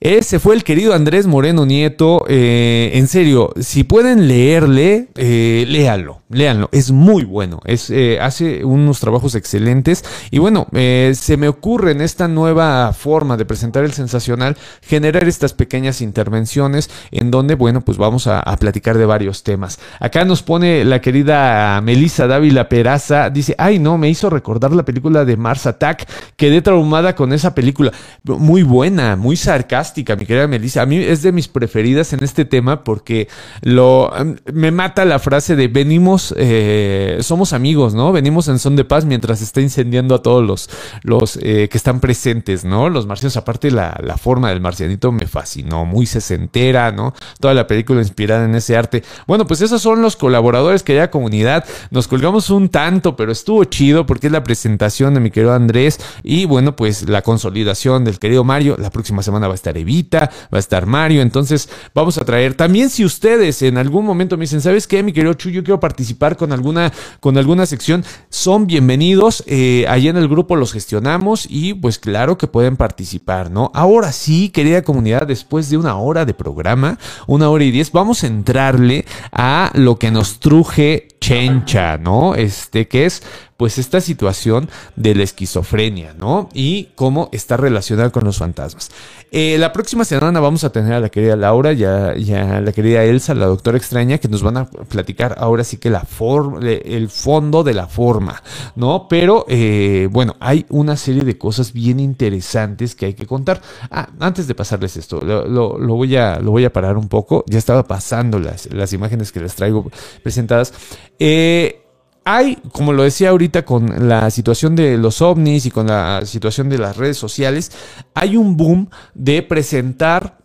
Ese 0.04 0.38
fue 0.40 0.54
el 0.54 0.66
querido 0.66 0.94
Andrés 0.94 1.28
Moreno 1.28 1.66
Nieto. 1.66 2.26
Eh, 2.28 2.92
en 2.96 3.08
serio, 3.08 3.54
si 3.58 3.86
pueden 3.86 4.28
leerle, 4.28 5.08
eh, 5.16 5.64
léanlo, 5.66 6.20
léanlo. 6.30 6.68
Es 6.74 6.92
muy 6.92 7.24
bueno. 7.24 7.62
Es, 7.64 7.90
eh, 7.90 8.20
hace 8.20 8.66
unos 8.66 9.00
trabajos 9.00 9.34
excelentes. 9.36 10.04
Y 10.30 10.40
bueno, 10.40 10.68
eh, 10.74 11.14
se 11.16 11.38
me 11.38 11.48
ocurre 11.48 11.94
en 11.94 12.02
esta 12.02 12.28
nueva 12.28 12.92
forma 12.92 13.38
de 13.38 13.46
presentar 13.46 13.86
el 13.86 13.94
sensacional 13.94 14.58
generar 14.82 15.26
estas 15.26 15.54
pequeñas 15.54 16.02
intervenciones 16.02 16.90
en 17.12 17.32
donde, 17.32 17.56
bueno, 17.56 17.80
pues 17.80 17.98
vamos 17.98 18.28
a, 18.28 18.42
a 18.42 18.58
platicar 18.58 18.98
de 18.98 19.06
varios 19.06 19.44
temas. 19.44 19.80
Acá 20.02 20.26
nos 20.26 20.44
pone 20.44 20.84
la 20.84 21.00
querida 21.00 21.80
Melissa 21.80 22.28
Dávila 22.28 22.68
Peraza. 22.68 23.30
Dice, 23.30 23.56
ay 23.58 23.80
no, 23.80 23.98
me 23.98 24.10
hizo 24.10 24.30
recordar 24.30 24.74
la 24.74 24.84
película 24.84 25.24
de 25.24 25.38
Mars 25.38 25.66
Attack. 25.66 26.10
Quedé 26.36 26.62
traumada 26.62 27.16
con 27.16 27.32
esa 27.32 27.56
película. 27.56 27.94
Muy 28.26 28.64
buena, 28.64 29.16
muy 29.16 29.38
sarcástica 29.38 29.93
mi 29.96 30.26
querida 30.26 30.48
Melissa. 30.48 30.82
A 30.82 30.86
mí 30.86 30.98
es 30.98 31.22
de 31.22 31.32
mis 31.32 31.48
preferidas 31.48 32.14
en 32.14 32.24
este 32.24 32.46
tema 32.46 32.84
porque 32.84 33.28
lo 33.62 34.12
me 34.52 34.72
mata 34.72 35.06
la 35.06 35.20
frase 35.20 35.56
de 35.56 35.68
venimos, 35.68 36.34
eh, 36.38 37.18
somos 37.22 37.54
amigos, 37.54 37.94
¿no? 37.94 38.12
Venimos 38.12 38.48
en 38.48 38.60
son 38.60 38.76
de 38.76 38.86
paz 38.86 39.06
mientras 39.06 39.42
está 39.42 39.62
incendiando 39.62 40.16
a 40.16 40.22
todos 40.22 40.46
los, 40.46 40.70
los 41.04 41.38
eh, 41.42 41.70
que 41.70 41.78
están 41.78 42.00
presentes, 42.00 42.66
¿no? 42.66 42.90
Los 42.90 43.06
marcianos, 43.08 43.38
aparte 43.38 43.72
la, 43.72 43.98
la 44.04 44.18
forma 44.18 44.50
del 44.50 44.62
marcianito 44.62 45.12
me 45.12 45.28
fascinó, 45.28 45.86
muy 45.86 46.06
sesentera, 46.06 46.92
¿no? 46.92 47.14
Toda 47.40 47.54
la 47.54 47.68
película 47.68 48.02
inspirada 48.02 48.46
en 48.46 48.56
ese 48.56 48.76
arte. 48.76 49.04
Bueno, 49.28 49.48
pues 49.48 49.62
esos 49.62 49.82
son 49.82 50.02
los 50.02 50.16
colaboradores 50.16 50.84
que 50.84 51.00
hay 51.00 51.04
comunidad. 51.10 51.66
Nos 51.92 52.08
colgamos 52.08 52.50
un 52.50 52.70
tanto, 52.70 53.16
pero 53.16 53.32
estuvo 53.32 53.64
chido 53.66 54.06
porque 54.06 54.28
es 54.28 54.34
la 54.34 54.44
presentación 54.44 55.14
de 55.14 55.20
mi 55.20 55.32
querido 55.32 55.54
Andrés 55.54 56.00
y 56.24 56.46
bueno, 56.46 56.76
pues 56.76 57.08
la 57.10 57.22
consolidación 57.22 58.04
del 58.04 58.20
querido 58.20 58.44
Mario. 58.44 58.76
La 58.80 58.90
próxima 58.90 59.24
semana 59.24 59.48
va 59.48 59.54
a 59.54 59.56
estar 59.56 59.78
Evita, 59.84 60.30
va 60.54 60.58
a 60.58 60.60
estar 60.60 60.86
Mario, 60.86 61.22
entonces 61.22 61.70
vamos 61.94 62.18
a 62.18 62.26
traer. 62.26 62.56
También 62.56 62.90
si 62.90 63.06
ustedes 63.06 63.62
en 63.62 63.78
algún 63.78 64.06
momento 64.06 64.36
me 64.36 64.44
dicen, 64.44 64.62
¿sabes 64.62 64.88
qué, 64.88 65.04
mi 65.04 65.14
querido 65.14 65.34
Chu? 65.36 65.50
Yo 65.50 65.64
quiero 65.64 65.80
participar 65.80 66.36
con 66.36 66.52
alguna, 66.52 66.92
con 67.20 67.38
alguna 67.38 67.66
sección, 67.66 68.04
son 68.30 68.68
bienvenidos. 68.68 69.44
Eh, 69.48 69.86
allá 69.88 70.10
en 70.10 70.18
el 70.18 70.28
grupo 70.28 70.56
los 70.56 70.74
gestionamos 70.74 71.46
y 71.50 71.74
pues 71.76 72.00
claro 72.00 72.38
que 72.38 72.48
pueden 72.48 72.78
participar, 72.78 73.52
¿no? 73.52 73.72
Ahora 73.74 74.12
sí, 74.12 74.50
querida 74.50 74.82
comunidad, 74.82 75.28
después 75.28 75.70
de 75.70 75.78
una 75.78 75.96
hora 75.96 76.26
de 76.26 76.34
programa, 76.34 76.98
una 77.28 77.50
hora 77.50 77.64
y 77.64 77.72
diez, 77.72 77.92
vamos 77.92 78.24
a 78.24 78.28
entrarle 78.28 79.06
a 79.32 79.72
lo 79.74 79.98
que 80.00 80.12
nos 80.12 80.40
truje 80.40 81.08
Chencha, 81.20 81.98
¿no? 81.98 82.36
Este, 82.36 82.88
que 82.88 83.06
es 83.06 83.24
pues 83.64 83.78
esta 83.78 84.02
situación 84.02 84.68
de 84.98 85.16
la 85.16 85.24
esquizofrenia, 85.24 86.14
¿no? 86.20 86.50
Y 86.54 86.90
cómo 86.96 87.30
está 87.32 87.56
relacionada 87.56 88.10
con 88.10 88.26
los 88.26 88.40
fantasmas. 88.40 88.92
Eh, 89.32 89.56
la 89.58 89.72
próxima 89.72 90.04
semana 90.04 90.42
vamos 90.42 90.66
a 90.66 90.74
tener 90.74 90.92
a 90.92 91.00
la 91.00 91.08
querida 91.08 91.38
Laura 91.38 91.72
y 91.72 91.86
a, 91.86 92.14
la 92.60 92.72
querida 92.74 93.06
Elsa, 93.06 93.34
la 93.34 93.46
doctora 93.46 93.78
extraña, 93.78 94.18
que 94.18 94.28
nos 94.28 94.44
van 94.44 94.58
a 94.58 94.66
platicar 94.66 95.36
ahora 95.38 95.64
sí 95.64 95.78
que 95.78 95.90
la 95.90 96.02
forma, 96.02 96.60
el 96.70 97.08
fondo 97.08 97.64
de 97.64 97.74
la 97.74 97.88
forma, 97.88 98.44
¿no? 98.76 99.08
Pero 99.08 99.46
eh, 99.48 100.10
bueno, 100.12 100.36
hay 100.42 100.66
una 100.68 100.98
serie 100.98 101.24
de 101.24 101.38
cosas 101.38 101.72
bien 101.72 102.02
interesantes 102.02 102.96
que 102.96 103.06
hay 103.06 103.14
que 103.14 103.26
contar. 103.26 103.62
Ah, 103.90 104.10
antes 104.20 104.46
de 104.46 104.56
pasarles 104.56 104.98
esto, 104.98 105.22
lo, 105.22 105.78
voy, 105.96 106.18
a, 106.18 106.42
lo 106.42 106.52
voy 106.52 106.66
a 106.66 106.74
parar 106.74 106.98
un 106.98 107.08
poco. 107.08 107.46
Ya 107.48 107.60
estaba 107.60 107.88
pasando 107.88 108.40
las, 108.40 108.66
las 108.74 108.92
imágenes 108.92 109.32
que 109.32 109.40
les 109.40 109.56
traigo 109.56 109.90
presentadas. 110.22 110.74
Eh, 111.18 111.83
hay, 112.26 112.58
como 112.72 112.94
lo 112.94 113.04
decía 113.04 113.30
ahorita 113.30 113.66
con 113.66 114.08
la 114.08 114.30
situación 114.32 114.76
de 114.76 114.98
los 114.98 115.22
ovnis 115.22 115.66
y 115.66 115.72
con 115.72 115.88
la 115.88 116.26
situación 116.26 116.70
de 116.70 116.78
las 116.78 116.98
redes 116.98 117.18
sociales, 117.18 117.72
hay 118.14 118.38
un 118.38 118.56
boom 118.56 118.90
de 119.14 119.42
presentar 119.44 120.38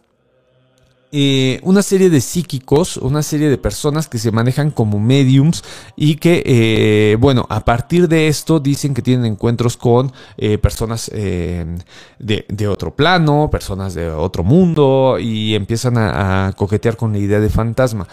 eh, 1.10 1.58
una 1.62 1.80
serie 1.80 2.10
de 2.10 2.20
psíquicos, 2.20 2.98
una 2.98 3.22
serie 3.22 3.48
de 3.48 3.56
personas 3.56 4.08
que 4.08 4.18
se 4.18 4.30
manejan 4.30 4.70
como 4.70 5.00
mediums 5.00 5.64
y 5.96 6.16
que, 6.16 6.42
eh, 6.44 7.16
bueno, 7.18 7.46
a 7.48 7.64
partir 7.64 8.08
de 8.08 8.28
esto 8.28 8.60
dicen 8.60 8.92
que 8.92 9.00
tienen 9.00 9.24
encuentros 9.24 9.78
con 9.78 10.12
eh, 10.36 10.58
personas 10.58 11.10
de, 11.10 12.68
otro 12.68 12.94
plano, 12.94 13.48
personas 13.50 13.94
de 13.94 14.10
otro 14.10 14.44
mundo 14.44 15.16
y 15.18 15.54
empiezan 15.54 15.96
a 15.96 16.52
coquetear 16.56 16.96
con 16.96 17.12
la 17.12 17.18
idea 17.18 17.40
de 17.40 17.48
fantasma. 17.48 18.06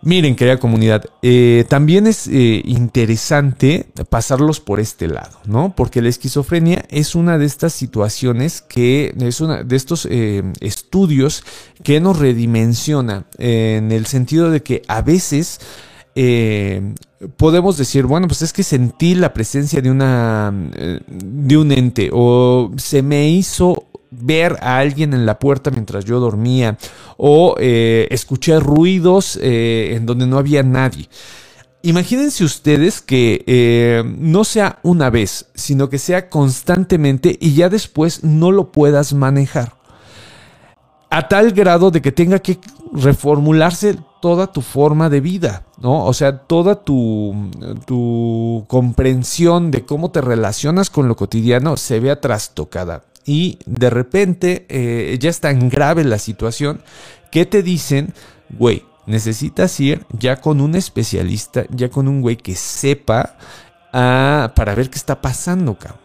Miren, 0.00 0.36
querida 0.36 0.58
comunidad, 0.58 1.06
eh, 1.22 1.64
también 1.68 2.06
es 2.06 2.28
eh, 2.28 2.62
interesante 2.64 3.86
pasarlos 4.08 4.60
por 4.60 4.78
este 4.78 5.08
lado, 5.08 5.40
¿no? 5.44 5.74
Porque 5.74 6.00
la 6.00 6.08
esquizofrenia 6.08 6.84
es 6.88 7.16
una 7.16 7.36
de 7.36 7.46
estas 7.46 7.72
situaciones 7.72 8.62
que 8.62 9.12
es 9.18 9.40
una 9.40 9.64
de 9.64 9.74
estos 9.74 10.06
eh, 10.08 10.44
estudios 10.60 11.42
que 11.82 12.00
nos 12.00 12.16
redimensiona 12.16 13.24
en 13.38 13.90
el 13.90 14.06
sentido 14.06 14.50
de 14.50 14.62
que 14.62 14.82
a 14.86 15.02
veces 15.02 15.60
podemos 17.36 17.76
decir, 17.76 18.06
bueno, 18.06 18.26
pues 18.26 18.42
es 18.42 18.52
que 18.52 18.64
sentí 18.64 19.14
la 19.14 19.32
presencia 19.32 19.80
de 19.80 19.90
una 19.90 20.52
de 21.06 21.56
un 21.56 21.70
ente 21.70 22.10
o 22.12 22.72
se 22.76 23.02
me 23.02 23.28
hizo 23.28 23.87
ver 24.20 24.56
a 24.60 24.78
alguien 24.78 25.14
en 25.14 25.26
la 25.26 25.38
puerta 25.38 25.70
mientras 25.70 26.04
yo 26.04 26.20
dormía 26.20 26.76
o 27.16 27.56
eh, 27.58 28.06
escuché 28.10 28.58
ruidos 28.60 29.38
eh, 29.42 29.94
en 29.94 30.06
donde 30.06 30.26
no 30.26 30.38
había 30.38 30.62
nadie. 30.62 31.08
Imagínense 31.82 32.44
ustedes 32.44 33.00
que 33.00 33.44
eh, 33.46 34.02
no 34.04 34.44
sea 34.44 34.80
una 34.82 35.10
vez, 35.10 35.46
sino 35.54 35.88
que 35.88 35.98
sea 35.98 36.28
constantemente 36.28 37.36
y 37.40 37.54
ya 37.54 37.68
después 37.68 38.24
no 38.24 38.50
lo 38.50 38.72
puedas 38.72 39.12
manejar. 39.12 39.74
A 41.10 41.28
tal 41.28 41.52
grado 41.52 41.90
de 41.90 42.02
que 42.02 42.12
tenga 42.12 42.40
que 42.40 42.58
reformularse 42.92 43.96
toda 44.20 44.52
tu 44.52 44.60
forma 44.60 45.08
de 45.08 45.20
vida, 45.20 45.64
¿no? 45.80 46.04
O 46.04 46.12
sea, 46.12 46.38
toda 46.38 46.82
tu, 46.82 47.50
tu 47.86 48.64
comprensión 48.66 49.70
de 49.70 49.86
cómo 49.86 50.10
te 50.10 50.20
relacionas 50.20 50.90
con 50.90 51.06
lo 51.06 51.16
cotidiano 51.16 51.76
se 51.76 52.00
vea 52.00 52.20
trastocada 52.20 53.04
y 53.28 53.58
de 53.66 53.90
repente 53.90 54.64
eh, 54.70 55.18
ya 55.20 55.28
es 55.28 55.40
tan 55.40 55.68
grave 55.68 56.02
la 56.02 56.18
situación 56.18 56.80
que 57.30 57.44
te 57.44 57.62
dicen, 57.62 58.14
güey, 58.48 58.86
necesitas 59.04 59.78
ir 59.80 60.06
ya 60.18 60.36
con 60.36 60.62
un 60.62 60.74
especialista, 60.74 61.66
ya 61.68 61.90
con 61.90 62.08
un 62.08 62.22
güey 62.22 62.36
que 62.36 62.54
sepa 62.54 63.36
ah, 63.92 64.54
para 64.56 64.74
ver 64.74 64.88
qué 64.88 64.96
está 64.96 65.20
pasando, 65.20 65.78
cabrón. 65.78 66.00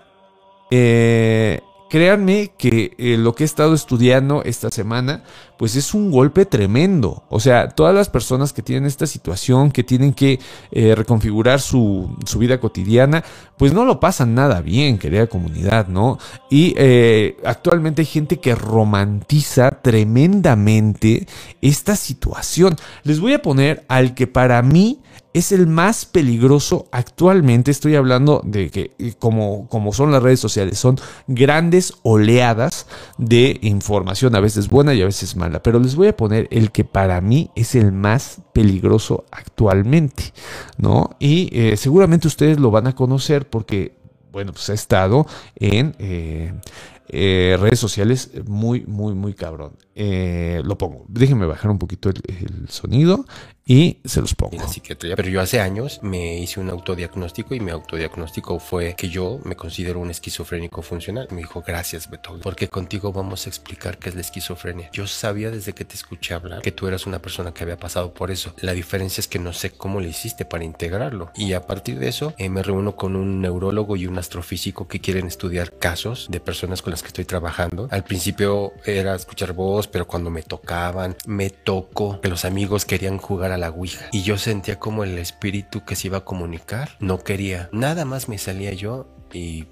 Eh, 0.69 1.61
créanme 1.93 2.53
que 2.57 2.95
eh, 2.97 3.17
lo 3.19 3.35
que 3.35 3.43
he 3.43 3.45
estado 3.45 3.75
estudiando 3.75 4.41
esta 4.45 4.71
semana, 4.71 5.21
pues 5.59 5.75
es 5.75 5.93
un 5.93 6.09
golpe 6.09 6.47
tremendo. 6.47 7.23
O 7.29 7.39
sea, 7.39 7.69
todas 7.69 7.93
las 7.93 8.09
personas 8.09 8.51
que 8.51 8.63
tienen 8.63 8.87
esta 8.87 9.05
situación, 9.05 9.71
que 9.71 9.83
tienen 9.83 10.11
que 10.11 10.39
eh, 10.71 10.95
reconfigurar 10.95 11.61
su, 11.61 12.17
vida 12.39 12.59
cotidiana, 12.59 13.23
pues 13.59 13.73
no 13.73 13.85
lo 13.85 13.99
pasan 13.99 14.33
nada 14.33 14.61
bien, 14.61 14.97
querida 14.97 15.27
comunidad, 15.27 15.87
¿no? 15.87 16.17
Y 16.49 16.73
eh, 16.77 17.37
actualmente 17.45 18.01
hay 18.01 18.07
gente 18.07 18.39
que 18.39 18.55
romantiza 18.55 19.69
tremendamente 19.69 21.27
esta 21.61 21.95
situación. 21.95 22.75
Les 23.03 23.19
voy 23.19 23.33
a 23.33 23.41
poner 23.43 23.85
al 23.87 24.15
que 24.15 24.25
para 24.25 24.63
mí 24.63 24.99
es 25.33 25.51
el 25.51 25.67
más 25.67 26.05
peligroso 26.05 26.87
actualmente. 26.91 27.71
Estoy 27.71 27.95
hablando 27.95 28.41
de 28.45 28.69
que, 28.69 28.91
eh, 28.99 29.13
como, 29.17 29.67
como 29.67 29.91
son 29.93 30.11
las 30.11 30.21
redes 30.21 30.39
sociales, 30.39 30.77
son 30.77 30.97
grandes 31.27 31.95
oleadas 32.03 32.87
de 33.17 33.59
información, 33.61 34.35
a 34.35 34.39
veces 34.39 34.69
buena 34.69 34.93
y 34.93 35.01
a 35.01 35.05
veces 35.05 35.35
mala. 35.35 35.61
Pero 35.63 35.79
les 35.79 35.95
voy 35.95 36.07
a 36.07 36.17
poner 36.17 36.47
el 36.51 36.71
que 36.71 36.85
para 36.85 37.19
mí 37.21 37.49
es 37.55 37.75
el 37.75 37.91
más 37.91 38.41
peligroso 38.53 39.25
actualmente, 39.31 40.33
¿no? 40.77 41.11
Y 41.19 41.49
eh, 41.51 41.77
seguramente 41.77 42.27
ustedes 42.27 42.59
lo 42.59 42.71
van 42.71 42.87
a 42.87 42.95
conocer 42.95 43.49
porque 43.49 43.97
bueno, 44.31 44.51
pues 44.51 44.67
ha 44.71 44.73
estado 44.73 45.27
en 45.55 45.95
eh, 45.99 47.55
redes 47.59 47.79
sociales 47.79 48.31
muy, 48.47 48.81
muy, 48.87 49.13
muy 49.13 49.35
cabrón. 49.35 49.73
Eh, 49.95 50.61
lo 50.63 50.77
pongo. 50.77 51.05
Déjenme 51.07 51.45
bajar 51.45 51.69
un 51.69 51.79
poquito 51.79 52.09
el, 52.09 52.67
sonido 52.69 53.25
y 53.65 53.99
se 54.03 54.21
los 54.21 54.33
pongo. 54.35 54.57
Pero 54.99 55.29
yo 55.29 55.39
hace 55.39 55.61
años 55.61 55.99
me 56.01 56.39
hice 56.39 56.59
un 56.59 56.69
autodiagnóstico 56.69 57.55
y 57.55 57.59
mi 57.59 57.71
autodiagnóstico 57.71 58.59
fue 58.59 58.95
que 58.95 59.09
yo 59.09 59.39
me 59.45 59.55
considero 59.55 59.99
un 59.99 60.09
esquizofrénico 60.09 60.81
funcional. 60.81 61.27
Me 61.31 61.37
dijo, 61.37 61.63
gracias 61.65 62.09
Beto, 62.09 62.39
porque 62.41 62.67
contigo 62.67 63.13
vamos 63.13 63.45
a 63.45 63.49
explicar 63.49 63.97
qué 63.97 64.09
es 64.09 64.15
la 64.15 64.21
esquizofrenia. 64.21 64.89
Yo 64.91 65.07
sabía 65.07 65.51
desde 65.51 65.73
que 65.73 65.85
te 65.85 65.95
escuché 65.95 66.33
hablar 66.33 66.61
que 66.61 66.71
tú 66.71 66.87
eras 66.87 67.05
una 67.05 67.19
persona 67.19 67.53
que 67.53 67.63
había 67.63 67.77
pasado 67.77 68.13
por 68.13 68.31
eso. 68.31 68.53
La 68.57 68.73
diferencia 68.73 69.21
es 69.21 69.27
que 69.27 69.39
no 69.39 69.53
sé 69.53 69.71
cómo 69.71 70.01
le 70.01 70.09
hiciste 70.09 70.45
para 70.45 70.63
integrarlo. 70.63 71.31
Y 71.35 71.53
a 71.53 71.65
partir 71.67 71.99
de 71.99 72.09
eso 72.09 72.33
eh, 72.37 72.49
me 72.49 72.63
reúno 72.63 72.95
con 72.95 73.15
un 73.15 73.41
neurólogo 73.41 73.95
y 73.95 74.07
un 74.07 74.17
astrofísico 74.17 74.87
que 74.87 74.99
quieren 74.99 75.27
estudiar 75.27 75.77
casos 75.77 76.27
de 76.29 76.39
personas 76.39 76.81
con 76.81 76.91
las 76.91 77.01
que 77.01 77.07
estoy 77.07 77.25
trabajando. 77.25 77.87
Al 77.91 78.03
principio 78.03 78.73
era 78.85 79.15
escuchar 79.15 79.53
voz, 79.53 79.82
pero 79.87 80.07
cuando 80.07 80.29
me 80.29 80.43
tocaban, 80.43 81.15
me 81.25 81.49
tocó 81.49 82.21
que 82.21 82.29
los 82.29 82.45
amigos 82.45 82.85
querían 82.85 83.17
jugar 83.17 83.51
a 83.51 83.57
la 83.57 83.69
Ouija. 83.69 84.07
Y 84.11 84.23
yo 84.23 84.37
sentía 84.37 84.79
como 84.79 85.03
el 85.03 85.17
espíritu 85.17 85.85
que 85.85 85.95
se 85.95 86.07
iba 86.07 86.19
a 86.19 86.25
comunicar. 86.25 86.97
No 86.99 87.23
quería. 87.23 87.69
Nada 87.71 88.05
más 88.05 88.29
me 88.29 88.37
salía 88.37 88.73
yo 88.73 89.07
y 89.31 89.65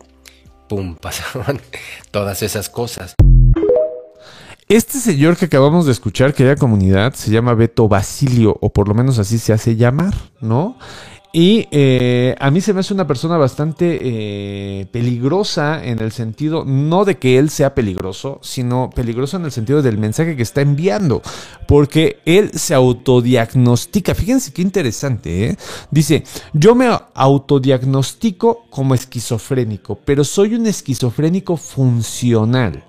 pum, 0.67 0.95
pasaban 1.01 1.59
todas 2.11 2.43
esas 2.43 2.69
cosas. 2.69 3.15
Este 4.67 4.99
señor 4.99 5.35
que 5.35 5.45
acabamos 5.45 5.85
de 5.85 5.91
escuchar, 5.91 6.33
querida 6.33 6.55
comunidad, 6.55 7.13
se 7.13 7.29
llama 7.29 7.53
Beto 7.55 7.89
Basilio, 7.89 8.57
o 8.61 8.71
por 8.71 8.87
lo 8.87 8.93
menos 8.93 9.19
así 9.19 9.37
se 9.37 9.51
hace 9.51 9.75
llamar, 9.75 10.13
¿no? 10.39 10.77
Y 11.33 11.67
eh, 11.71 12.35
a 12.39 12.51
mí 12.51 12.59
se 12.59 12.73
me 12.73 12.81
hace 12.81 12.93
una 12.93 13.07
persona 13.07 13.37
bastante 13.37 13.99
eh, 14.01 14.85
peligrosa 14.91 15.81
en 15.83 15.99
el 15.99 16.11
sentido, 16.11 16.65
no 16.65 17.05
de 17.05 17.19
que 17.19 17.37
él 17.37 17.49
sea 17.49 17.73
peligroso, 17.73 18.39
sino 18.41 18.89
peligroso 18.89 19.37
en 19.37 19.45
el 19.45 19.51
sentido 19.51 19.81
del 19.81 19.97
mensaje 19.97 20.35
que 20.35 20.43
está 20.43 20.59
enviando, 20.59 21.21
porque 21.69 22.19
él 22.25 22.51
se 22.53 22.73
autodiagnostica. 22.73 24.13
Fíjense 24.13 24.51
qué 24.51 24.61
interesante, 24.61 25.45
¿eh? 25.45 25.57
Dice, 25.89 26.25
yo 26.51 26.75
me 26.75 26.89
autodiagnostico 27.13 28.65
como 28.69 28.93
esquizofrénico, 28.93 29.99
pero 30.03 30.25
soy 30.25 30.55
un 30.55 30.67
esquizofrénico 30.67 31.55
funcional. 31.55 32.83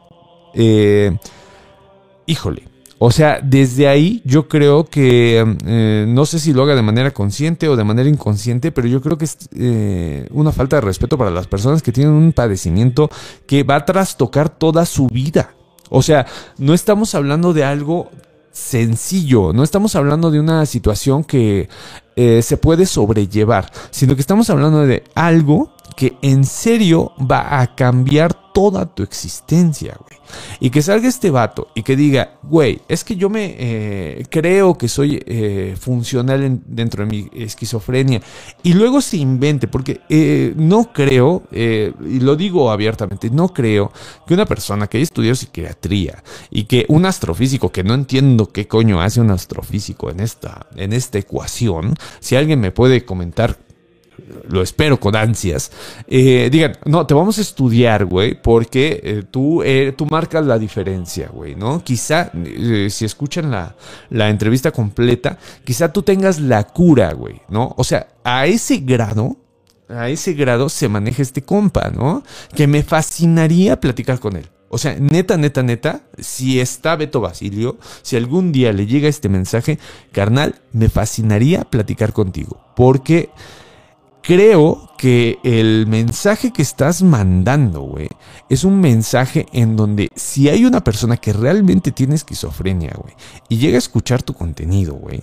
híjole. 2.26 2.71
O 3.04 3.10
sea, 3.10 3.40
desde 3.42 3.88
ahí 3.88 4.22
yo 4.24 4.46
creo 4.46 4.84
que, 4.84 5.56
eh, 5.66 6.04
no 6.06 6.24
sé 6.24 6.38
si 6.38 6.52
lo 6.52 6.62
haga 6.62 6.76
de 6.76 6.82
manera 6.82 7.10
consciente 7.10 7.68
o 7.68 7.74
de 7.74 7.82
manera 7.82 8.08
inconsciente, 8.08 8.70
pero 8.70 8.86
yo 8.86 9.02
creo 9.02 9.18
que 9.18 9.24
es 9.24 9.38
eh, 9.56 10.28
una 10.30 10.52
falta 10.52 10.76
de 10.76 10.82
respeto 10.82 11.18
para 11.18 11.32
las 11.32 11.48
personas 11.48 11.82
que 11.82 11.90
tienen 11.90 12.12
un 12.12 12.32
padecimiento 12.32 13.10
que 13.44 13.64
va 13.64 13.74
a 13.74 13.84
trastocar 13.84 14.50
toda 14.50 14.86
su 14.86 15.08
vida. 15.08 15.52
O 15.90 16.00
sea, 16.00 16.26
no 16.58 16.74
estamos 16.74 17.16
hablando 17.16 17.52
de 17.52 17.64
algo 17.64 18.08
sencillo, 18.52 19.52
no 19.52 19.64
estamos 19.64 19.96
hablando 19.96 20.30
de 20.30 20.38
una 20.38 20.64
situación 20.64 21.24
que 21.24 21.68
eh, 22.14 22.40
se 22.40 22.56
puede 22.56 22.86
sobrellevar, 22.86 23.68
sino 23.90 24.14
que 24.14 24.20
estamos 24.20 24.48
hablando 24.48 24.86
de 24.86 25.02
algo 25.16 25.72
que 25.96 26.16
en 26.22 26.44
serio 26.44 27.10
va 27.18 27.60
a 27.60 27.74
cambiar 27.74 28.52
toda 28.52 28.86
tu 28.86 29.02
existencia, 29.02 29.96
güey. 29.98 30.11
Y 30.60 30.70
que 30.70 30.82
salga 30.82 31.08
este 31.08 31.30
vato 31.30 31.68
y 31.74 31.82
que 31.82 31.96
diga, 31.96 32.38
güey, 32.42 32.80
es 32.88 33.04
que 33.04 33.16
yo 33.16 33.28
me 33.28 33.54
eh, 33.58 34.24
creo 34.30 34.76
que 34.76 34.88
soy 34.88 35.22
eh, 35.26 35.76
funcional 35.78 36.60
dentro 36.66 37.04
de 37.04 37.10
mi 37.10 37.30
esquizofrenia. 37.34 38.20
Y 38.62 38.74
luego 38.74 39.00
se 39.00 39.16
invente, 39.16 39.68
porque 39.68 40.00
eh, 40.08 40.52
no 40.56 40.92
creo, 40.92 41.42
y 41.52 42.20
lo 42.20 42.36
digo 42.36 42.70
abiertamente, 42.70 43.30
no 43.30 43.48
creo 43.48 43.92
que 44.26 44.34
una 44.34 44.46
persona 44.46 44.86
que 44.86 44.98
haya 44.98 45.04
estudiado 45.04 45.34
psiquiatría 45.34 46.22
y 46.50 46.64
que 46.64 46.86
un 46.88 47.06
astrofísico, 47.06 47.70
que 47.70 47.84
no 47.84 47.94
entiendo 47.94 48.46
qué 48.46 48.66
coño 48.66 49.00
hace 49.00 49.20
un 49.20 49.30
astrofísico 49.30 50.10
en 50.10 50.20
esta, 50.20 50.66
en 50.76 50.92
esta 50.92 51.18
ecuación, 51.18 51.94
si 52.20 52.36
alguien 52.36 52.60
me 52.60 52.70
puede 52.70 53.04
comentar 53.04 53.58
lo 54.48 54.62
espero 54.62 54.98
con 54.98 55.16
ansias, 55.16 55.70
eh, 56.06 56.48
digan, 56.50 56.76
no, 56.84 57.06
te 57.06 57.14
vamos 57.14 57.38
a 57.38 57.40
estudiar, 57.40 58.04
güey, 58.04 58.40
porque 58.40 59.00
eh, 59.02 59.22
tú, 59.30 59.62
eh, 59.62 59.92
tú 59.96 60.06
marcas 60.06 60.44
la 60.46 60.58
diferencia, 60.58 61.28
güey, 61.32 61.54
¿no? 61.54 61.82
Quizá, 61.82 62.30
si 62.88 63.04
escuchan 63.04 63.50
la, 63.50 63.74
la 64.10 64.28
entrevista 64.28 64.70
completa, 64.70 65.38
quizá 65.64 65.92
tú 65.92 66.02
tengas 66.02 66.40
la 66.40 66.64
cura, 66.64 67.12
güey, 67.12 67.40
¿no? 67.48 67.74
O 67.76 67.84
sea, 67.84 68.08
a 68.24 68.46
ese 68.46 68.78
grado, 68.78 69.36
a 69.88 70.08
ese 70.08 70.34
grado 70.34 70.68
se 70.68 70.88
maneja 70.88 71.22
este 71.22 71.42
compa, 71.42 71.90
¿no? 71.90 72.22
Que 72.54 72.66
me 72.66 72.82
fascinaría 72.82 73.80
platicar 73.80 74.18
con 74.18 74.36
él. 74.36 74.48
O 74.74 74.78
sea, 74.78 74.96
neta, 74.98 75.36
neta, 75.36 75.62
neta, 75.62 76.00
si 76.18 76.58
está 76.58 76.96
Beto 76.96 77.20
Basilio, 77.20 77.76
si 78.00 78.16
algún 78.16 78.52
día 78.52 78.72
le 78.72 78.86
llega 78.86 79.06
este 79.06 79.28
mensaje, 79.28 79.78
carnal, 80.12 80.62
me 80.72 80.88
fascinaría 80.88 81.64
platicar 81.64 82.14
contigo. 82.14 82.58
Porque 82.74 83.28
creo 84.22 84.88
que 84.96 85.38
el 85.42 85.86
mensaje 85.86 86.52
que 86.52 86.62
estás 86.62 87.02
mandando, 87.02 87.80
güey, 87.80 88.08
es 88.48 88.64
un 88.64 88.80
mensaje 88.80 89.46
en 89.52 89.76
donde 89.76 90.08
si 90.14 90.48
hay 90.48 90.64
una 90.64 90.82
persona 90.82 91.16
que 91.16 91.32
realmente 91.32 91.92
tiene 91.92 92.14
esquizofrenia, 92.14 92.92
güey, 92.96 93.14
y 93.48 93.58
llega 93.58 93.76
a 93.76 93.78
escuchar 93.78 94.22
tu 94.22 94.32
contenido, 94.32 94.94
güey, 94.94 95.22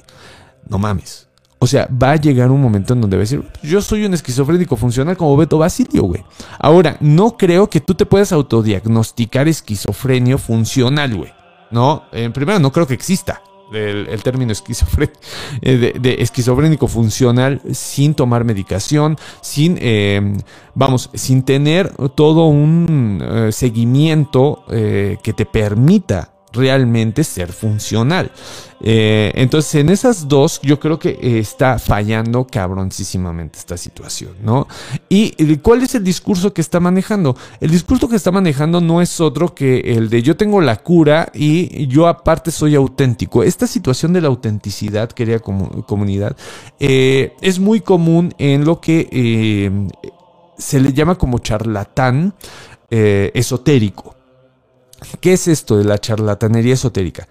no 0.68 0.78
mames. 0.78 1.28
O 1.62 1.68
sea, 1.68 1.90
va 1.92 2.12
a 2.12 2.16
llegar 2.16 2.52
un 2.52 2.62
momento 2.62 2.94
en 2.94 3.02
donde 3.02 3.18
va 3.18 3.22
a 3.22 3.26
decir, 3.26 3.44
yo 3.62 3.82
soy 3.82 4.06
un 4.06 4.14
esquizofrénico 4.14 4.78
funcional 4.78 5.18
como 5.18 5.36
Beto 5.36 5.58
Basilio, 5.58 6.04
güey. 6.04 6.24
Ahora, 6.58 6.96
no 7.02 7.36
creo 7.36 7.70
que 7.70 7.82
tú 7.82 7.96
te 7.96 8.06
puedas 8.06 8.32
autodiagnosticar 8.32 9.50
esquizofrenio 9.50 10.38
funcional, 10.38 11.16
güey. 11.18 11.34
No, 11.72 12.04
en 12.14 12.32
primero 12.32 12.60
no 12.60 12.72
creo 12.72 12.88
que 12.88 12.94
exista 12.94 13.42
el, 13.74 14.24
término 14.24 14.54
eh, 15.62 15.94
de, 16.00 16.16
esquizofrénico 16.20 16.88
funcional 16.88 17.62
sin 17.72 18.14
tomar 18.14 18.44
medicación, 18.44 19.18
sin, 19.42 19.78
eh, 19.80 20.38
vamos, 20.76 21.10
sin 21.14 21.44
tener 21.44 21.94
todo 22.16 22.48
un 22.48 23.22
eh, 23.22 23.52
seguimiento 23.52 24.64
que 24.70 25.34
te 25.36 25.46
permita 25.46 26.39
realmente 26.52 27.24
ser 27.24 27.52
funcional. 27.52 28.32
Eh, 28.82 29.32
entonces, 29.36 29.76
en 29.76 29.90
esas 29.90 30.28
dos, 30.28 30.60
yo 30.64 30.80
creo 30.80 30.98
que 30.98 31.40
está 31.40 31.80
fallando 31.80 32.48
cabroncísimamente 32.48 33.60
esta 33.60 33.78
situación, 33.78 34.32
¿no? 34.42 34.68
¿Y 35.10 35.58
cuál 35.58 35.84
es 35.84 35.96
el 35.96 36.04
discurso 36.04 36.54
que 36.54 36.62
está 36.62 36.80
manejando? 36.80 37.36
El 37.60 37.72
discurso 37.72 38.08
que 38.08 38.16
está 38.16 38.32
manejando 38.32 38.80
no 38.80 39.02
es 39.02 39.20
otro 39.20 39.54
que 39.54 39.80
el 39.80 40.10
de 40.10 40.22
yo 40.22 40.38
tengo 40.38 40.62
la 40.62 40.78
cura 40.78 41.30
y 41.34 41.88
yo 41.88 42.08
aparte 42.08 42.52
soy 42.52 42.76
auténtico. 42.76 43.44
Esta 43.44 43.68
situación 43.68 44.14
de 44.14 44.22
la 44.22 44.30
autenticidad, 44.30 45.12
querida 45.12 45.40
comunidad, 45.40 46.38
eh, 46.80 47.34
es 47.42 47.60
muy 47.60 47.82
común 47.82 48.34
en 48.38 48.64
lo 48.64 48.80
que 48.80 49.10
eh, 49.12 49.72
se 50.58 50.80
le 50.80 50.94
llama 50.94 51.16
como 51.16 51.40
charlatán 51.40 52.34
esotérico. 52.92 54.19
¿Qué 55.22 55.34
es 55.34 55.48
esto 55.48 55.78
de 55.78 55.86
la 55.86 55.98
charlatanería 55.98 56.74
esotérica? 56.74 57.28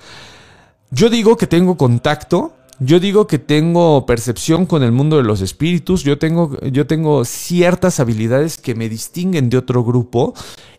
Yo 0.90 1.10
digo 1.10 1.36
que 1.36 1.46
tengo 1.46 1.76
contacto, 1.76 2.54
yo 2.80 3.00
digo 3.00 3.26
que 3.26 3.38
tengo 3.38 4.06
percepción 4.06 4.64
con 4.64 4.82
el 4.82 4.92
mundo 4.92 5.16
de 5.16 5.24
los 5.24 5.40
espíritus, 5.40 6.04
yo 6.04 6.18
tengo, 6.18 6.58
yo 6.60 6.86
tengo 6.86 7.24
ciertas 7.24 8.00
habilidades 8.00 8.56
que 8.56 8.74
me 8.74 8.88
distinguen 8.88 9.50
de 9.50 9.58
otro 9.58 9.84
grupo 9.84 10.34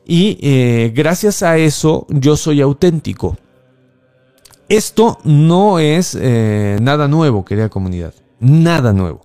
y 0.06 0.40
eh, 0.42 0.92
gracias 0.96 1.44
a 1.44 1.58
eso 1.58 2.08
yo 2.10 2.38
soy 2.38 2.62
auténtico. 2.62 3.38
Esto 4.70 5.20
no 5.24 5.80
es 5.80 6.18
eh, 6.20 6.78
nada 6.82 7.08
nuevo, 7.08 7.44
querida 7.44 7.70
comunidad, 7.70 8.14
nada 8.40 8.94
nuevo. 8.94 9.22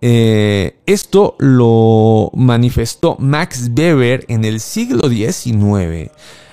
Eh, 0.00 0.76
esto 0.86 1.36
lo 1.38 2.30
manifestó 2.34 3.16
Max 3.18 3.70
Weber 3.74 4.24
en 4.28 4.44
el 4.44 4.60
siglo 4.60 5.08
XIX 5.08 6.10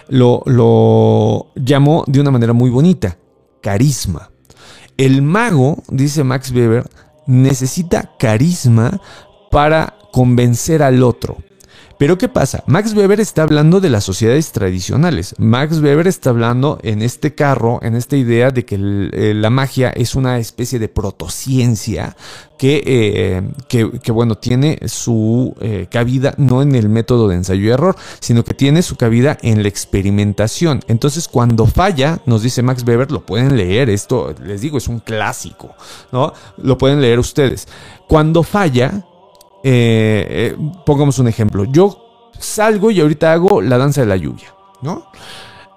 lo, 0.08 1.52
llamó 1.56 2.04
de 2.08 2.20
una 2.20 2.32
manera 2.32 2.54
muy 2.54 2.70
bonita, 2.70 3.18
carisma. 3.62 4.32
El 4.98 5.22
mago, 5.22 5.82
dice 5.90 6.24
Max 6.24 6.52
Weber, 6.52 6.88
necesita 7.26 8.12
carisma 8.20 9.02
para 9.50 9.96
convencer 10.12 10.84
al 10.84 11.04
otro. 11.04 11.38
Pero 12.02 12.18
¿qué 12.18 12.28
pasa? 12.28 12.64
Max 12.66 12.96
Weber 12.96 13.20
está 13.20 13.44
hablando 13.44 13.80
de 13.80 13.92
las 13.92 14.04
sociedades 14.04 14.52
tradicionales. 14.52 15.36
Max 15.38 15.82
Weber 15.82 16.08
está 16.08 16.32
hablando 16.32 16.80
en 16.82 17.04
este 17.04 17.36
carro, 17.36 17.78
en 17.84 17.96
esta 17.96 18.18
idea 18.18 18.50
de 18.50 18.66
que 18.66 18.74
eh, 18.74 19.36
la 19.36 19.52
magia 19.52 19.92
es 19.92 20.16
una 20.16 20.40
especie 20.40 20.80
de 20.80 20.88
protociencia 20.88 22.18
que, 22.58 22.82
eh, 22.88 23.44
que, 23.68 24.12
bueno, 24.12 24.34
tiene 24.34 24.80
su 24.88 25.54
eh, 25.62 25.86
cabida 25.92 26.34
no 26.38 26.64
en 26.64 26.74
el 26.74 26.90
método 26.90 27.28
de 27.28 27.36
ensayo 27.36 27.62
y 27.62 27.70
error, 27.70 27.96
sino 28.20 28.44
que 28.44 28.56
tiene 28.56 28.82
su 28.82 28.96
cabida 28.96 29.38
en 29.44 29.62
la 29.62 29.70
experimentación. 29.70 30.80
Entonces, 30.88 31.28
cuando 31.28 31.68
falla, 31.68 32.20
nos 32.26 32.42
dice 32.42 32.64
Max 32.64 32.84
Weber, 32.84 33.12
lo 33.12 33.28
pueden 33.28 33.56
leer, 33.56 33.92
esto 33.92 34.34
les 34.44 34.62
digo, 34.62 34.80
es 34.80 34.88
un 34.88 35.02
clásico, 35.02 35.76
¿no? 36.12 36.34
Lo 36.58 36.80
pueden 36.80 37.00
leer 37.00 37.20
ustedes. 37.20 37.68
Cuando 38.08 38.42
falla, 38.42 39.06
eh, 39.64 40.54
eh, 40.54 40.58
pongamos 40.86 41.20
un 41.20 41.28
ejemplo. 41.28 41.66
Yo 41.66 42.32
salgo 42.38 42.92
y 42.92 43.02
ahorita 43.02 43.34
hago 43.34 43.62
la 43.62 43.78
danza 43.78 44.02
de 44.02 44.08
la 44.08 44.18
lluvia, 44.18 44.54
¿no? 44.82 45.06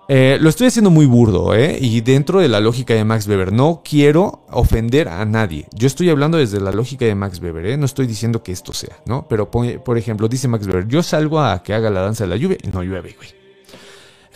Eh, 0.07 0.37
lo 0.39 0.51
estoy 0.51 0.67
haciendo 0.67 0.91
muy 0.91 1.07
burdo, 1.07 1.55
¿eh? 1.55 1.79
Y 1.81 2.03
dentro 2.03 2.41
de 2.41 2.49
la 2.49 2.61
lógica 2.61 2.93
de 2.93 3.05
Max 3.05 3.27
Weber. 3.27 3.53
No 3.53 3.81
quiero 3.83 4.45
ofender 4.51 5.09
a 5.09 5.25
nadie. 5.25 5.67
Yo 5.73 5.87
estoy 5.87 6.11
hablando 6.11 6.37
desde 6.37 6.61
la 6.61 6.73
lógica 6.73 7.07
de 7.07 7.15
Max 7.15 7.41
Weber, 7.41 7.67
¿eh? 7.67 7.77
No 7.79 7.87
estoy 7.87 8.07
diciendo 8.07 8.43
que 8.43 8.53
esto 8.53 8.75
sea, 8.75 8.99
¿no? 9.07 9.27
Pero, 9.29 9.51
por 9.51 9.99
ejemplo, 9.99 10.29
dice 10.29 10.47
Max 10.47 10.67
Weber, 10.67 10.87
yo 10.89 11.03
salgo 11.03 11.41
a 11.41 11.63
que 11.63 11.73
haga 11.73 11.89
la 11.89 12.03
danza 12.03 12.25
de 12.25 12.31
la 12.31 12.37
lluvia 12.37 12.59
y 12.63 12.69
no 12.69 12.83
llueve, 12.83 13.17
güey. 13.17 13.31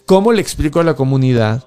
¿Cómo 0.06 0.32
le 0.32 0.40
explico 0.40 0.80
a 0.80 0.84
la 0.84 0.94
comunidad 0.94 1.64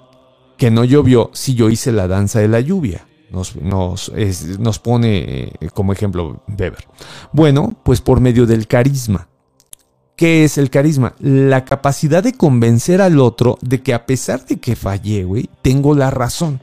que 0.56 0.72
no 0.72 0.82
llovió 0.82 1.30
si 1.32 1.54
yo 1.54 1.70
hice 1.70 1.92
la 1.92 2.08
danza 2.08 2.40
de 2.40 2.48
la 2.48 2.58
lluvia? 2.58 3.06
Nos, 3.32 3.56
nos, 3.56 4.78
pone 4.78 5.18
eh, 5.60 5.68
como 5.74 5.92
ejemplo 5.92 6.42
Weber. 6.48 6.86
Bueno, 7.32 7.74
pues 7.82 8.00
por 8.00 8.20
medio 8.20 8.46
del 8.46 8.66
carisma. 8.66 9.28
¿Qué 10.16 10.44
es 10.44 10.58
el 10.58 10.70
carisma? 10.70 11.14
La 11.18 11.64
capacidad 11.64 12.22
de 12.22 12.34
convencer 12.34 13.00
al 13.00 13.18
otro 13.18 13.58
de 13.62 13.82
que 13.82 13.94
a 13.94 14.06
pesar 14.06 14.44
de 14.46 14.60
que 14.60 14.76
fallé, 14.76 15.24
güey, 15.24 15.48
tengo 15.62 15.94
la 15.94 16.10
razón. 16.10 16.62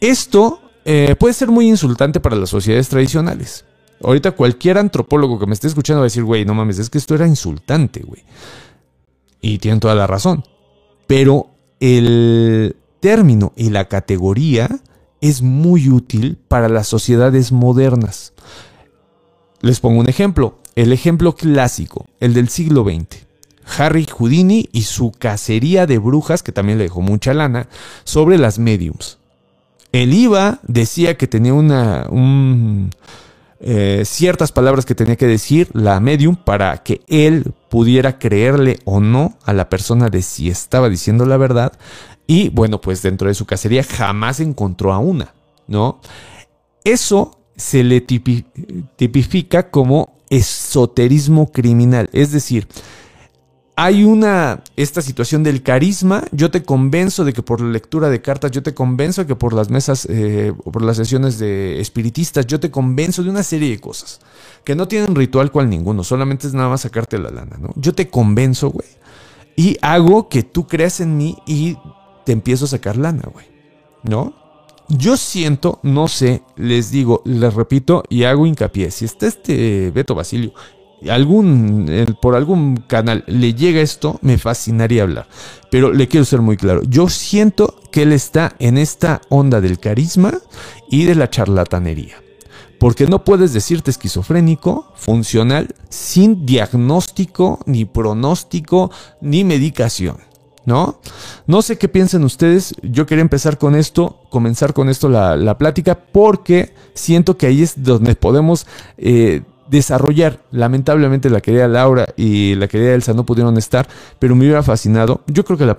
Esto 0.00 0.60
eh, 0.84 1.14
puede 1.16 1.34
ser 1.34 1.48
muy 1.48 1.68
insultante 1.68 2.20
para 2.20 2.36
las 2.36 2.48
sociedades 2.48 2.88
tradicionales. 2.88 3.64
Ahorita 4.02 4.32
cualquier 4.32 4.78
antropólogo 4.78 5.38
que 5.38 5.46
me 5.46 5.54
esté 5.54 5.66
escuchando 5.66 6.00
va 6.00 6.04
a 6.04 6.06
decir, 6.06 6.24
güey, 6.24 6.44
no 6.44 6.54
mames, 6.54 6.78
es 6.78 6.88
que 6.88 6.98
esto 6.98 7.14
era 7.14 7.26
insultante, 7.26 8.00
güey. 8.00 8.24
Y 9.40 9.58
tienen 9.58 9.80
toda 9.80 9.94
la 9.94 10.06
razón. 10.06 10.44
Pero 11.06 11.50
el 11.80 12.76
término 13.00 13.52
y 13.56 13.70
la 13.70 13.86
categoría 13.86 14.68
es 15.20 15.42
muy 15.42 15.88
útil 15.88 16.38
para 16.48 16.68
las 16.68 16.86
sociedades 16.86 17.52
modernas. 17.52 18.32
Les 19.60 19.80
pongo 19.80 20.00
un 20.00 20.08
ejemplo, 20.08 20.58
el 20.76 20.92
ejemplo 20.92 21.34
clásico, 21.34 22.06
el 22.20 22.34
del 22.34 22.48
siglo 22.48 22.84
XX. 22.84 23.26
Harry 23.76 24.06
Houdini 24.06 24.68
y 24.72 24.82
su 24.82 25.12
cacería 25.12 25.86
de 25.86 25.98
brujas, 25.98 26.42
que 26.42 26.52
también 26.52 26.78
le 26.78 26.84
dejó 26.84 27.02
mucha 27.02 27.34
lana, 27.34 27.68
sobre 28.04 28.38
las 28.38 28.58
mediums. 28.58 29.18
El 29.92 30.14
IVA 30.14 30.60
decía 30.62 31.16
que 31.16 31.26
tenía 31.26 31.54
una, 31.54 32.06
eh, 33.60 34.02
ciertas 34.04 34.52
palabras 34.52 34.86
que 34.86 34.94
tenía 34.94 35.16
que 35.16 35.26
decir 35.26 35.68
la 35.72 35.98
medium 35.98 36.36
para 36.36 36.82
que 36.82 37.00
él 37.08 37.52
pudiera 37.68 38.18
creerle 38.18 38.78
o 38.84 39.00
no 39.00 39.36
a 39.44 39.52
la 39.52 39.68
persona 39.68 40.08
de 40.08 40.22
si 40.22 40.48
estaba 40.50 40.88
diciendo 40.88 41.26
la 41.26 41.36
verdad. 41.36 41.72
Y 42.30 42.50
bueno, 42.50 42.78
pues 42.80 43.00
dentro 43.00 43.26
de 43.26 43.34
su 43.34 43.46
cacería 43.46 43.82
jamás 43.82 44.38
encontró 44.38 44.92
a 44.92 44.98
una, 44.98 45.34
¿no? 45.66 46.00
Eso 46.84 47.40
se 47.56 47.82
le 47.82 48.02
tipifica 48.02 49.70
como 49.70 50.18
esoterismo 50.28 51.50
criminal. 51.50 52.10
Es 52.12 52.30
decir, 52.30 52.68
hay 53.76 54.04
una, 54.04 54.62
esta 54.76 55.00
situación 55.00 55.42
del 55.42 55.62
carisma, 55.62 56.22
yo 56.30 56.50
te 56.50 56.62
convenzo 56.62 57.24
de 57.24 57.32
que 57.32 57.42
por 57.42 57.62
la 57.62 57.70
lectura 57.70 58.10
de 58.10 58.20
cartas, 58.20 58.50
yo 58.50 58.62
te 58.62 58.74
convenzo 58.74 59.22
de 59.22 59.28
que 59.28 59.36
por 59.36 59.54
las 59.54 59.70
mesas, 59.70 60.06
eh, 60.10 60.52
por 60.64 60.82
las 60.82 60.98
sesiones 60.98 61.38
de 61.38 61.80
espiritistas, 61.80 62.46
yo 62.46 62.60
te 62.60 62.70
convenzo 62.70 63.22
de 63.22 63.30
una 63.30 63.42
serie 63.42 63.70
de 63.70 63.78
cosas 63.78 64.20
que 64.64 64.74
no 64.74 64.86
tienen 64.86 65.14
ritual 65.14 65.50
cual 65.50 65.70
ninguno, 65.70 66.04
solamente 66.04 66.46
es 66.46 66.52
nada 66.52 66.68
más 66.68 66.82
sacarte 66.82 67.18
la 67.18 67.30
lana, 67.30 67.56
¿no? 67.58 67.70
Yo 67.76 67.94
te 67.94 68.10
convenzo, 68.10 68.68
güey, 68.68 68.88
y 69.56 69.78
hago 69.80 70.28
que 70.28 70.42
tú 70.42 70.66
creas 70.66 71.00
en 71.00 71.16
mí 71.16 71.38
y 71.46 71.76
te 72.28 72.32
empiezo 72.32 72.66
a 72.66 72.68
sacar 72.68 72.98
lana, 72.98 73.22
güey. 73.32 73.46
¿No? 74.02 74.34
Yo 74.90 75.16
siento, 75.16 75.80
no 75.82 76.08
sé, 76.08 76.42
les 76.56 76.90
digo, 76.90 77.22
les 77.24 77.54
repito 77.54 78.02
y 78.10 78.24
hago 78.24 78.46
hincapié, 78.46 78.90
si 78.90 79.06
está 79.06 79.26
este 79.26 79.90
Beto 79.94 80.14
Basilio, 80.14 80.52
algún, 81.08 82.16
por 82.20 82.34
algún 82.34 82.76
canal 82.86 83.24
le 83.26 83.54
llega 83.54 83.80
esto, 83.80 84.18
me 84.20 84.36
fascinaría 84.36 85.04
hablar. 85.04 85.26
Pero 85.70 85.90
le 85.90 86.06
quiero 86.06 86.26
ser 86.26 86.42
muy 86.42 86.58
claro, 86.58 86.82
yo 86.82 87.08
siento 87.08 87.80
que 87.90 88.02
él 88.02 88.12
está 88.12 88.54
en 88.58 88.76
esta 88.76 89.22
onda 89.30 89.62
del 89.62 89.78
carisma 89.78 90.34
y 90.90 91.04
de 91.04 91.14
la 91.14 91.30
charlatanería. 91.30 92.16
Porque 92.78 93.06
no 93.06 93.24
puedes 93.24 93.54
decirte 93.54 93.90
esquizofrénico, 93.90 94.92
funcional, 94.96 95.74
sin 95.88 96.44
diagnóstico, 96.44 97.60
ni 97.64 97.86
pronóstico, 97.86 98.90
ni 99.22 99.44
medicación. 99.44 100.27
¿No? 100.64 101.00
No 101.46 101.62
sé 101.62 101.78
qué 101.78 101.88
piensan 101.88 102.24
ustedes. 102.24 102.74
Yo 102.82 103.06
quería 103.06 103.22
empezar 103.22 103.58
con 103.58 103.74
esto, 103.74 104.20
comenzar 104.30 104.72
con 104.72 104.88
esto 104.88 105.08
la, 105.08 105.58
plática, 105.58 105.98
porque 106.12 106.74
siento 106.94 107.36
que 107.36 107.46
ahí 107.46 107.62
es 107.62 107.82
donde 107.82 108.14
podemos 108.14 108.66
eh, 108.96 109.42
desarrollar. 109.68 110.40
Lamentablemente 110.50 111.30
la 111.30 111.40
querida 111.40 111.68
Laura 111.68 112.06
y 112.16 112.54
la 112.54 112.68
querida 112.68 112.94
Elsa 112.94 113.12
no 113.12 113.24
pudieron 113.24 113.56
estar, 113.56 113.88
pero 114.18 114.34
me 114.34 114.44
hubiera 114.44 114.62
fascinado. 114.62 115.22
Yo 115.26 115.44
creo 115.44 115.58
que 115.58 115.66
la, 115.66 115.76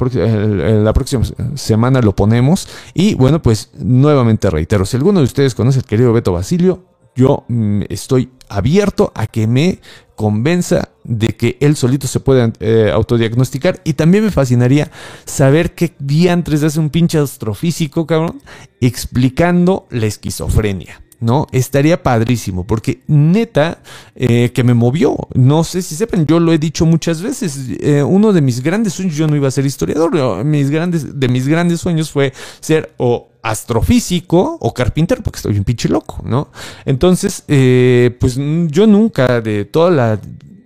la 0.83 0.93
próxima 0.93 1.23
semana 1.55 2.01
lo 2.01 2.15
ponemos. 2.15 2.67
Y 2.93 3.15
bueno, 3.15 3.41
pues 3.41 3.71
nuevamente 3.77 4.49
reitero, 4.49 4.85
si 4.85 4.97
alguno 4.97 5.19
de 5.19 5.25
ustedes 5.25 5.55
conoce 5.55 5.79
al 5.79 5.85
querido 5.85 6.13
Beto 6.13 6.33
Basilio, 6.33 6.83
yo 7.15 7.43
mm, 7.47 7.83
estoy 7.89 8.29
abierto 8.49 9.11
a 9.15 9.27
que 9.27 9.47
me 9.47 9.79
convenza 10.15 10.89
de 11.05 11.29
que 11.29 11.57
él 11.61 11.77
solito 11.77 12.07
se 12.07 12.19
puede 12.19 12.51
eh, 12.59 12.91
autodiagnosticar. 12.93 13.79
Y 13.83 13.93
también 13.93 14.25
me 14.25 14.31
fascinaría 14.31 14.91
saber 15.25 15.73
qué 15.73 15.93
diantres 15.99 16.63
hace 16.63 16.79
un 16.79 16.89
pinche 16.89 17.17
astrofísico, 17.17 18.05
cabrón, 18.05 18.41
explicando 18.81 19.87
la 19.89 20.07
esquizofrenia. 20.07 21.01
¿No? 21.19 21.47
Estaría 21.51 22.01
padrísimo, 22.01 22.65
porque 22.65 23.01
neta 23.07 23.79
eh, 24.15 24.51
que 24.53 24.63
me 24.63 24.73
movió. 24.73 25.15
No 25.33 25.63
sé 25.63 25.81
si 25.81 25.95
sepan, 25.95 26.25
yo 26.25 26.39
lo 26.39 26.53
he 26.53 26.57
dicho 26.57 26.85
muchas 26.85 27.21
veces. 27.21 27.59
Eh, 27.79 28.03
uno 28.03 28.33
de 28.33 28.41
mis 28.41 28.61
grandes 28.61 28.93
sueños, 28.93 29.15
yo 29.15 29.27
no 29.27 29.35
iba 29.35 29.47
a 29.47 29.51
ser 29.51 29.65
historiador, 29.65 30.43
mis 30.43 30.69
grandes, 30.69 31.19
de 31.19 31.27
mis 31.27 31.47
grandes 31.47 31.81
sueños 31.81 32.11
fue 32.11 32.33
ser 32.59 32.93
o 32.97 33.29
astrofísico 33.41 34.57
o 34.59 34.73
carpintero, 34.73 35.23
porque 35.23 35.37
estoy 35.37 35.57
un 35.57 35.63
pinche 35.63 35.89
loco, 35.89 36.21
¿no? 36.23 36.49
Entonces, 36.85 37.43
eh, 37.47 38.15
pues 38.19 38.37
yo 38.67 38.87
nunca 38.87 39.41
de 39.41 39.65
toda 39.65 39.91
la 39.91 40.19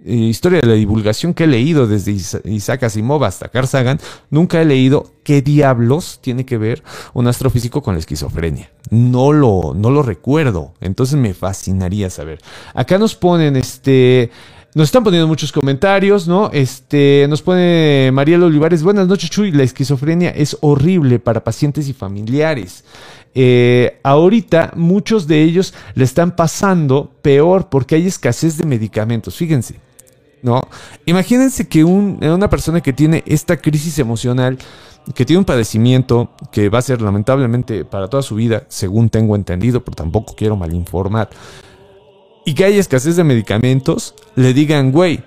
historia 0.06 0.60
de 0.60 0.68
la 0.68 0.74
divulgación 0.74 1.34
que 1.34 1.46
he 1.46 1.48
leído 1.48 1.88
desde 1.88 2.12
Isaac 2.46 2.84
Asimov 2.84 3.24
hasta 3.24 3.50
Carl 3.50 3.68
Sagan, 3.68 4.00
nunca 4.30 4.62
he 4.62 4.66
leído 4.66 5.12
qué 5.24 5.42
diablos 5.42 6.20
tiene 6.22 6.46
que 6.46 6.58
ver 6.58 6.84
un 7.14 7.28
astrofísico 7.28 7.82
con 7.82 7.96
la 7.96 8.00
esquizofrenia. 8.00 8.70
No 8.90 9.32
lo, 9.32 9.74
no 9.76 9.90
lo 9.90 10.04
recuerdo. 10.04 10.74
Entonces 10.82 11.16
me 11.16 11.34
fascinaría 11.34 12.10
saber. 12.10 12.40
Acá 12.74 12.98
nos 12.98 13.16
ponen 13.16 13.56
este. 13.56 14.32
Nos 14.76 14.86
están 14.86 15.04
poniendo 15.04 15.28
muchos 15.28 15.52
comentarios, 15.52 16.28
¿no? 16.28 16.50
Este, 16.52 17.28
nos 17.30 17.44
pone 17.44 18.10
Mariela 18.12 18.48
Olivares, 18.48 18.82
buenas 18.82 19.08
noches, 19.08 19.30
Chuy. 19.30 19.52
La 19.52 19.62
esquizofrenia 19.62 20.32
es 20.32 20.58
horrible 20.62 21.20
para 21.20 21.44
pacientes 21.44 21.88
y 21.88 21.94
familiares. 21.94 22.84
Eh, 23.36 24.00
ahorita 24.04 24.74
muchos 24.76 25.28
de 25.28 25.44
ellos 25.44 25.74
le 25.96 26.04
están 26.04 26.36
pasando 26.36 27.12
peor 27.22 27.70
porque 27.70 27.96
hay 27.96 28.08
escasez 28.08 28.58
de 28.58 28.66
medicamentos. 28.66 29.36
Fíjense, 29.36 29.76
¿no? 30.44 30.62
Imagínense 31.06 31.68
que 31.68 31.84
una 31.84 32.50
persona 32.50 32.82
que 32.82 32.94
tiene 32.94 33.24
esta 33.26 33.58
crisis 33.58 33.98
emocional, 33.98 34.60
que 35.16 35.26
tiene 35.26 35.40
un 35.40 35.46
padecimiento 35.46 36.30
que 36.52 36.70
va 36.70 36.80
a 36.80 36.84
ser 36.84 37.02
lamentablemente 37.02 37.84
para 37.86 38.08
toda 38.08 38.22
su 38.22 38.36
vida, 38.36 38.66
según 38.68 39.10
tengo 39.10 39.36
entendido, 39.36 39.84
pero 39.84 39.96
tampoco 39.96 40.36
quiero 40.36 40.56
malinformar, 40.56 41.30
y 42.46 42.54
que 42.54 42.66
hay 42.66 42.78
escasez 42.78 43.16
de 43.16 43.24
medicamentos, 43.24 44.16
le 44.36 44.54
digan, 44.54 44.92
güey, 44.92 45.24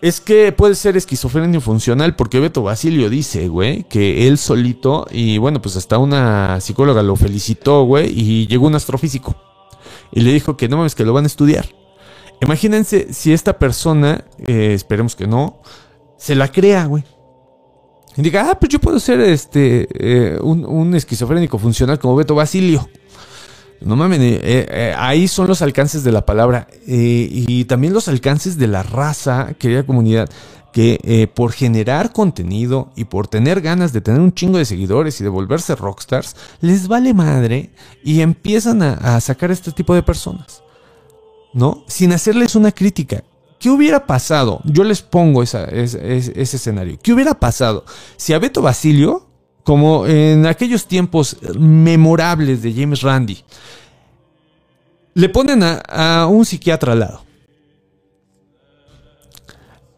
es 0.00 0.20
que 0.20 0.52
puede 0.52 0.74
ser 0.74 0.96
esquizofrenia 0.96 1.60
funcional 1.60 2.14
porque 2.14 2.38
Beto 2.38 2.62
Basilio 2.62 3.10
dice, 3.10 3.48
güey, 3.48 3.82
que 3.84 4.28
él 4.28 4.38
solito, 4.38 5.06
y 5.10 5.38
bueno, 5.38 5.60
pues 5.60 5.76
hasta 5.76 5.98
una 5.98 6.60
psicóloga 6.60 7.02
lo 7.02 7.16
felicitó, 7.16 7.82
güey, 7.84 8.12
y 8.14 8.46
llegó 8.46 8.66
un 8.66 8.74
astrofísico. 8.74 9.34
Y 10.12 10.20
le 10.20 10.32
dijo 10.32 10.56
que 10.56 10.68
no 10.68 10.76
mames, 10.76 10.94
que 10.94 11.04
lo 11.04 11.12
van 11.12 11.24
a 11.24 11.26
estudiar. 11.26 11.66
Imagínense 12.40 13.12
si 13.12 13.32
esta 13.32 13.58
persona, 13.58 14.24
eh, 14.46 14.72
esperemos 14.74 15.16
que 15.16 15.26
no, 15.26 15.60
se 16.16 16.34
la 16.34 16.48
crea, 16.48 16.84
güey. 16.86 17.04
Y 18.16 18.22
diga, 18.22 18.50
ah, 18.50 18.58
pues 18.58 18.70
yo 18.70 18.80
puedo 18.80 18.98
ser 18.98 19.20
este, 19.20 19.88
eh, 19.92 20.38
un, 20.40 20.94
esquizofrénico 20.94 21.58
funcional 21.58 21.98
como 21.98 22.16
Beto 22.16 22.34
Basilio. 22.34 22.88
No 23.80 23.94
mames, 23.94 24.18
eh, 24.20 24.92
ahí 24.98 25.28
son 25.28 25.46
los 25.46 25.62
alcances 25.62 26.02
de 26.02 26.10
la 26.10 26.26
palabra 26.26 26.66
y 26.84 27.64
también 27.66 27.92
los 27.92 28.08
alcances 28.08 28.58
de 28.58 28.66
la 28.66 28.82
raza, 28.82 29.54
querida 29.56 29.86
comunidad, 29.86 30.28
que 30.72 31.30
por 31.32 31.52
generar 31.52 32.12
contenido 32.12 32.90
y 32.96 33.04
por 33.04 33.28
tener 33.28 33.60
ganas 33.60 33.92
de 33.92 34.00
tener 34.00 34.20
un 34.20 34.34
chingo 34.34 34.58
de 34.58 34.64
seguidores 34.64 35.20
y 35.20 35.22
de 35.22 35.30
volverse 35.30 35.76
rockstars, 35.76 36.34
les 36.60 36.88
vale 36.88 37.14
madre 37.14 37.70
y 38.02 38.20
empiezan 38.20 38.82
a, 38.82 39.20
sacar 39.20 39.52
este 39.52 39.70
tipo 39.70 39.94
de 39.94 40.02
personas, 40.02 40.64
¿no? 41.52 41.84
Sin 41.86 42.12
hacerles 42.12 42.54
una 42.54 42.72
crítica. 42.72 43.24
¿Qué 43.58 43.70
hubiera 43.70 44.06
pasado? 44.06 44.60
Yo 44.64 44.84
les 44.84 45.02
pongo 45.02 45.42
ese 45.42 46.32
escenario. 46.36 46.98
¿Qué 47.02 47.12
hubiera 47.12 47.34
pasado 47.34 47.84
si 48.16 48.32
a 48.32 48.38
Beto 48.38 48.62
Basilio 48.62 49.28
como 49.68 50.06
en 50.06 50.46
aquellos 50.46 50.86
tiempos 50.86 51.36
memorables 51.58 52.62
de 52.62 52.72
James 52.72 53.02
Randi, 53.02 53.44
le 55.12 55.28
ponen 55.28 55.60
a, 55.62 56.26
un 56.26 56.46
psiquiatra 56.46 56.94
al 56.94 57.00
lado. 57.00 57.20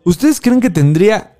¿Ustedes 0.03 0.41
creen 0.41 0.61
que 0.61 0.71
tendría 0.71 1.37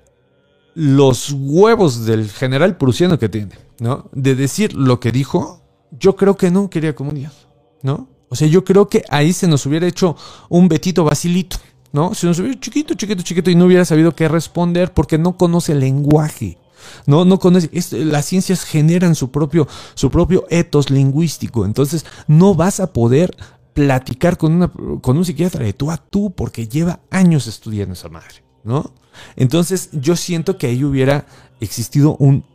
los 0.75 1.33
huevos 1.33 2.05
del 2.05 2.29
general 2.29 2.77
prusiano 2.77 3.19
que 3.19 3.27
tiene, 3.27 3.57
¿no? 3.79 4.09
De 4.13 4.33
decir 4.35 4.75
lo 4.75 5.01
que 5.01 5.11
dijo, 5.11 5.61
yo 5.91 6.15
creo 6.15 6.37
que 6.37 6.51
no 6.51 6.69
quería 6.69 6.95
comunidad, 6.95 7.33
¿no? 7.81 8.07
O 8.31 8.35
sea, 8.35 8.47
yo 8.47 8.63
creo 8.63 8.87
que 8.87 9.03
ahí 9.09 9.33
se 9.33 9.45
nos 9.45 9.65
hubiera 9.65 9.85
hecho 9.85 10.15
un 10.47 10.69
Betito 10.69 11.03
Basilito, 11.03 11.57
¿no? 11.91 12.13
Se 12.13 12.25
nos 12.25 12.39
hubiera 12.39 12.57
chiquito, 12.57 12.93
chiquito, 12.93 13.21
chiquito 13.23 13.51
y 13.51 13.55
no 13.55 13.65
hubiera 13.65 13.83
sabido 13.83 14.15
qué 14.15 14.29
responder 14.29 14.93
porque 14.93 15.17
no 15.17 15.35
conoce 15.35 15.73
el 15.73 15.81
lenguaje. 15.81 16.57
No, 17.05 17.25
no 17.25 17.39
conoce. 17.39 17.69
las 18.05 18.25
ciencias 18.25 18.63
generan 18.63 19.15
su 19.15 19.31
propio, 19.31 19.67
su 19.95 20.09
propio 20.09 20.45
etos 20.49 20.89
lingüístico. 20.89 21.65
Entonces, 21.65 22.05
no 22.27 22.55
vas 22.55 22.79
a 22.79 22.93
poder 22.93 23.35
platicar 23.73 24.37
con, 24.37 24.53
una, 24.53 24.71
con 25.01 25.17
un 25.17 25.25
psiquiatra 25.25 25.65
de 25.65 25.73
tú 25.73 25.91
a 25.91 25.97
tú 25.97 26.31
porque 26.31 26.69
lleva 26.69 27.01
años 27.09 27.47
estudiando 27.47 27.93
esa 27.93 28.07
madre, 28.07 28.45
¿no? 28.63 28.93
Entonces, 29.35 29.89
yo 29.91 30.15
siento 30.15 30.57
que 30.57 30.67
ahí 30.67 30.85
hubiera 30.85 31.25
existido 31.59 32.15
un 32.15 32.45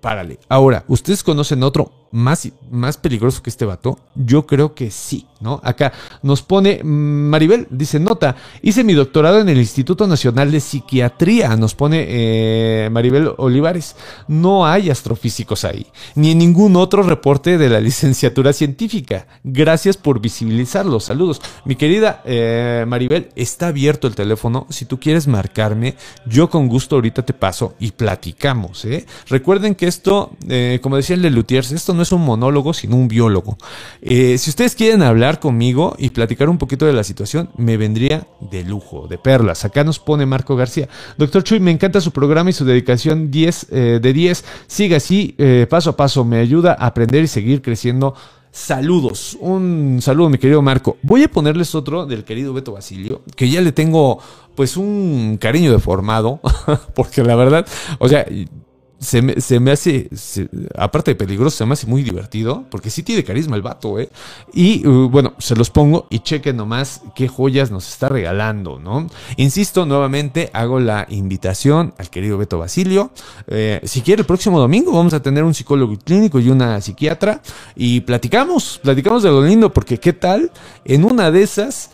párale. 0.00 0.40
Ahora, 0.48 0.84
¿ustedes 0.88 1.22
conocen 1.22 1.62
otro 1.62 1.99
más, 2.12 2.48
más 2.70 2.96
peligroso 2.96 3.42
que 3.42 3.50
este 3.50 3.64
vato? 3.64 3.98
Yo 4.14 4.46
creo 4.46 4.74
que 4.74 4.90
sí, 4.90 5.26
¿no? 5.40 5.60
Acá 5.62 5.92
nos 6.22 6.42
pone 6.42 6.82
Maribel, 6.82 7.66
dice, 7.70 8.00
nota, 8.00 8.36
hice 8.62 8.84
mi 8.84 8.94
doctorado 8.94 9.40
en 9.40 9.48
el 9.48 9.58
Instituto 9.58 10.06
Nacional 10.06 10.50
de 10.50 10.60
Psiquiatría, 10.60 11.56
nos 11.56 11.74
pone 11.74 12.06
eh, 12.08 12.88
Maribel 12.90 13.32
Olivares. 13.36 13.96
No 14.28 14.66
hay 14.66 14.90
astrofísicos 14.90 15.64
ahí, 15.64 15.86
ni 16.14 16.32
en 16.32 16.38
ningún 16.38 16.76
otro 16.76 17.02
reporte 17.02 17.58
de 17.58 17.68
la 17.68 17.80
licenciatura 17.90 18.52
científica. 18.52 19.26
Gracias 19.44 19.96
por 19.96 20.20
visibilizarlo. 20.20 21.00
Saludos. 21.00 21.40
Mi 21.64 21.76
querida 21.76 22.22
eh, 22.24 22.84
Maribel, 22.86 23.28
está 23.36 23.68
abierto 23.68 24.06
el 24.06 24.14
teléfono. 24.14 24.66
Si 24.70 24.84
tú 24.84 24.98
quieres 24.98 25.26
marcarme, 25.26 25.96
yo 26.26 26.50
con 26.50 26.68
gusto 26.68 26.96
ahorita 26.96 27.24
te 27.24 27.32
paso 27.32 27.74
y 27.78 27.92
platicamos, 27.92 28.84
¿eh? 28.84 29.06
Recuerden 29.28 29.74
que 29.74 29.86
esto, 29.86 30.32
eh, 30.48 30.78
como 30.82 30.96
decía 30.96 31.16
el 31.16 31.22
de 31.22 31.30
Lutiers, 31.30 31.72
esto 31.72 31.94
no 31.94 31.99
es 32.02 32.12
un 32.12 32.24
monólogo, 32.24 32.72
sino 32.72 32.96
un 32.96 33.08
biólogo. 33.08 33.56
Eh, 34.02 34.38
si 34.38 34.50
ustedes 34.50 34.74
quieren 34.74 35.02
hablar 35.02 35.40
conmigo 35.40 35.94
y 35.98 36.10
platicar 36.10 36.48
un 36.48 36.58
poquito 36.58 36.86
de 36.86 36.92
la 36.92 37.04
situación, 37.04 37.50
me 37.56 37.76
vendría 37.76 38.26
de 38.40 38.64
lujo, 38.64 39.06
de 39.08 39.18
perlas. 39.18 39.64
Acá 39.64 39.84
nos 39.84 39.98
pone 39.98 40.26
Marco 40.26 40.56
García. 40.56 40.88
Doctor 41.16 41.42
Chuy, 41.42 41.60
me 41.60 41.70
encanta 41.70 42.00
su 42.00 42.10
programa 42.10 42.50
y 42.50 42.52
su 42.52 42.64
dedicación 42.64 43.30
10 43.30 43.66
eh, 43.70 43.98
de 44.02 44.12
10. 44.12 44.44
Siga 44.66 44.96
así, 44.96 45.34
eh, 45.38 45.66
paso 45.68 45.90
a 45.90 45.96
paso. 45.96 46.24
Me 46.24 46.38
ayuda 46.38 46.76
a 46.78 46.86
aprender 46.86 47.24
y 47.24 47.28
seguir 47.28 47.62
creciendo. 47.62 48.14
Saludos, 48.52 49.38
un 49.40 50.00
saludo 50.02 50.28
mi 50.28 50.38
querido 50.38 50.60
Marco. 50.60 50.96
Voy 51.02 51.22
a 51.22 51.30
ponerles 51.30 51.76
otro 51.76 52.04
del 52.04 52.24
querido 52.24 52.52
Beto 52.52 52.72
Basilio, 52.72 53.22
que 53.36 53.48
ya 53.48 53.60
le 53.60 53.70
tengo 53.70 54.18
pues 54.56 54.76
un 54.76 55.38
cariño 55.40 55.70
deformado, 55.70 56.40
porque 56.96 57.22
la 57.22 57.36
verdad, 57.36 57.64
o 58.00 58.08
sea, 58.08 58.26
se 59.00 59.22
me, 59.22 59.40
se 59.40 59.60
me 59.60 59.70
hace, 59.70 60.10
aparte 60.76 61.12
de 61.12 61.14
peligroso, 61.14 61.56
se 61.56 61.64
me 61.64 61.72
hace 61.72 61.86
muy 61.86 62.02
divertido, 62.02 62.66
porque 62.70 62.90
sí 62.90 63.02
tiene 63.02 63.24
carisma 63.24 63.56
el 63.56 63.62
vato, 63.62 63.98
¿eh? 63.98 64.10
Y 64.52 64.86
uh, 64.86 65.08
bueno, 65.08 65.32
se 65.38 65.56
los 65.56 65.70
pongo 65.70 66.06
y 66.10 66.18
chequen 66.18 66.58
nomás 66.58 67.00
qué 67.14 67.26
joyas 67.26 67.70
nos 67.70 67.88
está 67.88 68.10
regalando, 68.10 68.78
¿no? 68.78 69.08
Insisto, 69.38 69.86
nuevamente 69.86 70.50
hago 70.52 70.80
la 70.80 71.06
invitación 71.08 71.94
al 71.96 72.10
querido 72.10 72.36
Beto 72.36 72.58
Basilio. 72.58 73.10
Eh, 73.46 73.80
si 73.84 74.02
quiere, 74.02 74.20
el 74.20 74.26
próximo 74.26 74.60
domingo 74.60 74.92
vamos 74.92 75.14
a 75.14 75.22
tener 75.22 75.44
un 75.44 75.54
psicólogo 75.54 75.96
clínico 75.96 76.38
y 76.38 76.50
una 76.50 76.78
psiquiatra 76.82 77.40
y 77.74 78.00
platicamos, 78.02 78.80
platicamos 78.82 79.22
de 79.22 79.30
lo 79.30 79.42
lindo, 79.42 79.72
porque 79.72 79.98
qué 79.98 80.12
tal, 80.12 80.52
en 80.84 81.04
una 81.04 81.30
de 81.30 81.42
esas, 81.42 81.90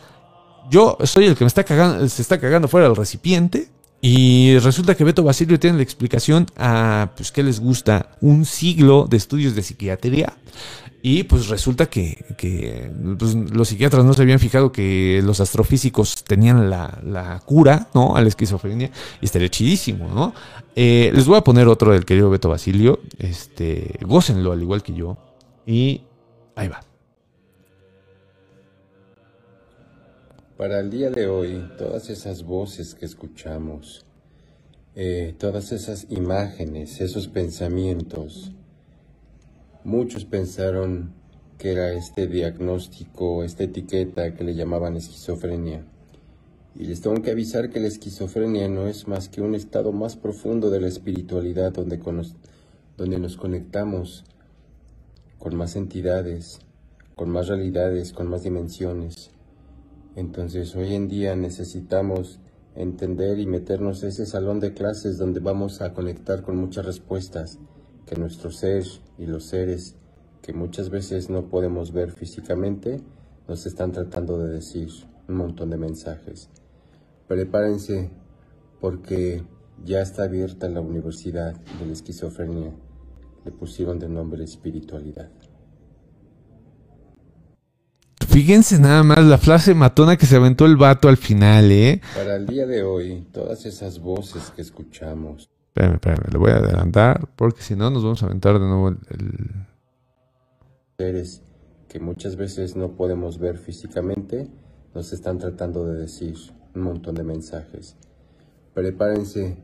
yo 0.70 0.98
soy 1.04 1.26
el 1.26 1.36
que 1.36 1.44
me 1.44 1.48
está 1.48 1.62
cagando, 1.62 2.08
se 2.08 2.20
está 2.20 2.40
cagando 2.40 2.66
fuera 2.66 2.88
del 2.88 2.96
recipiente 2.96 3.75
y 4.08 4.56
resulta 4.60 4.94
que 4.94 5.02
Beto 5.02 5.24
Basilio 5.24 5.58
tiene 5.58 5.78
la 5.78 5.82
explicación 5.82 6.46
a, 6.56 7.10
pues, 7.16 7.32
¿qué 7.32 7.42
les 7.42 7.58
gusta? 7.58 8.10
Un 8.20 8.44
siglo 8.44 9.08
de 9.10 9.16
estudios 9.16 9.56
de 9.56 9.64
psiquiatría. 9.64 10.32
Y 11.02 11.24
pues 11.24 11.48
resulta 11.48 11.86
que, 11.86 12.24
pues, 13.18 13.34
los 13.34 13.66
psiquiatras 13.66 14.04
no 14.04 14.14
se 14.14 14.22
habían 14.22 14.38
fijado 14.38 14.70
que 14.70 15.20
los 15.24 15.40
astrofísicos 15.40 16.22
tenían 16.22 16.70
la, 16.70 17.42
cura, 17.46 17.88
¿no? 17.94 18.14
A 18.14 18.22
la 18.22 18.28
esquizofrenia. 18.28 18.92
Y 19.20 19.24
estaría 19.24 19.48
chidísimo, 19.48 20.06
¿no? 20.06 20.32
Eh, 20.76 21.10
les 21.12 21.26
voy 21.26 21.38
a 21.38 21.40
poner 21.40 21.66
otro 21.66 21.92
del 21.92 22.04
querido 22.04 22.30
Beto 22.30 22.48
Basilio. 22.48 23.00
Este, 23.18 23.98
gócenlo 24.02 24.52
al 24.52 24.62
igual 24.62 24.84
que 24.84 24.94
yo. 24.94 25.16
Y 25.66 26.02
ahí 26.54 26.68
va. 26.68 26.85
Para 30.56 30.80
el 30.80 30.88
día 30.88 31.10
de 31.10 31.26
hoy, 31.26 31.68
todas 31.76 32.08
esas 32.08 32.42
voces 32.42 32.94
que 32.94 33.04
escuchamos, 33.04 34.06
eh, 34.94 35.34
todas 35.36 35.70
esas 35.70 36.06
imágenes, 36.08 37.02
esos 37.02 37.28
pensamientos, 37.28 38.52
muchos 39.84 40.24
pensaron 40.24 41.12
que 41.58 41.72
era 41.72 41.92
este 41.92 42.26
diagnóstico, 42.26 43.44
esta 43.44 43.64
etiqueta 43.64 44.34
que 44.34 44.44
le 44.44 44.54
llamaban 44.54 44.96
esquizofrenia. 44.96 45.84
Y 46.74 46.86
les 46.86 47.02
tengo 47.02 47.20
que 47.20 47.32
avisar 47.32 47.68
que 47.68 47.80
la 47.80 47.88
esquizofrenia 47.88 48.66
no 48.66 48.86
es 48.86 49.06
más 49.08 49.28
que 49.28 49.42
un 49.42 49.54
estado 49.54 49.92
más 49.92 50.16
profundo 50.16 50.70
de 50.70 50.80
la 50.80 50.88
espiritualidad 50.88 51.72
donde, 51.74 52.00
donde 52.96 53.18
nos 53.18 53.36
conectamos 53.36 54.24
con 55.38 55.54
más 55.54 55.76
entidades, 55.76 56.60
con 57.14 57.28
más 57.28 57.48
realidades, 57.48 58.14
con 58.14 58.28
más 58.28 58.42
dimensiones 58.42 59.35
entonces 60.16 60.74
hoy 60.74 60.94
en 60.94 61.08
día 61.08 61.36
necesitamos 61.36 62.40
entender 62.74 63.38
y 63.38 63.46
meternos 63.46 64.02
a 64.02 64.08
ese 64.08 64.26
salón 64.26 64.60
de 64.60 64.72
clases 64.72 65.18
donde 65.18 65.40
vamos 65.40 65.80
a 65.82 65.92
conectar 65.92 66.42
con 66.42 66.56
muchas 66.56 66.86
respuestas 66.86 67.58
que 68.06 68.16
nuestro 68.16 68.50
ser 68.50 68.84
y 69.18 69.26
los 69.26 69.44
seres 69.44 69.94
que 70.42 70.52
muchas 70.52 70.90
veces 70.90 71.28
no 71.28 71.48
podemos 71.48 71.92
ver 71.92 72.12
físicamente 72.12 73.00
nos 73.46 73.66
están 73.66 73.92
tratando 73.92 74.38
de 74.38 74.54
decir 74.54 74.88
un 75.28 75.36
montón 75.36 75.70
de 75.70 75.76
mensajes. 75.76 76.48
Prepárense 77.28 78.10
porque 78.80 79.42
ya 79.84 80.00
está 80.00 80.24
abierta 80.24 80.68
la 80.68 80.80
Universidad 80.80 81.54
de 81.78 81.86
la 81.86 81.92
Esquizofrenia. 81.92 82.72
Le 83.44 83.52
pusieron 83.52 83.98
de 83.98 84.08
nombre 84.08 84.44
espiritualidad. 84.44 85.30
Fíjense 88.36 88.78
nada 88.78 89.02
más 89.02 89.24
la 89.24 89.38
frase 89.38 89.74
matona 89.74 90.18
que 90.18 90.26
se 90.26 90.36
aventó 90.36 90.66
el 90.66 90.76
vato 90.76 91.08
al 91.08 91.16
final, 91.16 91.72
¿eh? 91.72 92.02
Para 92.14 92.36
el 92.36 92.44
día 92.44 92.66
de 92.66 92.82
hoy, 92.82 93.26
todas 93.32 93.64
esas 93.64 93.98
voces 93.98 94.52
que 94.54 94.60
escuchamos. 94.60 95.48
Espérame, 95.68 95.94
espérame, 95.94 96.32
le 96.32 96.36
voy 96.36 96.50
a 96.50 96.56
adelantar 96.56 97.30
porque 97.34 97.62
si 97.62 97.74
no 97.74 97.88
nos 97.88 98.02
vamos 98.02 98.22
a 98.22 98.26
aventar 98.26 98.58
de 98.58 98.66
nuevo 98.66 98.90
el... 98.90 98.98
Seres 100.98 101.44
que 101.88 101.98
muchas 101.98 102.36
veces 102.36 102.76
no 102.76 102.94
podemos 102.94 103.38
ver 103.38 103.56
físicamente 103.56 104.50
nos 104.94 105.14
están 105.14 105.38
tratando 105.38 105.86
de 105.86 105.98
decir 105.98 106.36
un 106.74 106.82
montón 106.82 107.14
de 107.14 107.22
mensajes. 107.22 107.96
Prepárense 108.74 109.56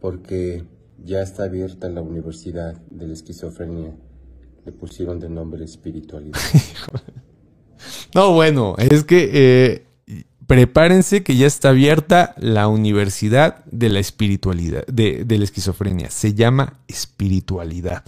porque 0.00 0.64
ya 0.98 1.22
está 1.22 1.44
abierta 1.44 1.88
la 1.88 2.02
Universidad 2.02 2.74
de 2.90 3.06
la 3.06 3.12
Esquizofrenia. 3.12 3.94
Le 4.64 4.72
pusieron 4.72 5.20
de 5.20 5.28
nombre 5.28 5.64
espiritualidad. 5.64 6.40
No, 8.14 8.32
bueno, 8.32 8.74
es 8.78 9.04
que 9.04 9.30
eh, 9.32 9.84
prepárense 10.50 11.22
que 11.22 11.36
ya 11.36 11.46
está 11.46 11.68
abierta 11.68 12.34
la 12.36 12.66
Universidad 12.66 13.64
de 13.66 13.88
la 13.88 14.00
Espiritualidad, 14.00 14.84
de, 14.86 15.24
la 15.28 15.44
Esquizofrenia. 15.44 16.10
Se 16.10 16.34
llama 16.34 16.80
espiritualidad. 16.88 18.02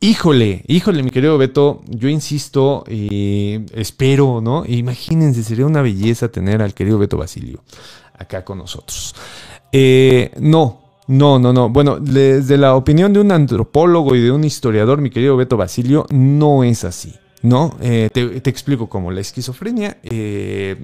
Híjole, 0.00 0.64
híjole, 0.66 1.04
mi 1.04 1.10
querido 1.10 1.38
Beto, 1.38 1.82
yo 1.86 2.08
insisto, 2.08 2.82
y 2.88 3.60
espero, 3.72 4.40
¿no? 4.40 4.64
Imagínense, 4.66 5.44
sería 5.44 5.64
una 5.64 5.80
belleza 5.80 6.28
tener 6.28 6.60
al 6.60 6.74
querido 6.74 6.98
Beto 6.98 7.18
Basilio 7.18 7.62
acá 8.18 8.44
con 8.44 8.58
nosotros. 8.58 9.14
Eh, 9.70 10.32
no, 10.40 10.80
no, 11.06 11.38
no, 11.38 11.52
no. 11.52 11.68
Bueno, 11.68 12.00
desde 12.00 12.56
la 12.56 12.74
opinión 12.74 13.12
de 13.12 13.20
un 13.20 13.30
antropólogo 13.30 14.16
y 14.16 14.20
de 14.20 14.32
un 14.32 14.42
historiador, 14.42 15.00
mi 15.00 15.10
querido 15.10 15.36
Beto 15.36 15.56
Basilio, 15.56 16.04
no 16.10 16.64
es 16.64 16.82
así. 16.82 17.14
¿No? 17.42 17.76
Eh, 17.80 18.10
te, 18.12 18.50
explico 18.50 18.88
cómo. 18.88 19.10
La 19.10 19.20
esquizofrenia 19.20 19.98
eh, 20.02 20.76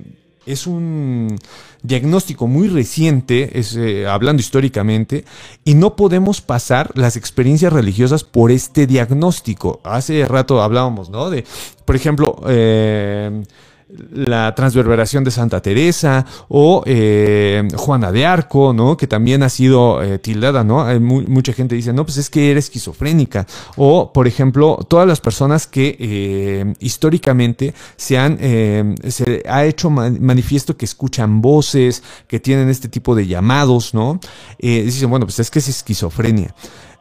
es 0.47 0.67
un 0.67 1.37
diagnóstico 1.83 2.47
muy 2.47 2.69
reciente, 2.69 3.59
es, 3.59 3.77
eh, 3.77 4.07
hablando 4.07 4.41
históricamente, 4.41 5.25
y 5.65 5.75
no 5.75 5.97
podemos 5.97 6.41
pasar 6.41 6.91
las 6.95 7.17
experiencias 7.17 7.73
religiosas 7.73 8.25
por 8.25 8.51
este 8.51 8.87
diagnóstico. 8.87 9.81
Hace 9.85 10.25
rato 10.27 10.63
hablábamos, 10.63 11.11
¿no? 11.11 11.31
De, 11.31 11.45
por 11.85 11.97
ejemplo, 11.97 12.41
eh, 12.49 13.43
la 13.89 14.55
transverberación 14.55 15.23
de 15.23 15.31
Santa 15.31 15.61
Teresa 15.63 16.27
o 16.49 16.83
eh, 16.87 17.67
Juana 17.77 18.11
de 18.11 18.27
Arco, 18.27 18.73
¿no? 18.73 18.97
Que 18.97 19.07
también 19.07 19.43
ha 19.43 19.49
sido 19.49 20.03
eh, 20.03 20.19
tildada, 20.19 20.65
¿no? 20.65 20.87
Mucha 21.01 21.53
gente 21.53 21.77
dice, 21.77 21.93
no, 21.93 22.05
pues 22.05 22.17
es 22.17 22.29
que 22.29 22.51
era 22.51 22.59
esquizofrénica. 22.59 23.47
O, 23.77 24.13
por 24.13 24.27
ejemplo, 24.27 24.79
todas 24.89 25.07
las 25.07 25.21
personas 25.21 25.67
que 25.67 25.97
eh, 26.01 26.75
históricamente 26.81 27.75
se 27.97 28.19
han, 28.19 28.39
se 28.39 29.43
ha 29.49 29.65
hecho 29.65 29.91
manifiesto 29.91 30.77
que 30.77 30.85
escuchan 30.85 31.41
voces, 31.41 32.03
que 32.27 32.41
tienen 32.41 32.69
este 32.69 32.89
tipo 32.89 33.15
de 33.15 33.27
llamados, 33.27 33.95
¿no? 33.95 34.19
dicen, 34.59 35.11
bueno, 35.11 35.27
pues 35.27 35.39
es 35.39 35.51
que 35.51 35.61
es 35.61 35.69
esquizofrenia. 35.69 36.55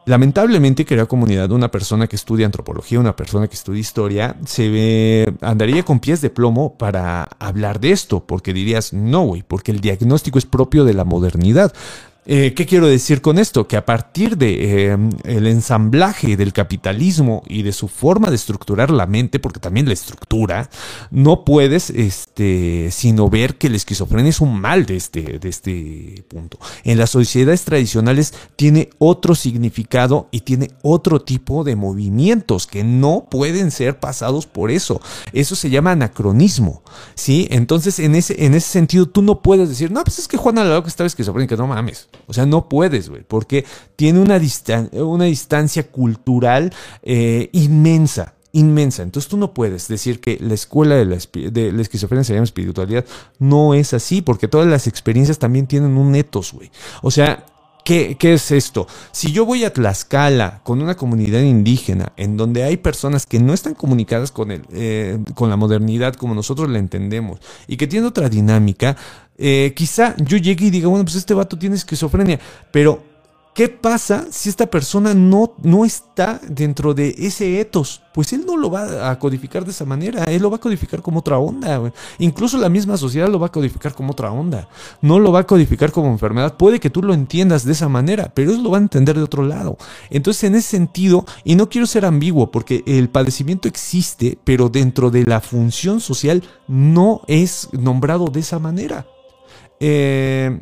Lamentablemente, 0.06 0.84
querida 0.84 1.06
comunidad, 1.06 1.50
una 1.50 1.72
persona 1.72 2.06
que 2.06 2.14
estudia 2.14 2.46
antropología, 2.46 3.00
una 3.00 3.16
persona 3.16 3.48
que 3.48 3.56
estudia 3.56 3.80
historia, 3.80 4.36
se 4.46 4.68
ve, 4.68 5.34
andaría 5.40 5.82
con 5.82 5.98
pies 5.98 6.20
de 6.20 6.30
plomo 6.30 6.78
para 6.78 7.24
hablar 7.40 7.80
de 7.80 7.90
esto, 7.90 8.24
porque 8.24 8.52
dirías, 8.52 8.92
no, 8.92 9.22
güey, 9.22 9.42
porque 9.42 9.72
el 9.72 9.80
diagnóstico 9.80 10.38
es 10.38 10.46
propio 10.46 10.84
de 10.84 10.94
la 10.94 11.02
modernidad. 11.02 11.72
Eh, 12.28 12.54
¿Qué 12.54 12.66
quiero 12.66 12.88
decir 12.88 13.20
con 13.20 13.38
esto? 13.38 13.68
Que 13.68 13.76
a 13.76 13.86
partir 13.86 14.36
de 14.36 14.98
el 15.24 15.46
ensamblaje 15.46 16.36
del 16.36 16.52
capitalismo 16.52 17.42
y 17.46 17.62
de 17.62 17.72
su 17.72 17.86
forma 17.86 18.30
de 18.30 18.36
estructurar 18.36 18.90
la 18.90 19.06
mente, 19.06 19.38
porque 19.38 19.60
también 19.60 19.86
la 19.86 19.92
estructura, 19.92 20.68
no 21.10 21.44
puedes 21.44 21.90
este, 21.90 22.90
sino 22.90 23.30
ver 23.30 23.56
que 23.56 23.70
la 23.70 23.76
esquizofrenia 23.76 24.30
es 24.30 24.40
un 24.40 24.60
mal 24.60 24.86
de 24.86 24.96
este, 24.96 25.38
de 25.38 25.48
este 25.48 26.24
punto. 26.28 26.58
En 26.84 26.98
las 26.98 27.10
sociedades 27.10 27.62
tradicionales 27.62 28.34
tiene 28.56 28.90
otro 28.98 29.34
significado 29.34 30.28
y 30.32 30.40
tiene 30.40 30.70
otro 30.82 31.22
tipo 31.22 31.62
de 31.62 31.76
movimientos 31.76 32.66
que 32.66 32.82
no 32.82 33.28
pueden 33.30 33.70
ser 33.70 34.00
pasados 34.00 34.46
por 34.46 34.70
eso. 34.70 35.00
Eso 35.32 35.54
se 35.54 35.70
llama 35.70 35.92
anacronismo. 35.92 36.82
¿sí? 37.14 37.46
Entonces, 37.50 37.98
en 37.98 38.14
ese, 38.14 38.44
en 38.44 38.54
ese 38.54 38.68
sentido, 38.68 39.06
tú 39.06 39.22
no 39.22 39.42
puedes 39.42 39.68
decir, 39.68 39.90
no, 39.90 40.02
pues 40.02 40.18
es 40.18 40.28
que 40.28 40.36
Juana 40.36 40.64
la 40.64 40.82
que 40.82 40.88
estaba 40.88 41.06
esquizofrénica, 41.06 41.56
no 41.56 41.66
mames. 41.66 42.08
O 42.26 42.32
sea, 42.32 42.46
no 42.46 42.68
puedes, 42.68 43.08
güey, 43.08 43.22
porque 43.26 43.64
tiene 43.96 44.20
una, 44.20 44.40
una 44.92 45.24
distancia 45.24 45.90
cultural 45.90 46.72
eh, 47.02 47.50
inmensa 47.52 48.34
inmensa. 48.52 49.02
Entonces 49.02 49.28
tú 49.28 49.36
no 49.36 49.52
puedes 49.52 49.86
decir 49.86 50.18
que 50.18 50.38
la 50.40 50.54
escuela 50.54 50.94
de 50.94 51.04
la, 51.04 51.18
de 51.50 51.72
la, 51.72 51.82
esquizofrenia 51.82 52.24
se 52.24 52.32
llama 52.32 52.44
espiritualidad. 52.44 53.04
No 53.38 53.74
es 53.74 53.92
así, 53.92 54.22
porque 54.22 54.48
todas 54.48 54.66
las 54.66 54.86
experiencias 54.86 55.38
también 55.38 55.66
tienen 55.66 55.98
un 55.98 56.14
etos, 56.14 56.52
güey. 56.52 56.70
O 57.02 57.10
sea, 57.10 57.44
¿Qué, 57.86 58.16
¿Qué, 58.18 58.34
es 58.34 58.50
esto? 58.50 58.88
Si 59.12 59.30
yo 59.30 59.46
voy 59.46 59.62
a 59.62 59.72
Tlaxcala 59.72 60.60
con 60.64 60.82
una 60.82 60.96
comunidad 60.96 61.40
indígena 61.42 62.12
en 62.16 62.36
donde 62.36 62.64
hay 62.64 62.78
personas 62.78 63.26
que 63.26 63.38
no 63.38 63.54
están 63.54 63.74
comunicadas 63.74 64.32
con, 64.32 64.50
el, 64.50 64.62
eh, 64.72 65.20
con 65.36 65.50
la 65.50 65.56
modernidad 65.56 66.14
como 66.14 66.34
nosotros 66.34 66.68
la 66.68 66.80
entendemos 66.80 67.38
y 67.68 67.76
que 67.76 67.86
tienen 67.86 68.08
otra 68.08 68.28
dinámica, 68.28 68.96
eh, 69.38 69.72
quizá 69.74 70.14
yo 70.18 70.36
llegue 70.36 70.66
y 70.66 70.70
diga, 70.70 70.88
bueno, 70.88 71.04
pues 71.04 71.16
este 71.16 71.34
vato 71.34 71.58
tiene 71.58 71.76
esquizofrenia, 71.76 72.40
pero 72.70 73.02
¿Qué 73.56 73.70
pasa 73.70 74.26
si 74.30 74.50
esta 74.50 74.66
persona 74.66 75.14
no, 75.14 75.54
no 75.62 75.86
está 75.86 76.38
dentro 76.46 76.92
de 76.92 77.14
ese 77.16 77.58
etos? 77.58 78.02
Pues 78.12 78.34
él 78.34 78.44
no 78.46 78.54
lo 78.58 78.70
va 78.70 79.10
a 79.10 79.18
codificar 79.18 79.64
de 79.64 79.70
esa 79.70 79.86
manera, 79.86 80.24
él 80.24 80.42
lo 80.42 80.50
va 80.50 80.56
a 80.56 80.60
codificar 80.60 81.00
como 81.00 81.20
otra 81.20 81.38
onda. 81.38 81.90
Incluso 82.18 82.58
la 82.58 82.68
misma 82.68 82.98
sociedad 82.98 83.30
lo 83.30 83.38
va 83.38 83.46
a 83.46 83.52
codificar 83.52 83.94
como 83.94 84.12
otra 84.12 84.30
onda. 84.30 84.68
No 85.00 85.18
lo 85.18 85.32
va 85.32 85.40
a 85.40 85.46
codificar 85.46 85.90
como 85.90 86.08
enfermedad. 86.08 86.58
Puede 86.58 86.80
que 86.80 86.90
tú 86.90 87.02
lo 87.02 87.14
entiendas 87.14 87.64
de 87.64 87.72
esa 87.72 87.88
manera, 87.88 88.30
pero 88.34 88.50
él 88.50 88.62
lo 88.62 88.72
va 88.72 88.76
a 88.76 88.82
entender 88.82 89.16
de 89.16 89.22
otro 89.22 89.42
lado. 89.42 89.78
Entonces, 90.10 90.44
en 90.44 90.56
ese 90.56 90.68
sentido, 90.68 91.24
y 91.42 91.54
no 91.54 91.70
quiero 91.70 91.86
ser 91.86 92.04
ambiguo, 92.04 92.50
porque 92.50 92.84
el 92.84 93.08
padecimiento 93.08 93.68
existe, 93.68 94.36
pero 94.44 94.68
dentro 94.68 95.10
de 95.10 95.24
la 95.24 95.40
función 95.40 96.02
social 96.02 96.42
no 96.68 97.22
es 97.26 97.70
nombrado 97.72 98.26
de 98.26 98.40
esa 98.40 98.58
manera. 98.58 99.06
Eh, 99.80 100.60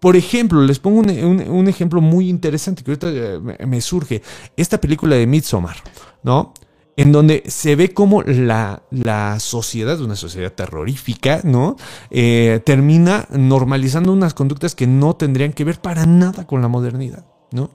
por 0.00 0.16
ejemplo, 0.16 0.60
les 0.60 0.78
pongo 0.78 1.00
un, 1.00 1.66
ejemplo 1.66 2.02
muy 2.02 2.28
interesante 2.28 2.84
que 2.84 2.90
ahorita 2.90 3.08
eh, 3.10 3.66
me, 3.66 3.80
surge. 3.80 4.20
Esta 4.56 4.78
película 4.78 5.16
de 5.16 5.26
Midsommar, 5.26 5.76
¿no? 6.22 6.52
En 6.96 7.10
donde 7.10 7.42
se 7.46 7.74
ve 7.74 7.94
como 7.94 8.22
la, 8.22 8.82
la 8.90 9.40
sociedad, 9.40 9.98
una 10.02 10.14
sociedad 10.14 10.52
terrorífica, 10.52 11.40
¿no? 11.42 11.76
Eh, 12.10 12.60
termina 12.66 13.26
normalizando 13.30 14.12
unas 14.12 14.34
conductas 14.34 14.74
que 14.74 14.86
no 14.86 15.16
tendrían 15.16 15.54
que 15.54 15.64
ver 15.64 15.80
para 15.80 16.04
nada 16.04 16.46
con 16.46 16.60
la 16.60 16.68
modernidad. 16.68 17.24
¿No? 17.54 17.70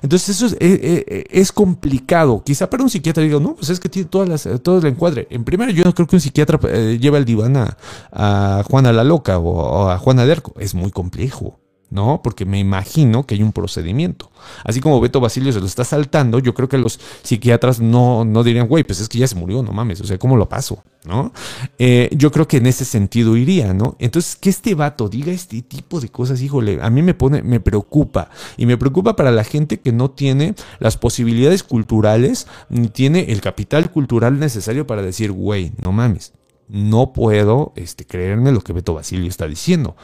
Entonces 0.00 0.28
eso 0.28 0.46
es, 0.46 0.56
es, 0.60 1.50
complicado. 1.50 2.44
Quizá 2.44 2.70
para 2.70 2.84
un 2.84 2.88
psiquiatra 2.88 3.20
diga, 3.20 3.40
no, 3.40 3.56
pues 3.56 3.68
es 3.68 3.80
que 3.80 3.88
tiene 3.88 4.08
todas 4.08 4.28
las, 4.28 4.62
todo 4.62 4.78
el 4.78 4.86
encuadre. 4.86 5.26
En 5.28 5.42
primero, 5.42 5.72
yo 5.72 5.82
no 5.82 5.92
creo 5.92 6.06
que 6.06 6.14
un 6.14 6.20
psiquiatra 6.20 6.60
eh, 6.68 6.98
lleve 7.00 7.16
al 7.16 7.24
diván 7.24 7.56
a, 7.56 7.76
a, 8.12 8.62
Juana 8.62 8.92
la 8.92 9.02
Loca 9.02 9.38
o, 9.38 9.50
o 9.50 9.90
a 9.90 9.98
Juana 9.98 10.24
Derco. 10.24 10.54
Es 10.60 10.76
muy 10.76 10.92
complejo. 10.92 11.58
¿No? 11.94 12.20
Porque 12.24 12.44
me 12.44 12.58
imagino 12.58 13.24
que 13.24 13.36
hay 13.36 13.42
un 13.44 13.52
procedimiento. 13.52 14.32
Así 14.64 14.80
como 14.80 15.00
Beto 15.00 15.20
Basilio 15.20 15.52
se 15.52 15.60
lo 15.60 15.66
está 15.66 15.84
saltando, 15.84 16.40
yo 16.40 16.52
creo 16.52 16.68
que 16.68 16.76
los 16.76 16.98
psiquiatras 17.22 17.78
no, 17.80 18.24
no 18.24 18.42
dirían, 18.42 18.66
güey, 18.66 18.82
pues 18.82 18.98
es 18.98 19.08
que 19.08 19.18
ya 19.18 19.28
se 19.28 19.36
murió, 19.36 19.62
no 19.62 19.72
mames, 19.72 20.00
o 20.00 20.04
sea, 20.04 20.18
¿cómo 20.18 20.36
lo 20.36 20.48
paso? 20.48 20.82
¿No? 21.04 21.32
Eh, 21.78 22.10
yo 22.12 22.32
creo 22.32 22.48
que 22.48 22.56
en 22.56 22.66
ese 22.66 22.84
sentido 22.84 23.36
iría, 23.36 23.72
¿no? 23.74 23.94
Entonces, 24.00 24.34
que 24.34 24.50
este 24.50 24.74
vato 24.74 25.08
diga 25.08 25.30
este 25.30 25.62
tipo 25.62 26.00
de 26.00 26.08
cosas, 26.08 26.42
híjole, 26.42 26.80
a 26.82 26.90
mí 26.90 27.00
me 27.00 27.14
pone, 27.14 27.42
me 27.42 27.60
preocupa. 27.60 28.28
Y 28.56 28.66
me 28.66 28.76
preocupa 28.76 29.14
para 29.14 29.30
la 29.30 29.44
gente 29.44 29.78
que 29.78 29.92
no 29.92 30.10
tiene 30.10 30.56
las 30.80 30.96
posibilidades 30.96 31.62
culturales, 31.62 32.48
ni 32.70 32.88
tiene 32.88 33.30
el 33.30 33.40
capital 33.40 33.92
cultural 33.92 34.40
necesario 34.40 34.86
para 34.86 35.02
decir, 35.02 35.30
güey, 35.30 35.72
no 35.80 35.92
mames. 35.92 36.32
No 36.66 37.12
puedo 37.12 37.74
este, 37.76 38.06
creerme 38.06 38.50
lo 38.50 38.62
que 38.62 38.72
Beto 38.72 38.94
Basilio 38.94 39.28
está 39.28 39.46
diciendo 39.46 39.96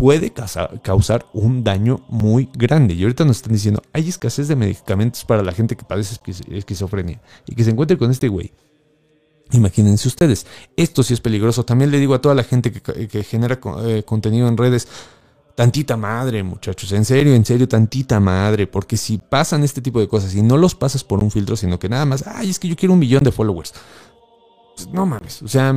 puede 0.00 0.32
causar 0.82 1.26
un 1.34 1.62
daño 1.62 2.00
muy 2.08 2.48
grande. 2.54 2.94
Y 2.94 3.02
ahorita 3.02 3.26
nos 3.26 3.36
están 3.36 3.52
diciendo, 3.52 3.82
hay 3.92 4.08
escasez 4.08 4.48
de 4.48 4.56
medicamentos 4.56 5.26
para 5.26 5.42
la 5.42 5.52
gente 5.52 5.76
que 5.76 5.84
padece 5.84 6.18
esquizofrenia 6.48 7.20
y 7.46 7.54
que 7.54 7.62
se 7.62 7.70
encuentre 7.70 7.98
con 7.98 8.10
este 8.10 8.28
güey. 8.28 8.50
Imagínense 9.52 10.08
ustedes, 10.08 10.46
esto 10.74 11.02
sí 11.02 11.12
es 11.12 11.20
peligroso. 11.20 11.66
También 11.66 11.90
le 11.90 11.98
digo 11.98 12.14
a 12.14 12.22
toda 12.22 12.34
la 12.34 12.44
gente 12.44 12.72
que, 12.72 13.22
genera 13.24 13.60
eh, 13.84 14.02
contenido 14.02 14.48
en 14.48 14.56
redes, 14.56 14.88
tantita 15.54 15.98
madre, 15.98 16.42
muchachos, 16.44 16.92
en 16.92 17.04
serio, 17.04 17.34
en 17.34 17.44
serio, 17.44 17.68
tantita 17.68 18.20
madre, 18.20 18.66
porque 18.66 18.96
si 18.96 19.18
pasan 19.18 19.64
este 19.64 19.82
tipo 19.82 20.00
de 20.00 20.08
cosas 20.08 20.34
y 20.34 20.40
no 20.40 20.56
los 20.56 20.74
pasas 20.74 21.04
por 21.04 21.22
un 21.22 21.30
filtro, 21.30 21.56
sino 21.56 21.78
que 21.78 21.90
nada 21.90 22.06
más, 22.06 22.24
ay, 22.26 22.48
es 22.48 22.58
que 22.58 22.68
yo 22.68 22.76
quiero 22.76 22.94
un 22.94 23.00
millón 23.00 23.22
de 23.22 23.32
followers. 23.32 23.74
Pues, 24.80 24.94
no 24.94 25.04
mames, 25.04 25.42
o 25.42 25.48
sea, 25.48 25.74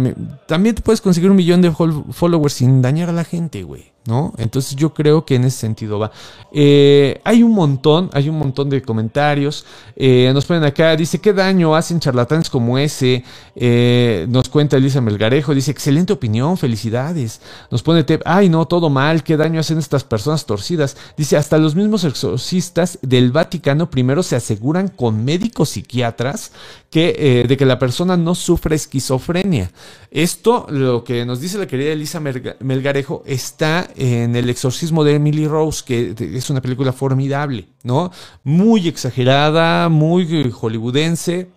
también 0.47 0.75
te 0.75 0.81
puedes 0.81 1.01
conseguir 1.01 1.29
un 1.29 1.35
millón 1.35 1.61
de 1.61 1.71
followers 1.71 2.53
sin 2.53 2.81
dañar 2.81 3.09
a 3.09 3.13
la 3.13 3.25
gente, 3.25 3.63
güey. 3.63 3.91
¿No? 4.05 4.33
Entonces 4.37 4.75
yo 4.75 4.93
creo 4.93 5.25
que 5.25 5.35
en 5.35 5.45
ese 5.45 5.59
sentido 5.59 5.99
va. 5.99 6.11
Eh, 6.51 7.21
hay 7.23 7.41
un 7.41 7.51
montón, 7.51 8.09
hay 8.13 8.29
un 8.29 8.37
montón 8.37 8.69
de 8.69 8.81
comentarios. 8.81 9.65
Eh, 9.95 10.29
nos 10.33 10.45
ponen 10.45 10.63
acá, 10.63 10.95
dice, 10.95 11.19
¿qué 11.19 11.33
daño 11.33 11.75
hacen 11.75 11.99
charlatanes 11.99 12.49
como 12.49 12.77
ese? 12.77 13.23
Eh, 13.55 14.25
nos 14.29 14.49
cuenta 14.49 14.77
Elisa 14.77 14.99
Melgarejo, 14.99 15.55
dice, 15.55 15.71
excelente 15.71 16.13
opinión, 16.13 16.57
felicidades. 16.57 17.41
Nos 17.71 17.81
pone 17.81 18.05
ay 18.25 18.49
no, 18.49 18.65
todo 18.65 18.89
mal, 18.89 19.23
¿qué 19.23 19.37
daño 19.37 19.59
hacen 19.59 19.77
estas 19.77 20.03
personas 20.03 20.45
torcidas? 20.45 20.97
Dice, 21.15 21.37
hasta 21.37 21.57
los 21.57 21.75
mismos 21.75 22.03
exorcistas 22.03 22.99
del 23.01 23.31
Vaticano 23.31 23.89
primero 23.89 24.21
se 24.21 24.35
aseguran 24.35 24.89
con 24.89 25.23
médicos 25.23 25.69
psiquiatras 25.69 26.51
que, 26.91 27.45
de 27.47 27.57
que 27.57 27.65
la 27.65 27.79
persona 27.79 28.17
no 28.17 28.35
sufre 28.35 28.75
esquizofrenia. 28.75 29.71
Esto, 30.15 30.67
lo 30.69 31.03
que 31.03 31.25
nos 31.25 31.41
dice 31.41 31.57
la 31.57 31.65
querida 31.65 31.91
Elisa 31.91 32.19
Melgarejo, 32.19 33.23
está 33.25 33.89
en 33.95 34.35
El 34.35 34.47
exorcismo 34.47 35.03
de 35.03 35.15
Emily 35.15 35.47
Rose, 35.47 35.81
que 35.83 36.13
es 36.19 36.51
una 36.51 36.61
película 36.61 36.93
formidable, 36.93 37.65
¿no? 37.81 38.11
Muy 38.43 38.87
exagerada, 38.87 39.89
muy 39.89 40.51
hollywoodense, 40.51 41.49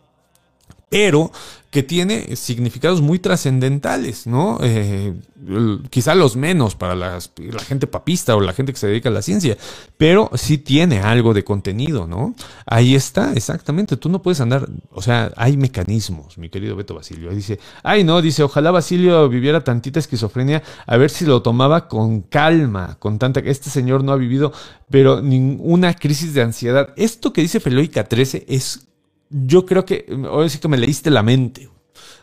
pero 0.89 1.33
que 1.77 1.83
tiene 1.83 2.37
significados 2.37 3.03
muy 3.03 3.19
trascendentales, 3.19 4.27
¿no? 4.27 4.59
Eh, 4.63 5.13
quizá 5.91 6.15
los 6.15 6.35
menos 6.35 6.75
para 6.75 6.95
la 6.95 7.21
gente 7.67 7.87
papista 7.87 8.35
o 8.35 8.41
la 8.41 8.55
gente 8.55 8.73
que 8.73 8.79
se 8.79 8.87
dedica 8.87 9.11
a 9.11 9.13
la 9.13 9.21
ciencia, 9.21 9.59
pero 9.99 10.31
sí 10.35 10.57
tiene 10.57 11.01
algo 11.01 11.35
de 11.35 11.45
contenido, 11.45 12.07
¿no? 12.07 12.35
Ahí 12.65 12.95
está, 12.95 13.35
exactamente. 13.35 13.99
Tú 13.99 14.09
no 14.09 14.23
puedes 14.23 14.41
andar, 14.41 14.69
o 14.91 15.03
sea, 15.03 15.33
hay 15.37 15.59
mecanismos, 15.59 16.39
mi 16.39 16.49
querido 16.49 16.77
Beto 16.77 16.95
Basilio. 16.95 17.31
Dice, 17.31 17.59
ay, 17.83 18.03
no, 18.03 18.23
dice, 18.23 18.43
ojalá 18.43 18.71
Basilio 18.71 19.29
viviera 19.29 19.63
tantita 19.63 19.99
esquizofrenia, 19.99 20.63
a 20.87 20.97
ver 20.97 21.11
si 21.11 21.27
lo 21.27 21.43
tomaba 21.43 21.89
con 21.89 22.23
calma, 22.23 22.97
con 22.99 23.19
tanta. 23.19 23.41
Este 23.41 23.69
señor 23.69 24.03
no 24.03 24.13
ha 24.13 24.17
vivido, 24.17 24.51
pero 24.89 25.21
ninguna 25.21 25.93
crisis 25.93 26.33
de 26.33 26.41
ansiedad. 26.41 26.95
Esto 26.97 27.35
que 27.35 27.43
dice 27.43 27.61
Feloica 27.61 28.05
13 28.05 28.47
es 28.49 28.86
yo 29.31 29.67
creo 29.67 29.85
que, 29.85 30.07
ahora 30.29 30.49
sí 30.49 30.59
que 30.59 30.69
me 30.69 30.77
leíste 30.77 31.11
la 31.11 31.23
mente. 31.23 31.69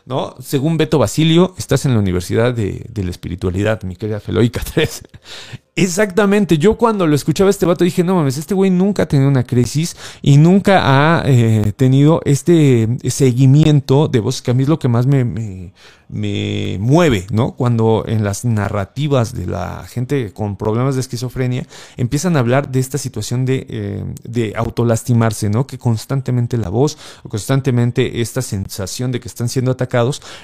¿No? 0.06 0.34
Según 0.40 0.76
Beto 0.76 0.98
Basilio, 0.98 1.54
estás 1.58 1.86
en 1.86 1.94
la 1.94 2.00
Universidad 2.00 2.54
de, 2.54 2.86
de 2.88 3.04
la 3.04 3.10
Espiritualidad, 3.10 3.82
mi 3.82 3.96
querida 3.96 4.20
Feloica 4.20 4.62
3. 4.62 5.02
Exactamente, 5.76 6.56
yo 6.56 6.76
cuando 6.78 7.04
lo 7.04 7.16
escuchaba 7.16 7.50
este 7.50 7.66
vato 7.66 7.82
dije, 7.82 8.04
no 8.04 8.14
mames, 8.14 8.38
este 8.38 8.54
güey 8.54 8.70
nunca 8.70 9.02
ha 9.02 9.08
tenido 9.08 9.28
una 9.28 9.42
crisis 9.42 9.96
y 10.22 10.36
nunca 10.36 10.82
ha 10.84 11.24
eh, 11.26 11.72
tenido 11.74 12.20
este 12.24 12.88
seguimiento 13.10 14.06
de 14.06 14.20
voces, 14.20 14.42
que 14.42 14.52
a 14.52 14.54
mí 14.54 14.62
es 14.62 14.68
lo 14.68 14.78
que 14.78 14.86
más 14.86 15.06
me, 15.06 15.24
me, 15.24 16.78
mueve, 16.78 17.26
¿no? 17.32 17.56
Cuando 17.56 18.04
en 18.06 18.22
las 18.22 18.44
narrativas 18.44 19.34
de 19.34 19.48
la 19.48 19.84
gente 19.88 20.32
con 20.32 20.56
problemas 20.56 20.94
de 20.94 21.00
esquizofrenia 21.00 21.66
empiezan 21.96 22.36
a 22.36 22.38
hablar 22.38 22.70
de 22.70 22.78
esta 22.78 22.96
situación 22.96 23.44
de, 23.44 23.66
eh, 23.68 24.04
de 24.22 24.52
autolastimarse, 24.54 25.50
¿no? 25.50 25.66
Que 25.66 25.76
constantemente 25.78 26.56
la 26.56 26.68
voz 26.68 26.96
constantemente 27.28 28.20
esta 28.20 28.42
sensación 28.42 29.10
de 29.10 29.18
que 29.18 29.26
están 29.26 29.48
siendo 29.48 29.72
atacados 29.72 29.93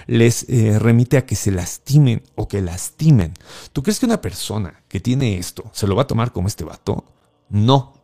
les 0.07 0.47
eh, 0.49 0.79
remite 0.79 1.17
a 1.17 1.27
que 1.27 1.37
se 1.37 1.51
lastimen 1.51 2.23
o 2.35 2.49
que 2.49 2.61
lastimen. 2.63 3.35
¿Tú 3.73 3.83
crees 3.83 3.99
que 3.99 4.07
una 4.07 4.21
persona 4.21 4.83
que 4.89 5.01
tiene 5.01 5.39
esto, 5.39 5.71
¿se 5.73 5.87
lo 5.87 5.97
va 5.97 6.03
a 6.03 6.07
tomar 6.07 6.33
como 6.33 6.49
este 6.49 6.65
vato? 6.65 7.05
No. 7.49 7.95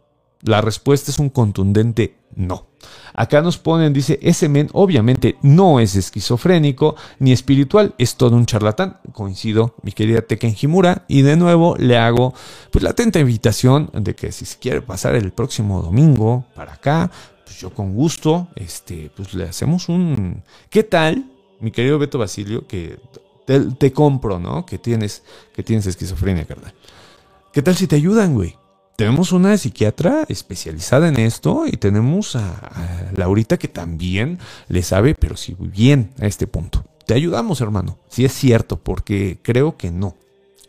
La 0.42 0.60
respuesta 0.60 1.10
es 1.10 1.18
un 1.18 1.30
contundente 1.30 2.16
no. 2.36 2.66
Acá 3.14 3.40
nos 3.40 3.56
ponen, 3.56 3.92
dice, 3.92 4.18
ese 4.22 4.48
men 4.48 4.68
obviamente 4.72 5.36
no 5.42 5.80
es 5.80 5.96
esquizofrénico 5.96 6.94
ni 7.18 7.32
espiritual, 7.32 7.94
es 7.98 8.16
todo 8.16 8.36
un 8.36 8.46
charlatán. 8.46 8.98
Coincido, 9.12 9.74
mi 9.82 9.92
querida 9.92 10.20
Teken 10.20 10.54
Himura, 10.60 11.04
y 11.08 11.22
de 11.22 11.36
nuevo 11.36 11.76
le 11.78 11.96
hago 11.96 12.34
pues 12.70 12.84
la 12.84 12.90
atenta 12.90 13.18
invitación 13.18 13.90
de 13.94 14.14
que 14.14 14.32
si 14.32 14.44
se 14.44 14.58
quiere 14.58 14.82
pasar 14.82 15.16
el 15.16 15.32
próximo 15.32 15.80
domingo 15.80 16.44
para 16.54 16.74
acá, 16.74 17.10
pues 17.44 17.58
yo 17.58 17.70
con 17.70 17.94
gusto, 17.94 18.48
este, 18.54 19.10
pues 19.16 19.32
le 19.34 19.44
hacemos 19.44 19.88
un... 19.88 20.42
¿Qué 20.68 20.82
tal, 20.82 21.24
mi 21.60 21.70
querido 21.70 21.98
Beto 21.98 22.18
Basilio, 22.18 22.66
que 22.66 22.98
te, 23.46 23.92
compro, 23.92 24.38
¿no? 24.38 24.66
Que 24.66 24.78
tienes, 24.78 25.22
que 25.54 25.62
tienes 25.62 25.86
esquizofrenia, 25.86 26.44
carnal. 26.44 26.74
¿Qué 27.52 27.62
tal 27.62 27.76
si 27.76 27.86
te 27.86 27.96
ayudan, 27.96 28.34
güey? 28.34 28.56
Tenemos 28.96 29.32
una 29.32 29.56
psiquiatra 29.58 30.24
especializada 30.28 31.08
en 31.08 31.18
esto 31.18 31.64
y 31.66 31.72
tenemos 31.72 32.34
a, 32.34 32.56
a 32.56 33.12
Laurita 33.14 33.58
que 33.58 33.68
también 33.68 34.38
le 34.68 34.82
sabe, 34.82 35.14
pero 35.14 35.36
sí 35.36 35.54
bien 35.58 36.12
a 36.20 36.26
este 36.26 36.46
punto. 36.46 36.84
Te 37.06 37.14
ayudamos, 37.14 37.60
hermano. 37.60 37.98
Si 38.08 38.24
es 38.24 38.32
cierto, 38.32 38.78
porque 38.78 39.38
creo 39.42 39.76
que 39.76 39.90
no. 39.90 40.16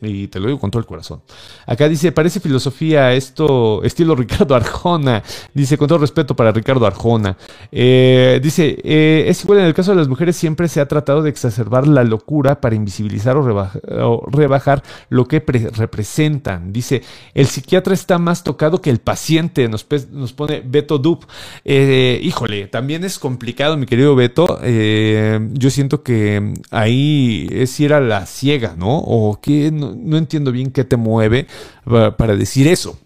Y 0.02 0.28
te 0.28 0.40
lo 0.40 0.48
digo 0.48 0.60
con 0.60 0.70
todo 0.70 0.80
el 0.80 0.86
corazón. 0.86 1.22
Acá 1.66 1.90
dice, 1.90 2.12
parece 2.12 2.40
filosofía 2.40 3.14
esto, 3.14 3.84
estilo 3.84 4.16
Ricardo 4.16 4.54
Arjona. 4.54 5.24
Dice, 5.54 5.78
con 5.78 5.88
todo 5.88 5.98
respeto 5.98 6.36
para 6.36 6.52
Ricardo 6.52 6.86
Arjona. 6.86 7.36
Eh, 7.72 8.40
dice, 8.44 8.78
eh, 8.84 9.26
es 9.28 9.44
igual 9.44 9.60
en 9.60 9.66
el 9.66 9.74
caso 9.74 9.92
de 9.92 9.98
las 9.98 10.08
mujeres, 10.08 10.36
siempre 10.36 10.68
se 10.68 10.82
ha 10.82 10.88
tratado 10.88 11.24
de 11.24 11.30
exacerbar 11.30 11.88
la 11.88 12.04
locura 12.04 12.62
para 12.62 12.76
invisibilizar 12.76 13.38
o, 13.38 14.24
rebajar, 14.28 14.84
lo 15.10 15.28
que 15.28 15.44
representan. 15.76 16.72
Dice, 16.72 17.02
el 17.34 17.48
psiquiatra 17.48 17.96
está 17.96 18.20
más 18.20 18.44
tocado 18.44 18.82
que 18.82 18.92
el 18.92 19.00
paciente, 19.00 19.68
nos, 19.68 19.84
pone 19.84 20.62
Beto 20.64 21.00
Dub. 21.00 21.26
Eh, 21.66 22.20
híjole, 22.22 22.68
también 22.68 23.04
es 23.04 23.18
complicado, 23.18 23.78
mi 23.78 23.88
querido 23.88 24.16
Beto. 24.16 24.60
yo 24.62 25.70
siento 25.72 26.04
que 26.04 26.54
ahí 26.70 27.48
es 27.52 27.72
si 27.72 27.86
era 27.86 28.00
la 28.00 28.26
ciega, 28.28 28.76
¿no? 28.78 28.98
O 29.00 29.40
que 29.42 29.72
no, 29.72 29.87
no, 29.96 30.18
entiendo 30.18 30.52
bien 30.52 30.72
qué 30.72 30.84
te 30.84 30.98
mueve 30.98 31.48
para 31.86 32.36
decir 32.36 32.68
eso. 32.68 33.00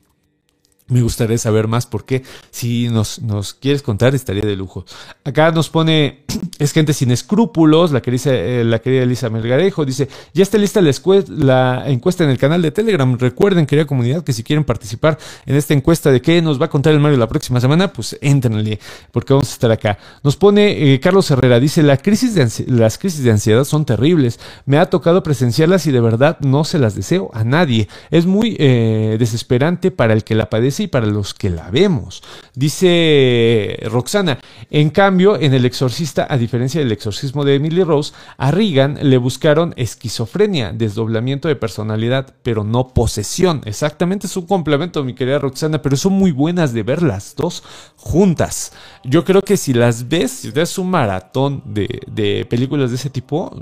Me 0.92 1.02
gustaría 1.02 1.38
saber 1.38 1.70
más 1.70 1.86
porque 1.86 2.22
si 2.50 2.90
nos, 2.90 3.22
nos, 3.22 3.54
quieres 3.54 3.82
contar 3.82 4.14
estaría 4.14 4.44
de 4.44 4.58
lujo. 4.58 4.86
Acá 5.24 5.50
nos 5.52 5.70
pone, 5.70 6.26
es 6.60 6.74
gente 6.74 6.92
sin 6.92 7.12
escrúpulos, 7.12 7.94
la 7.94 8.02
querida, 8.02 8.34
eh, 8.34 8.66
la 8.66 8.80
querida 8.80 9.04
Elisa 9.04 9.30
Melgarejo 9.30 9.86
dice, 9.86 10.10
ya 10.34 10.44
está 10.44 10.58
lista 10.58 10.82
la, 10.82 10.92
la, 11.30 11.84
encuesta 11.88 12.26
en 12.26 12.30
el 12.30 12.38
canal 12.38 12.62
de 12.62 12.72
Telegram. 12.72 13.18
Recuerden, 13.18 13.66
querida 13.66 13.86
comunidad, 13.86 14.26
que 14.26 14.34
si 14.34 14.44
quieren 14.44 14.66
participar 14.66 15.18
en 15.46 15.56
esta 15.56 15.74
encuesta 15.74 16.12
de 16.12 16.22
qué 16.22 16.42
nos 16.42 16.62
va 16.62 16.66
a 16.66 16.70
contar 16.70 16.92
el 16.92 17.00
Mario 17.00 17.18
la 17.18 17.30
próxima 17.30 17.62
semana, 17.62 17.94
pues 17.94 18.18
entrenle, 18.20 18.78
porque 19.14 19.32
vamos 19.32 19.50
a 19.50 19.54
estar 19.54 19.72
acá. 19.72 19.98
Nos 20.24 20.36
pone 20.36 20.94
eh, 20.94 21.00
Carlos 21.00 21.32
Herrera, 21.32 21.62
dice, 21.62 21.84
la 21.84 21.96
crisis 21.96 22.36
de 22.36 22.66
las 22.68 22.98
crisis 22.98 23.24
de 23.24 23.32
ansiedad 23.32 23.64
son 23.64 23.86
terribles. 23.86 24.42
Me 24.66 24.78
ha 24.78 24.90
tocado 24.90 25.24
presenciarlas 25.24 25.88
y 25.88 25.94
de 25.94 26.02
verdad 26.02 26.38
no 26.42 26.66
se 26.66 26.80
las 26.80 26.96
deseo 26.96 27.32
a 27.34 27.46
nadie. 27.46 27.88
Es 28.10 28.26
muy 28.26 28.58
eh, 28.60 29.16
desesperante 29.18 29.90
para 29.90 30.12
el 30.12 30.26
que 30.26 30.36
la 30.36 30.50
padece 30.50 30.81
y 30.82 30.88
para 30.88 31.06
los 31.06 31.34
que 31.34 31.50
la 31.50 31.70
vemos. 31.70 32.24
Dice 32.54 33.78
Roxana, 33.84 34.40
en 34.70 34.90
cambio, 34.90 35.40
en 35.40 35.54
El 35.54 35.66
Exorcista, 35.66 36.28
a 36.30 36.38
diferencia 36.38 36.80
del 36.80 36.92
exorcismo 36.92 37.46
de 37.46 37.56
Emily 37.56 37.84
Rose, 37.84 38.14
a 38.38 38.52
Regan 38.52 38.98
le 39.02 39.18
buscaron 39.18 39.74
esquizofrenia, 39.78 40.72
desdoblamiento 40.72 41.48
de 41.48 41.56
personalidad, 41.56 42.34
pero 42.44 42.64
no 42.64 42.90
posesión. 42.90 43.62
Exactamente, 43.66 44.28
es 44.28 44.38
un 44.38 44.46
complemento, 44.46 45.04
mi 45.04 45.14
querida 45.14 45.40
Roxana, 45.40 45.82
pero 45.82 45.98
son 45.98 46.14
muy 46.14 46.32
buenas 46.32 46.74
de 46.74 46.84
ver 46.84 47.02
las 47.02 47.36
dos 47.36 47.64
juntas. 47.96 48.74
Yo 49.04 49.24
creo 49.24 49.42
que 49.42 49.58
si 49.58 49.74
las 49.74 50.08
ves, 50.08 50.32
si 50.32 50.52
das 50.52 50.78
un 50.78 50.90
maratón 50.90 51.64
de, 51.66 52.02
de 52.08 52.46
películas 52.46 52.90
de 52.90 52.96
ese 52.96 53.10
tipo, 53.10 53.56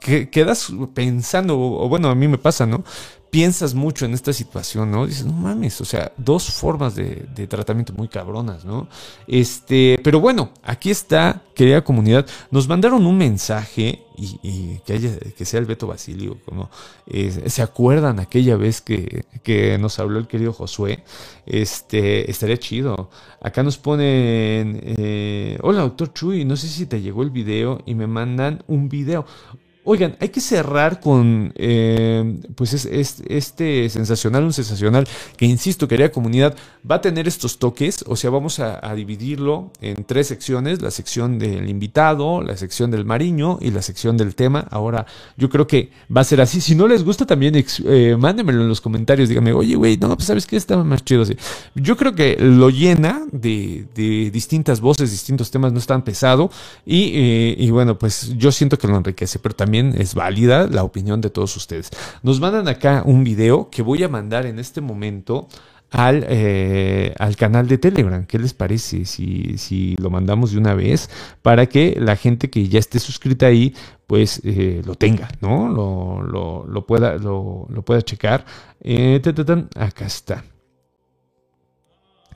que, 0.00 0.30
quedas 0.30 0.72
pensando, 0.94 1.58
o 1.58 1.88
bueno, 1.88 2.08
a 2.08 2.14
mí 2.14 2.28
me 2.28 2.38
pasa, 2.38 2.66
¿no? 2.66 2.84
Piensas 3.30 3.74
mucho 3.74 4.06
en 4.06 4.14
esta 4.14 4.32
situación, 4.32 4.90
¿no? 4.90 5.06
Dices, 5.06 5.26
no 5.26 5.32
mames, 5.32 5.80
o 5.80 5.84
sea, 5.84 6.12
dos 6.16 6.50
formas 6.50 6.94
de, 6.94 7.26
tratamiento 7.48 7.92
muy 7.92 8.08
cabronas, 8.08 8.64
¿no? 8.64 8.88
Este, 9.26 9.98
pero 10.02 10.20
bueno, 10.20 10.50
aquí 10.62 10.90
está, 10.90 11.42
querida 11.54 11.82
comunidad, 11.82 12.26
nos 12.50 12.68
mandaron 12.68 13.06
un 13.06 13.18
mensaje 13.18 14.02
y, 14.16 14.38
y 14.42 14.80
que, 14.86 14.94
haya, 14.94 15.18
que 15.18 15.44
sea 15.44 15.60
el 15.60 15.66
Beto 15.66 15.86
Basilio, 15.86 16.38
como 16.44 16.70
eh, 17.06 17.48
se 17.48 17.62
acuerdan 17.62 18.20
aquella 18.20 18.56
vez 18.56 18.80
que, 18.80 19.24
que, 19.42 19.76
nos 19.78 19.98
habló 19.98 20.18
el 20.18 20.26
querido 20.26 20.52
Josué, 20.52 21.04
este, 21.44 22.30
estaría 22.30 22.56
chido. 22.56 23.10
Acá 23.40 23.62
nos 23.62 23.76
ponen, 23.78 24.80
eh, 24.82 25.58
hola 25.62 25.82
doctor 25.82 26.12
Chuy, 26.12 26.44
no 26.44 26.56
sé 26.56 26.68
si 26.68 26.86
te 26.86 27.00
llegó 27.00 27.22
el 27.22 27.30
video 27.30 27.80
y 27.86 27.94
me 27.94 28.06
mandan 28.06 28.62
un 28.66 28.88
video. 28.88 29.26
Oigan, 29.88 30.16
hay 30.18 30.30
que 30.30 30.40
cerrar 30.40 30.98
con 30.98 31.52
eh, 31.54 32.40
pues 32.56 32.72
es, 32.72 32.86
es, 32.86 33.22
este 33.28 33.88
sensacional, 33.88 34.42
un 34.42 34.52
sensacional 34.52 35.06
que, 35.36 35.46
insisto, 35.46 35.86
querida 35.86 36.10
comunidad, 36.10 36.56
va 36.90 36.96
a 36.96 37.00
tener 37.00 37.28
estos 37.28 37.60
toques, 37.60 38.04
o 38.08 38.16
sea, 38.16 38.30
vamos 38.30 38.58
a, 38.58 38.80
dividirlo 38.96 39.70
en 39.80 40.02
tres 40.04 40.26
secciones, 40.26 40.82
la 40.82 40.90
sección 40.90 41.38
del 41.38 41.68
invitado, 41.68 42.42
la 42.42 42.56
sección 42.56 42.90
del 42.90 43.04
mariño 43.04 43.58
y 43.60 43.70
la 43.70 43.80
sección 43.80 44.16
del 44.16 44.34
tema. 44.34 44.66
Ahora, 44.70 45.06
yo 45.36 45.48
creo 45.50 45.68
que 45.68 45.90
va 46.14 46.22
a 46.22 46.24
ser 46.24 46.40
así. 46.40 46.60
Si 46.60 46.74
no 46.74 46.88
les 46.88 47.04
gusta, 47.04 47.24
también 47.24 47.54
eh, 47.54 48.16
mándenmelo 48.18 48.62
en 48.62 48.68
los 48.68 48.80
comentarios, 48.80 49.28
díganme, 49.28 49.52
oye, 49.52 49.76
güey, 49.76 49.96
no, 49.98 50.08
pues 50.16 50.26
sabes 50.26 50.46
que 50.46 50.56
está 50.56 50.82
más 50.82 51.04
chido 51.04 51.22
así. 51.22 51.36
Yo 51.76 51.96
creo 51.96 52.12
que 52.12 52.36
lo 52.40 52.70
llena 52.70 53.24
de, 53.30 53.86
de 53.94 54.32
distintas 54.32 54.80
voces, 54.80 55.12
distintos 55.12 55.52
temas, 55.52 55.72
no 55.72 55.78
es 55.78 55.86
tan 55.86 56.02
pesado 56.02 56.50
y, 56.84 57.12
eh, 57.14 57.54
y 57.56 57.70
bueno, 57.70 57.96
pues 57.96 58.34
yo 58.36 58.50
siento 58.50 58.78
que 58.78 58.88
lo 58.88 58.96
enriquece, 58.96 59.38
pero 59.38 59.54
también 59.54 59.75
es 59.78 60.14
válida 60.14 60.66
la 60.68 60.82
opinión 60.82 61.20
de 61.20 61.30
todos 61.30 61.56
ustedes. 61.56 61.90
Nos 62.22 62.40
mandan 62.40 62.68
acá 62.68 63.02
un 63.04 63.24
video 63.24 63.70
que 63.70 63.82
voy 63.82 64.02
a 64.02 64.08
mandar 64.08 64.46
en 64.46 64.58
este 64.58 64.80
momento 64.80 65.48
al, 65.90 66.26
eh, 66.28 67.14
al 67.18 67.36
canal 67.36 67.68
de 67.68 67.78
Telegram. 67.78 68.26
¿Qué 68.26 68.38
les 68.38 68.54
parece 68.54 69.04
si, 69.04 69.56
si 69.58 69.94
lo 69.96 70.10
mandamos 70.10 70.52
de 70.52 70.58
una 70.58 70.74
vez 70.74 71.10
para 71.42 71.66
que 71.66 71.96
la 72.00 72.16
gente 72.16 72.50
que 72.50 72.68
ya 72.68 72.78
esté 72.78 72.98
suscrita 72.98 73.46
ahí 73.46 73.74
pues 74.06 74.40
eh, 74.44 74.82
lo 74.84 74.94
tenga, 74.94 75.28
¿no? 75.40 75.68
Lo, 75.68 76.64
lo, 76.66 76.86
pueda, 76.86 77.16
lo, 77.16 77.66
lo, 77.68 77.82
pueda 77.82 78.02
checar. 78.02 78.44
Eh, 78.80 79.20
acá 79.76 80.06
está. 80.06 80.44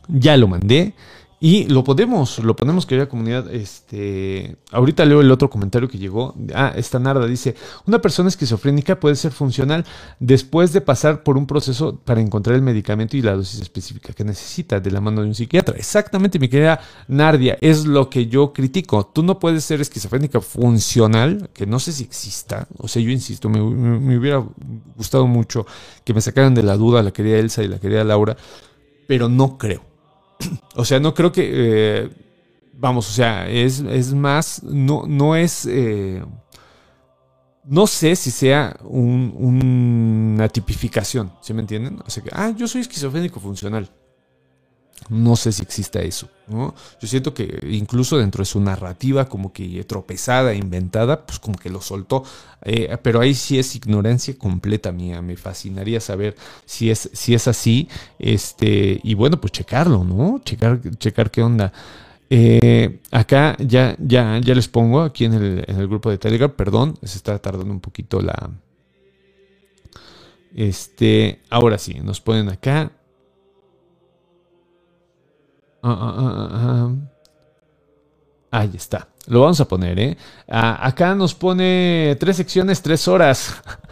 Ya 0.09 0.37
lo 0.37 0.49
mandé. 0.49 0.95
Y 1.43 1.65
lo 1.69 1.83
podemos, 1.85 2.39
lo 2.41 2.55
podemos, 2.55 2.85
querida 2.85 3.09
comunidad. 3.09 3.51
Este, 3.51 4.57
ahorita 4.73 5.07
leo 5.07 5.23
el 5.23 5.31
otro 5.31 5.49
comentario 5.49 5.89
que 5.89 5.97
llegó. 5.97 6.35
Ah, 6.55 6.75
esta 6.77 6.99
Narda 6.99 7.27
dice: 7.27 7.55
Una 7.87 7.99
persona 7.99 8.29
esquizofrénica 8.29 9.01
puede 9.01 9.17
ser 9.17 9.33
funcional 9.33 9.87
después 10.19 10.75
de 10.75 10.83
pasar 10.83 11.23
por 11.23 11.39
un 11.39 11.47
proceso 11.47 11.97
para 11.97 12.21
encontrar 12.21 12.57
el 12.57 12.63
medicamento 12.63 13.17
y 13.17 13.23
la 13.23 13.35
dosis 13.35 13.63
específica 13.63 14.13
que 14.13 14.23
necesita 14.23 14.81
de 14.81 14.91
la 14.91 15.01
mano 15.01 15.23
de 15.23 15.29
un 15.29 15.35
psiquiatra. 15.35 15.79
Exactamente, 15.79 16.39
mi 16.39 16.51
querida 16.51 16.79
Nardia, 17.09 17.57
es 17.63 17.87
lo 17.87 18.11
que 18.11 18.27
yo 18.27 18.53
critico. 18.53 19.07
Tú 19.07 19.23
no 19.23 19.39
puedes 19.39 19.65
ser 19.65 19.81
esquizofrénica 19.81 20.43
funcional, 20.43 21.49
que 21.55 21.65
no 21.65 21.79
sé 21.81 21.93
si 21.93 22.05
exista. 22.05 22.69
O 22.77 22.87
sea, 22.87 23.01
yo 23.01 23.11
insisto, 23.11 23.49
me, 23.49 23.63
me, 23.63 23.99
me 23.99 24.19
hubiera 24.19 24.45
gustado 24.95 25.27
mucho 25.27 25.67
que 26.05 26.13
me 26.13 26.21
sacaran 26.21 26.55
de 26.55 26.65
la 26.65 26.77
duda 26.77 27.03
la 27.03 27.13
querida 27.13 27.39
Elsa 27.39 27.63
y 27.63 27.69
la 27.69 27.79
querida 27.79 28.05
Laura, 28.05 28.37
pero 29.07 29.31
no 29.31 29.57
creo. 29.57 29.90
O 30.77 30.85
sea, 30.85 31.01
no 31.01 31.15
creo 31.15 31.33
que. 31.33 31.51
Eh, 31.53 32.11
vamos, 32.73 33.09
o 33.09 33.13
sea, 33.13 33.49
es, 33.49 33.81
es, 33.81 34.15
más. 34.15 34.63
No, 34.63 35.05
no 35.07 35.37
es. 35.37 35.67
Eh, 35.67 36.23
no 37.65 37.87
sé 37.87 38.17
si 38.17 38.31
sea 38.31 38.77
un, 38.83 39.35
una 39.37 40.49
tipificación, 40.49 41.33
¿sí 41.41 41.53
me 41.53 41.61
entienden? 41.61 42.01
O 42.05 42.11
sea 42.11 42.23
que, 42.23 42.31
ah, 42.33 42.51
yo 42.57 42.67
soy 42.67 42.81
esquizofrénico 42.81 43.39
funcional. 43.39 43.89
No 45.09 45.37
sé 45.37 45.53
si 45.53 45.63
exista 45.63 46.01
eso. 46.01 46.29
Yo 46.51 47.09
siento 47.09 47.33
que 47.33 47.61
incluso 47.71 48.19
dentro 48.19 48.43
de 48.43 48.47
su 48.47 48.61
narrativa 48.61 49.29
como 49.29 49.53
que 49.53 49.85
tropezada, 49.85 50.55
inventada, 50.55 51.25
pues 51.25 51.39
como 51.39 51.59
que 51.59 51.71
lo 51.71 51.81
soltó. 51.81 52.25
Eh, 52.63 52.97
pero 53.03 53.21
ahí 53.21 53.35
sí 53.35 53.59
es 53.59 53.75
ignorancia 53.77 54.37
completa 54.37 54.93
mía. 54.93 55.23
Me 55.23 55.37
fascinaría 55.37 56.01
saber 56.01 56.37
si 56.65 56.91
es, 56.91 57.11
si 57.13 57.35
es 57.35 57.49
así. 57.49 57.89
Este, 58.19 59.01
y 59.03 59.15
bueno, 59.15 59.41
pues 59.41 59.53
checarlo, 59.53 60.05
¿no? 60.05 60.41
Checar, 60.45 60.81
checar 60.99 61.31
qué 61.31 61.43
onda. 61.43 61.73
Eh, 62.33 63.01
acá 63.11 63.57
ya, 63.59 63.97
ya, 63.99 64.39
ya 64.39 64.55
les 64.55 64.69
pongo 64.69 65.01
aquí 65.01 65.25
en 65.25 65.35
el, 65.35 65.65
en 65.67 65.81
el 65.81 65.89
grupo 65.89 66.11
de 66.11 66.19
Telegram, 66.19 66.51
perdón, 66.51 66.97
se 67.03 67.17
está 67.17 67.39
tardando 67.41 67.73
un 67.73 67.81
poquito 67.81 68.21
la... 68.21 68.51
Este, 70.55 71.41
ahora 71.51 71.79
sí, 71.79 71.95
nos 72.01 72.21
ponen 72.21 72.49
acá. 72.49 72.93
Ah, 75.83 75.97
ah, 76.01 76.49
ah, 76.53 76.91
Ahí 78.53 78.71
está. 78.75 79.09
Lo 79.27 79.43
vamos 79.43 79.61
a 79.61 79.69
poner, 79.69 79.99
¿eh? 79.99 80.17
acá 80.49 81.15
nos 81.15 81.35
pone 81.35 82.17
tres 82.19 82.37
secciones, 82.37 82.83
tres 82.83 83.07
horas. 83.07 83.55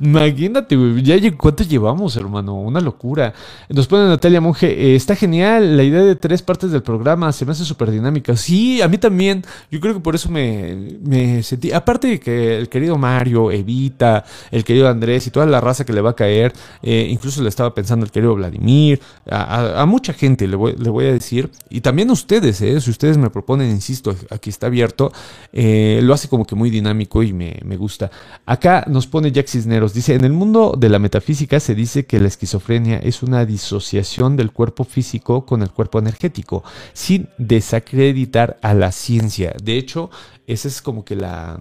Imagínate. 0.00 0.76
Ya 1.02 1.16
cuánto 1.36 1.64
llevamos, 1.64 2.16
hermano. 2.16 2.54
Una 2.54 2.80
locura. 2.80 3.34
Nos 3.68 3.86
pone 3.86 4.08
Natalia 4.08 4.40
Monge. 4.40 4.66
Eh, 4.66 4.96
está 4.96 5.16
genial 5.16 5.76
la 5.76 5.82
idea 5.82 6.02
de 6.02 6.16
tres 6.16 6.42
partes 6.42 6.70
del 6.70 6.82
programa. 6.82 7.32
Se 7.32 7.44
me 7.44 7.52
hace 7.52 7.64
súper 7.64 7.90
dinámica. 7.90 8.36
Sí, 8.36 8.82
a 8.82 8.88
mí 8.88 8.98
también. 8.98 9.44
Yo 9.70 9.80
creo 9.80 9.94
que 9.94 10.00
por 10.00 10.14
eso 10.14 10.30
me, 10.30 11.42
sentí. 11.42 11.72
Aparte 11.72 12.08
de 12.08 12.20
que 12.20 12.58
el 12.58 12.68
querido 12.68 12.98
Mario, 12.98 13.50
Evita, 13.50 14.24
el 14.50 14.64
querido 14.64 14.88
Andrés 14.88 15.26
y 15.26 15.30
toda 15.30 15.46
la 15.46 15.60
raza 15.60 15.84
que 15.84 15.92
le 15.92 16.00
va 16.00 16.10
a 16.10 16.16
caer. 16.16 16.52
Eh, 16.82 17.08
incluso 17.10 17.42
le 17.42 17.48
estaba 17.48 17.74
pensando 17.74 18.04
el 18.04 18.12
querido 18.12 18.34
Vladimir. 18.34 19.00
A, 19.30 19.84
mucha 19.86 20.12
gente 20.12 20.46
le 20.46 20.56
voy, 20.56 21.06
a 21.06 21.12
decir. 21.12 21.50
Y 21.70 21.80
también 21.80 22.10
a 22.10 22.12
ustedes, 22.12 22.60
¿eh? 22.60 22.80
Si 22.80 22.90
ustedes 22.90 23.16
me 23.16 23.30
proponen, 23.30 23.70
insisto, 23.70 24.14
aquí 24.30 24.50
está 24.50 24.66
abierto. 24.66 25.12
Eh, 25.52 26.00
lo 26.02 26.14
hace 26.14 26.28
como 26.28 26.44
que 26.44 26.54
muy 26.54 26.70
dinámico 26.70 27.22
y 27.22 27.32
me, 27.32 27.58
me 27.64 27.76
gusta. 27.76 28.10
Acá 28.46 28.84
nos 28.86 29.06
pone 29.06 29.32
Jack 29.32 29.47
Cisneros. 29.48 29.94
Dice, 29.94 30.14
en 30.14 30.24
el 30.24 30.32
mundo 30.32 30.74
de 30.78 30.88
la 30.88 30.98
metafísica 30.98 31.60
se 31.60 31.74
dice 31.74 32.06
que 32.06 32.20
la 32.20 32.28
esquizofrenia 32.28 32.98
es 32.98 33.22
una 33.22 33.44
disociación 33.44 34.36
del 34.36 34.52
cuerpo 34.52 34.84
físico 34.84 35.44
con 35.46 35.62
el 35.62 35.70
cuerpo 35.70 35.98
energético, 35.98 36.62
sin 36.92 37.28
desacreditar 37.38 38.58
a 38.62 38.74
la 38.74 38.92
ciencia. 38.92 39.54
De 39.62 39.76
hecho, 39.76 40.10
esa 40.46 40.68
es 40.68 40.82
como 40.82 41.04
que 41.04 41.16
la, 41.16 41.60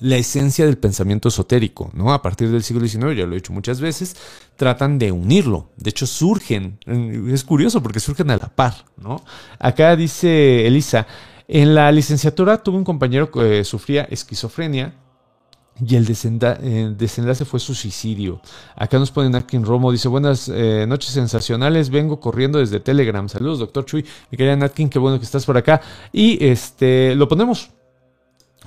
la 0.00 0.16
esencia 0.16 0.64
del 0.66 0.78
pensamiento 0.78 1.28
esotérico, 1.28 1.90
¿no? 1.94 2.12
A 2.12 2.22
partir 2.22 2.50
del 2.50 2.62
siglo 2.62 2.86
XIX, 2.86 3.16
ya 3.16 3.26
lo 3.26 3.32
he 3.32 3.36
dicho 3.36 3.52
muchas 3.52 3.80
veces, 3.80 4.16
tratan 4.56 4.98
de 4.98 5.12
unirlo. 5.12 5.70
De 5.76 5.90
hecho, 5.90 6.06
surgen, 6.06 6.78
es 6.86 7.44
curioso 7.44 7.82
porque 7.82 8.00
surgen 8.00 8.30
a 8.30 8.36
la 8.36 8.48
par, 8.48 8.84
¿no? 8.96 9.24
Acá 9.58 9.96
dice 9.96 10.66
Elisa, 10.66 11.06
en 11.48 11.74
la 11.74 11.90
licenciatura 11.90 12.62
tuve 12.62 12.76
un 12.76 12.84
compañero 12.84 13.30
que 13.30 13.64
sufría 13.64 14.04
esquizofrenia 14.04 14.94
y 15.80 15.96
el 15.96 16.06
desenlace 16.96 17.44
fue 17.44 17.60
su 17.60 17.74
suicidio. 17.74 18.40
Acá 18.76 18.98
nos 18.98 19.10
pone 19.10 19.30
Narkin 19.30 19.64
Romo, 19.64 19.92
dice, 19.92 20.08
buenas 20.08 20.48
eh, 20.48 20.86
noches 20.88 21.10
sensacionales, 21.10 21.90
vengo 21.90 22.20
corriendo 22.20 22.58
desde 22.58 22.80
Telegram. 22.80 23.28
Saludos, 23.28 23.58
doctor 23.60 23.84
Chuy. 23.84 24.04
Mi 24.30 24.38
querida 24.38 24.56
Natkin, 24.56 24.88
qué 24.88 24.98
bueno 24.98 25.18
que 25.18 25.24
estás 25.24 25.44
por 25.46 25.56
acá. 25.56 25.80
Y 26.12 26.44
este, 26.44 27.14
lo 27.14 27.28
ponemos 27.28 27.70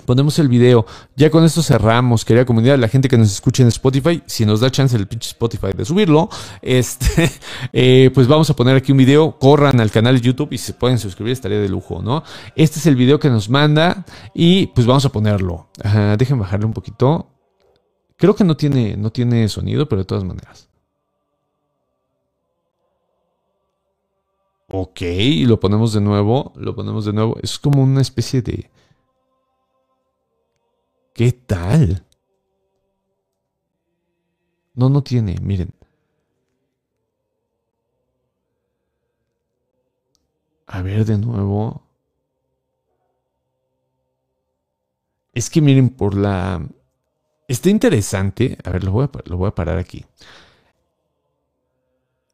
ponemos 0.05 0.38
el 0.39 0.47
video. 0.47 0.85
Ya 1.15 1.30
con 1.30 1.43
esto 1.43 1.61
cerramos. 1.61 2.26
Quería 2.26 2.45
comunidad, 2.45 2.77
la 2.77 2.88
gente 2.88 3.07
que 3.07 3.18
nos 3.18 3.31
escuche 3.31 3.63
en 3.63 3.69
Spotify, 3.69 4.22
si 4.26 4.45
nos 4.45 4.59
da 4.59 4.69
chance 4.69 4.95
el 4.95 5.07
pinche 5.07 5.30
Spotify 5.30 5.68
de 5.76 5.85
subirlo, 5.85 6.30
este, 6.61 7.31
eh, 7.73 8.11
pues 8.13 8.27
vamos 8.27 8.49
a 8.49 8.55
poner 8.55 8.76
aquí 8.76 8.91
un 8.91 8.97
video. 8.97 9.38
Corran 9.39 9.80
al 9.80 9.91
canal 9.91 10.15
de 10.15 10.22
YouTube 10.22 10.49
y 10.51 10.57
se 10.57 10.73
pueden 10.73 10.97
suscribir, 10.97 11.34
estaría 11.34 11.59
de 11.59 11.69
lujo, 11.69 12.01
¿no? 12.01 12.23
Este 12.55 12.80
es 12.80 12.85
el 12.85 12.95
video 12.95 13.19
que 13.19 13.30
nos 13.30 13.49
manda 13.49 14.05
y 14.34 14.68
pues 14.68 14.85
vamos 14.88 15.05
a 15.05 15.09
ponerlo. 15.09 15.69
dejen 16.18 16.39
bajarle 16.39 16.65
un 16.65 16.73
poquito. 16.73 17.27
Creo 18.18 18.35
que 18.35 18.43
no 18.43 18.55
tiene, 18.55 18.95
no 18.97 19.11
tiene 19.11 19.49
sonido, 19.49 19.88
pero 19.89 20.01
de 20.01 20.05
todas 20.05 20.23
maneras. 20.23 20.69
Ok, 24.73 25.01
lo 25.45 25.59
ponemos 25.59 25.91
de 25.91 25.99
nuevo, 25.99 26.53
lo 26.55 26.73
ponemos 26.76 27.03
de 27.03 27.11
nuevo. 27.11 27.35
Es 27.41 27.59
como 27.59 27.84
una 27.84 27.99
especie 27.99 28.41
de 28.41 28.72
¿Qué 31.13 31.31
tal? 31.31 32.05
No, 34.73 34.89
no 34.89 35.03
tiene, 35.03 35.35
miren. 35.41 35.73
A 40.67 40.81
ver 40.81 41.05
de 41.05 41.17
nuevo. 41.17 41.83
Es 45.33 45.49
que 45.49 45.61
miren, 45.61 45.89
por 45.89 46.15
la... 46.15 46.65
Está 47.47 47.69
interesante. 47.69 48.57
A 48.63 48.69
ver, 48.71 48.83
lo 48.83 48.91
voy 48.91 49.05
a, 49.05 49.29
lo 49.29 49.38
voy 49.38 49.49
a 49.49 49.55
parar 49.55 49.77
aquí. 49.77 50.05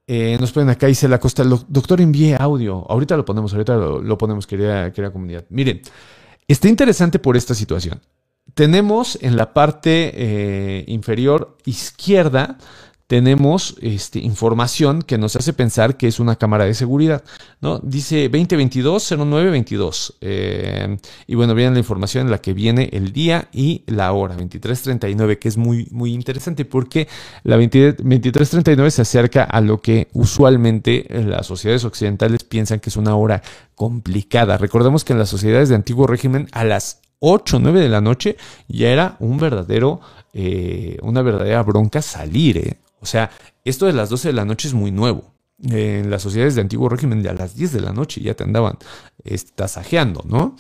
Eh, 0.05 0.37
nos 0.39 0.51
ponen 0.51 0.69
acá, 0.69 0.87
dice 0.87 1.07
la 1.07 1.19
costa. 1.19 1.43
Doctor, 1.43 1.99
envíe 2.01 2.33
audio. 2.33 2.85
Ahorita 2.89 3.17
lo 3.17 3.25
ponemos, 3.25 3.53
ahorita 3.53 3.75
lo, 3.75 4.17
ponemos, 4.17 4.45
querida, 4.45 4.91
querida 4.93 5.11
comunidad. 5.11 5.45
Miren, 5.49 5.81
está 6.47 6.69
interesante 6.69 7.19
por 7.19 7.35
esta 7.35 7.55
situación 7.55 7.99
tenemos 8.57 9.19
en 9.21 9.37
la 9.37 9.53
parte 9.53 10.11
eh, 10.15 10.83
inferior 10.87 11.55
izquierda, 11.65 12.57
tenemos 13.05 13.75
este, 13.81 14.17
información 14.17 15.03
que 15.03 15.19
nos 15.19 15.35
hace 15.35 15.53
pensar 15.53 15.95
que 15.95 16.07
es 16.07 16.19
una 16.19 16.37
cámara 16.37 16.65
de 16.65 16.73
seguridad. 16.73 17.23
¿no? 17.61 17.77
Dice 17.77 18.31
2022-0922. 18.31 20.15
Eh, 20.21 20.97
y 21.27 21.35
bueno, 21.35 21.53
viene 21.53 21.73
la 21.73 21.77
información 21.77 22.25
en 22.25 22.31
la 22.31 22.39
que 22.39 22.53
viene 22.53 22.89
el 22.93 23.13
día 23.13 23.47
y 23.53 23.83
la 23.85 24.11
hora, 24.11 24.33
2339, 24.33 25.37
que 25.37 25.49
es 25.49 25.57
muy, 25.57 25.87
muy 25.91 26.15
interesante 26.15 26.65
porque 26.65 27.07
la 27.43 27.57
2339 27.57 28.89
se 28.89 29.03
acerca 29.03 29.43
a 29.43 29.61
lo 29.61 29.83
que 29.83 30.07
usualmente 30.13 31.05
las 31.11 31.45
sociedades 31.45 31.85
occidentales 31.85 32.43
piensan 32.43 32.79
que 32.79 32.89
es 32.89 32.97
una 32.97 33.15
hora 33.15 33.43
complicada. 33.75 34.57
Recordemos 34.57 35.03
que 35.03 35.13
en 35.13 35.19
las 35.19 35.29
sociedades 35.29 35.69
de 35.69 35.75
antiguo 35.75 36.07
régimen 36.07 36.47
a 36.53 36.63
las 36.63 37.01
8 37.19 37.57
o 37.57 37.59
9 37.59 37.79
de 37.79 37.89
la 37.89 38.01
noche 38.01 38.37
ya 38.67 38.89
era 38.89 39.15
un 39.19 39.37
verdadero, 39.37 40.01
eh, 40.33 40.97
una 41.01 41.21
verdadera 41.21 41.63
bronca 41.63 42.01
salir. 42.01 42.57
Eh. 42.57 42.77
O 42.99 43.05
sea, 43.05 43.31
esto 43.63 43.85
de 43.85 43.93
las 43.93 44.09
12 44.09 44.29
de 44.29 44.33
la 44.33 44.45
noche 44.45 44.67
es 44.67 44.73
muy 44.73 44.91
nuevo 44.91 45.36
en 45.63 46.11
las 46.11 46.21
sociedades 46.21 46.55
de 46.55 46.61
antiguo 46.61 46.87
régimen 46.87 47.23
de 47.23 47.29
a 47.29 47.33
las 47.33 47.55
10 47.55 47.73
de 47.73 47.81
la 47.81 47.91
noche 47.91 48.21
ya 48.21 48.35
te 48.35 48.43
andaban 48.43 48.77
tasajeando, 49.55 50.23
¿no? 50.25 50.55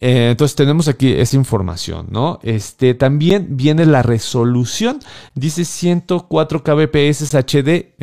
Eh, 0.00 0.30
entonces 0.30 0.56
tenemos 0.56 0.88
aquí 0.88 1.12
esa 1.12 1.36
información, 1.36 2.08
¿no? 2.10 2.40
Este, 2.42 2.94
también 2.94 3.56
viene 3.56 3.86
la 3.86 4.02
resolución, 4.02 4.98
dice 5.34 5.64
104 5.64 6.64
kbps 6.64 7.32
HD, 7.32 7.94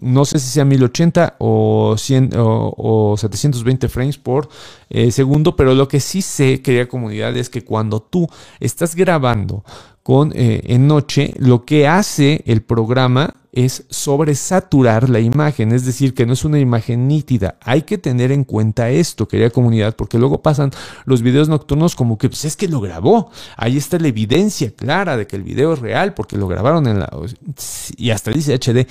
no 0.00 0.24
sé 0.24 0.38
si 0.40 0.48
sea 0.48 0.64
1080 0.64 1.36
o, 1.38 1.94
100, 1.96 2.30
o, 2.36 3.14
720 3.16 3.88
frames 3.88 4.18
por 4.18 4.48
eh, 4.90 5.10
segundo, 5.12 5.54
pero 5.54 5.74
lo 5.74 5.86
que 5.86 6.00
sí 6.00 6.22
sé, 6.22 6.60
querida 6.62 6.88
comunidad, 6.88 7.36
es 7.36 7.48
que 7.48 7.62
cuando 7.62 8.00
tú 8.00 8.28
estás 8.58 8.96
grabando 8.96 9.64
con 10.02 10.32
eh, 10.34 10.62
en 10.64 10.86
noche, 10.86 11.34
lo 11.38 11.64
que 11.64 11.86
hace 11.86 12.42
el 12.46 12.62
programa 12.62 13.34
es 13.52 13.84
sobresaturar 13.90 15.10
la 15.10 15.20
imagen, 15.20 15.72
es 15.72 15.84
decir, 15.84 16.14
que 16.14 16.24
no 16.24 16.32
es 16.32 16.44
una 16.44 16.58
imagen 16.58 17.06
nítida. 17.06 17.56
Hay 17.60 17.82
que 17.82 17.98
tener 17.98 18.32
en 18.32 18.44
cuenta 18.44 18.88
esto, 18.88 19.28
querida 19.28 19.50
comunidad, 19.50 19.94
porque 19.94 20.18
luego 20.18 20.40
pasan 20.40 20.70
los 21.04 21.20
videos 21.20 21.50
nocturnos 21.50 21.94
como 21.94 22.16
que 22.16 22.30
pues 22.30 22.46
es 22.46 22.56
que 22.56 22.66
lo 22.66 22.80
grabó. 22.80 23.30
Ahí 23.56 23.76
está 23.76 23.98
la 23.98 24.08
evidencia 24.08 24.70
clara 24.74 25.18
de 25.18 25.26
que 25.26 25.36
el 25.36 25.42
video 25.42 25.74
es 25.74 25.80
real 25.80 26.14
porque 26.14 26.38
lo 26.38 26.48
grabaron 26.48 26.86
en 26.86 27.00
la 27.00 27.10
y 27.96 28.10
hasta 28.10 28.30
dice 28.30 28.54
HD. 28.54 28.86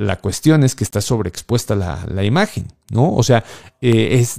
La 0.00 0.16
cuestión 0.16 0.64
es 0.64 0.74
que 0.74 0.82
está 0.82 1.02
sobreexpuesta 1.02 1.76
la, 1.76 2.24
imagen, 2.24 2.68
¿no? 2.88 3.12
O 3.12 3.22
sea, 3.22 3.44
eh, 3.82 4.18
es 4.18 4.36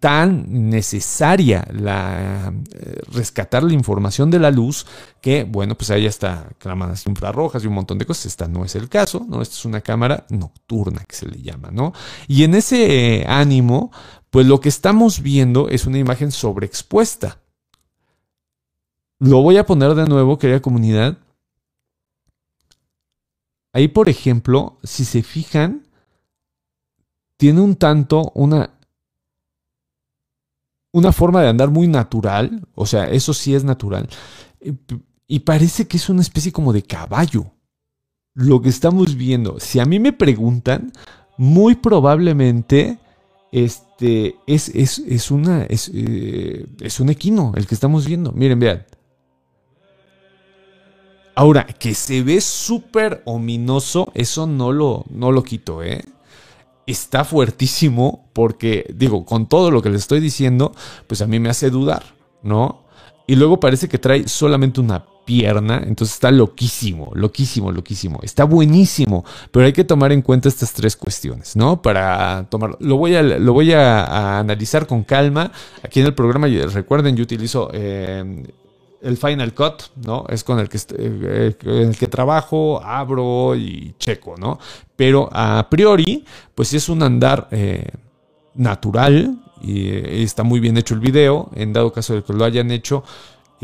tan 0.00 0.68
necesaria 0.68 1.64
la, 1.70 2.52
eh, 2.72 3.00
rescatar 3.12 3.62
la 3.62 3.74
información 3.74 4.28
de 4.28 4.40
la 4.40 4.50
luz 4.50 4.86
que, 5.20 5.44
bueno, 5.44 5.76
pues 5.76 5.92
ahí 5.92 6.04
está 6.04 6.48
cámaras 6.58 7.06
infrarrojas 7.06 7.62
y 7.62 7.68
un 7.68 7.74
montón 7.74 7.98
de 7.98 8.06
cosas. 8.06 8.26
Esta 8.26 8.48
no 8.48 8.64
es 8.64 8.74
el 8.74 8.88
caso, 8.88 9.24
¿no? 9.28 9.40
Esta 9.40 9.54
es 9.54 9.64
una 9.64 9.82
cámara 9.82 10.26
nocturna 10.30 11.04
que 11.04 11.14
se 11.14 11.28
le 11.28 11.40
llama, 11.40 11.70
¿no? 11.70 11.92
Y 12.26 12.42
en 12.42 12.56
ese 12.56 13.20
eh, 13.20 13.26
ánimo, 13.28 13.92
pues 14.30 14.48
lo 14.48 14.58
que 14.58 14.68
estamos 14.68 15.22
viendo 15.22 15.68
es 15.68 15.86
una 15.86 15.98
imagen 15.98 16.32
sobreexpuesta. 16.32 17.38
Lo 19.20 19.42
voy 19.42 19.58
a 19.58 19.64
poner 19.64 19.94
de 19.94 20.06
nuevo, 20.06 20.40
querida 20.40 20.58
comunidad, 20.58 21.18
Ahí, 23.74 23.88
por 23.88 24.08
ejemplo, 24.08 24.78
si 24.84 25.04
se 25.04 25.24
fijan, 25.24 25.88
tiene 27.36 27.60
un 27.60 27.74
tanto 27.74 28.30
una, 28.36 28.70
una 30.92 31.10
forma 31.10 31.42
de 31.42 31.48
andar 31.48 31.70
muy 31.70 31.88
natural, 31.88 32.66
o 32.76 32.86
sea, 32.86 33.10
eso 33.10 33.34
sí 33.34 33.52
es 33.52 33.64
natural, 33.64 34.08
y 35.26 35.40
parece 35.40 35.88
que 35.88 35.96
es 35.96 36.08
una 36.08 36.22
especie 36.22 36.52
como 36.52 36.72
de 36.72 36.84
caballo. 36.84 37.50
Lo 38.34 38.62
que 38.62 38.68
estamos 38.68 39.16
viendo, 39.16 39.58
si 39.58 39.80
a 39.80 39.84
mí 39.84 39.98
me 39.98 40.12
preguntan, 40.12 40.92
muy 41.36 41.74
probablemente 41.74 43.00
este, 43.50 44.36
es, 44.46 44.68
es, 44.68 45.30
una, 45.32 45.64
es, 45.64 45.90
eh, 45.92 46.66
es 46.80 47.00
un 47.00 47.08
equino 47.08 47.52
el 47.56 47.66
que 47.66 47.74
estamos 47.74 48.06
viendo. 48.06 48.30
Miren, 48.30 48.60
vean. 48.60 48.86
Ahora, 51.34 51.66
que 51.66 51.94
se 51.94 52.22
ve 52.22 52.40
súper 52.40 53.22
ominoso, 53.24 54.12
eso 54.14 54.46
no 54.46 54.72
lo, 54.72 55.04
no 55.10 55.32
lo 55.32 55.42
quito, 55.42 55.82
¿eh? 55.82 56.04
Está 56.86 57.24
fuertísimo 57.24 58.28
porque, 58.32 58.86
digo, 58.94 59.24
con 59.24 59.48
todo 59.48 59.70
lo 59.70 59.82
que 59.82 59.90
les 59.90 60.02
estoy 60.02 60.20
diciendo, 60.20 60.72
pues 61.06 61.22
a 61.22 61.26
mí 61.26 61.40
me 61.40 61.48
hace 61.48 61.70
dudar, 61.70 62.04
¿no? 62.42 62.84
Y 63.26 63.36
luego 63.36 63.58
parece 63.58 63.88
que 63.88 63.98
trae 63.98 64.28
solamente 64.28 64.80
una 64.80 65.06
pierna, 65.24 65.82
entonces 65.84 66.14
está 66.14 66.30
loquísimo, 66.30 67.10
loquísimo, 67.14 67.72
loquísimo. 67.72 68.20
Está 68.22 68.44
buenísimo, 68.44 69.24
pero 69.50 69.66
hay 69.66 69.72
que 69.72 69.84
tomar 69.84 70.12
en 70.12 70.22
cuenta 70.22 70.48
estas 70.48 70.72
tres 70.72 70.94
cuestiones, 70.96 71.56
¿no? 71.56 71.80
Para 71.82 72.46
tomarlo. 72.50 72.76
Lo 72.80 72.96
voy 72.96 73.14
a, 73.16 73.22
lo 73.22 73.52
voy 73.54 73.72
a, 73.72 74.38
analizar 74.38 74.86
con 74.86 75.02
calma. 75.02 75.50
Aquí 75.82 76.00
en 76.00 76.06
el 76.06 76.14
programa, 76.14 76.46
recuerden, 76.46 77.16
yo 77.16 77.22
utilizo 77.22 77.70
eh, 77.72 78.44
el 79.04 79.16
Final 79.16 79.54
Cut, 79.54 79.82
¿no? 80.04 80.24
Es 80.28 80.42
con 80.44 80.58
el 80.58 80.68
que, 80.68 80.78
eh, 80.98 81.56
el 81.64 81.96
que 81.96 82.08
trabajo, 82.08 82.82
abro 82.82 83.54
y 83.54 83.94
checo, 83.98 84.34
¿no? 84.38 84.58
Pero 84.96 85.28
a 85.32 85.68
priori, 85.70 86.24
pues 86.54 86.72
es 86.74 86.88
un 86.88 87.02
andar 87.02 87.48
eh, 87.50 87.86
natural 88.54 89.38
y 89.62 90.22
está 90.22 90.42
muy 90.42 90.60
bien 90.60 90.76
hecho 90.76 90.94
el 90.94 91.00
video, 91.00 91.50
en 91.54 91.72
dado 91.72 91.92
caso 91.92 92.14
de 92.14 92.22
que 92.22 92.32
lo 92.32 92.44
hayan 92.44 92.70
hecho 92.70 93.04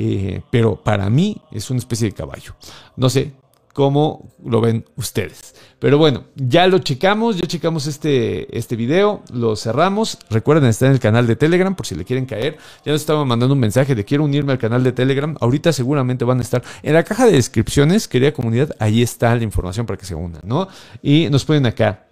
eh, 0.03 0.41
pero 0.51 0.77
para 0.77 1.11
mí 1.11 1.37
es 1.51 1.69
una 1.69 1.79
especie 1.79 2.09
de 2.09 2.15
caballo. 2.15 2.55
No 2.97 3.11
sé 3.11 3.33
cómo 3.72 4.34
lo 4.44 4.60
ven 4.60 4.84
ustedes. 4.97 5.55
Pero 5.78 5.97
bueno, 5.97 6.24
ya 6.36 6.66
lo 6.66 6.78
checamos, 6.80 7.36
ya 7.36 7.47
checamos 7.47 7.86
este, 7.86 8.56
este 8.56 8.76
video, 8.76 9.22
lo 9.32 9.56
cerramos. 9.56 10.18
Recuerden, 10.28 10.68
está 10.68 10.86
en 10.86 10.92
el 10.92 11.01
canal 11.01 11.26
de 11.26 11.36
Telegram 11.36 11.74
por 11.74 11.86
si 11.86 11.94
le 11.94 12.05
quieren 12.05 12.26
caer. 12.26 12.59
Ya 12.84 12.92
nos 12.92 13.01
estaban 13.01 13.26
mandando 13.26 13.55
un 13.55 13.60
mensaje 13.60 13.94
de 13.94 14.05
quiero 14.05 14.24
unirme 14.24 14.52
al 14.52 14.59
canal 14.59 14.84
de 14.84 14.92
Telegram. 14.92 15.36
Ahorita 15.40 15.72
seguramente 15.72 16.24
van 16.24 16.38
a 16.38 16.42
estar 16.42 16.62
en 16.82 16.94
la 16.94 17.02
caja 17.02 17.26
de 17.26 17.32
descripciones, 17.32 18.09
querida 18.09 18.32
comunidad, 18.32 18.76
ahí 18.78 19.02
está 19.02 19.34
la 19.34 19.42
información 19.42 19.86
para 19.86 19.97
que 19.97 20.06
se 20.06 20.14
unan, 20.14 20.42
¿no? 20.44 20.68
Y 21.02 21.28
nos 21.30 21.44
ponen 21.44 21.66
acá. 21.66 22.06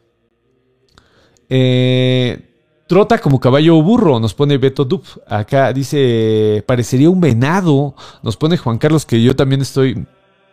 Eh, 1.51 2.49
Trota 2.89 3.19
como 3.19 3.39
caballo 3.39 3.77
o 3.77 3.83
burro, 3.83 4.19
nos 4.19 4.33
pone 4.33 4.57
Beto 4.57 4.87
Dup. 4.87 5.05
Acá 5.27 5.75
dice, 5.75 6.65
parecería 6.67 7.11
un 7.11 7.21
venado. 7.21 7.95
Nos 8.23 8.39
pone 8.39 8.57
Juan 8.57 8.79
Carlos, 8.79 9.05
que 9.05 9.23
yo 9.23 9.37
también 9.37 9.61
estoy... 9.61 10.07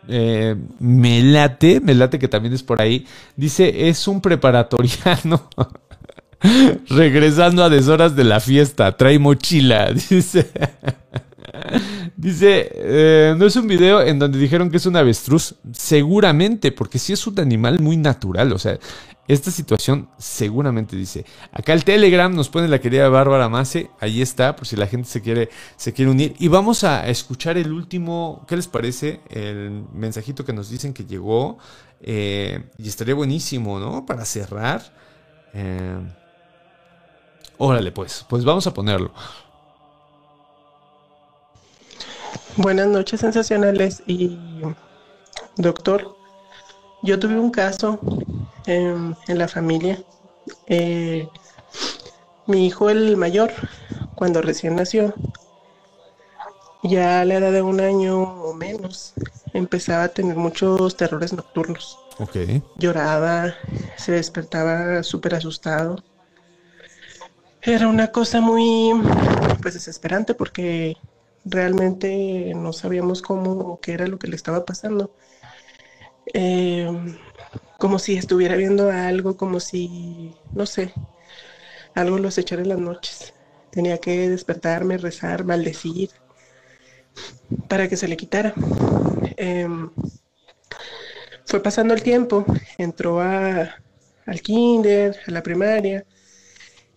Eh, 0.08 0.54
me 0.78 1.22
late, 1.22 1.80
me 1.80 1.94
late 1.94 2.18
que 2.18 2.28
también 2.28 2.54
es 2.54 2.62
por 2.62 2.80
ahí. 2.80 3.06
Dice, 3.36 3.88
es 3.88 4.06
un 4.08 4.20
preparatoriano. 4.20 5.48
Regresando 6.88 7.64
a 7.64 7.68
deshoras 7.68 8.14
de 8.14 8.24
la 8.24 8.40
fiesta, 8.40 8.96
trae 8.96 9.18
mochila. 9.18 9.92
Dice... 10.10 10.50
Dice, 12.16 12.70
eh, 12.72 13.34
no 13.36 13.46
es 13.46 13.56
un 13.56 13.66
video 13.66 14.00
en 14.02 14.18
donde 14.18 14.38
dijeron 14.38 14.70
que 14.70 14.78
es 14.78 14.86
un 14.86 14.96
avestruz. 14.96 15.54
Seguramente, 15.72 16.72
porque 16.72 16.98
sí 16.98 17.12
es 17.12 17.26
un 17.26 17.38
animal 17.40 17.78
muy 17.80 17.96
natural. 17.96 18.52
O 18.52 18.58
sea, 18.58 18.78
esta 19.28 19.50
situación 19.50 20.08
seguramente 20.18 20.96
dice. 20.96 21.24
Acá 21.52 21.72
el 21.72 21.84
Telegram 21.84 22.32
nos 22.34 22.48
pone 22.48 22.68
la 22.68 22.80
querida 22.80 23.08
Bárbara 23.08 23.48
Mase. 23.48 23.90
Ahí 23.98 24.22
está, 24.22 24.54
por 24.54 24.66
si 24.66 24.76
la 24.76 24.86
gente 24.86 25.08
se 25.08 25.20
quiere, 25.20 25.50
se 25.76 25.92
quiere 25.92 26.10
unir. 26.10 26.34
Y 26.38 26.48
vamos 26.48 26.84
a 26.84 27.08
escuchar 27.08 27.58
el 27.58 27.72
último. 27.72 28.44
¿Qué 28.46 28.56
les 28.56 28.68
parece? 28.68 29.20
El 29.28 29.84
mensajito 29.92 30.44
que 30.44 30.52
nos 30.52 30.70
dicen 30.70 30.92
que 30.92 31.04
llegó. 31.04 31.58
Eh, 32.00 32.70
y 32.78 32.88
estaría 32.88 33.14
buenísimo, 33.14 33.80
¿no? 33.80 34.06
Para 34.06 34.24
cerrar. 34.24 34.82
Eh, 35.54 35.98
órale, 37.58 37.90
pues. 37.90 38.24
Pues 38.28 38.44
vamos 38.44 38.66
a 38.66 38.74
ponerlo. 38.74 39.12
Buenas 42.56 42.86
noches, 42.86 43.20
sensacionales. 43.20 44.02
Y 44.06 44.38
doctor, 45.56 46.15
yo 47.02 47.18
tuve 47.18 47.38
un 47.38 47.50
caso 47.50 47.98
en, 48.66 49.16
la 49.28 49.48
familia. 49.48 50.02
Eh, 50.66 51.28
mi 52.46 52.66
hijo, 52.66 52.90
el 52.90 53.16
mayor, 53.16 53.52
cuando 54.14 54.42
recién 54.42 54.76
nació, 54.76 55.14
ya 56.82 57.20
a 57.20 57.24
la 57.24 57.34
edad 57.34 57.52
de 57.52 57.62
un 57.62 57.80
año 57.80 58.20
o 58.20 58.54
menos, 58.54 59.14
empezaba 59.52 60.04
a 60.04 60.08
tener 60.08 60.36
muchos 60.36 60.96
terrores 60.96 61.32
nocturnos. 61.32 61.98
Okay. 62.18 62.62
Lloraba, 62.76 63.54
se 63.96 64.12
despertaba 64.12 65.02
súper 65.02 65.34
asustado. 65.34 66.02
Era 67.60 67.88
una 67.88 68.12
cosa 68.12 68.40
muy, 68.40 68.92
pues, 69.60 69.74
desesperante 69.74 70.34
porque 70.34 70.96
realmente 71.44 72.52
no 72.54 72.72
sabíamos 72.72 73.22
cómo 73.22 73.52
o 73.52 73.80
qué 73.80 73.92
era 73.92 74.06
lo 74.06 74.18
que 74.18 74.28
le 74.28 74.36
estaba 74.36 74.64
pasando. 74.64 75.10
Eh, 76.34 76.88
como 77.78 77.98
si 77.98 78.16
estuviera 78.16 78.56
viendo 78.56 78.90
algo, 78.90 79.36
como 79.36 79.60
si, 79.60 80.34
no 80.54 80.66
sé, 80.66 80.92
algo 81.94 82.18
lo 82.18 82.28
acechara 82.28 82.62
en 82.62 82.68
las 82.70 82.78
noches. 82.78 83.34
Tenía 83.70 83.98
que 83.98 84.28
despertarme, 84.28 84.98
rezar, 84.98 85.44
maldecir, 85.44 86.10
para 87.68 87.88
que 87.88 87.96
se 87.96 88.08
le 88.08 88.16
quitara. 88.16 88.54
Em, 89.36 89.90
fue 91.44 91.62
pasando 91.62 91.94
el 91.94 92.02
tiempo, 92.02 92.44
entró 92.78 93.20
a, 93.20 93.76
al 94.26 94.40
kinder, 94.40 95.16
a 95.26 95.30
la 95.30 95.42
primaria, 95.42 96.04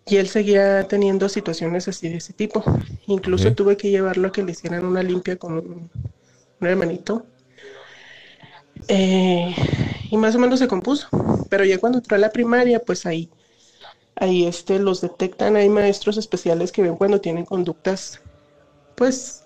y 0.06 0.18
él 0.18 0.28
seguía 0.28 0.88
teniendo 0.88 1.30
situaciones 1.30 1.88
así 1.88 2.10
de 2.10 2.18
ese 2.18 2.34
tipo. 2.34 2.64
Incluso 3.08 3.54
tuve 3.54 3.78
que 3.78 3.92
llevarlo 3.92 4.30
a 4.30 4.32
que 4.32 4.44
le 4.44 4.54
hicieran 4.54 4.86
una 4.86 5.04
limpia 5.04 5.38
con 5.38 5.54
un, 5.54 5.92
hermanito. 6.62 7.26
Eh, 8.88 9.56
y 10.10 10.18
más 10.18 10.36
o 10.36 10.40
menos 10.40 10.60
se 10.60 10.68
compuso. 10.68 11.08
Pero 11.50 11.66
ya 11.66 11.78
cuando 11.80 12.00
entró 12.00 12.16
a 12.16 12.20
la 12.20 12.32
primaria, 12.32 12.80
pues 12.80 13.06
ahí, 13.06 13.30
ahí 14.16 14.46
este, 14.46 14.80
los 14.80 15.02
detectan. 15.02 15.56
Hay 15.56 15.70
maestros 15.70 16.18
especiales 16.18 16.72
que 16.72 16.82
ven 16.82 16.96
cuando 16.96 17.22
tienen 17.22 17.46
conductas, 17.46 18.22
pues, 18.96 19.44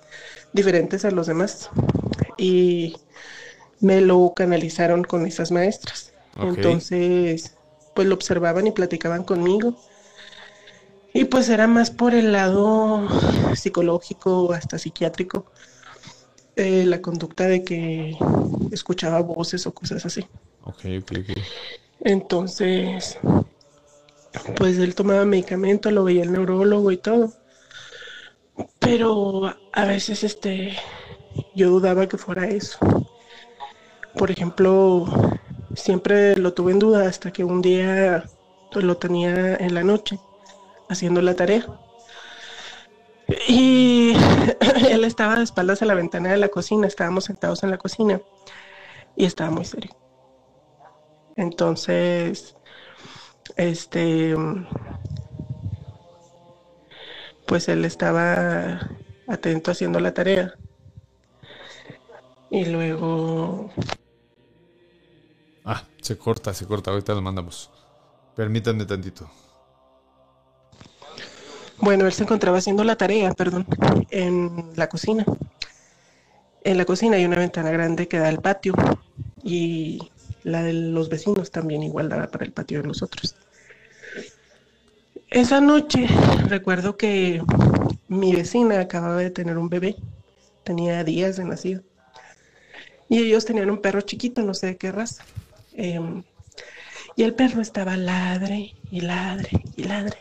diferentes 0.54 1.06
a 1.06 1.12
los 1.12 1.28
demás. 1.28 1.70
Y 2.38 2.96
me 3.80 4.02
lo 4.02 4.34
canalizaron 4.36 5.04
con 5.04 5.26
esas 5.26 5.52
maestras. 5.52 6.14
Entonces, 6.38 7.56
pues 7.94 8.08
lo 8.08 8.16
observaban 8.16 8.66
y 8.68 8.72
platicaban 8.72 9.24
conmigo 9.24 9.78
y 11.14 11.26
pues 11.26 11.48
era 11.50 11.68
más 11.68 11.92
por 11.92 12.16
el 12.16 12.32
lado 12.32 13.08
psicológico, 13.56 14.52
hasta 14.52 14.80
psiquiátrico, 14.80 15.46
eh, 16.56 16.86
la 16.86 17.02
conducta 17.02 17.48
de 17.48 17.64
que 17.64 18.16
escuchaba 18.72 19.22
voces 19.22 19.66
o 19.66 19.74
cosas 19.74 20.06
así. 20.06 20.26
Ok, 20.64 20.86
ok, 21.02 21.12
ok. 21.20 21.38
Entonces, 22.02 23.18
pues 24.56 24.78
él 24.78 24.96
tomaba 24.96 25.26
medicamento, 25.26 25.90
lo 25.92 26.04
veía 26.04 26.24
el 26.24 26.32
neurólogo 26.32 26.92
y 26.92 26.98
todo. 26.98 27.34
Pero 28.80 29.56
a 29.72 29.86
veces 29.86 30.24
este 30.24 30.78
yo 31.56 31.70
dudaba 31.70 32.08
que 32.08 32.18
fuera 32.18 32.48
eso. 32.48 32.78
Por 34.16 34.30
ejemplo, 34.30 35.06
siempre 35.76 36.36
lo 36.36 36.54
tuve 36.54 36.74
en 36.74 36.80
duda 36.80 37.08
hasta 37.08 37.32
que 37.32 37.44
un 37.44 37.62
día 37.62 38.26
pues, 38.72 38.86
lo 38.86 38.98
tenía 38.98 39.56
en 39.56 39.74
la 39.74 39.84
noche 39.84 40.20
haciendo 40.90 41.22
la 41.22 41.36
tarea. 41.36 41.66
Y 43.48 44.14
él 44.90 45.04
estaba 45.04 45.36
de 45.36 45.44
espaldas 45.44 45.82
a 45.82 45.86
la 45.86 45.96
ventana 45.96 46.32
de 46.32 46.38
la 46.38 46.50
cocina, 46.50 46.88
estábamos 46.88 47.26
sentados 47.26 47.64
en 47.64 47.72
la 47.72 47.78
cocina 47.78 48.22
y 49.16 49.26
estaba 49.26 49.52
muy 49.52 49.66
serio. 49.66 49.96
Entonces, 51.36 52.56
este, 53.56 54.36
pues 57.48 57.68
él 57.70 57.86
estaba 57.86 58.90
atento 59.28 59.72
haciendo 59.72 60.00
la 60.00 60.14
tarea. 60.14 60.54
Y 62.50 62.66
luego... 62.66 63.72
Ah, 65.66 65.84
se 66.02 66.18
corta, 66.18 66.54
se 66.54 66.68
corta, 66.68 66.92
ahorita 66.92 67.16
lo 67.16 67.22
mandamos. 67.22 67.72
Permítanme 68.36 68.86
tantito. 68.86 69.30
Bueno, 71.84 72.06
él 72.06 72.14
se 72.14 72.24
encontraba 72.24 72.60
haciendo 72.60 72.86
la 72.86 72.96
tarea, 72.96 73.34
perdón, 73.34 73.68
en 74.10 74.72
la 74.78 74.88
cocina. 74.88 75.26
En 76.64 76.78
la 76.78 76.86
cocina 76.86 77.18
hay 77.18 77.26
una 77.26 77.38
ventana 77.38 77.72
grande 77.72 78.08
que 78.08 78.20
da 78.20 78.30
al 78.30 78.40
patio 78.40 78.74
y 79.44 80.00
la 80.44 80.64
de 80.64 80.72
los 80.74 81.10
vecinos 81.10 81.52
también 81.52 81.84
igual 81.84 82.08
daba 82.08 82.28
para 82.28 82.46
el 82.46 82.54
patio 82.54 82.82
de 82.82 82.88
nosotros. 82.88 83.36
Esa 85.30 85.60
noche 85.60 86.08
recuerdo 86.48 86.96
que 86.96 87.42
mi 88.08 88.34
vecina 88.34 88.80
acababa 88.80 89.18
de 89.18 89.32
tener 89.32 89.58
un 89.58 89.68
bebé, 89.68 89.98
tenía 90.64 91.04
días 91.04 91.36
de 91.36 91.44
nacido. 91.44 91.84
Y 93.10 93.20
ellos 93.20 93.46
tenían 93.46 93.70
un 93.70 93.82
perro 93.82 94.02
chiquito, 94.02 94.42
no 94.42 94.54
sé 94.54 94.68
de 94.68 94.78
qué 94.78 94.92
raza. 94.92 95.24
Em, 95.74 96.24
Y 97.16 97.24
el 97.24 97.36
perro 97.36 97.62
estaba 97.62 97.98
ladre 97.98 98.76
y 98.92 99.02
ladre 99.02 99.50
y 99.76 99.84
ladre. 99.84 100.18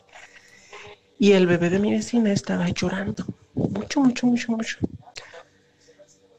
Y 1.22 1.34
el 1.34 1.46
bebé 1.46 1.70
de 1.70 1.78
mi 1.78 1.92
vecina 1.92 2.32
estaba 2.32 2.68
llorando. 2.70 3.24
Mucho, 3.54 4.00
mucho, 4.00 4.26
mucho, 4.26 4.50
mucho. 4.50 4.78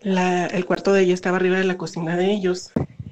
el 0.01 0.65
cuarto 0.65 0.91
de 0.91 1.03
ella 1.03 1.13
estaba 1.13 1.37
arriba 1.37 1.57
de 1.57 1.63
la 1.63 1.77
cocina 1.77 2.17
de 2.17 2.29
ellos 2.29 2.69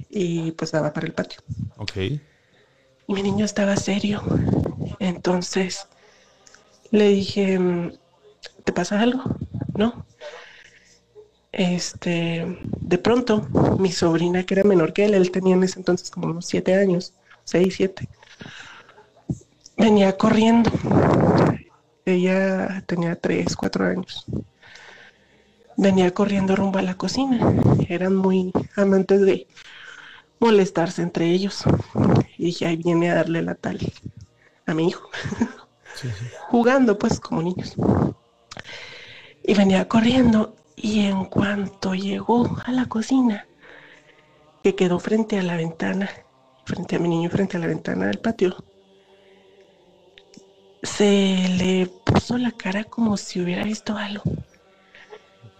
y 0.10 0.52
pues 0.52 0.73
daba 0.73 0.91
para 0.91 1.07
el 1.07 1.14
patio. 1.14 1.39
Ok. 1.77 1.95
Y 1.95 3.14
mi 3.14 3.23
niño 3.23 3.45
estaba 3.45 3.77
serio. 3.77 4.22
Entonces 4.99 5.88
le 6.89 7.07
dije, 7.07 7.57
¿te 8.65 8.73
pasa 8.73 8.99
algo? 8.99 9.23
No. 9.73 10.06
Este, 11.53 12.57
de 12.81 12.98
pronto, 12.98 13.48
mi 13.80 13.93
sobrina, 13.93 14.43
que 14.43 14.56
era 14.56 14.65
menor 14.65 14.91
que 14.91 15.06
él, 15.06 15.14
él 15.14 15.31
tenía 15.31 15.56
en 15.56 15.64
ese 15.64 15.80
entonces 15.80 16.11
como 16.11 16.27
unos 16.27 16.48
siete 16.48 16.76
años, 16.76 17.14
seis, 17.45 17.76
siete, 17.77 18.10
venía 19.77 20.18
corriendo. 20.18 20.69
Ella 22.06 22.84
tenía 22.88 23.15
tres, 23.15 23.56
cuatro 23.56 23.86
años. 23.86 24.26
Venía 25.78 26.14
corriendo 26.14 26.56
rumbo 26.56 26.80
a 26.80 26.82
la 26.82 26.95
cocina. 26.95 27.53
Eran 27.88 28.15
muy 28.15 28.52
amantes 28.76 29.22
de 29.22 29.48
molestarse 30.40 31.02
entre 31.02 31.30
ellos. 31.30 31.64
Y 32.38 32.45
dije, 32.45 32.65
ahí 32.65 32.78
viene 32.78 33.11
a 33.11 33.15
darle 33.15 33.41
la 33.41 33.56
tal 33.56 33.80
a 34.65 34.73
mi 34.73 34.88
hijo. 34.88 35.10
Jugando 36.49 36.98
pues 36.98 37.19
como 37.19 37.41
niños. 37.41 37.76
Y 39.44 39.53
venía 39.53 39.88
corriendo 39.88 40.56
y 40.76 41.02
en 41.06 41.26
cuanto 41.26 41.94
llegó 41.94 42.57
a 42.65 42.72
la 42.72 42.88
cocina, 42.88 43.48
que 44.64 44.76
quedó 44.76 44.99
frente 44.99 45.38
a 45.40 45.44
la 45.44 45.56
ventana, 45.56 46.10
frente 46.65 46.95
a 46.95 46.99
mi 46.99 47.10
niño, 47.10 47.30
frente 47.30 47.57
a 47.57 47.60
la 47.60 47.68
ventana 47.68 48.07
del 48.07 48.19
patio, 48.19 48.56
se 50.84 51.48
le 51.58 51.88
puso 52.06 52.38
la 52.38 52.52
cara 52.52 52.84
como 52.84 53.18
si 53.18 53.41
hubiera 53.41 53.64
visto 53.64 53.98
algo. 53.98 54.24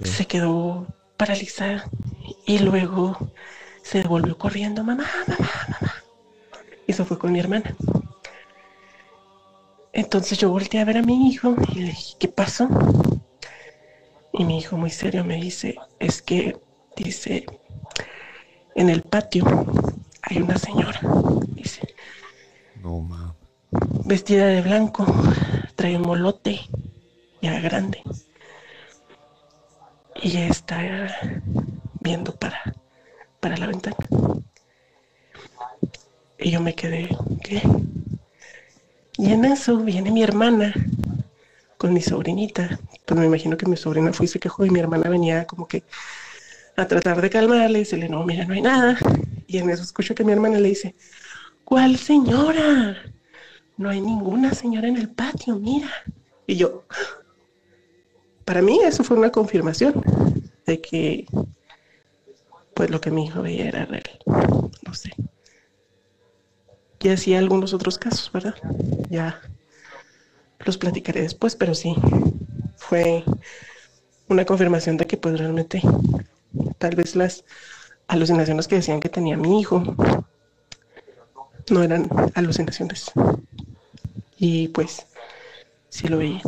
Se 0.04 0.26
quedó 0.26 0.88
paralizada 1.18 1.90
y 2.46 2.60
luego 2.60 3.32
se 3.84 4.00
devolvió 4.00 4.38
corriendo, 4.38 4.84
mamá, 4.84 5.06
mamá, 5.28 5.50
mamá. 5.68 5.94
Y 6.88 6.92
eso 6.92 7.06
fue 7.06 7.20
con 7.20 7.32
mi 7.32 7.40
hermana. 7.40 7.76
Entonces 9.94 10.38
yo 10.38 10.50
volteé 10.50 10.80
a 10.80 10.86
ver 10.86 10.98
a 10.98 11.02
mi 11.04 11.30
hijo 11.30 11.56
y 11.76 11.80
le 11.80 11.88
dije, 11.88 12.16
¿qué 12.20 12.28
pasó? 12.28 12.68
Y 14.34 14.46
mi 14.46 14.58
hijo 14.58 14.78
muy 14.78 14.90
serio 14.90 15.24
me 15.24 15.36
dice, 15.36 15.76
es 16.00 16.22
que, 16.22 16.58
dice, 16.96 17.46
en 18.76 18.90
el 18.90 19.02
patio 19.04 19.46
hay 20.22 20.42
una 20.42 20.58
señora, 20.58 21.02
dice. 21.50 21.82
No, 22.82 23.02
ma. 23.02 23.36
Vestida 24.06 24.48
de 24.48 24.62
blanco, 24.62 25.06
trae 25.76 25.96
un 25.96 26.04
molote 26.04 26.60
ya 27.42 27.60
grande. 27.62 28.02
Y 30.22 30.38
está 30.38 30.78
viendo 32.02 32.36
para, 32.36 32.62
para 33.40 33.58
la 33.58 33.68
ventana. 33.68 33.96
Y 36.38 36.52
yo 36.52 36.60
me 36.60 36.76
quedé, 36.76 37.10
¿qué? 37.44 37.62
Y 39.18 39.32
en 39.32 39.46
eso 39.46 39.78
viene 39.78 40.12
mi 40.12 40.24
hermana 40.24 40.74
con 41.78 41.94
mi 41.94 42.02
sobrinita. 42.02 42.80
Pues 43.06 43.20
me 43.20 43.26
imagino 43.26 43.56
que 43.56 43.68
mi 43.68 43.78
sobrina 43.78 44.12
fue 44.12 44.26
y 44.26 44.30
se 44.30 44.40
quejó 44.40 44.66
y 44.66 44.70
mi 44.70 44.80
hermana 44.80 45.10
venía 45.10 45.46
como 45.46 45.68
que 45.68 45.84
a 46.76 46.88
tratar 46.88 47.22
de 47.22 47.30
calmarle 47.30 47.86
y 47.90 47.96
le 47.96 48.10
no, 48.10 48.26
mira, 48.26 48.46
no 48.46 48.54
hay 48.54 48.62
nada. 48.62 48.98
Y 49.48 49.58
en 49.60 49.70
eso 49.70 49.84
escucho 49.84 50.16
que 50.16 50.24
mi 50.24 50.32
hermana 50.32 50.60
le 50.60 50.70
dice, 50.70 50.96
¿cuál 51.64 51.98
señora? 51.98 53.11
No 53.82 53.90
hay 53.90 54.00
ninguna 54.00 54.54
señora 54.54 54.88
en 54.88 54.96
el 54.96 55.10
patio, 55.10 55.56
mira. 55.56 55.90
Y 56.46 56.56
yo, 56.56 56.84
para 58.46 58.62
mí 58.62 58.80
eso 58.84 59.04
fue 59.04 59.18
una 59.18 59.32
confirmación 59.32 60.04
de 60.68 60.80
que 60.80 61.26
pues 62.76 62.92
lo 62.92 63.02
que 63.02 63.10
mi 63.10 63.26
hijo 63.26 63.42
veía 63.42 63.70
era 63.70 63.86
real. 63.86 64.04
No 64.86 64.94
sé. 64.94 65.10
Y 67.00 67.10
así 67.10 67.34
algunos 67.34 67.74
otros 67.74 67.98
casos, 67.98 68.32
¿verdad? 68.32 68.54
Ya 69.10 69.42
los 70.60 70.78
platicaré 70.78 71.24
después, 71.24 71.56
pero 71.56 71.74
sí, 71.74 71.96
fue 72.76 73.24
una 74.28 74.46
confirmación 74.46 74.98
de 74.98 75.08
que 75.08 75.18
pues 75.18 75.40
realmente 75.40 75.82
tal 76.78 76.96
vez 76.96 77.16
las 77.16 77.46
alucinaciones 78.08 78.68
que 78.68 78.76
decían 78.76 79.00
que 79.00 79.10
tenía 79.10 79.38
mi 79.38 79.60
hijo 79.60 79.82
no 81.72 81.82
eran 81.82 82.08
alucinaciones. 82.36 83.12
Y 84.44 84.70
pues 84.70 85.06
sí 85.90 86.08
lo 86.08 86.18
veía. 86.18 86.42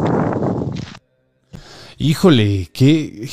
Híjole, 2.00 2.68
qué... 2.74 3.30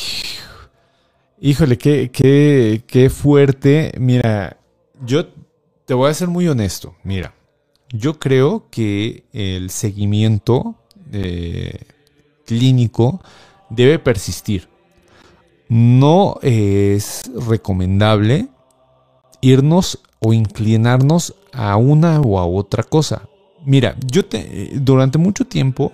Híjole, 1.41 1.78
qué, 1.78 2.11
qué, 2.11 2.82
qué 2.87 3.09
fuerte. 3.09 3.93
Mira, 3.99 4.59
yo 5.03 5.28
te 5.87 5.95
voy 5.95 6.11
a 6.11 6.15
ser 6.15 6.28
muy 6.28 6.47
honesto. 6.47 6.95
Mira, 7.05 7.32
yo 7.89 8.19
creo 8.19 8.66
que 8.70 9.24
el 9.32 9.70
seguimiento 9.70 10.74
eh, 11.11 11.81
clínico 12.45 13.23
debe 13.70 13.99
persistir. 13.99 14.69
No 15.70 16.39
es 16.43 17.31
recomendable 17.49 18.49
irnos 19.41 20.01
o 20.19 20.35
inclinarnos 20.35 21.35
a 21.51 21.78
una 21.78 22.20
o 22.20 22.39
a 22.39 22.45
otra 22.45 22.82
cosa. 22.82 23.30
Mira, 23.65 23.97
yo 24.07 24.24
te, 24.24 24.70
durante 24.74 25.19
mucho 25.19 25.45
tiempo 25.45 25.93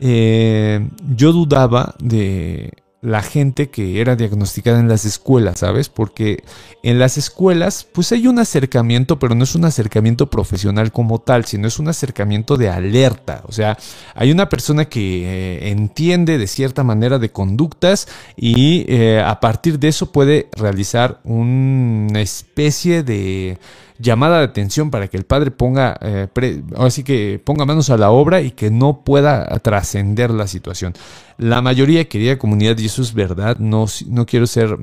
eh, 0.00 0.88
yo 1.14 1.32
dudaba 1.32 1.94
de 2.00 2.72
la 3.02 3.20
gente 3.20 3.68
que 3.68 4.00
era 4.00 4.14
diagnosticada 4.14 4.78
en 4.78 4.88
las 4.88 5.04
escuelas, 5.04 5.58
¿sabes? 5.58 5.88
Porque 5.88 6.44
en 6.84 7.00
las 7.00 7.18
escuelas, 7.18 7.84
pues 7.92 8.12
hay 8.12 8.28
un 8.28 8.38
acercamiento, 8.38 9.18
pero 9.18 9.34
no 9.34 9.42
es 9.42 9.56
un 9.56 9.64
acercamiento 9.64 10.30
profesional 10.30 10.92
como 10.92 11.20
tal, 11.20 11.44
sino 11.44 11.66
es 11.66 11.80
un 11.80 11.88
acercamiento 11.88 12.56
de 12.56 12.70
alerta. 12.70 13.42
O 13.46 13.52
sea, 13.52 13.76
hay 14.14 14.30
una 14.30 14.48
persona 14.48 14.84
que 14.84 15.24
eh, 15.24 15.70
entiende 15.70 16.38
de 16.38 16.46
cierta 16.46 16.84
manera 16.84 17.18
de 17.18 17.32
conductas 17.32 18.06
y 18.36 18.84
eh, 18.88 19.20
a 19.20 19.40
partir 19.40 19.80
de 19.80 19.88
eso 19.88 20.12
puede 20.12 20.48
realizar 20.56 21.20
una 21.24 22.20
especie 22.20 23.02
de 23.02 23.58
llamada 23.98 24.38
de 24.38 24.44
atención 24.44 24.90
para 24.90 25.08
que 25.08 25.16
el 25.16 25.24
padre 25.24 25.50
ponga, 25.50 25.96
eh, 26.00 26.28
así 26.76 27.04
que 27.04 27.40
ponga 27.42 27.64
manos 27.64 27.90
a 27.90 27.96
la 27.96 28.10
obra 28.10 28.40
y 28.40 28.50
que 28.50 28.70
no 28.70 29.02
pueda 29.04 29.46
trascender 29.60 30.30
la 30.30 30.46
situación. 30.46 30.94
La 31.38 31.62
mayoría, 31.62 32.08
querida 32.08 32.38
comunidad, 32.38 32.78
y 32.78 32.86
eso 32.86 33.02
es 33.02 33.14
verdad, 33.14 33.58
no, 33.58 33.86
no 34.08 34.26
quiero 34.26 34.46
ser 34.46 34.76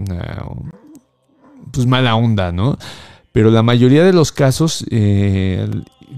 pues 1.71 1.85
mala 1.85 2.15
onda, 2.15 2.51
¿no? 2.51 2.77
Pero 3.31 3.51
la 3.51 3.63
mayoría 3.63 4.03
de 4.03 4.13
los 4.13 4.31
casos, 4.31 4.85
eh, 4.89 5.67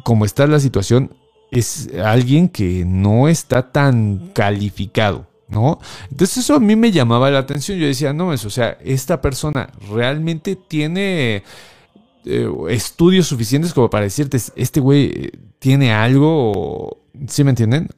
como 0.03 0.25
está 0.25 0.47
la 0.47 0.59
situación, 0.59 1.13
es 1.51 1.89
alguien 2.03 2.47
que 2.47 2.85
no 2.85 3.27
está 3.27 3.71
tan 3.71 4.31
calificado. 4.33 5.27
¿No? 5.49 5.79
Entonces 6.09 6.37
eso 6.37 6.55
a 6.55 6.61
mí 6.61 6.77
me 6.77 6.93
llamaba 6.93 7.29
la 7.29 7.39
atención. 7.39 7.77
Yo 7.77 7.85
decía, 7.85 8.13
no, 8.13 8.31
es, 8.31 8.45
o 8.45 8.49
sea, 8.49 8.77
esta 8.85 9.19
persona 9.19 9.69
realmente 9.91 10.55
tiene 10.55 11.43
eh, 12.25 12.49
estudios 12.69 13.27
suficientes 13.27 13.73
como 13.73 13.89
para 13.89 14.03
decirte, 14.03 14.39
este 14.55 14.79
güey 14.79 15.05
eh, 15.05 15.31
tiene 15.59 15.93
algo, 15.93 17.03
¿sí 17.27 17.43
me 17.43 17.51
entienden? 17.51 17.89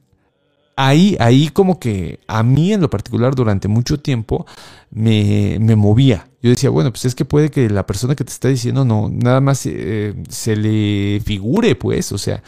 Ahí, 0.76 1.16
ahí 1.20 1.50
como 1.50 1.80
que 1.80 2.20
a 2.28 2.42
mí 2.42 2.74
en 2.74 2.82
lo 2.82 2.90
particular 2.90 3.36
durante 3.36 3.68
mucho 3.68 4.00
tiempo 4.00 4.46
me, 4.90 5.60
movía. 5.76 6.28
Yo 6.42 6.50
decía, 6.50 6.70
bueno, 6.70 6.92
pues 6.92 7.06
es 7.06 7.16
que 7.16 7.26
puede 7.26 7.52
que 7.52 7.70
la 7.70 7.86
persona 7.86 8.16
que 8.16 8.24
te 8.24 8.32
está 8.32 8.48
diciendo 8.48 8.84
no, 8.84 9.10
nada 9.10 9.40
más 9.40 9.66
eh, 9.66 10.16
se 10.30 10.56
le 10.56 11.22
figure, 11.24 11.76
pues, 11.76 12.12
o 12.12 12.18
sea. 12.18 12.42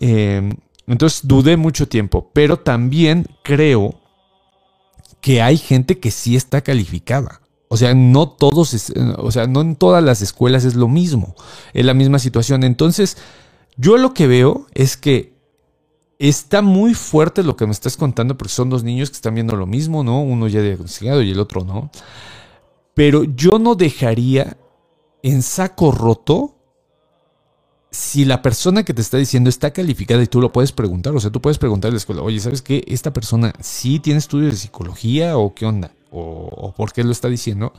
entonces 0.00 1.20
dudé 1.24 1.56
mucho 1.56 1.88
tiempo, 1.88 2.30
pero 2.32 2.58
también 2.58 3.26
creo 3.42 4.00
que 5.20 5.42
hay 5.42 5.58
gente 5.58 5.98
que 5.98 6.10
sí 6.10 6.36
está 6.36 6.62
calificada. 6.62 7.42
O 7.68 7.76
sea, 7.76 7.94
no 7.94 8.28
todos, 8.28 8.92
o 9.18 9.30
sea, 9.30 9.46
no 9.46 9.60
en 9.60 9.76
todas 9.76 10.02
las 10.02 10.22
escuelas 10.22 10.64
es 10.64 10.74
lo 10.74 10.88
mismo, 10.88 11.34
es 11.74 11.84
la 11.84 11.94
misma 11.94 12.18
situación. 12.18 12.64
Entonces, 12.64 13.18
yo 13.76 13.98
lo 13.98 14.14
que 14.14 14.26
veo 14.26 14.66
es 14.74 14.96
que 14.96 15.34
está 16.18 16.62
muy 16.62 16.94
fuerte 16.94 17.42
lo 17.42 17.56
que 17.56 17.66
me 17.66 17.72
estás 17.72 17.96
contando, 17.96 18.36
porque 18.38 18.52
son 18.52 18.70
dos 18.70 18.84
niños 18.84 19.10
que 19.10 19.16
están 19.16 19.34
viendo 19.34 19.54
lo 19.54 19.66
mismo, 19.66 20.02
¿no? 20.02 20.22
Uno 20.22 20.48
ya 20.48 20.62
diagnosticado 20.62 21.22
y 21.22 21.30
el 21.30 21.40
otro 21.40 21.64
no. 21.64 21.90
Pero 22.94 23.24
yo 23.24 23.58
no 23.58 23.74
dejaría 23.74 24.56
en 25.22 25.42
saco 25.42 25.92
roto 25.92 26.54
si 27.90 28.24
la 28.24 28.42
persona 28.42 28.82
que 28.82 28.94
te 28.94 29.00
está 29.00 29.16
diciendo 29.16 29.48
está 29.48 29.72
calificada 29.72 30.22
y 30.22 30.26
tú 30.26 30.40
lo 30.40 30.52
puedes 30.52 30.72
preguntar, 30.72 31.14
o 31.14 31.20
sea, 31.20 31.30
tú 31.30 31.40
puedes 31.40 31.58
preguntar 31.58 31.90
a 31.90 31.92
la 31.92 31.98
escuela, 31.98 32.22
oye, 32.22 32.40
¿sabes 32.40 32.62
qué? 32.62 32.84
¿Esta 32.86 33.12
persona 33.12 33.52
sí 33.60 33.98
tiene 33.98 34.18
estudios 34.18 34.52
de 34.52 34.58
psicología 34.58 35.38
o 35.38 35.54
qué 35.54 35.66
onda? 35.66 35.92
O, 36.10 36.72
por 36.76 36.92
qué 36.92 37.04
lo 37.04 37.12
está 37.12 37.28
diciendo, 37.28 37.72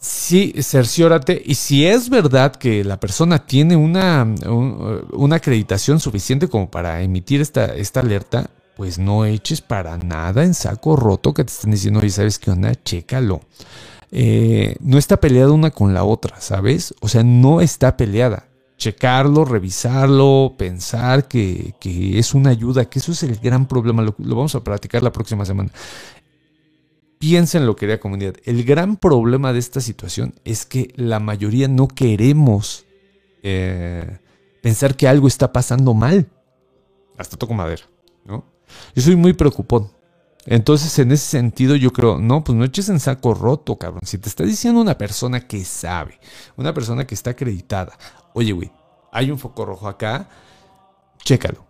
sí, 0.00 0.54
cerciórate. 0.62 1.40
Y 1.44 1.54
si 1.54 1.86
es 1.86 2.08
verdad 2.08 2.54
que 2.54 2.84
la 2.84 2.98
persona 3.00 3.44
tiene 3.46 3.76
una, 3.76 4.22
un- 4.46 5.04
una 5.12 5.36
acreditación 5.36 6.00
suficiente 6.00 6.48
como 6.48 6.70
para 6.70 7.02
emitir 7.02 7.40
esta, 7.40 7.66
esta 7.74 8.00
alerta, 8.00 8.50
pues 8.76 8.98
no 8.98 9.24
eches 9.24 9.60
para 9.60 9.98
nada 9.98 10.44
en 10.44 10.54
saco 10.54 10.94
roto 10.94 11.34
que 11.34 11.44
te 11.44 11.52
estén 11.52 11.72
diciendo, 11.72 11.98
oye, 12.00 12.10
¿sabes 12.10 12.38
qué 12.38 12.50
onda? 12.50 12.72
Chécalo. 12.76 13.40
Eh, 14.10 14.76
no 14.80 14.96
está 14.98 15.18
peleada 15.18 15.52
una 15.52 15.70
con 15.70 15.92
la 15.92 16.04
otra, 16.04 16.40
¿sabes? 16.40 16.94
O 17.00 17.08
sea, 17.08 17.22
no 17.24 17.60
está 17.60 17.96
peleada. 17.96 18.44
Checarlo, 18.78 19.44
revisarlo, 19.44 20.54
pensar 20.56 21.26
que, 21.26 21.74
que 21.80 22.18
es 22.20 22.32
una 22.32 22.50
ayuda, 22.50 22.84
que 22.84 23.00
eso 23.00 23.10
es 23.10 23.24
el 23.24 23.34
gran 23.36 23.66
problema. 23.66 24.02
Lo, 24.02 24.14
lo 24.18 24.36
vamos 24.36 24.54
a 24.54 24.60
platicar 24.62 25.02
la 25.02 25.10
próxima 25.10 25.44
semana. 25.44 25.70
Piénsenlo, 27.18 27.74
querida 27.74 27.98
comunidad. 27.98 28.34
El 28.44 28.64
gran 28.64 28.96
problema 28.96 29.52
de 29.52 29.58
esta 29.58 29.80
situación 29.80 30.34
es 30.44 30.64
que 30.66 30.92
la 30.96 31.18
mayoría 31.18 31.66
no 31.66 31.88
queremos 31.88 32.86
eh, 33.42 34.18
pensar 34.62 34.96
que 34.96 35.08
algo 35.08 35.26
está 35.26 35.52
pasando 35.52 35.94
mal. 35.94 36.28
Hasta 37.16 37.36
toco 37.36 37.54
madera, 37.54 37.82
¿no? 38.24 38.44
Yo 38.94 39.02
soy 39.02 39.16
muy 39.16 39.32
preocupón. 39.32 39.90
Entonces, 40.46 40.98
en 40.98 41.12
ese 41.12 41.26
sentido, 41.26 41.76
yo 41.76 41.92
creo, 41.92 42.18
no, 42.18 42.42
pues 42.42 42.56
no 42.56 42.64
eches 42.64 42.88
en 42.88 43.00
saco 43.00 43.34
roto, 43.34 43.76
cabrón. 43.76 44.02
Si 44.04 44.16
te 44.16 44.28
está 44.28 44.44
diciendo 44.44 44.80
una 44.80 44.96
persona 44.96 45.46
que 45.46 45.64
sabe, 45.64 46.18
una 46.56 46.72
persona 46.72 47.06
que 47.06 47.14
está 47.14 47.30
acreditada, 47.30 47.98
oye, 48.32 48.52
güey, 48.52 48.70
hay 49.12 49.30
un 49.30 49.38
foco 49.38 49.66
rojo 49.66 49.88
acá, 49.88 50.28
chécalo. 51.22 51.67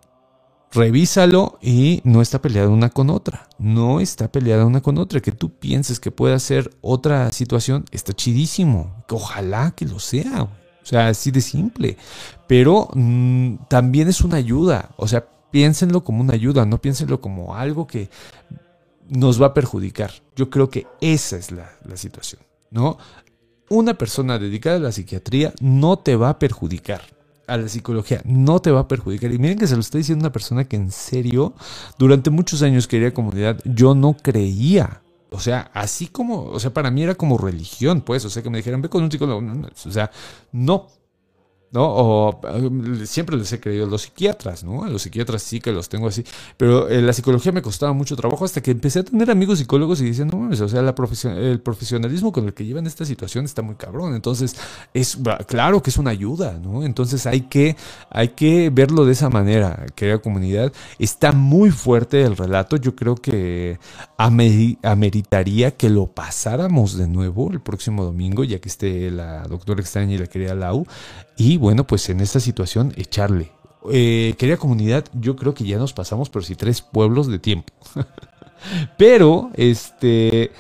Revísalo 0.73 1.59
y 1.63 2.01
no 2.05 2.21
está 2.21 2.43
peleada 2.43 2.69
una 2.69 2.91
con 2.91 3.11
otra. 3.11 3.49
No 3.59 4.01
está 4.01 4.31
peleada 4.31 4.67
una 4.67 4.81
con 4.81 4.99
otra. 4.99 5.21
Que 5.21 5.33
tú 5.33 5.51
pienses 5.51 6.01
que 6.01 6.11
puede 6.11 6.39
ser 6.41 6.71
otra 6.81 7.33
situación, 7.33 7.85
está 7.91 8.13
chidísimo. 8.13 9.05
Ojalá 9.11 9.73
que 9.73 9.87
lo 9.87 9.99
sea. 9.99 10.43
O 10.43 10.87
sea, 10.87 11.09
así 11.09 11.31
de 11.31 11.41
simple. 11.41 11.97
Pero 12.47 12.89
mm, 12.95 13.67
también 13.69 14.09
es 14.09 14.21
una 14.21 14.37
ayuda. 14.37 14.91
O 14.97 15.09
sea, 15.09 15.27
piénsenlo 15.51 16.05
como 16.05 16.21
una 16.21 16.35
ayuda, 16.35 16.67
no 16.67 16.81
piénsenlo 16.81 17.21
como 17.21 17.55
algo 17.55 17.87
que 17.87 18.11
nos 19.09 19.41
va 19.41 19.47
a 19.47 19.55
perjudicar. 19.55 20.13
Yo 20.37 20.51
creo 20.51 20.69
que 20.71 20.87
esa 21.01 21.37
es 21.37 21.51
la, 21.51 21.71
la 21.85 21.97
situación, 21.97 22.43
¿no? 22.71 22.99
Una 23.71 23.95
persona 23.95 24.39
dedicada 24.39 24.77
a 24.77 24.81
la 24.81 24.93
psiquiatría 24.93 25.53
no 25.61 25.99
te 25.99 26.17
va 26.17 26.31
a 26.31 26.39
perjudicar. 26.39 27.03
A 27.49 27.57
la 27.57 27.69
psicología 27.69 28.23
no 28.25 28.61
te 28.61 28.71
va 28.71 28.81
a 28.81 28.89
perjudicar. 28.89 29.33
Y 29.33 29.39
miren 29.39 29.59
que 29.59 29.67
se 29.67 29.75
lo 29.75 29.81
está 29.81 29.99
diciendo 29.99 30.23
una 30.23 30.33
persona 30.33 30.65
que 30.65 30.77
en 30.77 30.93
serio, 30.93 31.55
durante 31.99 32.31
muchos 32.31 32.63
años 32.63 32.87
quería 32.87 33.13
comunidad, 33.13 33.59
yo 33.65 33.95
no 33.95 34.17
creía. 34.17 35.03
O 35.31 35.41
sea, 35.41 35.71
así 35.75 36.07
como, 36.07 36.45
o 36.45 36.61
sea, 36.61 36.73
para 36.73 36.91
mí 36.91 37.03
era 37.03 37.15
como 37.15 37.37
religión, 37.37 38.01
pues, 38.01 38.25
o 38.25 38.31
sea, 38.31 38.43
que 38.43 38.51
me 38.51 38.59
dijeran, 38.59 38.81
ve 38.81 38.89
con 38.89 39.03
un 39.03 39.11
psicólogo. 39.11 39.43
O 39.87 39.91
sea, 39.91 40.11
no, 40.53 40.87
¿no? 41.71 41.85
O 41.85 42.41
eh, 42.49 43.07
siempre 43.07 43.37
les 43.37 43.53
he 43.53 43.61
creído 43.61 43.87
a 43.87 43.89
los 43.89 44.03
psiquiatras, 44.03 44.65
¿no? 44.65 44.87
Los 44.87 45.03
psiquiatras 45.03 45.43
sí 45.43 45.61
que 45.61 45.73
los 45.73 45.89
tengo 45.89 46.09
así. 46.09 46.25
Pero 46.57 46.89
eh, 46.89 47.03
la 47.03 47.13
psicología 47.13 47.53
me 47.53 47.63
costaba 47.63 47.93
mucho 47.93 48.17
trabajo 48.17 48.45
hasta 48.45 48.63
que 48.63 48.71
empecé 48.71 49.01
a 49.01 49.05
tener 49.05 49.31
amigos 49.31 49.59
psicólogos 49.59 50.01
y 50.01 50.05
dicen, 50.05 50.29
no 50.29 50.39
mames, 50.39 50.61
o 50.61 50.69
sea, 50.69 50.83
la 50.83 50.95
el 51.25 51.61
profesionalismo 51.61 52.33
con 52.33 52.47
el 52.47 52.55
que 52.55 52.65
llevan 52.65 52.87
esta 52.87 53.05
situación 53.05 53.45
está 53.45 53.63
muy 53.63 53.75
cabrón. 53.75 54.15
Entonces, 54.15 54.57
es 54.95 55.19
claro 55.47 55.83
que 55.83 55.91
es 55.91 55.99
una 55.99 56.11
ayuda, 56.11 56.59
¿no? 56.59 56.85
Entonces 56.85 57.27
hay 57.27 57.43
que, 57.43 57.77
hay 58.11 58.29
que 58.29 58.71
verlo 58.71 59.05
de 59.05 59.13
esa 59.13 59.29
manera, 59.29 59.87
querida 59.95 60.19
comunidad. 60.19 60.73
Está 60.99 61.33
muy 61.33 61.71
fuerte 61.71 62.23
el 62.23 62.37
relato. 62.37 62.77
Yo 62.77 62.97
creo 62.97 63.15
que 63.15 63.79
ameri- 64.17 64.79
ameritaría 64.83 65.73
que 65.73 65.91
lo 65.91 66.07
pasáramos 66.07 66.97
de 66.97 67.09
nuevo 67.09 67.51
el 67.53 67.61
próximo 67.61 68.05
domingo, 68.05 68.45
ya 68.45 68.59
que 68.59 68.69
esté 68.69 69.11
la 69.11 69.43
doctora 69.43 69.81
extraña 69.81 70.15
y 70.15 70.19
la 70.19 70.27
querida 70.27 70.55
Lau. 70.55 70.87
Y 71.37 71.58
bueno, 71.59 71.87
pues 71.87 72.09
en 72.09 72.21
esta 72.21 72.41
situación 72.41 72.93
echarle. 72.97 73.53
Eh, 73.91 74.35
querida 74.39 74.57
comunidad, 74.57 75.05
yo 75.15 75.37
creo 75.37 75.55
que 75.55 75.65
ya 75.65 75.79
nos 75.79 75.93
pasamos, 75.93 76.31
pero 76.31 76.45
sí 76.45 76.55
tres 76.55 76.83
pueblos 76.83 77.29
de 77.29 77.39
tiempo. 77.39 77.73
pero, 78.99 79.51
este, 79.55 80.51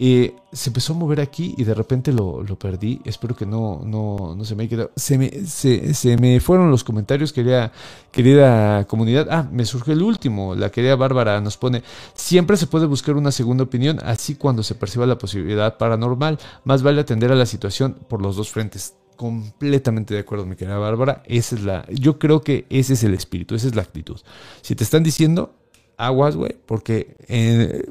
eh, 0.00 0.34
se 0.52 0.70
empezó 0.70 0.92
a 0.92 0.96
mover 0.96 1.20
aquí 1.20 1.54
y 1.56 1.64
de 1.64 1.72
repente 1.72 2.12
lo, 2.12 2.42
lo 2.42 2.58
perdí. 2.58 3.00
Espero 3.04 3.36
que 3.36 3.46
no, 3.46 3.80
no, 3.84 4.34
no 4.36 4.44
se 4.44 4.54
me 4.54 4.64
haya 4.64 4.70
quedado. 4.70 4.90
Se 4.96 5.18
me, 5.18 5.30
se, 5.46 5.94
se 5.94 6.16
me 6.16 6.40
fueron 6.40 6.70
los 6.70 6.82
comentarios, 6.84 7.32
querida, 7.32 7.72
querida 8.10 8.84
comunidad. 8.86 9.28
Ah, 9.30 9.48
me 9.50 9.64
surgió 9.64 9.92
el 9.92 10.02
último. 10.02 10.54
La 10.54 10.70
querida 10.70 10.96
Bárbara 10.96 11.40
nos 11.40 11.56
pone, 11.56 11.82
siempre 12.14 12.56
se 12.56 12.66
puede 12.66 12.86
buscar 12.86 13.14
una 13.16 13.30
segunda 13.32 13.64
opinión, 13.64 13.98
así 14.02 14.34
cuando 14.34 14.62
se 14.62 14.74
perciba 14.74 15.06
la 15.06 15.18
posibilidad 15.18 15.76
paranormal, 15.78 16.38
más 16.64 16.82
vale 16.82 17.00
atender 17.00 17.30
a 17.32 17.36
la 17.36 17.46
situación 17.46 17.96
por 18.08 18.20
los 18.20 18.36
dos 18.36 18.50
frentes. 18.50 18.94
Completamente 19.16 20.14
de 20.14 20.20
acuerdo, 20.20 20.46
mi 20.46 20.56
querida 20.56 20.78
Bárbara. 20.78 21.22
Esa 21.26 21.56
es 21.56 21.62
la, 21.62 21.86
yo 21.90 22.18
creo 22.18 22.40
que 22.40 22.66
ese 22.70 22.94
es 22.94 23.04
el 23.04 23.14
espíritu, 23.14 23.54
esa 23.54 23.68
es 23.68 23.74
la 23.74 23.82
actitud. 23.82 24.20
Si 24.62 24.74
te 24.74 24.84
están 24.84 25.02
diciendo, 25.02 25.54
aguas, 25.96 26.36
güey, 26.36 26.56
porque 26.66 27.16
eh, 27.28 27.90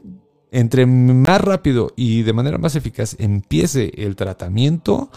entre 0.51 0.85
más 0.85 1.41
rápido 1.41 1.91
y 1.95 2.23
de 2.23 2.33
manera 2.33 2.57
más 2.57 2.75
eficaz 2.75 3.15
empiece 3.19 3.91
el 3.97 4.15
tratamiento, 4.15 5.09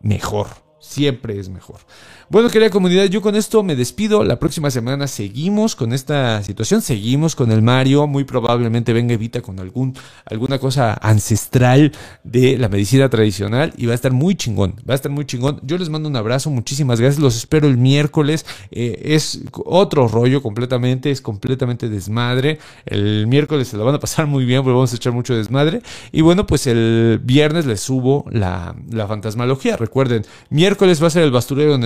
mejor. 0.00 0.48
Siempre 0.80 1.38
es 1.38 1.48
mejor. 1.48 1.80
Bueno, 2.30 2.48
querida 2.48 2.70
comunidad, 2.70 3.04
yo 3.04 3.20
con 3.20 3.36
esto 3.36 3.62
me 3.62 3.76
despido. 3.76 4.24
La 4.24 4.38
próxima 4.38 4.70
semana 4.70 5.06
seguimos 5.08 5.76
con 5.76 5.92
esta 5.92 6.42
situación, 6.42 6.80
seguimos 6.80 7.36
con 7.36 7.52
el 7.52 7.60
Mario. 7.60 8.06
Muy 8.06 8.24
probablemente 8.24 8.94
venga 8.94 9.12
Evita 9.12 9.42
con 9.42 9.60
algún, 9.60 9.94
alguna 10.24 10.58
cosa 10.58 10.94
ancestral 11.02 11.92
de 12.24 12.56
la 12.56 12.70
medicina 12.70 13.10
tradicional 13.10 13.74
y 13.76 13.84
va 13.84 13.92
a 13.92 13.94
estar 13.94 14.12
muy 14.12 14.36
chingón. 14.36 14.76
Va 14.88 14.94
a 14.94 14.96
estar 14.96 15.12
muy 15.12 15.26
chingón. 15.26 15.60
Yo 15.64 15.76
les 15.76 15.90
mando 15.90 16.08
un 16.08 16.16
abrazo, 16.16 16.48
muchísimas 16.48 16.98
gracias. 16.98 17.22
Los 17.22 17.36
espero 17.36 17.68
el 17.68 17.76
miércoles. 17.76 18.46
Eh, 18.70 19.02
es 19.04 19.42
otro 19.52 20.08
rollo 20.08 20.42
completamente, 20.42 21.10
es 21.10 21.20
completamente 21.20 21.90
desmadre. 21.90 22.58
El 22.86 23.26
miércoles 23.26 23.68
se 23.68 23.76
lo 23.76 23.84
van 23.84 23.96
a 23.96 24.00
pasar 24.00 24.26
muy 24.26 24.46
bien 24.46 24.62
porque 24.62 24.74
vamos 24.74 24.94
a 24.94 24.96
echar 24.96 25.12
mucho 25.12 25.34
desmadre. 25.34 25.82
Y 26.10 26.22
bueno, 26.22 26.46
pues 26.46 26.66
el 26.66 27.20
viernes 27.22 27.66
les 27.66 27.80
subo 27.80 28.24
la, 28.30 28.74
la 28.90 29.06
fantasmalogía. 29.06 29.76
Recuerden, 29.76 30.24
miércoles 30.48 31.02
va 31.02 31.08
a 31.08 31.10
ser 31.10 31.24
el 31.24 31.30
basturero 31.30 31.72
de 31.72 31.78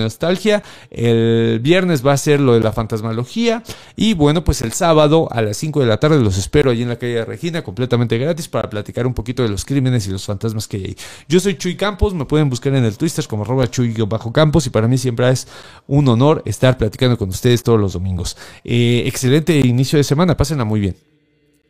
El 0.89 1.59
viernes 1.59 2.05
va 2.05 2.13
a 2.13 2.17
ser 2.17 2.39
lo 2.39 2.53
de 2.53 2.61
la 2.61 2.71
fantasmalogía. 2.71 3.63
Y 3.95 4.13
bueno, 4.13 4.43
pues 4.43 4.61
el 4.61 4.71
sábado 4.71 5.27
a 5.31 5.41
las 5.41 5.57
5 5.57 5.81
de 5.81 5.85
la 5.85 5.97
tarde 5.97 6.19
los 6.19 6.37
espero 6.37 6.71
allí 6.71 6.83
en 6.83 6.89
la 6.89 6.97
calle 6.97 7.15
de 7.15 7.25
Regina, 7.25 7.63
completamente 7.63 8.17
gratis, 8.17 8.47
para 8.47 8.69
platicar 8.69 9.05
un 9.05 9.13
poquito 9.13 9.43
de 9.43 9.49
los 9.49 9.65
crímenes 9.65 10.07
y 10.07 10.11
los 10.11 10.25
fantasmas 10.25 10.67
que 10.67 10.77
hay 10.77 10.85
ahí. 10.85 10.97
Yo 11.27 11.39
soy 11.39 11.57
Chuy 11.57 11.75
Campos, 11.75 12.13
me 12.13 12.25
pueden 12.25 12.49
buscar 12.49 12.73
en 12.75 12.85
el 12.85 12.97
Twitter 12.97 13.09
como 13.27 13.43
arroba 13.43 13.69
Chuy-Campos 13.69 14.67
y 14.67 14.69
para 14.69 14.87
mí 14.87 14.97
siempre 14.97 15.29
es 15.29 15.47
un 15.87 16.07
honor 16.07 16.41
estar 16.45 16.77
platicando 16.77 17.17
con 17.17 17.29
ustedes 17.29 17.63
todos 17.63 17.79
los 17.79 17.93
domingos. 17.93 18.37
Eh, 18.63 19.03
excelente 19.05 19.57
inicio 19.59 19.97
de 19.97 20.03
semana, 20.03 20.37
pásenla 20.37 20.65
muy 20.65 20.79
bien. 20.79 20.95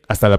Hasta 0.08 0.28
la 0.28 0.38